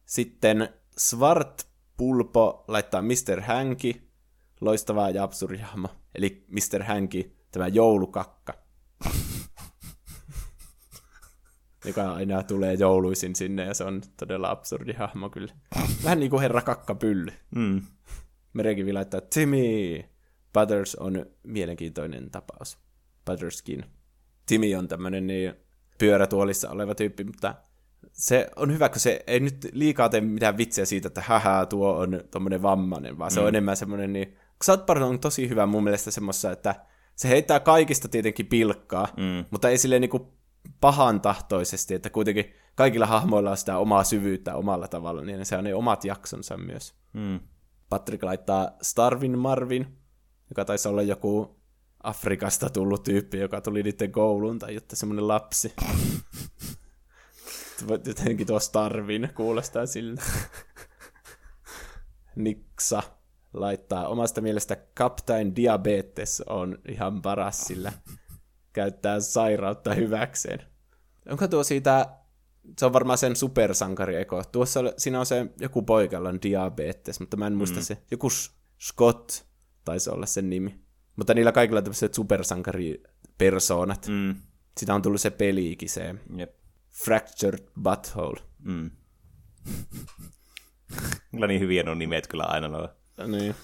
Sitten 0.05 0.69
Svart 0.97 1.67
Pulpo 1.97 2.65
laittaa 2.67 3.01
Mr. 3.01 3.41
Hanky, 3.41 3.93
loistavaa 4.61 5.09
ja 5.09 5.23
absurdi 5.23 5.57
hahmo. 5.57 5.87
Eli 6.15 6.45
Mr. 6.47 6.83
Hanky, 6.83 7.35
tämä 7.51 7.67
joulukakka. 7.67 8.53
joka 11.85 12.13
aina 12.13 12.43
tulee 12.43 12.73
jouluisin 12.73 13.35
sinne, 13.35 13.65
ja 13.65 13.73
se 13.73 13.83
on 13.83 14.01
todella 14.17 14.51
absurdi 14.51 14.93
hahmo 14.93 15.29
kyllä. 15.29 15.53
Vähän 16.03 16.19
niin 16.19 16.29
kuin 16.29 16.41
herra 16.41 16.61
kakkapylly. 16.61 17.31
Mm. 17.55 17.81
Merekivi 18.53 18.93
laittaa 18.93 19.21
Timmy. 19.21 20.03
Butters 20.53 20.95
on 20.95 21.25
mielenkiintoinen 21.43 22.31
tapaus. 22.31 22.82
Butterskin. 23.25 23.85
Timmy 24.45 24.75
on 24.75 24.87
tämmöinen 24.87 25.27
niin 25.27 25.53
pyörätuolissa 25.97 26.69
oleva 26.69 26.95
tyyppi, 26.95 27.23
mutta 27.23 27.55
se 28.11 28.49
on 28.55 28.73
hyvä, 28.73 28.89
kun 28.89 28.99
se 28.99 29.23
ei 29.27 29.39
nyt 29.39 29.69
liikaa 29.71 30.09
tee 30.09 30.21
mitään 30.21 30.57
vitsiä 30.57 30.85
siitä, 30.85 31.07
että 31.07 31.23
hähää, 31.25 31.65
tuo 31.65 31.93
on 31.93 32.21
tommonen 32.31 32.61
vammainen, 32.61 33.17
vaan 33.17 33.31
mm. 33.31 33.33
se 33.33 33.39
on 33.39 33.45
mm. 33.45 33.49
enemmän 33.49 33.77
semmoinen 33.77 34.13
niin... 34.13 34.37
South 34.63 34.85
Park 34.85 35.01
on 35.01 35.19
tosi 35.19 35.49
hyvä 35.49 35.65
mun 35.65 35.83
mielestä 35.83 36.11
semmoissa, 36.11 36.51
että 36.51 36.75
se 37.15 37.29
heittää 37.29 37.59
kaikista 37.59 38.07
tietenkin 38.07 38.45
pilkkaa, 38.45 39.07
mm. 39.17 39.45
mutta 39.51 39.69
ei 39.69 39.77
silleen 39.77 40.01
niinku 40.01 40.33
pahan 40.81 41.21
tahtoisesti, 41.21 41.93
että 41.93 42.09
kuitenkin 42.09 42.53
kaikilla 42.75 43.05
hahmoilla 43.05 43.51
on 43.51 43.57
sitä 43.57 43.77
omaa 43.77 44.03
syvyyttä 44.03 44.55
omalla 44.55 44.87
tavalla, 44.87 45.21
niin 45.21 45.45
se 45.45 45.57
on 45.57 45.63
ne 45.63 45.75
omat 45.75 46.05
jaksonsa 46.05 46.57
myös. 46.57 46.93
Mm. 47.13 47.39
Patrick 47.89 48.23
laittaa 48.23 48.71
Starvin 48.81 49.39
Marvin, 49.39 49.97
joka 50.49 50.65
taisi 50.65 50.87
olla 50.87 51.01
joku 51.01 51.59
Afrikasta 52.03 52.69
tullut 52.69 53.03
tyyppi, 53.03 53.39
joka 53.39 53.61
tuli 53.61 53.83
niiden 53.83 54.11
kouluun, 54.11 54.59
tai 54.59 54.75
jotta 54.75 54.95
semmoinen 54.95 55.27
lapsi. 55.27 55.73
Jotenkin 58.05 58.47
tuo 58.47 58.59
Starvin 58.59 59.29
kuulostaa 59.35 59.85
siltä. 59.85 60.23
Niksa 62.35 63.03
laittaa 63.53 64.07
omasta 64.07 64.41
mielestä 64.41 64.77
Captain 64.97 65.55
Diabetes 65.55 66.43
on 66.49 66.77
ihan 66.87 67.21
paras, 67.21 67.61
sillä 67.61 67.91
käyttää 68.73 69.19
sairautta 69.19 69.93
hyväkseen. 69.93 70.59
Onko 71.29 71.47
tuo 71.47 71.63
siitä, 71.63 72.09
se 72.79 72.85
on 72.85 72.93
varmaan 72.93 73.17
sen 73.17 73.35
supersankari-eko. 73.35 74.43
Tuossa 74.51 74.79
siinä 74.97 75.19
on 75.19 75.25
se 75.25 75.45
joku 75.59 75.81
poika, 75.81 76.17
on 76.17 76.41
diabetes, 76.41 77.19
mutta 77.19 77.37
mä 77.37 77.47
en 77.47 77.55
muista 77.55 77.79
mm. 77.79 77.83
se. 77.83 77.97
Joku 78.11 78.27
Scott 78.79 79.31
taisi 79.85 80.09
olla 80.09 80.25
sen 80.25 80.49
nimi. 80.49 80.82
Mutta 81.15 81.33
niillä 81.33 81.51
kaikilla 81.51 81.77
on 81.77 81.83
tämmöiset 81.83 82.13
supersankari-persoonat. 82.13 84.07
Mm. 84.07 84.35
Sitä 84.77 84.95
on 84.95 85.01
tullut 85.01 85.21
se 85.21 85.29
peliikin, 85.29 85.89
se 85.89 86.15
yep. 86.37 86.55
Fractured 86.89 87.67
Butthole. 87.83 88.41
Mm. 88.63 88.91
kyllä 91.31 91.47
niin 91.47 91.61
hyviä 91.61 91.83
nuo 91.83 91.95
nimet 91.95 92.27
kyllä 92.27 92.43
aina 92.43 92.67
nuo. 92.67 92.89
Niin. 93.27 93.55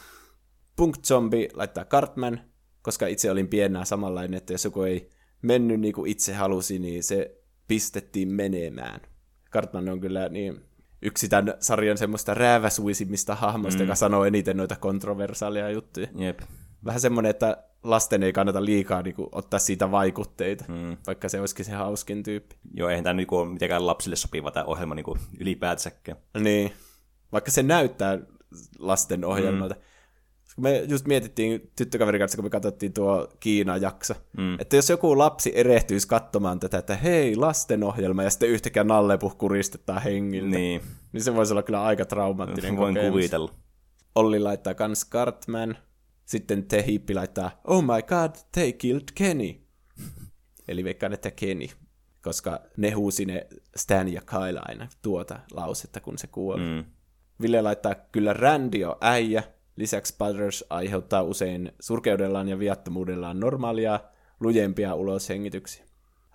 Punk 0.75 0.97
Zombie 0.97 1.49
laittaa 1.53 1.85
Cartman, 1.85 2.41
koska 2.81 3.07
itse 3.07 3.31
olin 3.31 3.47
pienää 3.47 3.85
samanlainen, 3.85 4.37
että 4.37 4.53
jos 4.53 4.65
joku 4.65 4.81
ei 4.81 5.09
mennyt 5.41 5.79
niin 5.79 5.93
kuin 5.93 6.11
itse 6.11 6.33
halusi, 6.33 6.79
niin 6.79 7.03
se 7.03 7.41
pistettiin 7.67 8.27
menemään. 8.27 9.01
Cartman 9.51 9.89
on 9.89 9.99
kyllä 9.99 10.29
niin 10.29 10.61
yksi 11.01 11.29
tämän 11.29 11.53
sarjan 11.59 11.97
semmoista 11.97 12.33
rääväsuisimmista 12.33 13.35
hahmoista, 13.35 13.79
mm. 13.79 13.83
joka 13.83 13.95
sanoo 13.95 14.25
eniten 14.25 14.57
noita 14.57 14.75
kontroversaalia 14.75 15.69
juttuja. 15.69 16.07
Jep. 16.15 16.39
Vähän 16.85 16.99
semmoinen, 16.99 17.29
että 17.29 17.63
lasten 17.83 18.23
ei 18.23 18.33
kannata 18.33 18.65
liikaa 18.65 19.01
niin 19.01 19.15
kuin, 19.15 19.29
ottaa 19.31 19.59
siitä 19.59 19.91
vaikutteita, 19.91 20.65
mm. 20.67 20.97
vaikka 21.07 21.29
se 21.29 21.39
olisikin 21.39 21.65
se 21.65 21.71
hauskin 21.71 22.23
tyyppi. 22.23 22.55
Joo, 22.73 22.89
eihän 22.89 23.03
tämä 23.03 23.13
niin 23.13 23.27
ole 23.31 23.49
mitenkään 23.49 23.87
lapsille 23.87 24.15
sopiva 24.15 24.51
tämä 24.51 24.65
ohjelma 24.65 24.95
niin 24.95 25.03
kuin 25.03 25.19
ylipäätänsäkään. 25.39 26.17
Niin, 26.39 26.71
vaikka 27.31 27.51
se 27.51 27.63
näyttää 27.63 28.19
lasten 28.79 29.25
ohjelmalta. 29.25 29.75
Mm 29.75 29.81
me 30.59 30.85
just 30.87 31.07
mietittiin 31.07 31.71
tyttökaverin 31.75 32.19
kanssa, 32.19 32.37
kun 32.37 32.45
me 32.45 32.49
katsottiin 32.49 32.93
tuo 32.93 33.27
Kiina-jakso, 33.39 34.13
mm. 34.37 34.59
että 34.59 34.75
jos 34.75 34.89
joku 34.89 35.17
lapsi 35.17 35.51
erehtyisi 35.55 36.07
katsomaan 36.07 36.59
tätä, 36.59 36.77
että 36.77 36.95
hei, 36.95 37.35
lastenohjelma, 37.35 38.23
ja 38.23 38.29
sitten 38.29 38.49
yhtäkkiä 38.49 38.83
nallepuh 38.83 39.37
kuristetaan 39.37 40.01
hengiltä, 40.01 40.57
niin. 40.57 40.81
niin 41.11 41.23
se 41.23 41.35
voisi 41.35 41.53
olla 41.53 41.63
kyllä 41.63 41.83
aika 41.83 42.05
traumaattinen 42.05 42.77
Voin 42.77 42.95
kokemus. 42.95 43.11
kuvitella. 43.11 43.51
Olli 44.15 44.39
laittaa 44.39 44.73
kans 44.73 45.09
Cartman, 45.09 45.77
sitten 46.29 46.65
te 46.65 46.83
Hippi 46.87 47.13
laittaa, 47.13 47.61
oh 47.63 47.83
my 47.83 48.01
god, 48.07 48.35
they 48.51 48.73
killed 48.73 49.07
Kenny. 49.15 49.55
Eli 50.67 50.83
veikkaan, 50.83 51.13
että 51.13 51.31
Kenny, 51.31 51.67
koska 52.21 52.61
ne 52.77 52.91
huusi 52.91 53.25
ne 53.25 53.47
Stan 53.75 54.13
ja 54.13 54.21
Kyle 54.21 54.59
aina 54.61 54.87
tuota 55.01 55.39
lausetta, 55.51 55.99
kun 55.99 56.17
se 56.17 56.27
kuoli. 56.27 56.61
Mm. 56.61 56.85
Ville 57.41 57.61
laittaa 57.61 57.95
kyllä 57.95 58.33
Randy 58.33 58.83
on 58.83 58.95
äijä, 59.01 59.43
Lisäksi 59.75 60.15
Butters 60.17 60.65
aiheuttaa 60.69 61.21
usein 61.21 61.71
surkeudellaan 61.79 62.49
ja 62.49 62.59
viattomuudellaan 62.59 63.39
normaalia, 63.39 63.99
lujempia 64.39 64.95
uloshengityksiä. 64.95 65.85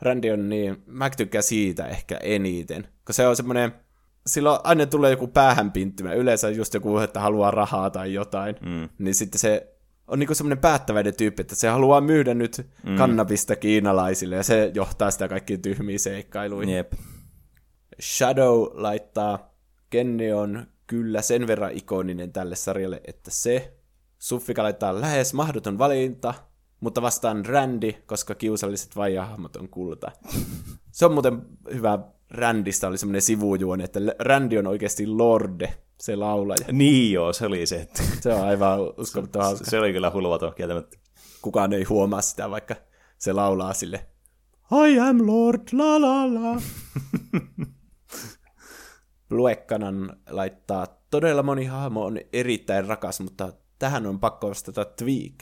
Randy 0.01 0.31
on 0.31 0.49
niin, 0.49 0.83
mä 0.87 1.11
tykkään 1.11 1.43
siitä 1.43 1.87
ehkä 1.87 2.17
eniten, 2.17 2.83
koska 2.83 3.13
se 3.13 3.27
on 3.27 3.37
semmoinen, 3.37 3.73
silloin 4.27 4.61
aina 4.65 4.87
tulee 4.87 5.11
joku 5.11 5.29
päähänpinttymä, 5.29 6.13
yleensä 6.13 6.51
just 6.51 6.75
joku, 6.75 6.99
että 6.99 7.21
haluaa 7.21 7.51
rahaa 7.51 7.91
tai 7.91 8.15
jotain, 8.15 8.57
mm. 8.61 8.89
niin 8.99 9.15
sitten 9.15 9.39
se 9.39 9.74
on 10.09 10.19
niinku 10.19 10.35
semmoinen 10.35 10.59
päättäväinen 10.59 11.17
tyyppi, 11.17 11.41
että 11.41 11.55
se 11.55 11.69
haluaa 11.69 12.01
myydä 12.01 12.35
nyt 12.35 12.67
mm. 12.83 12.97
kannabista 12.97 13.57
kiinalaisille, 13.57 14.37
ja 14.37 14.43
se 14.43 14.71
johtaa 14.75 15.11
sitä 15.11 15.29
kaikkiin 15.29 15.63
tyhmiin 15.63 16.01
seikkailuihin. 16.01 16.75
Jep. 16.75 16.93
Shadow 18.03 18.67
laittaa, 18.73 19.55
Kenny 19.91 20.33
on 20.33 20.67
kyllä 20.87 21.23
sen 21.23 21.47
verran 21.47 21.73
ikoninen 21.73 22.33
tälle 22.33 22.57
sarjalle, 22.57 23.01
että 23.07 23.31
se 23.31 23.75
Suffika 24.19 24.63
laittaa 24.63 25.01
lähes 25.01 25.35
mahdoton 25.35 25.79
valinta, 25.79 26.35
mutta 26.81 27.03
vastaan 27.03 27.47
Randy, 27.47 27.93
koska 28.07 28.35
kiusalliset 28.35 28.97
vaijahahmot 28.97 29.57
on 29.57 29.69
kulta. 29.69 30.13
Se 30.91 31.07
on 31.07 31.13
muuten 31.13 31.43
hyvä 31.73 31.99
Randista 32.31 32.89
oli 32.89 32.99
semmoinen 32.99 33.23
sivujuone, 33.23 33.85
että 33.85 34.01
Randy 34.19 34.59
on 34.59 34.67
oikeasti 34.67 35.07
Lorde, 35.07 35.75
se 36.01 36.17
laulaja. 36.17 36.67
Niin 36.73 37.13
joo, 37.13 37.33
se 37.33 37.47
oli 37.47 37.67
se. 37.67 37.89
Se 38.21 38.33
on 38.33 38.47
aivan 38.47 38.81
uskomaton 38.99 39.59
se, 39.59 39.65
se 39.65 39.79
oli 39.79 39.93
kyllä 39.93 40.11
hulvaton 40.11 40.55
kieltämättä. 40.55 40.97
Kukaan 41.43 41.73
ei 41.73 41.85
huomaa 41.85 42.23
sitä, 42.23 42.51
vaikka 42.51 42.77
se 43.19 43.33
laulaa 43.33 43.73
sille 43.73 44.07
I 44.73 44.99
am 44.99 45.27
Lord, 45.27 45.63
la 45.73 46.01
la 46.01 46.35
la. 46.35 46.61
Luekkanan 49.31 50.17
laittaa, 50.31 50.87
todella 51.11 51.43
moni 51.43 51.65
hahmo 51.65 52.05
on 52.05 52.19
erittäin 52.33 52.87
rakas, 52.87 53.21
mutta 53.21 53.53
tähän 53.79 54.07
on 54.07 54.21
pakko 54.21 54.49
vastata 54.49 54.85
Tweak. 54.85 55.35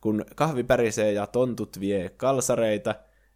Kun 0.00 0.24
kahvi 0.36 0.64
pärisee 0.64 1.12
ja 1.12 1.26
tontut 1.26 1.80
vie 1.80 2.08
kalsareita, 2.08 2.94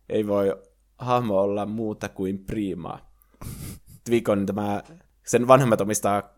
ei 0.08 0.26
voi 0.26 0.62
hahmo 0.98 1.40
olla 1.40 1.66
muuta 1.66 2.08
kuin 2.08 2.44
priimaa. 2.44 3.14
Tweak 4.04 4.28
on 4.28 4.46
tämä, 4.46 4.82
sen 5.26 5.48
vanhemmat 5.48 5.80
omistaa 5.80 6.34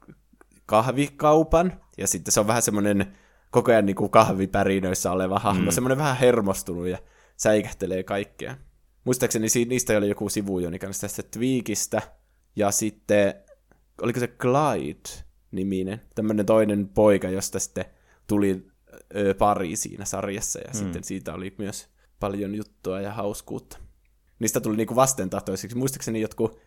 kahvikaupan, 0.66 1.80
ja 1.98 2.06
sitten 2.06 2.32
se 2.32 2.40
on 2.40 2.47
vähän 2.47 2.62
semmoinen 2.62 3.12
koko 3.51 3.70
ajan 3.70 3.86
niin 3.86 3.97
kuin 3.97 4.10
kahvipärinöissä 4.10 5.12
oleva 5.12 5.38
hahmo, 5.38 5.70
mm. 5.70 5.74
semmoinen 5.74 5.98
vähän 5.98 6.16
hermostunut 6.16 6.88
ja 6.88 6.98
säikähtelee 7.36 8.02
kaikkea. 8.02 8.56
Muistaakseni 9.05 9.47
niistä 9.68 9.98
oli 9.98 10.09
joku 10.09 10.28
sivujoni 10.28 10.78
kanssa 10.78 11.01
tästä 11.01 11.22
Tweakistä, 11.22 12.02
ja 12.56 12.70
sitten 12.70 13.34
oliko 14.02 14.20
se 14.20 14.26
Clyde-niminen, 14.26 16.01
tämmöinen 16.14 16.47
toinen 16.47 16.88
poika, 16.88 17.28
josta 17.28 17.59
sitten 17.59 17.84
tuli 18.26 18.66
ö, 19.16 19.34
pari 19.34 19.76
siinä 19.76 20.05
sarjassa, 20.05 20.59
ja 20.59 20.70
mm. 20.72 20.78
sitten 20.78 21.05
siitä 21.05 21.34
oli 21.34 21.55
myös 21.59 21.88
paljon 22.20 22.55
juttua 22.55 23.01
ja 23.01 23.12
hauskuutta. 23.12 23.78
Niistä 24.38 24.60
tuli 24.60 24.76
niinku 24.76 24.97
vastentahtoisiksi. 24.97 25.76
Muistaakseni 25.76 26.20
jotkut 26.20 26.59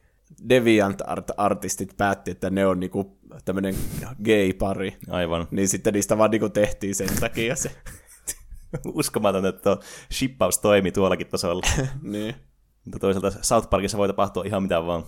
Deviant 0.49 1.01
Art-artistit 1.07 1.97
päätti, 1.97 2.31
että 2.31 2.49
ne 2.49 2.65
on 2.65 2.79
niinku 2.79 3.19
tämmöinen 3.45 3.75
gay-pari. 4.23 4.97
Aivan. 5.09 5.47
Niin 5.51 5.67
sitten 5.67 5.93
niistä 5.93 6.17
vaan 6.17 6.31
niinku 6.31 6.49
tehtiin 6.49 6.95
sen 6.95 7.09
takia 7.19 7.55
se. 7.55 7.71
Uskomaton, 8.93 9.45
että 9.45 9.61
tuo 9.61 9.79
shippaus 10.11 10.59
toimi 10.59 10.91
tuollakin 10.91 11.27
tasolla. 11.27 11.67
niin. 12.01 12.35
Mutta 12.85 12.99
toisaalta 12.99 13.31
South 13.41 13.69
Parkissa 13.69 13.97
voi 13.97 14.07
tapahtua 14.07 14.43
ihan 14.45 14.63
mitä 14.63 14.85
vaan. 14.85 15.03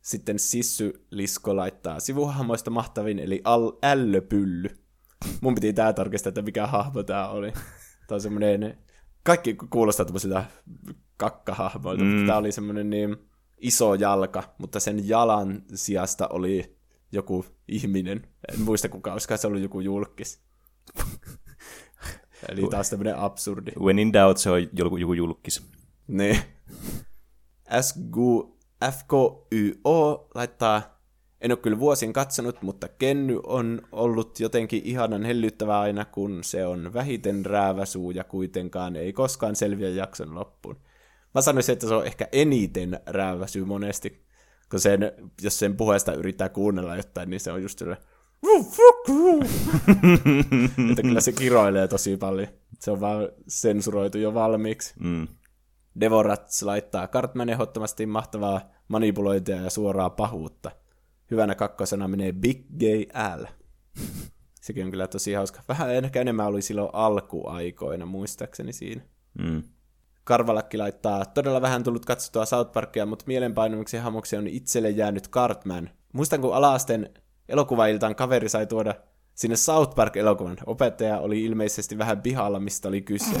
Sitten 0.00 0.38
Sissy 0.38 1.06
Lisko 1.10 1.56
laittaa 1.56 2.00
sivuhahmoista 2.00 2.70
mahtavin, 2.70 3.18
eli 3.18 3.40
Al- 3.44 3.72
Ällöpylly. 3.82 4.68
Mun 5.40 5.54
piti 5.54 5.72
tää 5.72 5.92
tarkistaa, 5.92 6.28
että 6.28 6.42
mikä 6.42 6.66
hahmo 6.66 7.02
tää 7.02 7.28
oli. 7.28 7.52
Tää 8.08 8.16
on 8.16 8.20
semmonen, 8.20 8.78
kaikki 9.22 9.54
kuulostaa 9.70 10.06
tämmöisiltä 10.06 10.44
kakkahahmoilta, 11.16 12.04
mm. 12.04 12.10
mutta 12.10 12.26
tää 12.26 12.36
oli 12.36 12.52
semmonen 12.52 12.90
niin 12.90 13.16
iso 13.62 13.94
jalka, 13.94 14.42
mutta 14.58 14.80
sen 14.80 15.08
jalan 15.08 15.62
sijasta 15.74 16.28
oli 16.28 16.76
joku 17.12 17.44
ihminen. 17.68 18.28
En 18.52 18.60
muista 18.60 18.88
kuka, 18.88 19.12
olisiko 19.12 19.36
se 19.36 19.46
ollut 19.46 19.62
joku 19.62 19.80
julkis. 19.80 20.40
Eli 22.48 22.62
taas 22.70 22.90
tämmönen 22.90 23.18
absurdi. 23.18 23.70
When 23.80 23.98
in 23.98 24.12
doubt, 24.12 24.38
se 24.38 24.50
on 24.50 24.68
joku, 24.72 24.96
joku 24.96 25.12
julkis. 25.12 25.62
Niin. 26.08 26.38
FKYO 28.90 30.28
laittaa, 30.34 31.00
en 31.40 31.52
ole 31.52 31.58
kyllä 31.58 31.78
vuosien 31.78 32.12
katsonut, 32.12 32.62
mutta 32.62 32.88
Kenny 32.88 33.40
on 33.46 33.82
ollut 33.92 34.40
jotenkin 34.40 34.82
ihanan 34.84 35.24
hellyttävää 35.24 35.80
aina, 35.80 36.04
kun 36.04 36.44
se 36.44 36.66
on 36.66 36.94
vähiten 36.94 37.46
rääväsuu 37.46 38.10
ja 38.10 38.24
kuitenkaan 38.24 38.96
ei 38.96 39.12
koskaan 39.12 39.56
selviä 39.56 39.88
jakson 39.88 40.34
loppuun. 40.34 40.76
Mä 41.34 41.40
sanoisin, 41.40 41.72
että 41.72 41.88
se 41.88 41.94
on 41.94 42.06
ehkä 42.06 42.28
eniten 42.32 43.00
rääväsyy 43.06 43.64
monesti, 43.64 44.26
kun 44.70 44.80
sen, 44.80 45.12
jos 45.42 45.58
sen 45.58 45.76
puheesta 45.76 46.14
yrittää 46.14 46.48
kuunnella 46.48 46.96
jotain, 46.96 47.30
niin 47.30 47.40
se 47.40 47.52
on 47.52 47.62
just 47.62 47.78
sille 47.78 47.96
että 50.90 51.02
kyllä 51.02 51.20
se 51.20 51.32
kiroilee 51.32 51.88
tosi 51.88 52.16
paljon. 52.16 52.48
Se 52.78 52.90
on 52.90 53.00
vaan 53.00 53.28
sensuroitu 53.48 54.18
jo 54.18 54.34
valmiiksi. 54.34 54.94
Mm. 55.00 55.28
Devorats 56.00 56.62
laittaa 56.62 57.08
Cartman 57.08 57.48
ehdottomasti 57.48 58.06
mahtavaa 58.06 58.60
manipulointia 58.88 59.56
ja 59.56 59.70
suoraa 59.70 60.10
pahuutta. 60.10 60.70
Hyvänä 61.30 61.54
kakkosena 61.54 62.08
menee 62.08 62.32
Big 62.32 62.66
Gay 62.80 63.04
L. 63.40 63.44
Sekin 64.62 64.84
on 64.84 64.90
kyllä 64.90 65.06
tosi 65.06 65.32
hauska. 65.32 65.62
Vähän 65.68 65.90
ehkä 65.90 66.20
enemmän 66.20 66.46
oli 66.46 66.62
silloin 66.62 66.90
alkuaikoina, 66.92 68.06
muistaakseni 68.06 68.72
siinä. 68.72 69.02
Mm. 69.38 69.62
Karvalakki 70.24 70.78
laittaa 70.78 71.24
todella 71.24 71.62
vähän 71.62 71.82
tullut 71.82 72.04
katsottua 72.04 72.44
South 72.44 72.72
Parkia, 72.72 73.06
mutta 73.06 73.24
mielenpainumiksi 73.26 73.96
hamoksi 73.96 74.36
on 74.36 74.46
itselle 74.46 74.90
jäänyt 74.90 75.30
Cartman. 75.30 75.90
Muistan, 76.12 76.40
kun 76.40 76.54
alaasten 76.54 77.10
elokuvailtaan 77.48 78.14
kaveri 78.14 78.48
sai 78.48 78.66
tuoda 78.66 78.94
sinne 79.34 79.56
South 79.56 79.94
Park-elokuvan. 79.94 80.56
Opettaja 80.66 81.18
oli 81.18 81.44
ilmeisesti 81.44 81.98
vähän 81.98 82.22
pihalla, 82.22 82.60
mistä 82.60 82.88
oli 82.88 83.02
kyse. 83.02 83.40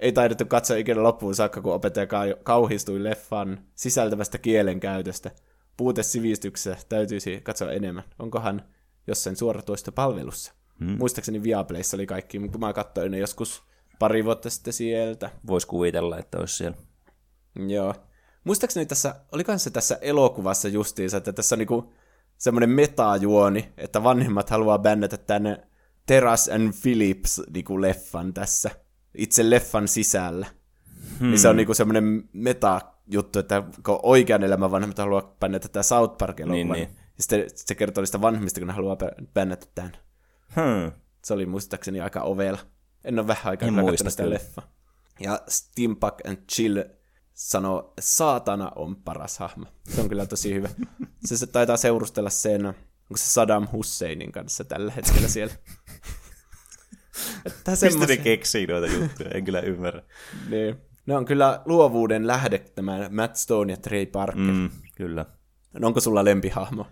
Ei 0.00 0.12
taidettu 0.12 0.44
katsoa 0.44 0.76
ikinä 0.76 1.02
loppuun 1.02 1.34
saakka, 1.34 1.60
kun 1.60 1.74
opettaja 1.74 2.06
kauhistui 2.42 3.04
leffan 3.04 3.64
sisältävästä 3.74 4.38
kielenkäytöstä. 4.38 5.30
Puute 5.76 6.02
sivistyksessä 6.02 6.86
täytyisi 6.88 7.40
katsoa 7.40 7.72
enemmän. 7.72 8.04
Onkohan 8.18 8.62
jossain 9.06 9.36
suoratoista 9.36 9.92
palvelussa? 9.92 10.52
Hmm. 10.78 10.96
Muistaakseni 10.98 11.42
Viaplayssa 11.42 11.96
oli 11.96 12.06
kaikki, 12.06 12.38
mutta 12.38 12.58
mä 12.58 12.72
katsoin 12.72 13.12
ne 13.12 13.18
joskus 13.18 13.62
pari 13.98 14.24
vuotta 14.24 14.50
sitten 14.50 14.72
sieltä. 14.72 15.30
Voisi 15.46 15.66
kuvitella, 15.66 16.18
että 16.18 16.38
olisi 16.38 16.56
siellä. 16.56 16.76
Joo. 17.66 17.94
Muistaakseni 18.44 18.86
tässä, 18.86 19.14
olikohan 19.32 19.58
se 19.58 19.70
tässä 19.70 19.98
elokuvassa 20.00 20.68
justiinsa, 20.68 21.16
että 21.16 21.32
tässä 21.32 21.54
on 21.54 21.58
niinku 21.58 21.92
semmoinen 22.38 22.70
metajuoni, 22.70 23.72
että 23.76 24.02
vanhemmat 24.02 24.50
haluaa 24.50 24.78
bännätä 24.78 25.16
tänne 25.16 25.68
Teras 26.06 26.48
and 26.48 26.72
Phillips 26.82 27.42
niinku 27.54 27.80
leffan 27.80 28.34
tässä 28.34 28.70
itse 29.14 29.50
leffan 29.50 29.88
sisällä. 29.88 30.46
Hmm. 31.18 31.28
Niin 31.28 31.38
se 31.38 31.48
on 31.48 31.56
niinku 31.56 31.74
semmoinen 31.74 32.28
meta-juttu, 32.32 33.38
että 33.38 33.62
kun 33.86 34.00
oikean 34.02 34.44
elämän 34.44 34.70
vanhemmat 34.70 34.98
haluaa 34.98 35.36
bännätä 35.40 35.68
tätä 35.68 35.82
South 35.82 36.18
park 36.18 36.40
niin, 36.40 36.68
niin. 36.68 36.88
ja 37.16 37.22
sitten 37.22 37.44
se 37.54 37.74
kertoo 37.74 38.02
niistä 38.02 38.20
vanhemmista, 38.20 38.60
kun 38.60 38.66
ne 38.66 38.72
haluaa 38.72 38.96
bännätä 39.34 39.66
tämän. 39.74 39.96
Hmm. 40.56 40.92
Se 41.24 41.34
oli 41.34 41.46
muistaakseni 41.46 42.00
aika 42.00 42.22
ovela. 42.22 42.58
En 43.04 43.18
ole 43.18 43.26
vähän 43.26 43.46
aikaa 43.46 43.68
katsonut 43.68 44.10
sitä 44.12 44.30
leffa. 44.30 44.62
Ja 45.20 45.40
Steampunk 45.48 46.14
and 46.26 46.38
Chill 46.52 46.82
sanoo, 47.34 47.94
saatana 48.00 48.72
on 48.76 48.96
paras 48.96 49.38
hahmo. 49.38 49.66
Se 49.94 50.00
on 50.00 50.08
kyllä 50.08 50.26
tosi 50.26 50.54
hyvä. 50.54 50.68
Se, 51.24 51.36
se 51.36 51.46
taitaa 51.46 51.76
seurustella 51.76 52.30
sen, 52.30 52.66
onko 52.66 53.16
se 53.16 53.24
Saddam 53.24 53.68
Husseinin 53.72 54.32
kanssa 54.32 54.64
tällä 54.64 54.92
hetkellä 54.92 55.28
siellä. 55.28 55.54
Että 57.46 57.70
Mistä 57.70 58.06
ne 58.06 58.16
keksii 58.16 58.66
noita 58.66 58.86
juttuja? 58.94 59.30
En 59.30 59.44
kyllä 59.44 59.60
ymmärrä. 59.60 60.02
niin. 60.50 60.76
Ne 61.06 61.16
on 61.16 61.24
kyllä 61.24 61.62
luovuuden 61.64 62.26
lähde, 62.26 62.58
tämä 62.58 63.08
Matt 63.12 63.36
Stone 63.36 63.72
ja 63.72 63.76
Trey 63.76 64.06
Parker. 64.06 64.40
Mm, 64.42 64.70
kyllä. 64.96 65.26
No 65.78 65.86
onko 65.86 66.00
sulla 66.00 66.24
lempihahmo? 66.24 66.86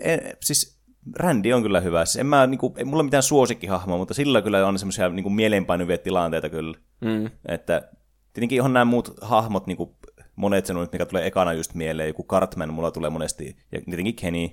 En, 0.00 0.20
siis 0.42 0.75
Randy 1.14 1.52
on 1.52 1.62
kyllä 1.62 1.80
hyvä. 1.80 2.04
Siis 2.04 2.16
en 2.16 2.26
mä, 2.26 2.46
niinku, 2.46 2.74
ei 2.76 2.84
mulla 2.84 3.02
mitään 3.02 3.22
suosikkihahmoa, 3.22 3.98
mutta 3.98 4.14
sillä 4.14 4.42
kyllä 4.42 4.66
on 4.66 4.78
semmoisia 4.78 5.08
niinku, 5.08 5.30
mieleenpainuvia 5.30 5.98
tilanteita 5.98 6.48
kyllä. 6.48 6.78
Mm. 7.00 7.30
Että 7.48 7.88
tietenkin 8.32 8.56
ihan 8.56 8.72
nämä 8.72 8.84
muut 8.84 9.14
hahmot, 9.22 9.66
niinku, 9.66 9.96
monet 10.36 10.66
sanovat, 10.66 10.92
mikä 10.92 11.06
tulee 11.06 11.26
ekana 11.26 11.52
just 11.52 11.74
mieleen, 11.74 12.08
joku 12.08 12.24
Cartman 12.24 12.74
mulla 12.74 12.90
tulee 12.90 13.10
monesti, 13.10 13.56
ja 13.72 13.80
tietenkin 13.80 14.16
Kenny, 14.16 14.48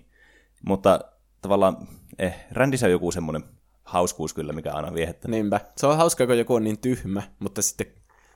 mutta 0.67 0.99
tavallaan 1.41 1.87
eh, 2.19 2.35
Randy 2.51 2.77
on 2.83 2.91
joku 2.91 3.11
semmoinen 3.11 3.43
hauskuus 3.83 4.33
kyllä, 4.33 4.53
mikä 4.53 4.73
aina 4.73 4.93
viehettä. 4.93 5.27
Niinpä. 5.27 5.59
Se 5.77 5.87
on 5.87 5.97
hauska, 5.97 6.27
kun 6.27 6.37
joku 6.37 6.55
on 6.55 6.63
niin 6.63 6.79
tyhmä, 6.79 7.23
mutta 7.39 7.61
sitten 7.61 7.87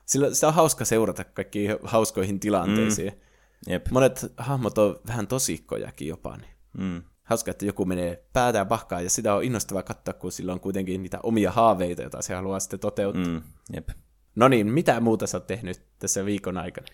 sillä, 0.06 0.34
sitä 0.34 0.48
on 0.48 0.54
hauska 0.54 0.86
seurata 0.86 1.24
kaikkiin 1.24 1.76
hauskoihin 1.84 2.40
tilanteisiin. 2.40 3.12
Mm. 3.12 3.72
Jep. 3.72 3.88
Monet 3.92 4.34
hahmot 4.38 4.78
on 4.78 5.00
vähän 5.08 5.28
tosikkojakin 5.28 6.08
jopa. 6.08 6.38
Niin. 6.38 6.52
Mm. 6.78 7.04
Hauska, 7.28 7.52
että 7.52 7.66
joku 7.66 7.86
menee 7.86 8.24
päätään 8.34 8.68
pahkaan, 8.68 9.04
ja 9.04 9.10
sitä 9.10 9.34
on 9.34 9.44
innostavaa 9.44 9.84
katsoa, 9.84 10.14
kun 10.14 10.32
sillä 10.32 10.54
on 10.54 10.60
kuitenkin 10.60 11.04
niitä 11.04 11.20
omia 11.24 11.52
haaveita, 11.52 12.02
joita 12.02 12.22
se 12.22 12.34
haluaa 12.34 12.60
sitten 12.60 12.80
toteuttaa. 12.80 13.26
Mm. 13.26 13.42
Jep. 13.74 13.90
No 14.36 14.48
niin, 14.48 14.72
mitä 14.72 15.00
muuta 15.00 15.28
sä 15.28 15.38
oot 15.38 15.48
tehnyt 15.48 15.82
tässä 16.00 16.26
viikon 16.26 16.58
aikana? 16.58 16.88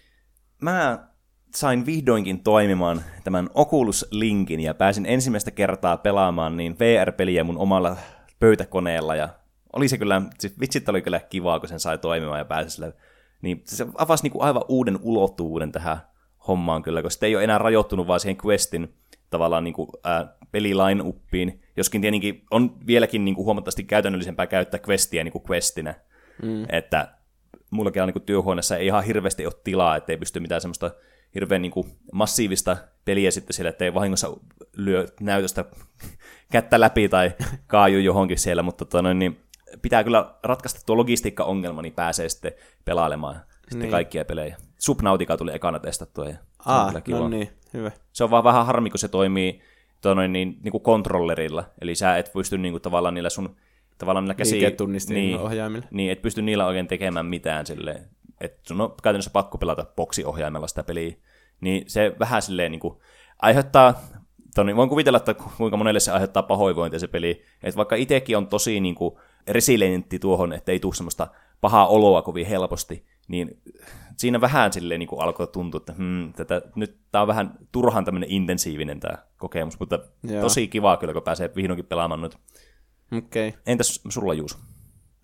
Mä 0.61 1.07
sain 1.55 1.85
vihdoinkin 1.85 2.43
toimimaan 2.43 3.01
tämän 3.23 3.49
Oculus 3.53 4.07
Linkin 4.11 4.59
ja 4.59 4.73
pääsin 4.73 5.05
ensimmäistä 5.05 5.51
kertaa 5.51 5.97
pelaamaan 5.97 6.57
niin 6.57 6.79
VR-peliä 6.79 7.43
mun 7.43 7.57
omalla 7.57 7.97
pöytäkoneella 8.39 9.15
ja 9.15 9.29
oli 9.73 9.87
se 9.87 9.97
kyllä, 9.97 10.21
siis 10.39 10.59
vitsit 10.59 10.89
oli 10.89 11.01
kyllä 11.01 11.19
kivaa, 11.19 11.59
kun 11.59 11.69
sen 11.69 11.79
sai 11.79 11.97
toimimaan 11.97 12.39
ja 12.39 12.45
pääsi 12.45 12.69
sille. 12.69 12.93
Niin 13.41 13.61
se 13.65 13.85
avasi 13.97 14.23
niinku 14.23 14.41
aivan 14.41 14.65
uuden 14.67 14.99
ulottuvuuden 15.01 15.71
tähän 15.71 15.97
hommaan 16.47 16.83
kyllä, 16.83 17.01
koska 17.01 17.19
se 17.19 17.25
ei 17.25 17.35
ole 17.35 17.43
enää 17.43 17.57
rajoittunut 17.57 18.07
vaan 18.07 18.19
siihen 18.19 18.37
questin 18.45 18.93
tavallaan 19.33 19.63
niinku, 19.63 19.91
ää, 20.03 20.35
peliline-uppiin, 20.51 21.61
joskin 21.77 22.01
tietenkin 22.01 22.45
on 22.51 22.77
vieläkin 22.87 23.25
niinku 23.25 23.45
huomattavasti 23.45 23.83
käytännöllisempää 23.83 24.47
käyttää 24.47 24.79
questia 24.89 25.23
niinku 25.23 25.43
questinä, 25.49 25.95
mm. 26.43 26.65
että 26.69 27.07
mullakin 27.69 28.01
on 28.01 28.07
niinku 28.07 28.19
työhuoneessa 28.19 28.77
ei 28.77 28.85
ihan 28.85 29.03
hirveästi 29.03 29.45
ole 29.45 29.53
tilaa, 29.63 29.95
ettei 29.95 30.17
pysty 30.17 30.39
mitään 30.39 30.61
semmoista 30.61 30.91
hirveän 31.35 31.61
niinku 31.61 31.87
massiivista 32.11 32.77
peliä 33.05 33.31
sitten 33.31 33.53
siellä, 33.53 33.69
ettei 33.69 33.93
vahingossa 33.93 34.37
lyö 34.77 35.05
näytöstä 35.19 35.65
kättä 36.51 36.79
läpi 36.79 37.09
tai 37.09 37.31
kaaju 37.67 37.99
johonkin 37.99 38.39
siellä, 38.39 38.63
mutta 38.63 38.85
tota, 38.85 39.13
niin 39.13 39.39
pitää 39.81 40.03
kyllä 40.03 40.35
ratkaista 40.43 40.81
tuo 40.85 40.97
logistiikka-ongelma, 40.97 41.81
niin 41.81 41.93
pääsee 41.93 42.29
sitten 42.29 42.51
pelailemaan 42.85 43.35
sitten 43.61 43.79
niin. 43.79 43.91
kaikkia 43.91 44.25
pelejä. 44.25 44.57
Subnautica 44.77 45.37
tuli 45.37 45.55
ekana 45.55 45.79
testattua. 45.79 46.25
Ja 46.25 46.37
Aa, 46.65 46.91
no 47.07 47.27
niin, 47.27 47.49
hyvä. 47.73 47.91
Se 48.13 48.23
on 48.23 48.31
vaan 48.31 48.43
vähän 48.43 48.65
harmi, 48.65 48.89
kun 48.89 48.99
se 48.99 49.07
toimii 49.07 49.61
noin, 50.05 50.33
niin, 50.33 50.57
niin 50.63 50.71
kuin 50.71 50.83
kontrollerilla. 50.83 51.63
Eli 51.81 51.95
sä 51.95 52.17
et 52.17 52.31
pysty 52.33 52.57
niin 52.57 52.73
kuin, 52.73 52.81
tavallaan 52.81 53.13
niillä 53.13 53.29
sun 53.29 53.55
tavallaan 53.97 54.23
niillä 54.23 54.33
käsi... 54.33 54.59
niin, 55.09 55.39
ohjaimilla. 55.39 55.85
Niin, 55.91 56.11
et 56.11 56.21
pysty 56.21 56.41
niillä 56.41 56.65
oikein 56.65 56.87
tekemään 56.87 57.25
mitään 57.25 57.65
silleen. 57.65 58.05
Että 58.41 58.59
sun 58.67 58.81
on 58.81 58.95
käytännössä 59.03 59.31
pakko 59.31 59.57
pelata 59.57 59.85
boksiohjaimella 59.95 60.67
sitä 60.67 60.83
peliä. 60.83 61.15
Niin 61.61 61.83
se 61.87 62.15
vähän 62.19 62.41
silleen 62.41 62.71
niin 62.71 62.79
kuin, 62.79 62.97
aiheuttaa 63.41 64.01
Toni, 64.55 64.75
voin 64.75 64.89
kuvitella, 64.89 65.17
että 65.17 65.33
kuinka 65.33 65.77
monelle 65.77 65.99
se 65.99 66.11
aiheuttaa 66.11 66.43
pahoinvointia 66.43 66.99
se 66.99 67.07
peli. 67.07 67.43
Että 67.63 67.77
vaikka 67.77 67.95
itsekin 67.95 68.37
on 68.37 68.47
tosi 68.47 68.79
niin 68.79 68.95
kuin, 68.95 69.15
resilientti 69.47 70.19
tuohon, 70.19 70.53
että 70.53 70.71
ei 70.71 70.79
tule 70.79 70.93
semmoista 70.93 71.27
pahaa 71.61 71.87
oloa 71.87 72.21
kovin 72.21 72.45
helposti, 72.45 73.05
niin 73.33 73.61
siinä 74.17 74.41
vähän 74.41 74.73
silleen 74.73 74.99
niin 74.99 75.07
kuin 75.07 75.21
alkoi 75.21 75.47
tuntua, 75.47 75.77
että 75.77 75.93
hmm, 75.93 76.33
tätä, 76.33 76.61
nyt 76.75 76.97
tämä 77.11 77.21
on 77.21 77.27
vähän 77.27 77.57
turhan 77.71 78.05
tämmöinen 78.05 78.31
intensiivinen 78.31 78.99
tämä 78.99 79.17
kokemus, 79.37 79.79
mutta 79.79 79.99
Joo. 80.23 80.41
tosi 80.41 80.67
kiva 80.67 80.97
kyllä, 80.97 81.13
kun 81.13 81.23
pääsee 81.23 81.51
vihdoinkin 81.55 81.85
pelaamaan 81.85 82.21
nyt. 82.21 82.37
Okay. 83.17 83.51
Entäs 83.65 84.01
sulla 84.09 84.33
Juuso? 84.33 84.57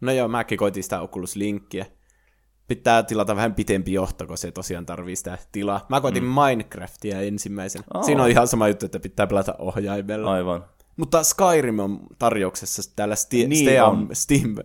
No 0.01 0.11
joo, 0.11 0.27
mäkin 0.27 0.57
koitin 0.57 0.83
sitä 0.83 1.01
Oculus 1.01 1.35
Linkkiä. 1.35 1.85
Pitää 2.67 3.03
tilata 3.03 3.35
vähän 3.35 3.53
pitempi 3.53 3.93
johto, 3.93 4.27
kun 4.27 4.37
se 4.37 4.51
tosiaan 4.51 4.85
tarvii 4.85 5.15
sitä 5.15 5.37
tilaa. 5.51 5.85
Mä 5.89 6.01
koitin 6.01 6.23
mm. 6.23 6.29
Minecraftia 6.29 7.21
ensimmäisen. 7.21 7.83
Oh. 7.93 8.03
Siinä 8.03 8.23
on 8.23 8.29
ihan 8.29 8.47
sama 8.47 8.67
juttu, 8.67 8.85
että 8.85 8.99
pitää 8.99 9.27
pelata 9.27 9.55
ohjaimella. 9.59 10.31
Aivan. 10.31 10.65
Mutta 10.97 11.23
Skyrim 11.23 11.79
on 11.79 11.99
tarjouksessa 12.19 12.95
täällä 12.95 13.15
Sti- 13.15 13.47
niin 13.47 13.65
Steam, 13.65 14.07
Steam 14.13 14.55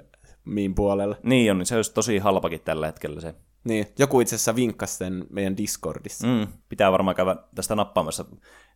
puolella. 0.75 1.16
Niin 1.23 1.51
on, 1.51 1.59
niin 1.59 1.66
se 1.66 1.77
olisi 1.77 1.95
tosi 1.95 2.19
halpakin 2.19 2.61
tällä 2.61 2.87
hetkellä 2.87 3.21
se. 3.21 3.35
Niin, 3.65 3.87
joku 3.99 4.21
itse 4.21 4.37
asiassa 4.37 4.57
vinkkasi 4.57 4.97
sen 4.97 5.27
meidän 5.31 5.57
Discordissa. 5.57 6.27
Mm, 6.27 6.47
pitää 6.69 6.93
varmaan 6.93 7.15
käydä 7.15 7.37
tästä 7.55 7.75
nappaamassa 7.75 8.25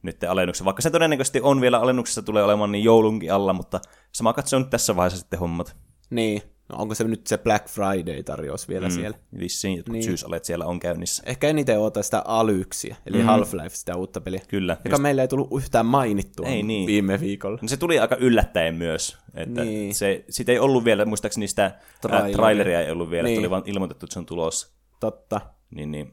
nyt 0.02 0.24
alennuksen. 0.24 0.64
Vaikka 0.64 0.82
se 0.82 0.90
todennäköisesti 0.90 1.40
on 1.40 1.60
vielä 1.60 1.78
alennuksessa, 1.78 2.22
tulee 2.22 2.42
olemaan 2.42 2.72
niin 2.72 2.84
joulunkin 2.84 3.32
alla, 3.32 3.52
mutta 3.52 3.80
sama 4.12 4.32
katso 4.32 4.58
nyt 4.58 4.70
tässä 4.70 4.96
vaiheessa 4.96 5.18
sitten 5.18 5.38
hommat. 5.38 5.76
Niin, 6.10 6.42
no 6.68 6.78
onko 6.78 6.94
se 6.94 7.04
nyt 7.04 7.26
se 7.26 7.38
Black 7.38 7.66
Friday-tarjous 7.68 8.68
vielä 8.68 8.88
mm, 8.88 8.94
siellä? 8.94 9.18
Vissiin, 9.38 9.76
jotkut 9.76 9.92
niin. 9.92 10.04
syysalet 10.04 10.44
siellä 10.44 10.64
on 10.64 10.80
käynnissä. 10.80 11.22
Ehkä 11.26 11.48
eniten 11.48 11.78
oota 11.78 12.02
sitä 12.02 12.22
Alyxia, 12.24 12.96
eli 13.06 13.18
mm. 13.18 13.24
Half-Life, 13.24 13.74
sitä 13.74 13.96
uutta 13.96 14.20
peliä. 14.20 14.40
Kyllä. 14.48 14.72
Joka 14.84 14.88
just... 14.88 15.02
meillä 15.02 15.22
ei 15.22 15.28
tullut 15.28 15.48
yhtään 15.56 15.86
mainittua 15.86 16.46
ei, 16.46 16.62
niin. 16.62 16.86
viime 16.86 17.20
viikolla. 17.20 17.58
No 17.62 17.68
se 17.68 17.76
tuli 17.76 17.98
aika 17.98 18.16
yllättäen 18.16 18.74
myös. 18.74 19.18
Että 19.34 19.64
niin. 19.64 19.94
se, 19.94 20.24
siitä 20.30 20.52
ei 20.52 20.58
ollut 20.58 20.84
vielä, 20.84 21.04
muistaakseni 21.04 21.48
sitä 21.48 21.78
Traileria, 22.00 22.36
traileria 22.36 22.80
ei 22.80 22.90
ollut 22.90 23.10
vielä, 23.10 23.22
niin. 23.22 23.34
että 23.34 23.40
oli 23.40 23.50
vaan 23.50 23.62
ilmoitettu, 23.66 24.06
että 24.06 24.14
se 24.14 24.18
on 24.18 24.26
tulossa. 24.26 24.68
Totta. 25.00 25.40
Niin, 25.70 25.90
niin. 25.90 26.12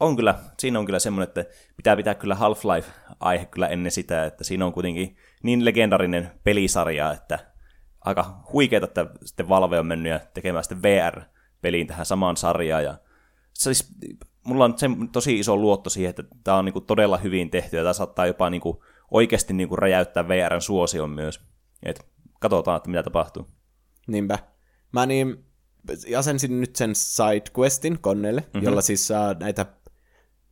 On 0.00 0.16
kyllä, 0.16 0.34
siinä 0.58 0.78
on 0.78 0.86
kyllä 0.86 0.98
semmoinen, 0.98 1.28
että 1.28 1.44
pitää 1.76 1.96
pitää 1.96 2.14
kyllä 2.14 2.34
Half-Life-aihe 2.34 3.46
kyllä 3.46 3.68
ennen 3.68 3.92
sitä, 3.92 4.24
että 4.24 4.44
siinä 4.44 4.66
on 4.66 4.72
kuitenkin 4.72 5.16
niin 5.42 5.64
legendarinen 5.64 6.30
pelisarja, 6.44 7.12
että 7.12 7.49
aika 8.04 8.42
huikeeta, 8.52 8.86
että 8.86 9.06
sitten 9.24 9.48
Valve 9.48 9.78
on 9.78 9.86
mennyt 9.86 10.10
ja 10.10 10.20
tekemään 10.34 10.64
sitten 10.64 10.82
VR-peliin 10.82 11.86
tähän 11.86 12.06
samaan 12.06 12.36
sarjaan. 12.36 12.84
Ja 12.84 12.98
siis, 13.54 13.94
mulla 14.44 14.64
on 14.64 14.78
se 14.78 14.86
tosi 15.12 15.38
iso 15.38 15.56
luotto 15.56 15.90
siihen, 15.90 16.10
että 16.10 16.22
tämä 16.44 16.56
on 16.56 16.64
niinku 16.64 16.80
todella 16.80 17.18
hyvin 17.18 17.50
tehty 17.50 17.76
ja 17.76 17.82
tämä 17.82 17.92
saattaa 17.92 18.26
jopa 18.26 18.50
niinku 18.50 18.84
oikeasti 19.10 19.52
niinku 19.52 19.76
räjäyttää 19.76 20.28
VRn 20.28 20.60
suosion 20.60 21.10
myös. 21.10 21.40
Et 21.82 22.06
katsotaan, 22.40 22.76
että 22.76 22.90
mitä 22.90 23.02
tapahtuu. 23.02 23.48
Niinpä. 24.06 24.38
Mä 24.92 25.06
niin 25.06 25.44
asensin 26.18 26.60
nyt 26.60 26.76
sen 26.76 26.94
sidequestin 26.94 27.98
koneelle, 28.00 28.40
mm-hmm. 28.40 28.62
jolla 28.62 28.80
siis 28.80 29.06
saa 29.06 29.34
näitä, 29.34 29.66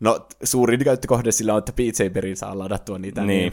no 0.01 0.27
suurin 0.45 0.85
käyttökohde 0.85 1.33
sillä 1.33 1.53
on, 1.55 1.59
että 1.59 1.73
Beat 1.73 1.95
Saberin 1.95 2.37
saa 2.37 2.59
ladattua 2.59 2.99
niitä 2.99 3.21
niin, 3.25 3.53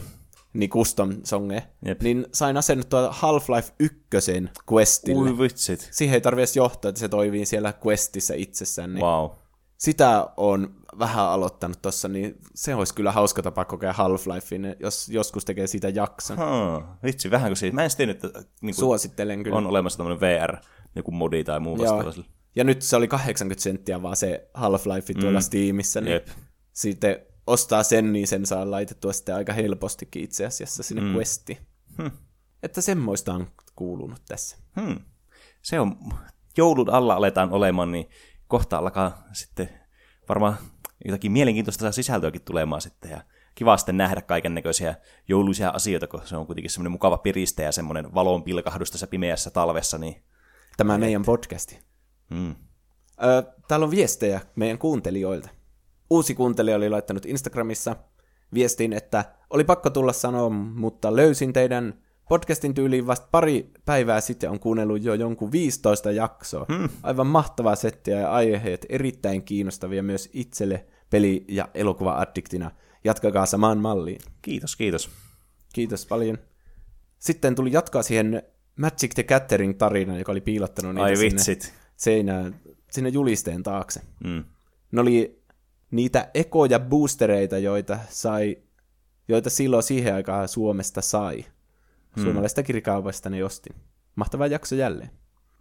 niin 0.56 0.70
custom 0.70 1.14
songeja. 1.24 1.62
Jep. 1.84 2.02
Niin 2.02 2.26
sain 2.32 2.56
asennettua 2.56 3.14
Half-Life 3.22 3.72
1 3.78 3.98
questille. 4.72 5.30
Ui 5.30 5.38
vitsit. 5.38 5.88
Siihen 5.90 6.14
ei 6.14 6.20
tarvitse 6.20 6.60
johtaa, 6.60 6.88
että 6.88 6.98
se 6.98 7.08
toimii 7.08 7.46
siellä 7.46 7.74
questissa 7.86 8.34
itsessään. 8.34 8.94
Niin 8.94 9.04
wow. 9.04 9.30
Sitä 9.78 10.28
on 10.36 10.74
vähän 10.98 11.24
aloittanut 11.24 11.82
tuossa, 11.82 12.08
niin 12.08 12.34
se 12.54 12.74
olisi 12.74 12.94
kyllä 12.94 13.12
hauska 13.12 13.42
tapa 13.42 13.64
kokea 13.64 13.92
Half-Lifein, 13.92 14.76
jos 14.80 15.08
joskus 15.08 15.44
tekee 15.44 15.66
siitä 15.66 15.88
jakson. 15.88 16.36
Hmm, 16.36 16.86
vitsi, 17.02 17.30
vähän 17.30 17.48
kuin 17.48 17.56
siitä. 17.56 17.74
Mä 17.74 17.84
en 17.84 17.90
tiennyt, 17.96 18.24
että 18.24 18.42
niin 18.60 18.74
Suosittelen 18.74 19.42
kyllä. 19.42 19.56
on 19.56 19.66
olemassa 19.66 19.96
tämmöinen 19.96 20.20
VR 20.20 20.56
joku 20.96 21.10
modi 21.10 21.44
tai 21.44 21.60
muu 21.60 21.78
vastaava. 21.78 22.12
Ja 22.56 22.64
nyt 22.64 22.82
se 22.82 22.96
oli 22.96 23.08
80 23.08 23.62
senttiä 23.62 24.02
vaan 24.02 24.16
se 24.16 24.50
Half-Life 24.54 25.20
tuolla 25.20 25.38
mm. 25.38 25.42
Steamissa, 25.42 26.00
niin 26.00 26.12
Jep. 26.12 26.28
sitten 26.72 27.16
ostaa 27.46 27.82
sen, 27.82 28.12
niin 28.12 28.26
sen 28.26 28.46
saa 28.46 28.70
laitettua 28.70 29.12
sitten 29.12 29.34
aika 29.34 29.52
helpostikin 29.52 30.24
itse 30.24 30.46
asiassa 30.46 30.82
sinne 30.82 31.02
mm. 31.02 31.14
Questiin. 31.14 31.58
Hmm. 31.98 32.10
Että 32.62 32.80
semmoista 32.80 33.34
on 33.34 33.46
kuulunut 33.76 34.22
tässä. 34.28 34.56
Hmm. 34.80 35.00
Se 35.62 35.80
on, 35.80 35.96
joulun 36.56 36.90
alla 36.90 37.14
aletaan 37.14 37.52
olemaan, 37.52 37.92
niin 37.92 38.08
kohta 38.48 38.78
alkaa 38.78 39.24
sitten 39.32 39.68
varmaan 40.28 40.56
jotakin 41.04 41.32
mielenkiintoista 41.32 41.92
sisältöäkin 41.92 42.42
tulemaan 42.42 42.80
sitten, 42.80 43.10
ja 43.10 43.20
kiva 43.54 43.76
sitten 43.76 43.96
nähdä 43.96 44.22
kaiken 44.22 44.54
näköisiä 44.54 44.94
jouluisia 45.28 45.70
asioita, 45.70 46.06
kun 46.06 46.20
se 46.24 46.36
on 46.36 46.46
kuitenkin 46.46 46.70
semmoinen 46.70 46.92
mukava 46.92 47.18
piriste 47.18 47.62
ja 47.62 47.72
semmoinen 47.72 48.14
valon 48.14 48.42
pilkahdus 48.42 48.90
tässä 48.90 49.06
pimeässä 49.06 49.50
talvessa, 49.50 49.98
niin 49.98 50.24
tämä 50.76 50.98
meidän 50.98 51.24
podcasti. 51.24 51.78
Mm. 52.30 52.54
Ö, 53.22 53.52
täällä 53.68 53.84
on 53.84 53.90
viestejä 53.90 54.40
meidän 54.56 54.78
kuuntelijoilta. 54.78 55.55
Uusi 56.10 56.34
kuuntelija 56.34 56.76
oli 56.76 56.90
laittanut 56.90 57.26
Instagramissa 57.26 57.96
viestin, 58.54 58.92
että 58.92 59.24
oli 59.50 59.64
pakko 59.64 59.90
tulla 59.90 60.12
sanoa, 60.12 60.50
mutta 60.50 61.16
löysin 61.16 61.52
teidän 61.52 61.94
podcastin 62.28 62.74
tyyliin 62.74 63.06
vasta 63.06 63.28
pari 63.30 63.70
päivää 63.84 64.20
sitten 64.20 64.50
on 64.50 64.60
kuunnellut 64.60 65.02
jo 65.02 65.14
jonkun 65.14 65.52
15 65.52 66.10
jaksoa. 66.10 66.66
Hmm. 66.72 66.88
Aivan 67.02 67.26
mahtavaa 67.26 67.76
settiä 67.76 68.20
ja 68.20 68.32
aiheet 68.32 68.86
erittäin 68.88 69.42
kiinnostavia 69.42 70.02
myös 70.02 70.30
itselle 70.32 70.86
peli- 71.10 71.44
ja 71.48 71.68
elokuva-addiktina. 71.74 72.70
Jatkakaa 73.04 73.46
samaan 73.46 73.78
malliin. 73.78 74.20
Kiitos, 74.42 74.76
kiitos. 74.76 75.10
Kiitos 75.72 76.06
paljon. 76.06 76.38
Sitten 77.18 77.54
tuli 77.54 77.72
jatkaa 77.72 78.02
siihen 78.02 78.42
Magic 78.76 79.14
the 79.14 79.22
Gathering 79.22 79.78
tarina, 79.78 80.18
joka 80.18 80.32
oli 80.32 80.40
piilottanut 80.40 80.94
niitä 80.94 81.04
Ai 81.04 81.16
sinne, 81.16 81.42
seinään, 81.96 82.60
sinne 82.90 83.10
julisteen 83.10 83.62
taakse. 83.62 84.00
Mm. 84.24 84.44
Ne 84.92 85.00
oli 85.00 85.42
niitä 85.90 86.30
ekoja 86.34 86.80
boostereita, 86.80 87.58
joita 87.58 87.98
sai, 88.08 88.56
joita 89.28 89.50
silloin 89.50 89.82
siihen 89.82 90.14
aikaan 90.14 90.48
Suomesta 90.48 91.00
sai. 91.00 91.44
Hmm. 92.16 92.24
Suomalaisesta 92.24 92.62
kirjakaupasta 92.62 93.30
ne 93.30 93.44
ostin. 93.44 93.76
Mahtava 94.16 94.46
jakso 94.46 94.74
jälleen. 94.74 95.10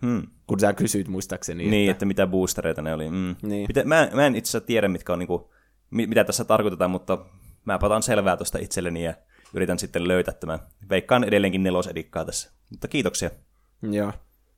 Hmm. 0.01 0.23
Kun 0.47 0.59
sä 0.59 0.73
kysyit 0.73 1.07
muistaakseni. 1.07 1.69
Niin, 1.69 1.89
että, 1.89 1.91
että 1.91 2.05
mitä 2.05 2.27
boostereita 2.27 2.81
ne 2.81 2.93
oli. 2.93 3.09
Mm. 3.09 3.35
Niin. 3.41 3.65
Mitä, 3.67 3.83
mä, 3.83 4.09
mä 4.13 4.25
en 4.25 4.35
itse 4.35 4.49
asiassa 4.49 4.67
tiedä, 4.67 4.87
mitkä 4.87 5.13
on, 5.13 5.19
niinku, 5.19 5.53
mitä 5.89 6.23
tässä 6.23 6.43
tarkoitetaan, 6.45 6.91
mutta 6.91 7.25
mä 7.65 7.79
pataan 7.79 8.03
selvää 8.03 8.37
tuosta 8.37 8.57
itselleni 8.57 9.03
ja 9.03 9.13
yritän 9.53 9.79
sitten 9.79 10.07
löytää 10.07 10.33
tämän. 10.33 10.59
Veikkaan 10.89 11.23
edelleenkin 11.23 11.63
nelosedikkaa 11.63 12.25
tässä. 12.25 12.51
Mutta 12.69 12.87
kiitoksia. 12.87 13.29
Joo. 13.81 14.13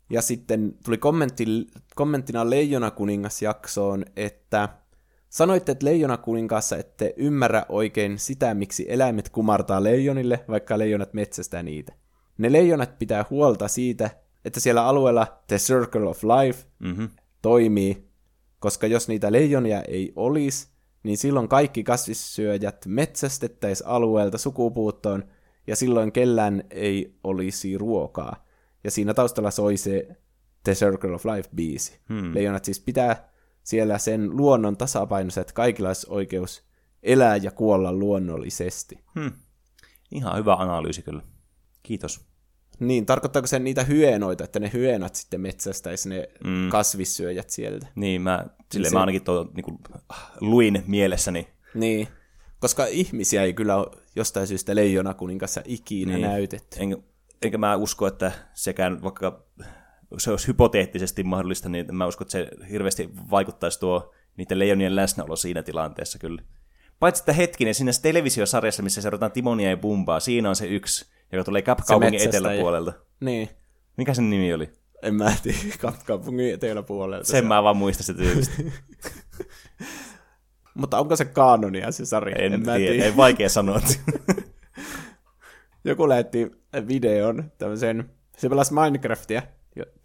Ja 0.10 0.22
sitten 0.22 0.74
tuli 0.86 0.98
kommentti, 0.98 1.68
kommenttina 1.96 2.50
Leijona 2.50 2.92
kuningas 2.92 3.42
jaksoon, 3.42 4.06
että 4.16 4.70
sanoitte, 5.30 5.72
että 5.72 5.86
Leijona 5.86 6.18
kuninkaassa 6.18 6.78
ette 6.78 7.14
ymmärrä 7.18 7.66
oikein 7.70 8.20
sitä, 8.20 8.54
miksi 8.54 8.86
eläimet 8.90 9.30
kumartaa 9.30 9.84
leijonille, 9.84 10.46
vaikka 10.48 10.78
leijonat 10.78 11.14
metsästää 11.14 11.64
niitä. 11.64 11.94
Ne 12.38 12.52
leijonat 12.52 13.00
pitää 13.00 13.26
huolta 13.30 13.68
siitä, 13.68 14.10
että 14.46 14.60
siellä 14.60 14.86
alueella 14.86 15.44
The 15.48 15.58
Circle 15.58 16.08
of 16.10 16.24
Life 16.24 16.66
mm-hmm. 16.80 17.10
toimii, 17.42 18.08
koska 18.60 18.88
jos 18.88 19.08
niitä 19.08 19.32
leijonia 19.32 19.82
ei 19.82 20.14
olisi, 20.16 20.68
niin 21.04 21.18
silloin 21.18 21.48
kaikki 21.48 21.84
kasvissyöjät 21.84 22.86
metsästettäisiin 22.86 23.88
alueelta 23.88 24.38
sukupuuttoon, 24.38 25.24
ja 25.68 25.76
silloin 25.76 26.12
kellään 26.12 26.64
ei 26.70 27.16
olisi 27.24 27.78
ruokaa. 27.78 28.46
Ja 28.84 28.92
siinä 28.92 29.14
taustalla 29.14 29.52
soi 29.52 29.78
se 29.78 30.08
The 30.64 30.74
Circle 30.74 31.16
of 31.16 31.26
Life-biisi. 31.26 31.98
Hmm. 32.10 32.34
Leijonat 32.34 32.66
siis 32.66 32.80
pitää 32.80 33.32
siellä 33.68 33.98
sen 33.98 34.38
luonnon 34.38 34.78
tasapainossa, 34.78 35.42
että 35.42 35.54
kaikilla 35.54 35.90
olisi 35.90 36.08
oikeus 36.10 36.64
elää 37.04 37.38
ja 37.38 37.52
kuolla 37.52 37.94
luonnollisesti. 37.94 39.00
Hmm. 39.20 39.32
Ihan 40.12 40.38
hyvä 40.38 40.54
analyysi 40.54 41.02
kyllä. 41.02 41.22
Kiitos. 41.84 42.26
Niin, 42.80 43.06
tarkoittaako 43.06 43.48
se 43.48 43.60
niitä 43.60 43.84
hyenoita, 43.84 44.44
että 44.44 44.60
ne 44.60 44.70
hyönat 44.74 45.16
sitten 45.16 45.42
metsästäisi 45.42 46.10
ne 46.10 46.30
mm. 46.44 46.70
kasvissyöjät 46.70 47.50
sieltä? 47.50 47.88
Niin, 47.96 48.22
mä, 48.22 48.46
sille 48.72 48.90
se... 48.90 48.94
mä 48.94 49.00
ainakin 49.00 49.24
tuo, 49.24 49.52
niin 49.56 49.64
kuin, 49.64 49.78
luin 50.42 50.84
mielessäni. 50.88 51.48
Niin, 51.74 52.08
koska 52.60 52.86
ihmisiä 52.86 53.44
ei 53.44 53.54
kyllä 53.54 53.76
ole 53.76 53.88
jostain 54.16 54.48
syystä 54.48 54.76
leijona 54.76 55.14
kuningassa 55.14 55.62
ikinä 55.66 56.14
niin. 56.14 56.22
näytetty. 56.22 56.78
En, 56.80 57.04
enkä 57.42 57.58
mä 57.58 57.76
usko, 57.76 58.08
että 58.08 58.32
sekään, 58.54 59.04
vaikka 59.04 59.46
se 60.18 60.32
olisi 60.32 60.48
hypoteettisesti 60.48 61.24
mahdollista, 61.24 61.70
niin 61.70 61.96
mä 61.96 62.08
uskon, 62.08 62.26
että 62.26 62.32
se 62.32 62.50
hirveästi 62.70 63.10
vaikuttaisi 63.32 63.80
tuo 63.80 64.14
niiden 64.38 64.60
leijonien 64.60 64.96
läsnäolo 64.96 65.36
siinä 65.36 65.64
tilanteessa 65.64 66.20
kyllä. 66.20 66.42
Paitsi 67.00 67.22
että 67.22 67.34
hetkinen, 67.34 67.74
siinä 67.74 67.92
televisiosarjassa, 68.02 68.84
missä 68.84 69.02
seurataan 69.02 69.32
Timonia 69.32 69.70
ja 69.70 69.78
Bumbaa, 69.78 70.20
siinä 70.20 70.50
on 70.50 70.56
se 70.56 70.68
yksi 70.68 71.06
joka 71.32 71.44
tulee 71.44 71.62
Cap-kaupungin 71.62 72.22
eteläpuolelta. 72.22 72.94
Niin. 73.20 73.50
Mikä 73.98 74.14
sen 74.14 74.30
nimi 74.30 74.54
oli? 74.54 74.70
En 75.02 75.16
mä 75.16 75.34
tiedä, 75.44 75.58
Cap-kaupungin 75.84 76.54
eteläpuolelta. 76.54 77.28
Sen 77.28 77.44
se 77.44 77.48
mä 77.48 77.64
vaan 77.64 77.78
muistan 77.78 78.06
se 78.06 78.14
tyylistä. 78.14 78.64
Mutta 80.74 81.00
onko 81.00 81.16
se 81.16 81.26
kanonia 81.26 81.92
se 81.92 82.06
sarja? 82.06 82.36
En, 82.36 82.54
en 82.54 82.64
tiedä, 82.64 82.78
tiedä. 82.78 83.06
ei 83.06 83.18
vaikea 83.18 83.50
sanoa. 83.50 83.82
Joku 85.86 86.10
lähetti 86.10 86.52
videon 86.88 87.52
tämmöisen, 87.58 88.10
se 88.38 88.50
pelasi 88.50 88.74
Minecraftia. 88.74 89.42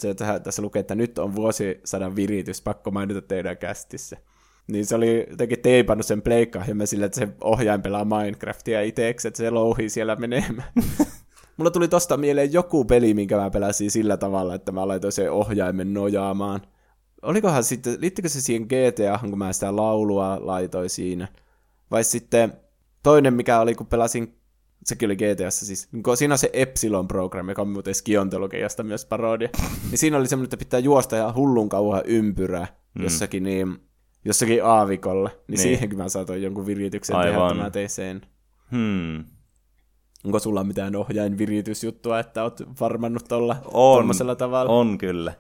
Se, 0.01 0.15
tässä 0.15 0.63
lukee, 0.63 0.81
että 0.81 0.95
nyt 0.95 1.19
on 1.19 1.35
vuosisadan 1.35 2.17
viritys, 2.17 2.63
pakko 2.63 2.91
mainita 2.91 3.23
teidän 3.23 3.57
kästissä. 3.57 4.17
Niin 4.67 4.87
se 4.87 4.95
oli 4.95 5.27
jotenkin 5.31 5.61
teipannut 5.63 6.07
sen 6.07 6.23
pleikkaohjelman 6.23 6.87
sillä, 6.87 7.07
että 7.07 7.19
se 7.19 7.29
ohjain 7.41 7.83
pelaa 7.83 8.05
Minecraftia 8.05 8.83
itseksi, 8.83 9.29
että 9.29 9.39
se 9.39 9.51
louhii 9.51 9.89
siellä 9.89 10.17
menemään. 10.17 10.73
Mulla 11.57 11.71
tuli 11.71 11.89
tosta 11.89 12.17
mieleen 12.17 12.53
joku 12.53 12.85
peli, 12.85 13.15
minkä 13.15 13.37
mä 13.37 13.51
pelasin 13.51 13.91
sillä 13.91 14.17
tavalla, 14.17 14.55
että 14.55 14.73
mä 14.73 14.89
laitoin 14.89 15.13
sen 15.13 15.33
ohjaimen 15.33 15.95
nojaamaan. 15.95 16.61
Olikohan 17.23 17.65
sitten, 17.65 17.97
liittikö 18.01 18.29
se 18.29 18.41
siihen 18.41 18.63
GTA, 18.63 19.29
kun 19.29 19.39
mä 19.39 19.53
sitä 19.53 19.77
laulua 19.77 20.39
laitoin 20.41 20.91
siinä? 20.91 21.29
Vai 21.91 22.05
sitten 22.05 22.53
toinen, 23.03 23.35
mikä 23.35 23.61
oli, 23.61 23.75
kun 23.75 23.87
pelasin, 23.87 24.35
sekin 24.85 25.07
oli 25.07 25.17
GTAssa 25.17 25.67
siis, 25.67 25.89
kun 26.05 26.17
siinä 26.17 26.35
on 26.35 26.39
se 26.39 26.51
Epsilon 26.53 27.09
Program, 27.09 27.49
joka 27.49 27.63
on 27.63 27.69
muuten 27.69 27.95
skiontologiasta 27.95 28.83
myös 28.83 29.07
parodia, 29.07 29.49
niin 29.91 29.99
siinä 29.99 30.17
oli 30.17 30.29
semmoinen, 30.29 30.47
että 30.47 30.57
pitää 30.57 30.81
juosta 30.81 31.17
ihan 31.17 31.35
hullun 31.35 31.69
kauan 31.69 32.03
ympyrää 32.05 32.67
mm. 32.95 33.03
jossakin, 33.03 33.43
niin, 33.43 33.79
jossakin 34.25 34.65
aavikolla. 34.65 35.29
Niin, 35.29 35.43
niin. 35.49 35.59
siihenkin 35.59 35.99
mä 35.99 36.09
saatoin 36.09 36.43
jonkun 36.43 36.67
virityksen 36.67 37.17
Aivan. 37.17 37.33
tehdä, 37.33 37.47
että 37.47 37.63
mä 37.63 37.71
tein 37.71 37.91
sen. 37.91 38.23
Hmm. 38.71 39.25
Onko 40.25 40.39
sulla 40.39 40.65
mitään 40.65 40.97
ohjainviritysjuttua, 40.97 42.21
että 42.21 42.43
oot 42.43 42.61
varmannut 42.81 43.29
tuolla 43.29 43.57
on, 43.65 44.09
tavalla? 44.39 44.73
On 44.73 44.99
kyllä. 44.99 45.35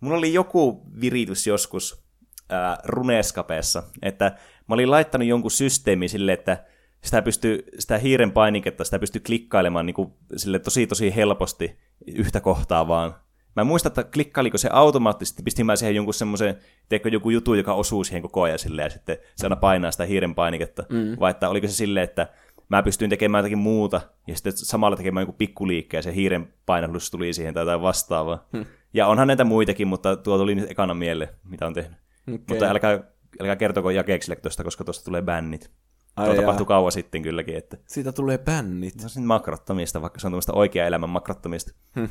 Mulla 0.00 0.18
oli 0.18 0.32
joku 0.32 0.82
viritys 1.00 1.46
joskus 1.46 2.04
äh, 2.52 2.78
Runescapeessa, 2.84 3.82
että 4.02 4.24
mä 4.68 4.74
olin 4.74 4.90
laittanut 4.90 5.28
jonkun 5.28 5.50
systeemi 5.50 6.08
sille, 6.08 6.32
että 6.32 6.64
sitä, 7.04 7.22
pystyy, 7.22 7.64
sitä 7.78 7.98
hiiren 7.98 8.32
painiketta 8.32 8.84
sitä 8.84 8.98
pystyy 8.98 9.20
klikkailemaan 9.26 9.86
niin 9.86 9.94
kuin, 9.94 10.12
sille 10.36 10.58
tosi 10.58 10.86
tosi 10.86 11.16
helposti 11.16 11.78
yhtä 12.06 12.40
kohtaa 12.40 12.88
vaan. 12.88 13.14
Mä 13.56 13.60
en 13.60 13.66
muista, 13.66 13.88
että 13.88 14.04
klikkailiko 14.04 14.58
se 14.58 14.68
automaattisesti, 14.72 15.42
pistin 15.42 15.66
mä 15.66 15.76
siihen 15.76 15.94
jonkun 15.94 16.14
semmoisen, 16.14 16.58
teekö 16.88 17.08
joku 17.08 17.30
jutu, 17.30 17.54
joka 17.54 17.74
osuu 17.74 18.04
siihen 18.04 18.22
koko 18.22 18.42
ajan 18.42 18.58
silleen, 18.58 18.86
ja 18.86 18.90
sitten 18.90 19.18
se 19.36 19.46
aina 19.46 19.56
painaa 19.56 19.90
sitä 19.90 20.04
hiiren 20.04 20.34
painiketta. 20.34 20.84
Mm. 20.88 21.16
Vai 21.20 21.30
että 21.30 21.48
oliko 21.48 21.66
se 21.66 21.72
silleen, 21.72 22.04
että 22.04 22.28
mä 22.68 22.82
pystyin 22.82 23.10
tekemään 23.10 23.42
jotakin 23.42 23.58
muuta, 23.58 24.00
ja 24.26 24.34
sitten 24.34 24.52
samalla 24.56 24.96
tekemään 24.96 25.22
joku 25.22 25.32
pikkuliikke, 25.32 25.96
ja 25.96 26.02
se 26.02 26.14
hiiren 26.14 26.54
painallus 26.66 27.10
tuli 27.10 27.32
siihen 27.32 27.54
tai 27.54 27.60
jotain 27.60 27.82
vastaavaa. 27.82 28.48
Hmm. 28.52 28.66
Ja 28.94 29.06
onhan 29.06 29.26
näitä 29.26 29.44
muitakin, 29.44 29.88
mutta 29.88 30.16
tuo 30.16 30.38
tuli 30.38 30.54
nyt 30.54 30.70
ekana 30.70 30.94
mieleen, 30.94 31.30
mitä 31.44 31.66
on 31.66 31.74
tehnyt. 31.74 31.98
Okay. 32.28 32.40
Mutta 32.48 32.70
älkää, 32.70 33.00
älkää 33.40 33.56
kertoko 33.56 33.90
jakeeksille 33.90 34.36
tuosta, 34.36 34.64
koska 34.64 34.84
tuosta 34.84 35.04
tulee 35.04 35.22
bännit. 35.22 35.70
Ai 36.16 36.26
tuo 36.26 36.36
tapahtui 36.36 36.66
kauan 36.66 36.92
sitten 36.92 37.22
kylläkin. 37.22 37.56
Että... 37.56 37.76
Siitä 37.86 38.12
tulee 38.12 38.38
bännit. 38.38 39.02
No 39.02 39.08
on 39.18 39.24
makrottomista, 39.24 40.02
vaikka 40.02 40.20
se 40.20 40.26
on 40.26 40.30
tämmöistä 40.32 40.52
oikea 40.52 40.86
elämän 40.86 41.10
makrottomista. 41.10 41.72
Hmm. 41.96 42.08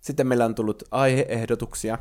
Sitten 0.00 0.26
meillä 0.26 0.44
on 0.44 0.54
tullut 0.54 0.82
aiheehdotuksia. 0.90 1.98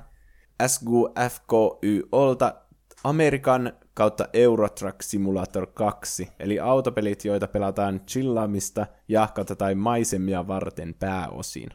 SGFKY-olta 0.67 2.55
Amerikan 3.03 3.73
kautta 3.93 4.27
Eurotruck 4.33 5.01
Simulator 5.01 5.67
2, 5.67 6.31
eli 6.39 6.59
autopelit, 6.59 7.25
joita 7.25 7.47
pelataan 7.47 8.01
chillaamista, 8.07 8.87
jahkata 9.07 9.55
tai 9.55 9.75
maisemia 9.75 10.47
varten 10.47 10.95
pääosin. 10.99 11.69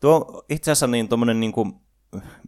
Tuo 0.00 0.44
itse 0.48 0.70
asiassa 0.70 0.86
niin 0.86 1.08
tuommoinen 1.08 1.40
niin 1.40 1.52
kuin, 1.52 1.72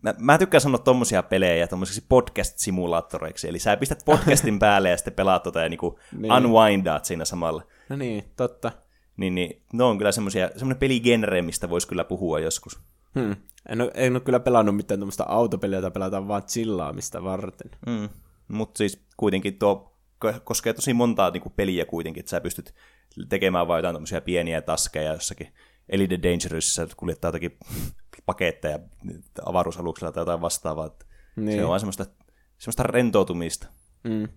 mä, 0.03 0.15
mä 0.19 0.39
tykkään 0.39 0.61
sanoa 0.61 0.79
tommosia 0.79 1.23
pelejä 1.23 1.67
tuommoisiksi 1.67 2.07
podcast-simulaattoreiksi, 2.09 3.49
eli 3.49 3.59
sä 3.59 3.77
pistät 3.77 4.03
podcastin 4.05 4.59
päälle 4.65 4.91
ja 4.91 4.97
sitten 4.97 5.15
pelaat 5.15 5.43
tota 5.43 5.61
ja 5.61 5.69
niin 5.69 5.79
kuin 5.79 5.97
niin. 6.13 6.33
unwindaat 6.33 7.05
siinä 7.05 7.25
samalla. 7.25 7.63
No 7.89 7.97
niin, 7.97 8.25
totta. 8.37 8.73
Niin, 9.17 9.35
niin 9.35 9.63
ne 9.73 9.85
on 9.85 9.99
kyllä 9.99 10.13
semmoisia, 10.13 10.49
semmoinen 10.49 10.79
peligenre, 10.79 11.43
mistä 11.43 11.71
voisi 11.71 11.89
kyllä 11.89 12.05
puhua 12.05 12.41
joskus. 12.41 12.81
Hmm. 13.15 13.37
En, 13.69 13.81
ole, 13.81 13.91
en 13.95 14.13
ole 14.13 14.21
kyllä 14.21 14.41
pelannut 14.41 14.77
mitään 14.77 15.01
tuommoista 15.01 15.25
autopeliä, 15.29 15.79
jota 15.79 15.91
pelataan 15.91 16.29
vaan 16.29 16.43
chillaamista 16.43 17.25
varten. 17.25 17.71
Hmm. 17.91 18.09
Mutta 18.49 18.79
siis 18.79 19.05
kuitenkin 19.17 19.59
tuo 19.59 19.97
koskee 20.45 20.73
tosi 20.73 20.95
montaa 20.95 21.31
niin 21.31 21.41
kuin 21.41 21.53
peliä 21.57 21.85
kuitenkin, 21.85 22.21
että 22.21 22.31
sä 22.31 22.41
pystyt 22.41 22.75
tekemään 23.29 23.69
vain 23.69 23.85
jotain 23.85 24.25
pieniä 24.25 24.63
taskeja 24.63 25.13
jossakin 25.13 25.53
Elite 25.91 26.23
Dangerousissa, 26.23 26.83
että 26.83 26.95
kuljettaa 26.97 27.29
jotakin 27.29 27.59
paketteja 28.27 28.79
avaruusaluksella 29.45 30.13
tai 30.13 30.21
jotain 30.21 30.41
vastaavaa. 30.41 30.91
Niin. 31.37 31.59
Se 31.59 31.65
on 31.65 31.71
vain 31.71 31.81
semmoista, 31.81 32.07
semmoista 32.59 32.83
rentoutumista. 32.83 33.67
Mm. 34.05 34.29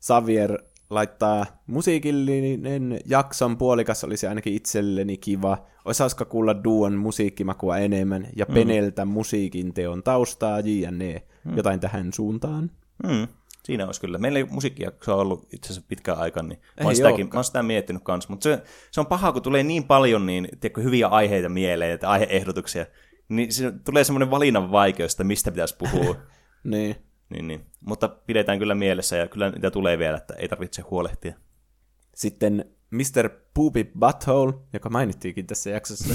Xavier 0.00 0.58
laittaa 0.90 1.46
musiikillinen 1.66 3.00
jakson 3.06 3.56
puolikas 3.56 4.04
olisi 4.04 4.26
ainakin 4.26 4.54
itselleni 4.54 5.16
kiva. 5.16 5.66
Hauska 5.98 6.24
kuulla 6.24 6.64
Duon 6.64 6.94
musiikkimakua 6.94 7.78
enemmän 7.78 8.28
ja 8.36 8.44
mm. 8.48 8.54
Peneltä 8.54 9.04
musiikin 9.04 9.74
teon 9.74 10.02
taustaa, 10.02 10.60
jne. 10.60 11.22
Mm. 11.44 11.56
Jotain 11.56 11.80
tähän 11.80 12.12
suuntaan. 12.12 12.70
Mm. 13.02 13.28
Siinä 13.70 13.86
olisi 13.86 14.00
kyllä. 14.00 14.18
Meillä 14.18 14.38
ei 14.38 14.44
musiikkijaksoa 14.44 15.14
ollut 15.14 15.48
itse 15.52 15.66
asiassa 15.66 15.88
pitkään 15.88 16.18
aikaan, 16.18 16.48
niin 16.48 16.60
mä 16.80 16.86
oon, 16.86 16.96
sitäkin, 16.96 17.26
mä 17.26 17.34
oon 17.34 17.44
sitä 17.44 17.62
miettinyt 17.62 18.02
kanssa. 18.02 18.30
Mutta 18.30 18.44
se, 18.44 18.62
se, 18.90 19.00
on 19.00 19.06
paha, 19.06 19.32
kun 19.32 19.42
tulee 19.42 19.62
niin 19.62 19.84
paljon 19.84 20.26
niin, 20.26 20.48
tiedätkö, 20.60 20.80
hyviä 20.80 21.06
aiheita 21.06 21.48
mieleen, 21.48 21.90
että 21.92 22.10
aiheehdotuksia, 22.10 22.86
niin 23.28 23.52
se 23.52 23.72
tulee 23.84 24.04
semmoinen 24.04 24.30
valinnan 24.30 24.72
vaikeus, 24.72 25.12
että 25.12 25.24
mistä 25.24 25.50
pitäisi 25.50 25.76
puhua. 25.76 26.16
niin. 26.64 26.96
Niin, 27.28 27.48
niin. 27.48 27.66
Mutta 27.80 28.08
pidetään 28.08 28.58
kyllä 28.58 28.74
mielessä 28.74 29.16
ja 29.16 29.28
kyllä 29.28 29.50
niitä 29.50 29.70
tulee 29.70 29.98
vielä, 29.98 30.16
että 30.16 30.34
ei 30.34 30.48
tarvitse 30.48 30.82
huolehtia. 30.82 31.34
Sitten 32.14 32.64
Mr. 32.90 33.30
Poopy 33.54 33.84
Butthole, 33.98 34.54
joka 34.72 34.90
mainittiinkin 34.90 35.46
tässä 35.46 35.70
jaksossa, 35.70 36.14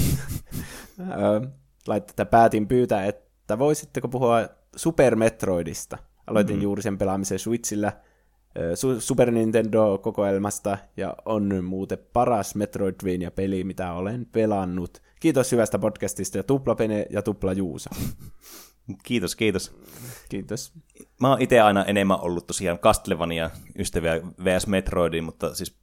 laittaa, 1.86 2.12
että 2.12 2.26
päätin 2.26 2.68
pyytää, 2.68 3.06
että 3.06 3.58
voisitteko 3.58 4.08
puhua 4.08 4.48
Super 4.76 5.16
Metroidista. 5.16 5.98
Aloitin 6.26 6.56
mm. 6.56 6.62
juuri 6.62 6.82
sen 6.82 6.98
pelaamisen 6.98 7.38
Switchillä 7.38 7.92
Super 8.98 9.30
Nintendo-kokoelmasta 9.30 10.78
ja 10.96 11.16
on 11.24 11.64
muuten 11.64 11.98
paras 12.12 12.54
Metroidvania-peli, 12.54 13.64
mitä 13.64 13.92
olen 13.92 14.26
pelannut. 14.32 15.02
Kiitos 15.20 15.52
hyvästä 15.52 15.78
podcastista 15.78 16.38
ja 16.38 16.42
tuplapene 16.42 17.06
ja 17.10 17.22
tupla 17.22 17.52
Juusa. 17.52 17.90
Kiitos, 19.04 19.36
kiitos. 19.36 19.76
Kiitos. 20.28 20.72
Mä 21.20 21.28
oon 21.28 21.42
itse 21.42 21.60
aina 21.60 21.84
enemmän 21.84 22.20
ollut 22.20 22.46
tosiaan 22.46 22.78
Castlevania 22.78 23.50
ystäviä 23.78 24.20
VS 24.44 24.66
Metroidin, 24.66 25.24
mutta 25.24 25.54
siis 25.54 25.76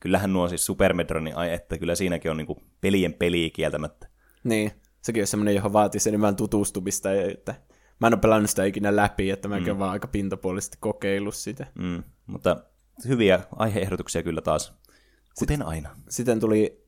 kyllähän 0.00 0.32
nuo 0.32 0.48
siis 0.48 0.66
Super 0.66 0.92
Metroidin 0.92 1.36
ai, 1.36 1.52
että 1.52 1.78
kyllä 1.78 1.94
siinäkin 1.94 2.30
on 2.30 2.36
niinku 2.36 2.62
pelien 2.80 3.14
peli 3.14 3.50
kieltämättä. 3.50 4.08
Niin, 4.44 4.72
sekin 5.02 5.22
on 5.22 5.26
semmoinen, 5.26 5.54
johon 5.54 5.72
vaatisi 5.72 6.08
enemmän 6.08 6.36
tutustumista, 6.36 7.12
että 7.12 7.54
mä 8.00 8.06
en 8.06 8.14
ole 8.14 8.20
pelannut 8.20 8.50
sitä 8.50 8.64
ikinä 8.64 8.96
läpi, 8.96 9.30
että 9.30 9.48
mäkin 9.48 9.64
mm. 9.64 9.70
olen 9.70 9.78
vaan 9.78 9.90
aika 9.90 10.08
pintapuolisesti 10.08 10.76
kokeillut 10.80 11.34
sitä. 11.34 11.66
Mm. 11.74 12.02
Mutta 12.26 12.56
hyviä 13.08 13.40
aiheehdotuksia 13.56 14.22
kyllä 14.22 14.40
taas, 14.40 14.68
kuten 14.68 15.34
Sitten, 15.34 15.62
aina. 15.62 15.90
Sitten 16.08 16.40
tuli 16.40 16.84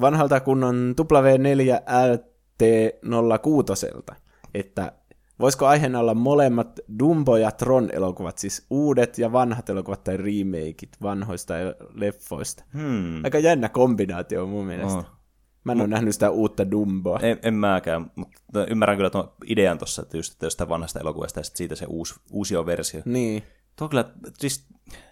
vanhalta 0.00 0.40
kunnon 0.40 0.94
W4 1.00 1.82
LT06, 2.14 4.16
että 4.54 4.92
voisiko 5.40 5.66
aiheena 5.66 6.00
olla 6.00 6.14
molemmat 6.14 6.80
Dumbo 6.98 7.36
ja 7.36 7.50
Tron-elokuvat, 7.50 8.38
siis 8.38 8.66
uudet 8.70 9.18
ja 9.18 9.32
vanhat 9.32 9.70
elokuvat 9.70 10.04
tai 10.04 10.16
remakeit 10.16 10.96
vanhoista 11.02 11.54
leffoista. 11.94 12.64
Hmm. 12.72 13.24
Aika 13.24 13.38
jännä 13.38 13.68
kombinaatio 13.68 14.46
mun 14.46 14.66
mielestä. 14.66 14.98
Oh. 14.98 15.17
Mä 15.64 15.72
en 15.72 15.80
ole 15.80 15.88
nähnyt 15.88 16.14
sitä 16.14 16.30
uutta 16.30 16.70
Dumboa. 16.70 17.18
En, 17.22 17.38
en 17.42 17.54
mäkään, 17.54 18.10
mutta 18.16 18.66
ymmärrän 18.66 18.96
kyllä 18.96 19.10
tuon 19.10 19.32
idean 19.46 19.78
tuossa, 19.78 20.02
että 20.02 20.16
just 20.16 20.44
että 20.44 20.68
vanhasta 20.68 21.00
elokuvasta 21.00 21.40
ja 21.40 21.44
sitten 21.44 21.58
siitä 21.58 21.74
se 21.74 21.86
uusi, 21.88 22.14
uusi 22.30 22.54
versio. 22.54 23.02
Niin. 23.04 23.42
Tuo 23.76 23.88
kyllä, 23.88 24.04
siis 24.38 24.66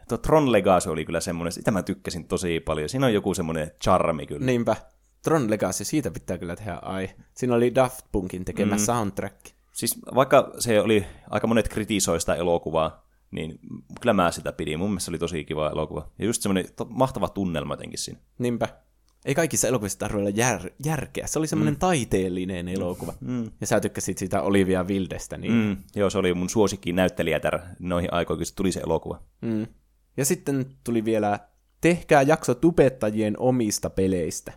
tuo 0.09 0.19
Tron 0.19 0.53
Legacy 0.53 0.91
oli 0.91 1.05
kyllä 1.05 1.21
semmoinen, 1.21 1.53
sitä 1.53 1.71
mä 1.71 1.83
tykkäsin 1.83 2.29
tosi 2.29 2.61
paljon. 2.61 2.89
Siinä 2.89 3.07
on 3.07 3.15
joku 3.15 3.35
semmoinen 3.35 3.71
charmi 3.83 4.27
kyllä. 4.27 4.47
Niinpä. 4.47 4.77
Tron 5.23 5.51
Legacy, 5.51 5.85
siitä 5.85 6.11
pitää 6.11 6.39
kyllä 6.39 6.57
tehdä 6.57 6.75
ai. 6.75 7.11
Siinä 7.35 7.55
oli 7.55 7.75
Daft 7.75 8.07
Punkin 8.13 8.45
tekemä 8.45 8.75
mm. 8.75 8.81
soundtrack. 8.81 9.37
Siis 9.73 9.99
vaikka 10.15 10.53
se 10.59 10.81
oli, 10.81 11.07
aika 11.31 11.47
monet 11.47 11.69
kritisoi 11.69 12.21
sitä 12.21 12.35
elokuvaa, 12.35 13.07
niin 13.31 13.59
kyllä 14.01 14.13
mä 14.13 14.31
sitä 14.31 14.53
pidin. 14.53 14.79
Mun 14.79 14.91
mielestä 14.91 15.05
se 15.05 15.11
oli 15.11 15.19
tosi 15.19 15.45
kiva 15.45 15.71
elokuva. 15.71 16.11
Ja 16.19 16.25
just 16.27 16.43
semmoinen 16.43 16.65
mahtava 16.89 17.29
tunnelma 17.29 17.73
jotenkin 17.73 17.99
siinä. 17.99 18.21
Niinpä 18.39 18.69
ei 19.27 19.35
kaikissa 19.35 19.69
elokuvissa 19.69 19.99
tarvitse 19.99 20.19
olla 20.19 20.31
jär, 20.31 20.71
järkeä. 20.85 21.27
Se 21.27 21.39
oli 21.39 21.47
semmoinen 21.47 21.75
mm. 21.75 21.79
taiteellinen 21.79 22.69
elokuva. 22.69 23.15
Mm. 23.21 23.51
Ja 23.61 23.67
sä 23.67 23.81
tykkäsit 23.81 24.19
sitä 24.19 24.43
Olivia 24.43 24.85
Wildestä. 24.85 25.37
Niin... 25.37 25.53
Mm. 25.53 25.77
Joo, 25.97 26.11
se 26.11 26.19
oli 26.19 26.35
mun 26.35 26.51
suosikki 26.51 26.93
näyttelijätär 26.93 27.61
noihin 27.79 28.13
aikoihin, 28.13 28.39
kun 28.39 28.47
se 28.47 28.55
tuli 28.55 28.73
se 28.73 28.81
elokuva. 28.81 29.23
Mm. 29.41 29.67
Ja 30.17 30.25
sitten 30.25 30.67
tuli 30.85 31.05
vielä, 31.05 31.39
tehkää 31.81 32.23
jakso 32.23 32.55
tubettajien 32.55 33.35
omista 33.39 33.91
peleistä. 33.91 34.53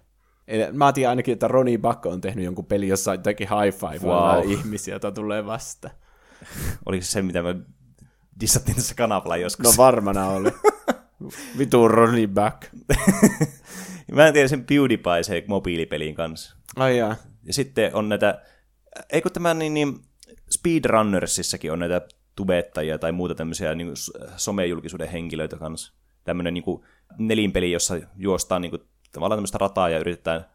Mä 0.71 0.93
tiedän 0.93 1.09
ainakin, 1.09 1.33
että 1.33 1.47
Ronnie 1.47 1.77
Buck 1.77 2.05
on 2.05 2.21
tehnyt 2.21 2.45
jonkun 2.45 2.65
peli, 2.65 2.87
jossa 2.87 3.13
jotenkin 3.13 3.47
high 3.49 3.77
five 3.77 4.09
wow. 4.09 4.51
ihmisiä, 4.51 4.93
joita 4.93 5.11
tulee 5.11 5.45
vasta. 5.45 5.89
Oliko 6.85 7.03
se 7.03 7.11
se, 7.11 7.21
mitä 7.21 7.41
me 7.41 7.55
dissattiin 8.39 8.75
tässä 8.75 8.95
kanavalla 8.95 9.37
joskus? 9.37 9.65
No 9.65 9.83
varmana 9.83 10.27
oli. 10.27 10.49
Vitu 11.57 11.87
Ronnie 11.87 12.27
Buck. 12.27 12.73
Mä 14.11 14.27
en 14.27 14.34
tiedä 14.34 14.48
sen 14.48 14.65
PewDiePie 14.65 15.23
se 15.23 15.44
mobiilipelin 15.48 16.15
kanssa. 16.15 16.56
Ai 16.76 16.98
jaa. 16.98 17.15
Ja 17.44 17.53
sitten 17.53 17.95
on 17.95 18.10
näitä, 18.10 18.41
eikö 19.11 19.30
tämä 19.30 19.53
niin, 19.53 19.73
niin 19.73 19.99
Speedrunnersissakin 20.49 21.72
on 21.72 21.80
näitä 21.80 22.02
tubettajia 22.36 22.98
tai 22.98 23.11
muuta 23.11 23.36
tämmöisiä 23.36 23.76
niin 23.76 23.91
somejulkisuuden 24.36 25.10
henkilöitä 25.10 25.57
kanssa. 25.57 25.94
Tämmöinen 26.23 26.53
niin 26.53 26.64
nelinpeli, 27.18 27.72
jossa 27.72 27.99
juostaan 28.15 28.61
niin 28.61 28.69
kuin, 28.69 28.81
tavallaan 29.11 29.38
tämmöistä 29.38 29.57
rataa 29.57 29.90
ja 29.90 29.99
yritetään 29.99 30.45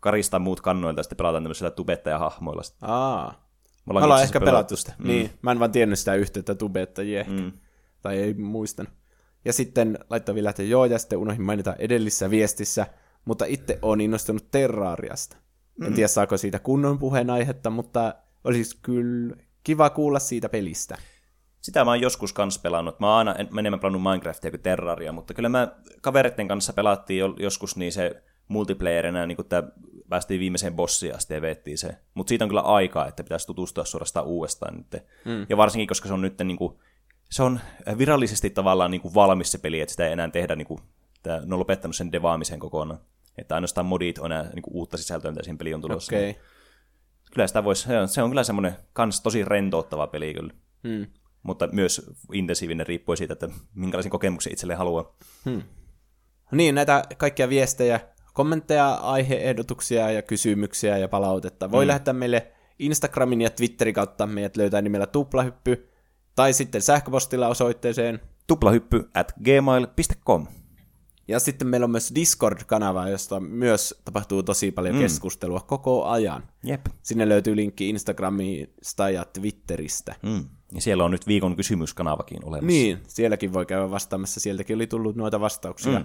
karistaa 0.00 0.40
muut 0.40 0.60
kannoilta 0.60 0.98
ja 0.98 1.02
sitten 1.02 1.16
pelataan 1.16 1.42
tämmöisillä 1.42 1.70
tubettajahahmoilla. 1.70 2.62
Aa. 2.82 3.46
Me 3.86 3.92
Me 3.92 4.04
ollaan 4.04 4.22
ehkä 4.22 4.40
pelattu 4.40 4.76
sitä. 4.76 4.92
Mm. 4.98 5.08
Niin, 5.08 5.30
mä 5.42 5.52
en 5.52 5.58
vaan 5.58 5.72
tiennyt 5.72 5.98
sitä 5.98 6.14
yhteyttä 6.14 6.54
tubettajia 6.54 7.20
ehkä. 7.20 7.32
Mm. 7.32 7.52
Tai 8.02 8.18
ei 8.18 8.34
muistanut. 8.34 8.92
Ja 9.46 9.52
sitten 9.52 9.98
laittoi 10.10 10.34
vielä, 10.34 10.50
että 10.50 10.62
joo, 10.62 10.84
ja 10.84 10.98
sitten 10.98 11.18
unohdin 11.18 11.42
mainita 11.42 11.74
edellisessä 11.78 12.30
viestissä, 12.30 12.86
mutta 13.24 13.44
itse 13.44 13.78
on 13.82 14.00
innostunut 14.00 14.50
Terrariasta. 14.50 15.36
En 15.86 15.94
tiedä, 15.94 16.08
saako 16.08 16.36
siitä 16.36 16.58
kunnon 16.58 16.98
puheenaihetta, 16.98 17.70
mutta 17.70 18.14
olisi 18.44 18.78
kyllä 18.82 19.36
kiva 19.64 19.90
kuulla 19.90 20.18
siitä 20.18 20.48
pelistä. 20.48 20.96
Sitä 21.60 21.84
mä 21.84 21.90
oon 21.90 22.00
joskus 22.00 22.32
kanssa 22.32 22.60
pelannut. 22.60 23.00
Mä 23.00 23.06
oon 23.06 23.18
aina 23.18 23.34
en- 23.34 23.58
enemmän 23.58 23.80
pelannut 23.80 24.02
Minecraftia 24.02 24.50
kuin 24.50 24.60
Terraria, 24.60 25.12
mutta 25.12 25.34
kyllä 25.34 25.48
mä 25.48 25.68
kavereiden 26.00 26.48
kanssa 26.48 26.72
pelattiin 26.72 27.18
jo- 27.18 27.36
joskus 27.38 27.76
niin 27.76 27.92
se 27.92 28.22
multiplayerina, 28.48 29.26
niin 29.26 29.36
kuin 29.36 29.48
tää 29.48 29.62
päästiin 30.08 30.40
viimeiseen 30.40 30.74
bossiin 30.74 31.14
asti 31.14 31.34
ja 31.34 31.40
veettiin 31.40 31.78
se. 31.78 31.96
Mutta 32.14 32.28
siitä 32.28 32.44
on 32.44 32.48
kyllä 32.48 32.60
aikaa, 32.60 33.06
että 33.06 33.22
pitäisi 33.22 33.46
tutustua 33.46 33.84
suorastaan 33.84 34.26
uudestaan 34.26 34.76
nyt. 34.76 35.02
Mm. 35.24 35.46
Ja 35.48 35.56
varsinkin, 35.56 35.88
koska 35.88 36.08
se 36.08 36.14
on 36.14 36.20
nyt 36.20 36.38
niin 36.38 36.58
kuin, 36.58 36.78
se 37.30 37.42
on 37.42 37.60
virallisesti 37.98 38.50
tavallaan 38.50 38.90
niin 38.90 39.00
kuin 39.00 39.14
valmis 39.14 39.52
se 39.52 39.58
peli, 39.58 39.80
että 39.80 39.90
sitä 39.90 40.06
ei 40.06 40.12
enää 40.12 40.28
tehdä, 40.28 40.56
niin 40.56 40.66
kuin, 40.66 40.80
tää, 41.22 41.40
ne 41.40 41.54
on 41.54 41.58
lopettanut 41.58 41.96
sen 41.96 42.12
devaamisen 42.12 42.58
kokonaan. 42.58 43.00
Että 43.38 43.54
ainoastaan 43.54 43.86
modit 43.86 44.18
on 44.18 44.32
enää 44.32 44.50
niin 44.54 44.62
kuin, 44.62 44.74
uutta 44.74 44.96
sisältöä, 44.96 45.30
mitä 45.30 45.42
siihen 45.42 45.58
peliin 45.58 45.74
on 45.74 45.80
tulossa. 45.80 46.16
Okei. 46.16 46.30
Okay. 46.30 46.42
Kyllä 47.32 47.46
sitä 47.46 47.64
voisi, 47.64 47.82
se 47.82 47.98
on, 48.00 48.08
se 48.08 48.22
on 48.22 48.30
kyllä 48.30 48.44
semmoinen 48.44 48.76
kans 48.92 49.20
tosi 49.20 49.44
rentouttava 49.44 50.06
peli 50.06 50.34
kyllä. 50.34 50.52
Hmm. 50.88 51.06
Mutta 51.42 51.68
myös 51.72 52.10
intensiivinen 52.32 52.86
riippuen 52.86 53.16
siitä, 53.16 53.32
että 53.32 53.48
minkälaisen 53.74 54.10
kokemuksen 54.10 54.52
itselleen 54.52 54.78
haluaa. 54.78 55.16
Niin, 56.52 56.74
näitä 56.74 57.02
kaikkia 57.16 57.48
viestejä, 57.48 58.00
kommentteja, 58.32 58.94
aiheehdotuksia 58.94 60.10
ja 60.10 60.22
kysymyksiä 60.22 60.98
ja 60.98 61.08
palautetta 61.08 61.70
voi 61.70 61.84
mm. 61.84 61.88
lähettää 61.88 62.14
meille 62.14 62.52
Instagramin 62.78 63.40
ja 63.40 63.50
Twitterin 63.50 63.94
kautta. 63.94 64.26
Meidät 64.26 64.56
löytää 64.56 64.82
nimellä 64.82 65.06
Tuplahyppy 65.06 65.88
tai 66.36 66.52
sitten 66.52 66.82
sähköpostilla 66.82 67.48
osoitteeseen. 67.48 68.20
Tuplahyppy 68.46 69.10
at 69.14 69.32
gmail.com. 69.44 70.46
Ja 71.28 71.40
sitten 71.40 71.68
meillä 71.68 71.84
on 71.84 71.90
myös 71.90 72.12
Discord-kanava, 72.14 73.08
josta 73.08 73.40
myös 73.40 73.94
tapahtuu 74.04 74.42
tosi 74.42 74.70
paljon 74.72 74.94
mm. 74.94 75.00
keskustelua 75.00 75.60
koko 75.60 76.04
ajan. 76.04 76.42
Jep. 76.62 76.86
Sinne 77.02 77.28
löytyy 77.28 77.56
linkki 77.56 77.88
Instagramista 77.88 79.10
ja 79.10 79.24
Twitteristä. 79.24 80.14
Mm. 80.22 80.44
Ja 80.74 80.80
siellä 80.80 81.04
on 81.04 81.10
nyt 81.10 81.26
viikon 81.26 81.56
kysymyskanavakin 81.56 82.44
olemassa. 82.44 82.66
Niin, 82.66 82.98
sielläkin 83.08 83.52
voi 83.52 83.66
käydä 83.66 83.90
vastaamassa. 83.90 84.40
Sieltäkin 84.40 84.76
oli 84.76 84.86
tullut 84.86 85.16
noita 85.16 85.40
vastauksia. 85.40 85.98
Mm. 85.98 86.04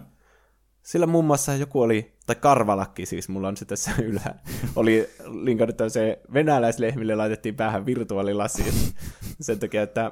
Sillä 0.83 1.05
muun 1.05 1.25
muassa 1.25 1.55
joku 1.55 1.81
oli, 1.81 2.13
tai 2.25 2.35
Karvalakki 2.35 3.05
siis, 3.05 3.29
mulla 3.29 3.47
on 3.47 3.57
se 3.57 3.65
tässä 3.65 3.91
ylhäällä, 4.03 4.39
oli 4.75 5.09
linkannut 5.43 5.77
tämmöiseen 5.77 6.17
venäläislehmille 6.33 7.15
laitettiin 7.15 7.55
päähän 7.55 7.85
virtuaalilasi. 7.85 8.63
Sen 9.41 9.59
takia, 9.59 9.81
että 9.83 10.11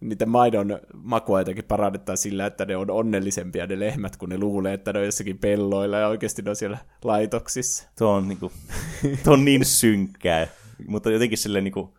niiden 0.00 0.28
maidon 0.28 0.80
makua 0.94 1.40
jotenkin 1.40 1.64
parannetaan 1.64 2.18
sillä, 2.18 2.46
että 2.46 2.64
ne 2.64 2.76
on 2.76 2.90
onnellisempia 2.90 3.66
ne 3.66 3.80
lehmät, 3.80 4.16
kun 4.16 4.28
ne 4.28 4.38
luulee, 4.38 4.74
että 4.74 4.92
ne 4.92 4.98
on 4.98 5.04
jossakin 5.04 5.38
pelloilla 5.38 5.98
ja 5.98 6.08
oikeasti 6.08 6.42
ne 6.42 6.50
on 6.50 6.56
siellä 6.56 6.78
laitoksissa. 7.04 7.88
Tuo 7.98 8.10
on, 8.10 8.28
niinku, 8.28 8.52
tuo 9.24 9.32
on 9.32 9.44
niin 9.44 9.64
synkkää, 9.64 10.46
mutta 10.88 11.10
jotenkin 11.10 11.38
silleen, 11.38 11.64
niinku, 11.64 11.98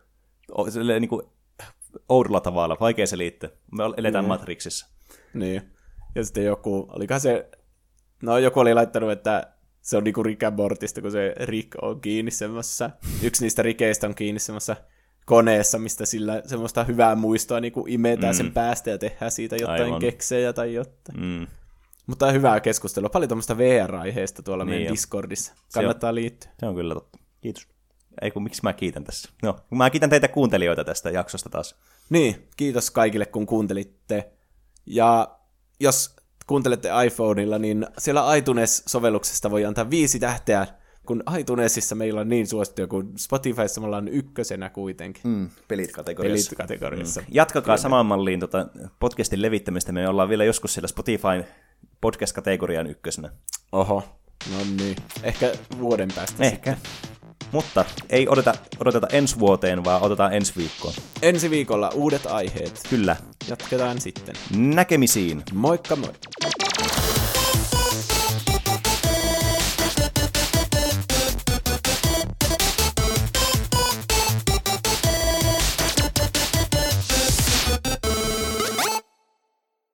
o- 0.58 0.70
silleen 0.70 1.00
niinku, 1.02 1.32
oudolla 2.08 2.40
tavalla, 2.40 2.76
vaikea 2.80 3.06
selittää. 3.06 3.50
Me 3.72 3.82
eletään 3.96 4.24
Mm. 4.24 4.28
Matrixissa. 4.28 4.86
Niin. 5.34 5.62
Ja 6.14 6.24
sitten 6.24 6.44
joku, 6.44 6.86
olikohan 6.88 7.20
se, 7.20 7.48
no 8.22 8.38
joku 8.38 8.60
oli 8.60 8.74
laittanut, 8.74 9.10
että 9.10 9.52
se 9.80 9.96
on 9.96 10.04
niinku 10.04 10.22
Rick 10.22 10.42
and 10.42 10.56
Mortista, 10.56 11.00
kun 11.00 11.10
se 11.10 11.34
Rick 11.40 11.82
on 11.82 12.00
kiinni 12.00 12.30
semmoisessa, 12.30 12.90
yksi 13.22 13.44
niistä 13.44 13.62
rikeistä 13.62 14.06
on 14.06 14.14
kiinni 14.14 14.38
semmoisessa 14.38 14.76
koneessa, 15.24 15.78
mistä 15.78 16.06
sillä 16.06 16.42
semmoista 16.46 16.84
hyvää 16.84 17.14
muistoa 17.14 17.60
niinku 17.60 17.84
imetään 17.88 18.34
mm. 18.34 18.36
sen 18.36 18.52
päästä 18.52 18.90
ja 18.90 18.98
tehdään 18.98 19.30
siitä 19.30 19.56
jotain 19.56 19.82
Aivan. 19.82 20.00
keksejä 20.00 20.52
tai 20.52 20.74
jotain. 20.74 21.20
Mm. 21.20 21.46
Mutta 22.06 22.32
hyvää 22.32 22.60
keskustelua. 22.60 23.08
Paljon 23.08 23.28
tuommoista 23.28 23.58
VR-aiheesta 23.58 24.42
tuolla 24.42 24.64
Niin 24.64 24.72
meidän 24.72 24.90
on. 24.90 24.92
Discordissa. 24.92 25.54
Kannattaa 25.74 26.14
liittyä. 26.14 26.50
Se 26.60 26.66
on 26.66 26.74
kyllä 26.74 26.94
totta. 26.94 27.18
Kiitos. 27.40 27.68
Ei 28.22 28.30
kun 28.30 28.42
miksi 28.42 28.60
mä 28.62 28.72
kiitän 28.72 29.04
tässä. 29.04 29.30
No, 29.42 29.56
mä 29.70 29.90
kiitän 29.90 30.10
teitä 30.10 30.28
kuuntelijoita 30.28 30.84
tästä 30.84 31.10
jaksosta 31.10 31.50
taas. 31.50 31.74
Niin, 32.10 32.48
kiitos 32.56 32.90
kaikille 32.90 33.26
kun 33.26 33.46
kuuntelitte. 33.46 34.32
Ja 34.86 35.38
jos 35.80 36.16
kuuntelette 36.46 36.88
iPhoneilla, 37.06 37.58
niin 37.58 37.86
siellä 37.98 38.36
iTunes-sovelluksesta 38.36 39.50
voi 39.50 39.64
antaa 39.64 39.90
viisi 39.90 40.18
tähteä, 40.18 40.66
kun 41.06 41.22
iTunesissa 41.38 41.94
meillä 41.94 42.20
on 42.20 42.28
niin 42.28 42.46
suosittuja, 42.46 42.86
kun 42.86 43.12
Spotifyssa 43.16 43.80
me 43.80 43.86
ollaan 43.86 44.08
ykkösenä 44.08 44.70
kuitenkin. 44.70 45.22
Mm, 45.24 45.50
pelit 45.68 45.92
kategoriassa. 45.92 46.56
Pelit-kategoriassa. 46.56 47.20
Mm. 47.20 47.26
Jatkakaa 47.30 47.76
samaan 47.76 48.06
malliin 48.06 48.40
tota, 48.40 48.66
podcastin 49.00 49.42
levittämistä. 49.42 49.92
Me 49.92 50.08
ollaan 50.08 50.28
vielä 50.28 50.44
joskus 50.44 50.74
siellä 50.74 50.88
Spotify 50.88 51.44
podcast-kategorian 52.00 52.86
ykkösenä. 52.86 53.30
Oho, 53.72 54.02
no 54.52 54.58
niin. 54.78 54.96
Ehkä 55.22 55.52
vuoden 55.78 56.08
päästä. 56.14 56.44
Ehkä. 56.44 56.76
Mutta 57.52 57.84
ei 58.10 58.28
odota, 58.28 58.54
odoteta 58.80 59.06
ensi 59.06 59.38
vuoteen, 59.38 59.84
vaan 59.84 60.02
otetaan 60.02 60.32
ensi 60.34 60.52
viikkoon. 60.56 60.94
Ensi 61.22 61.50
viikolla 61.50 61.90
uudet 61.94 62.26
aiheet. 62.26 62.80
Kyllä. 62.90 63.16
Jatketaan 63.48 64.00
sitten. 64.00 64.34
Näkemisiin. 64.56 65.42
Moikka 65.52 65.96
moi! 65.96 66.12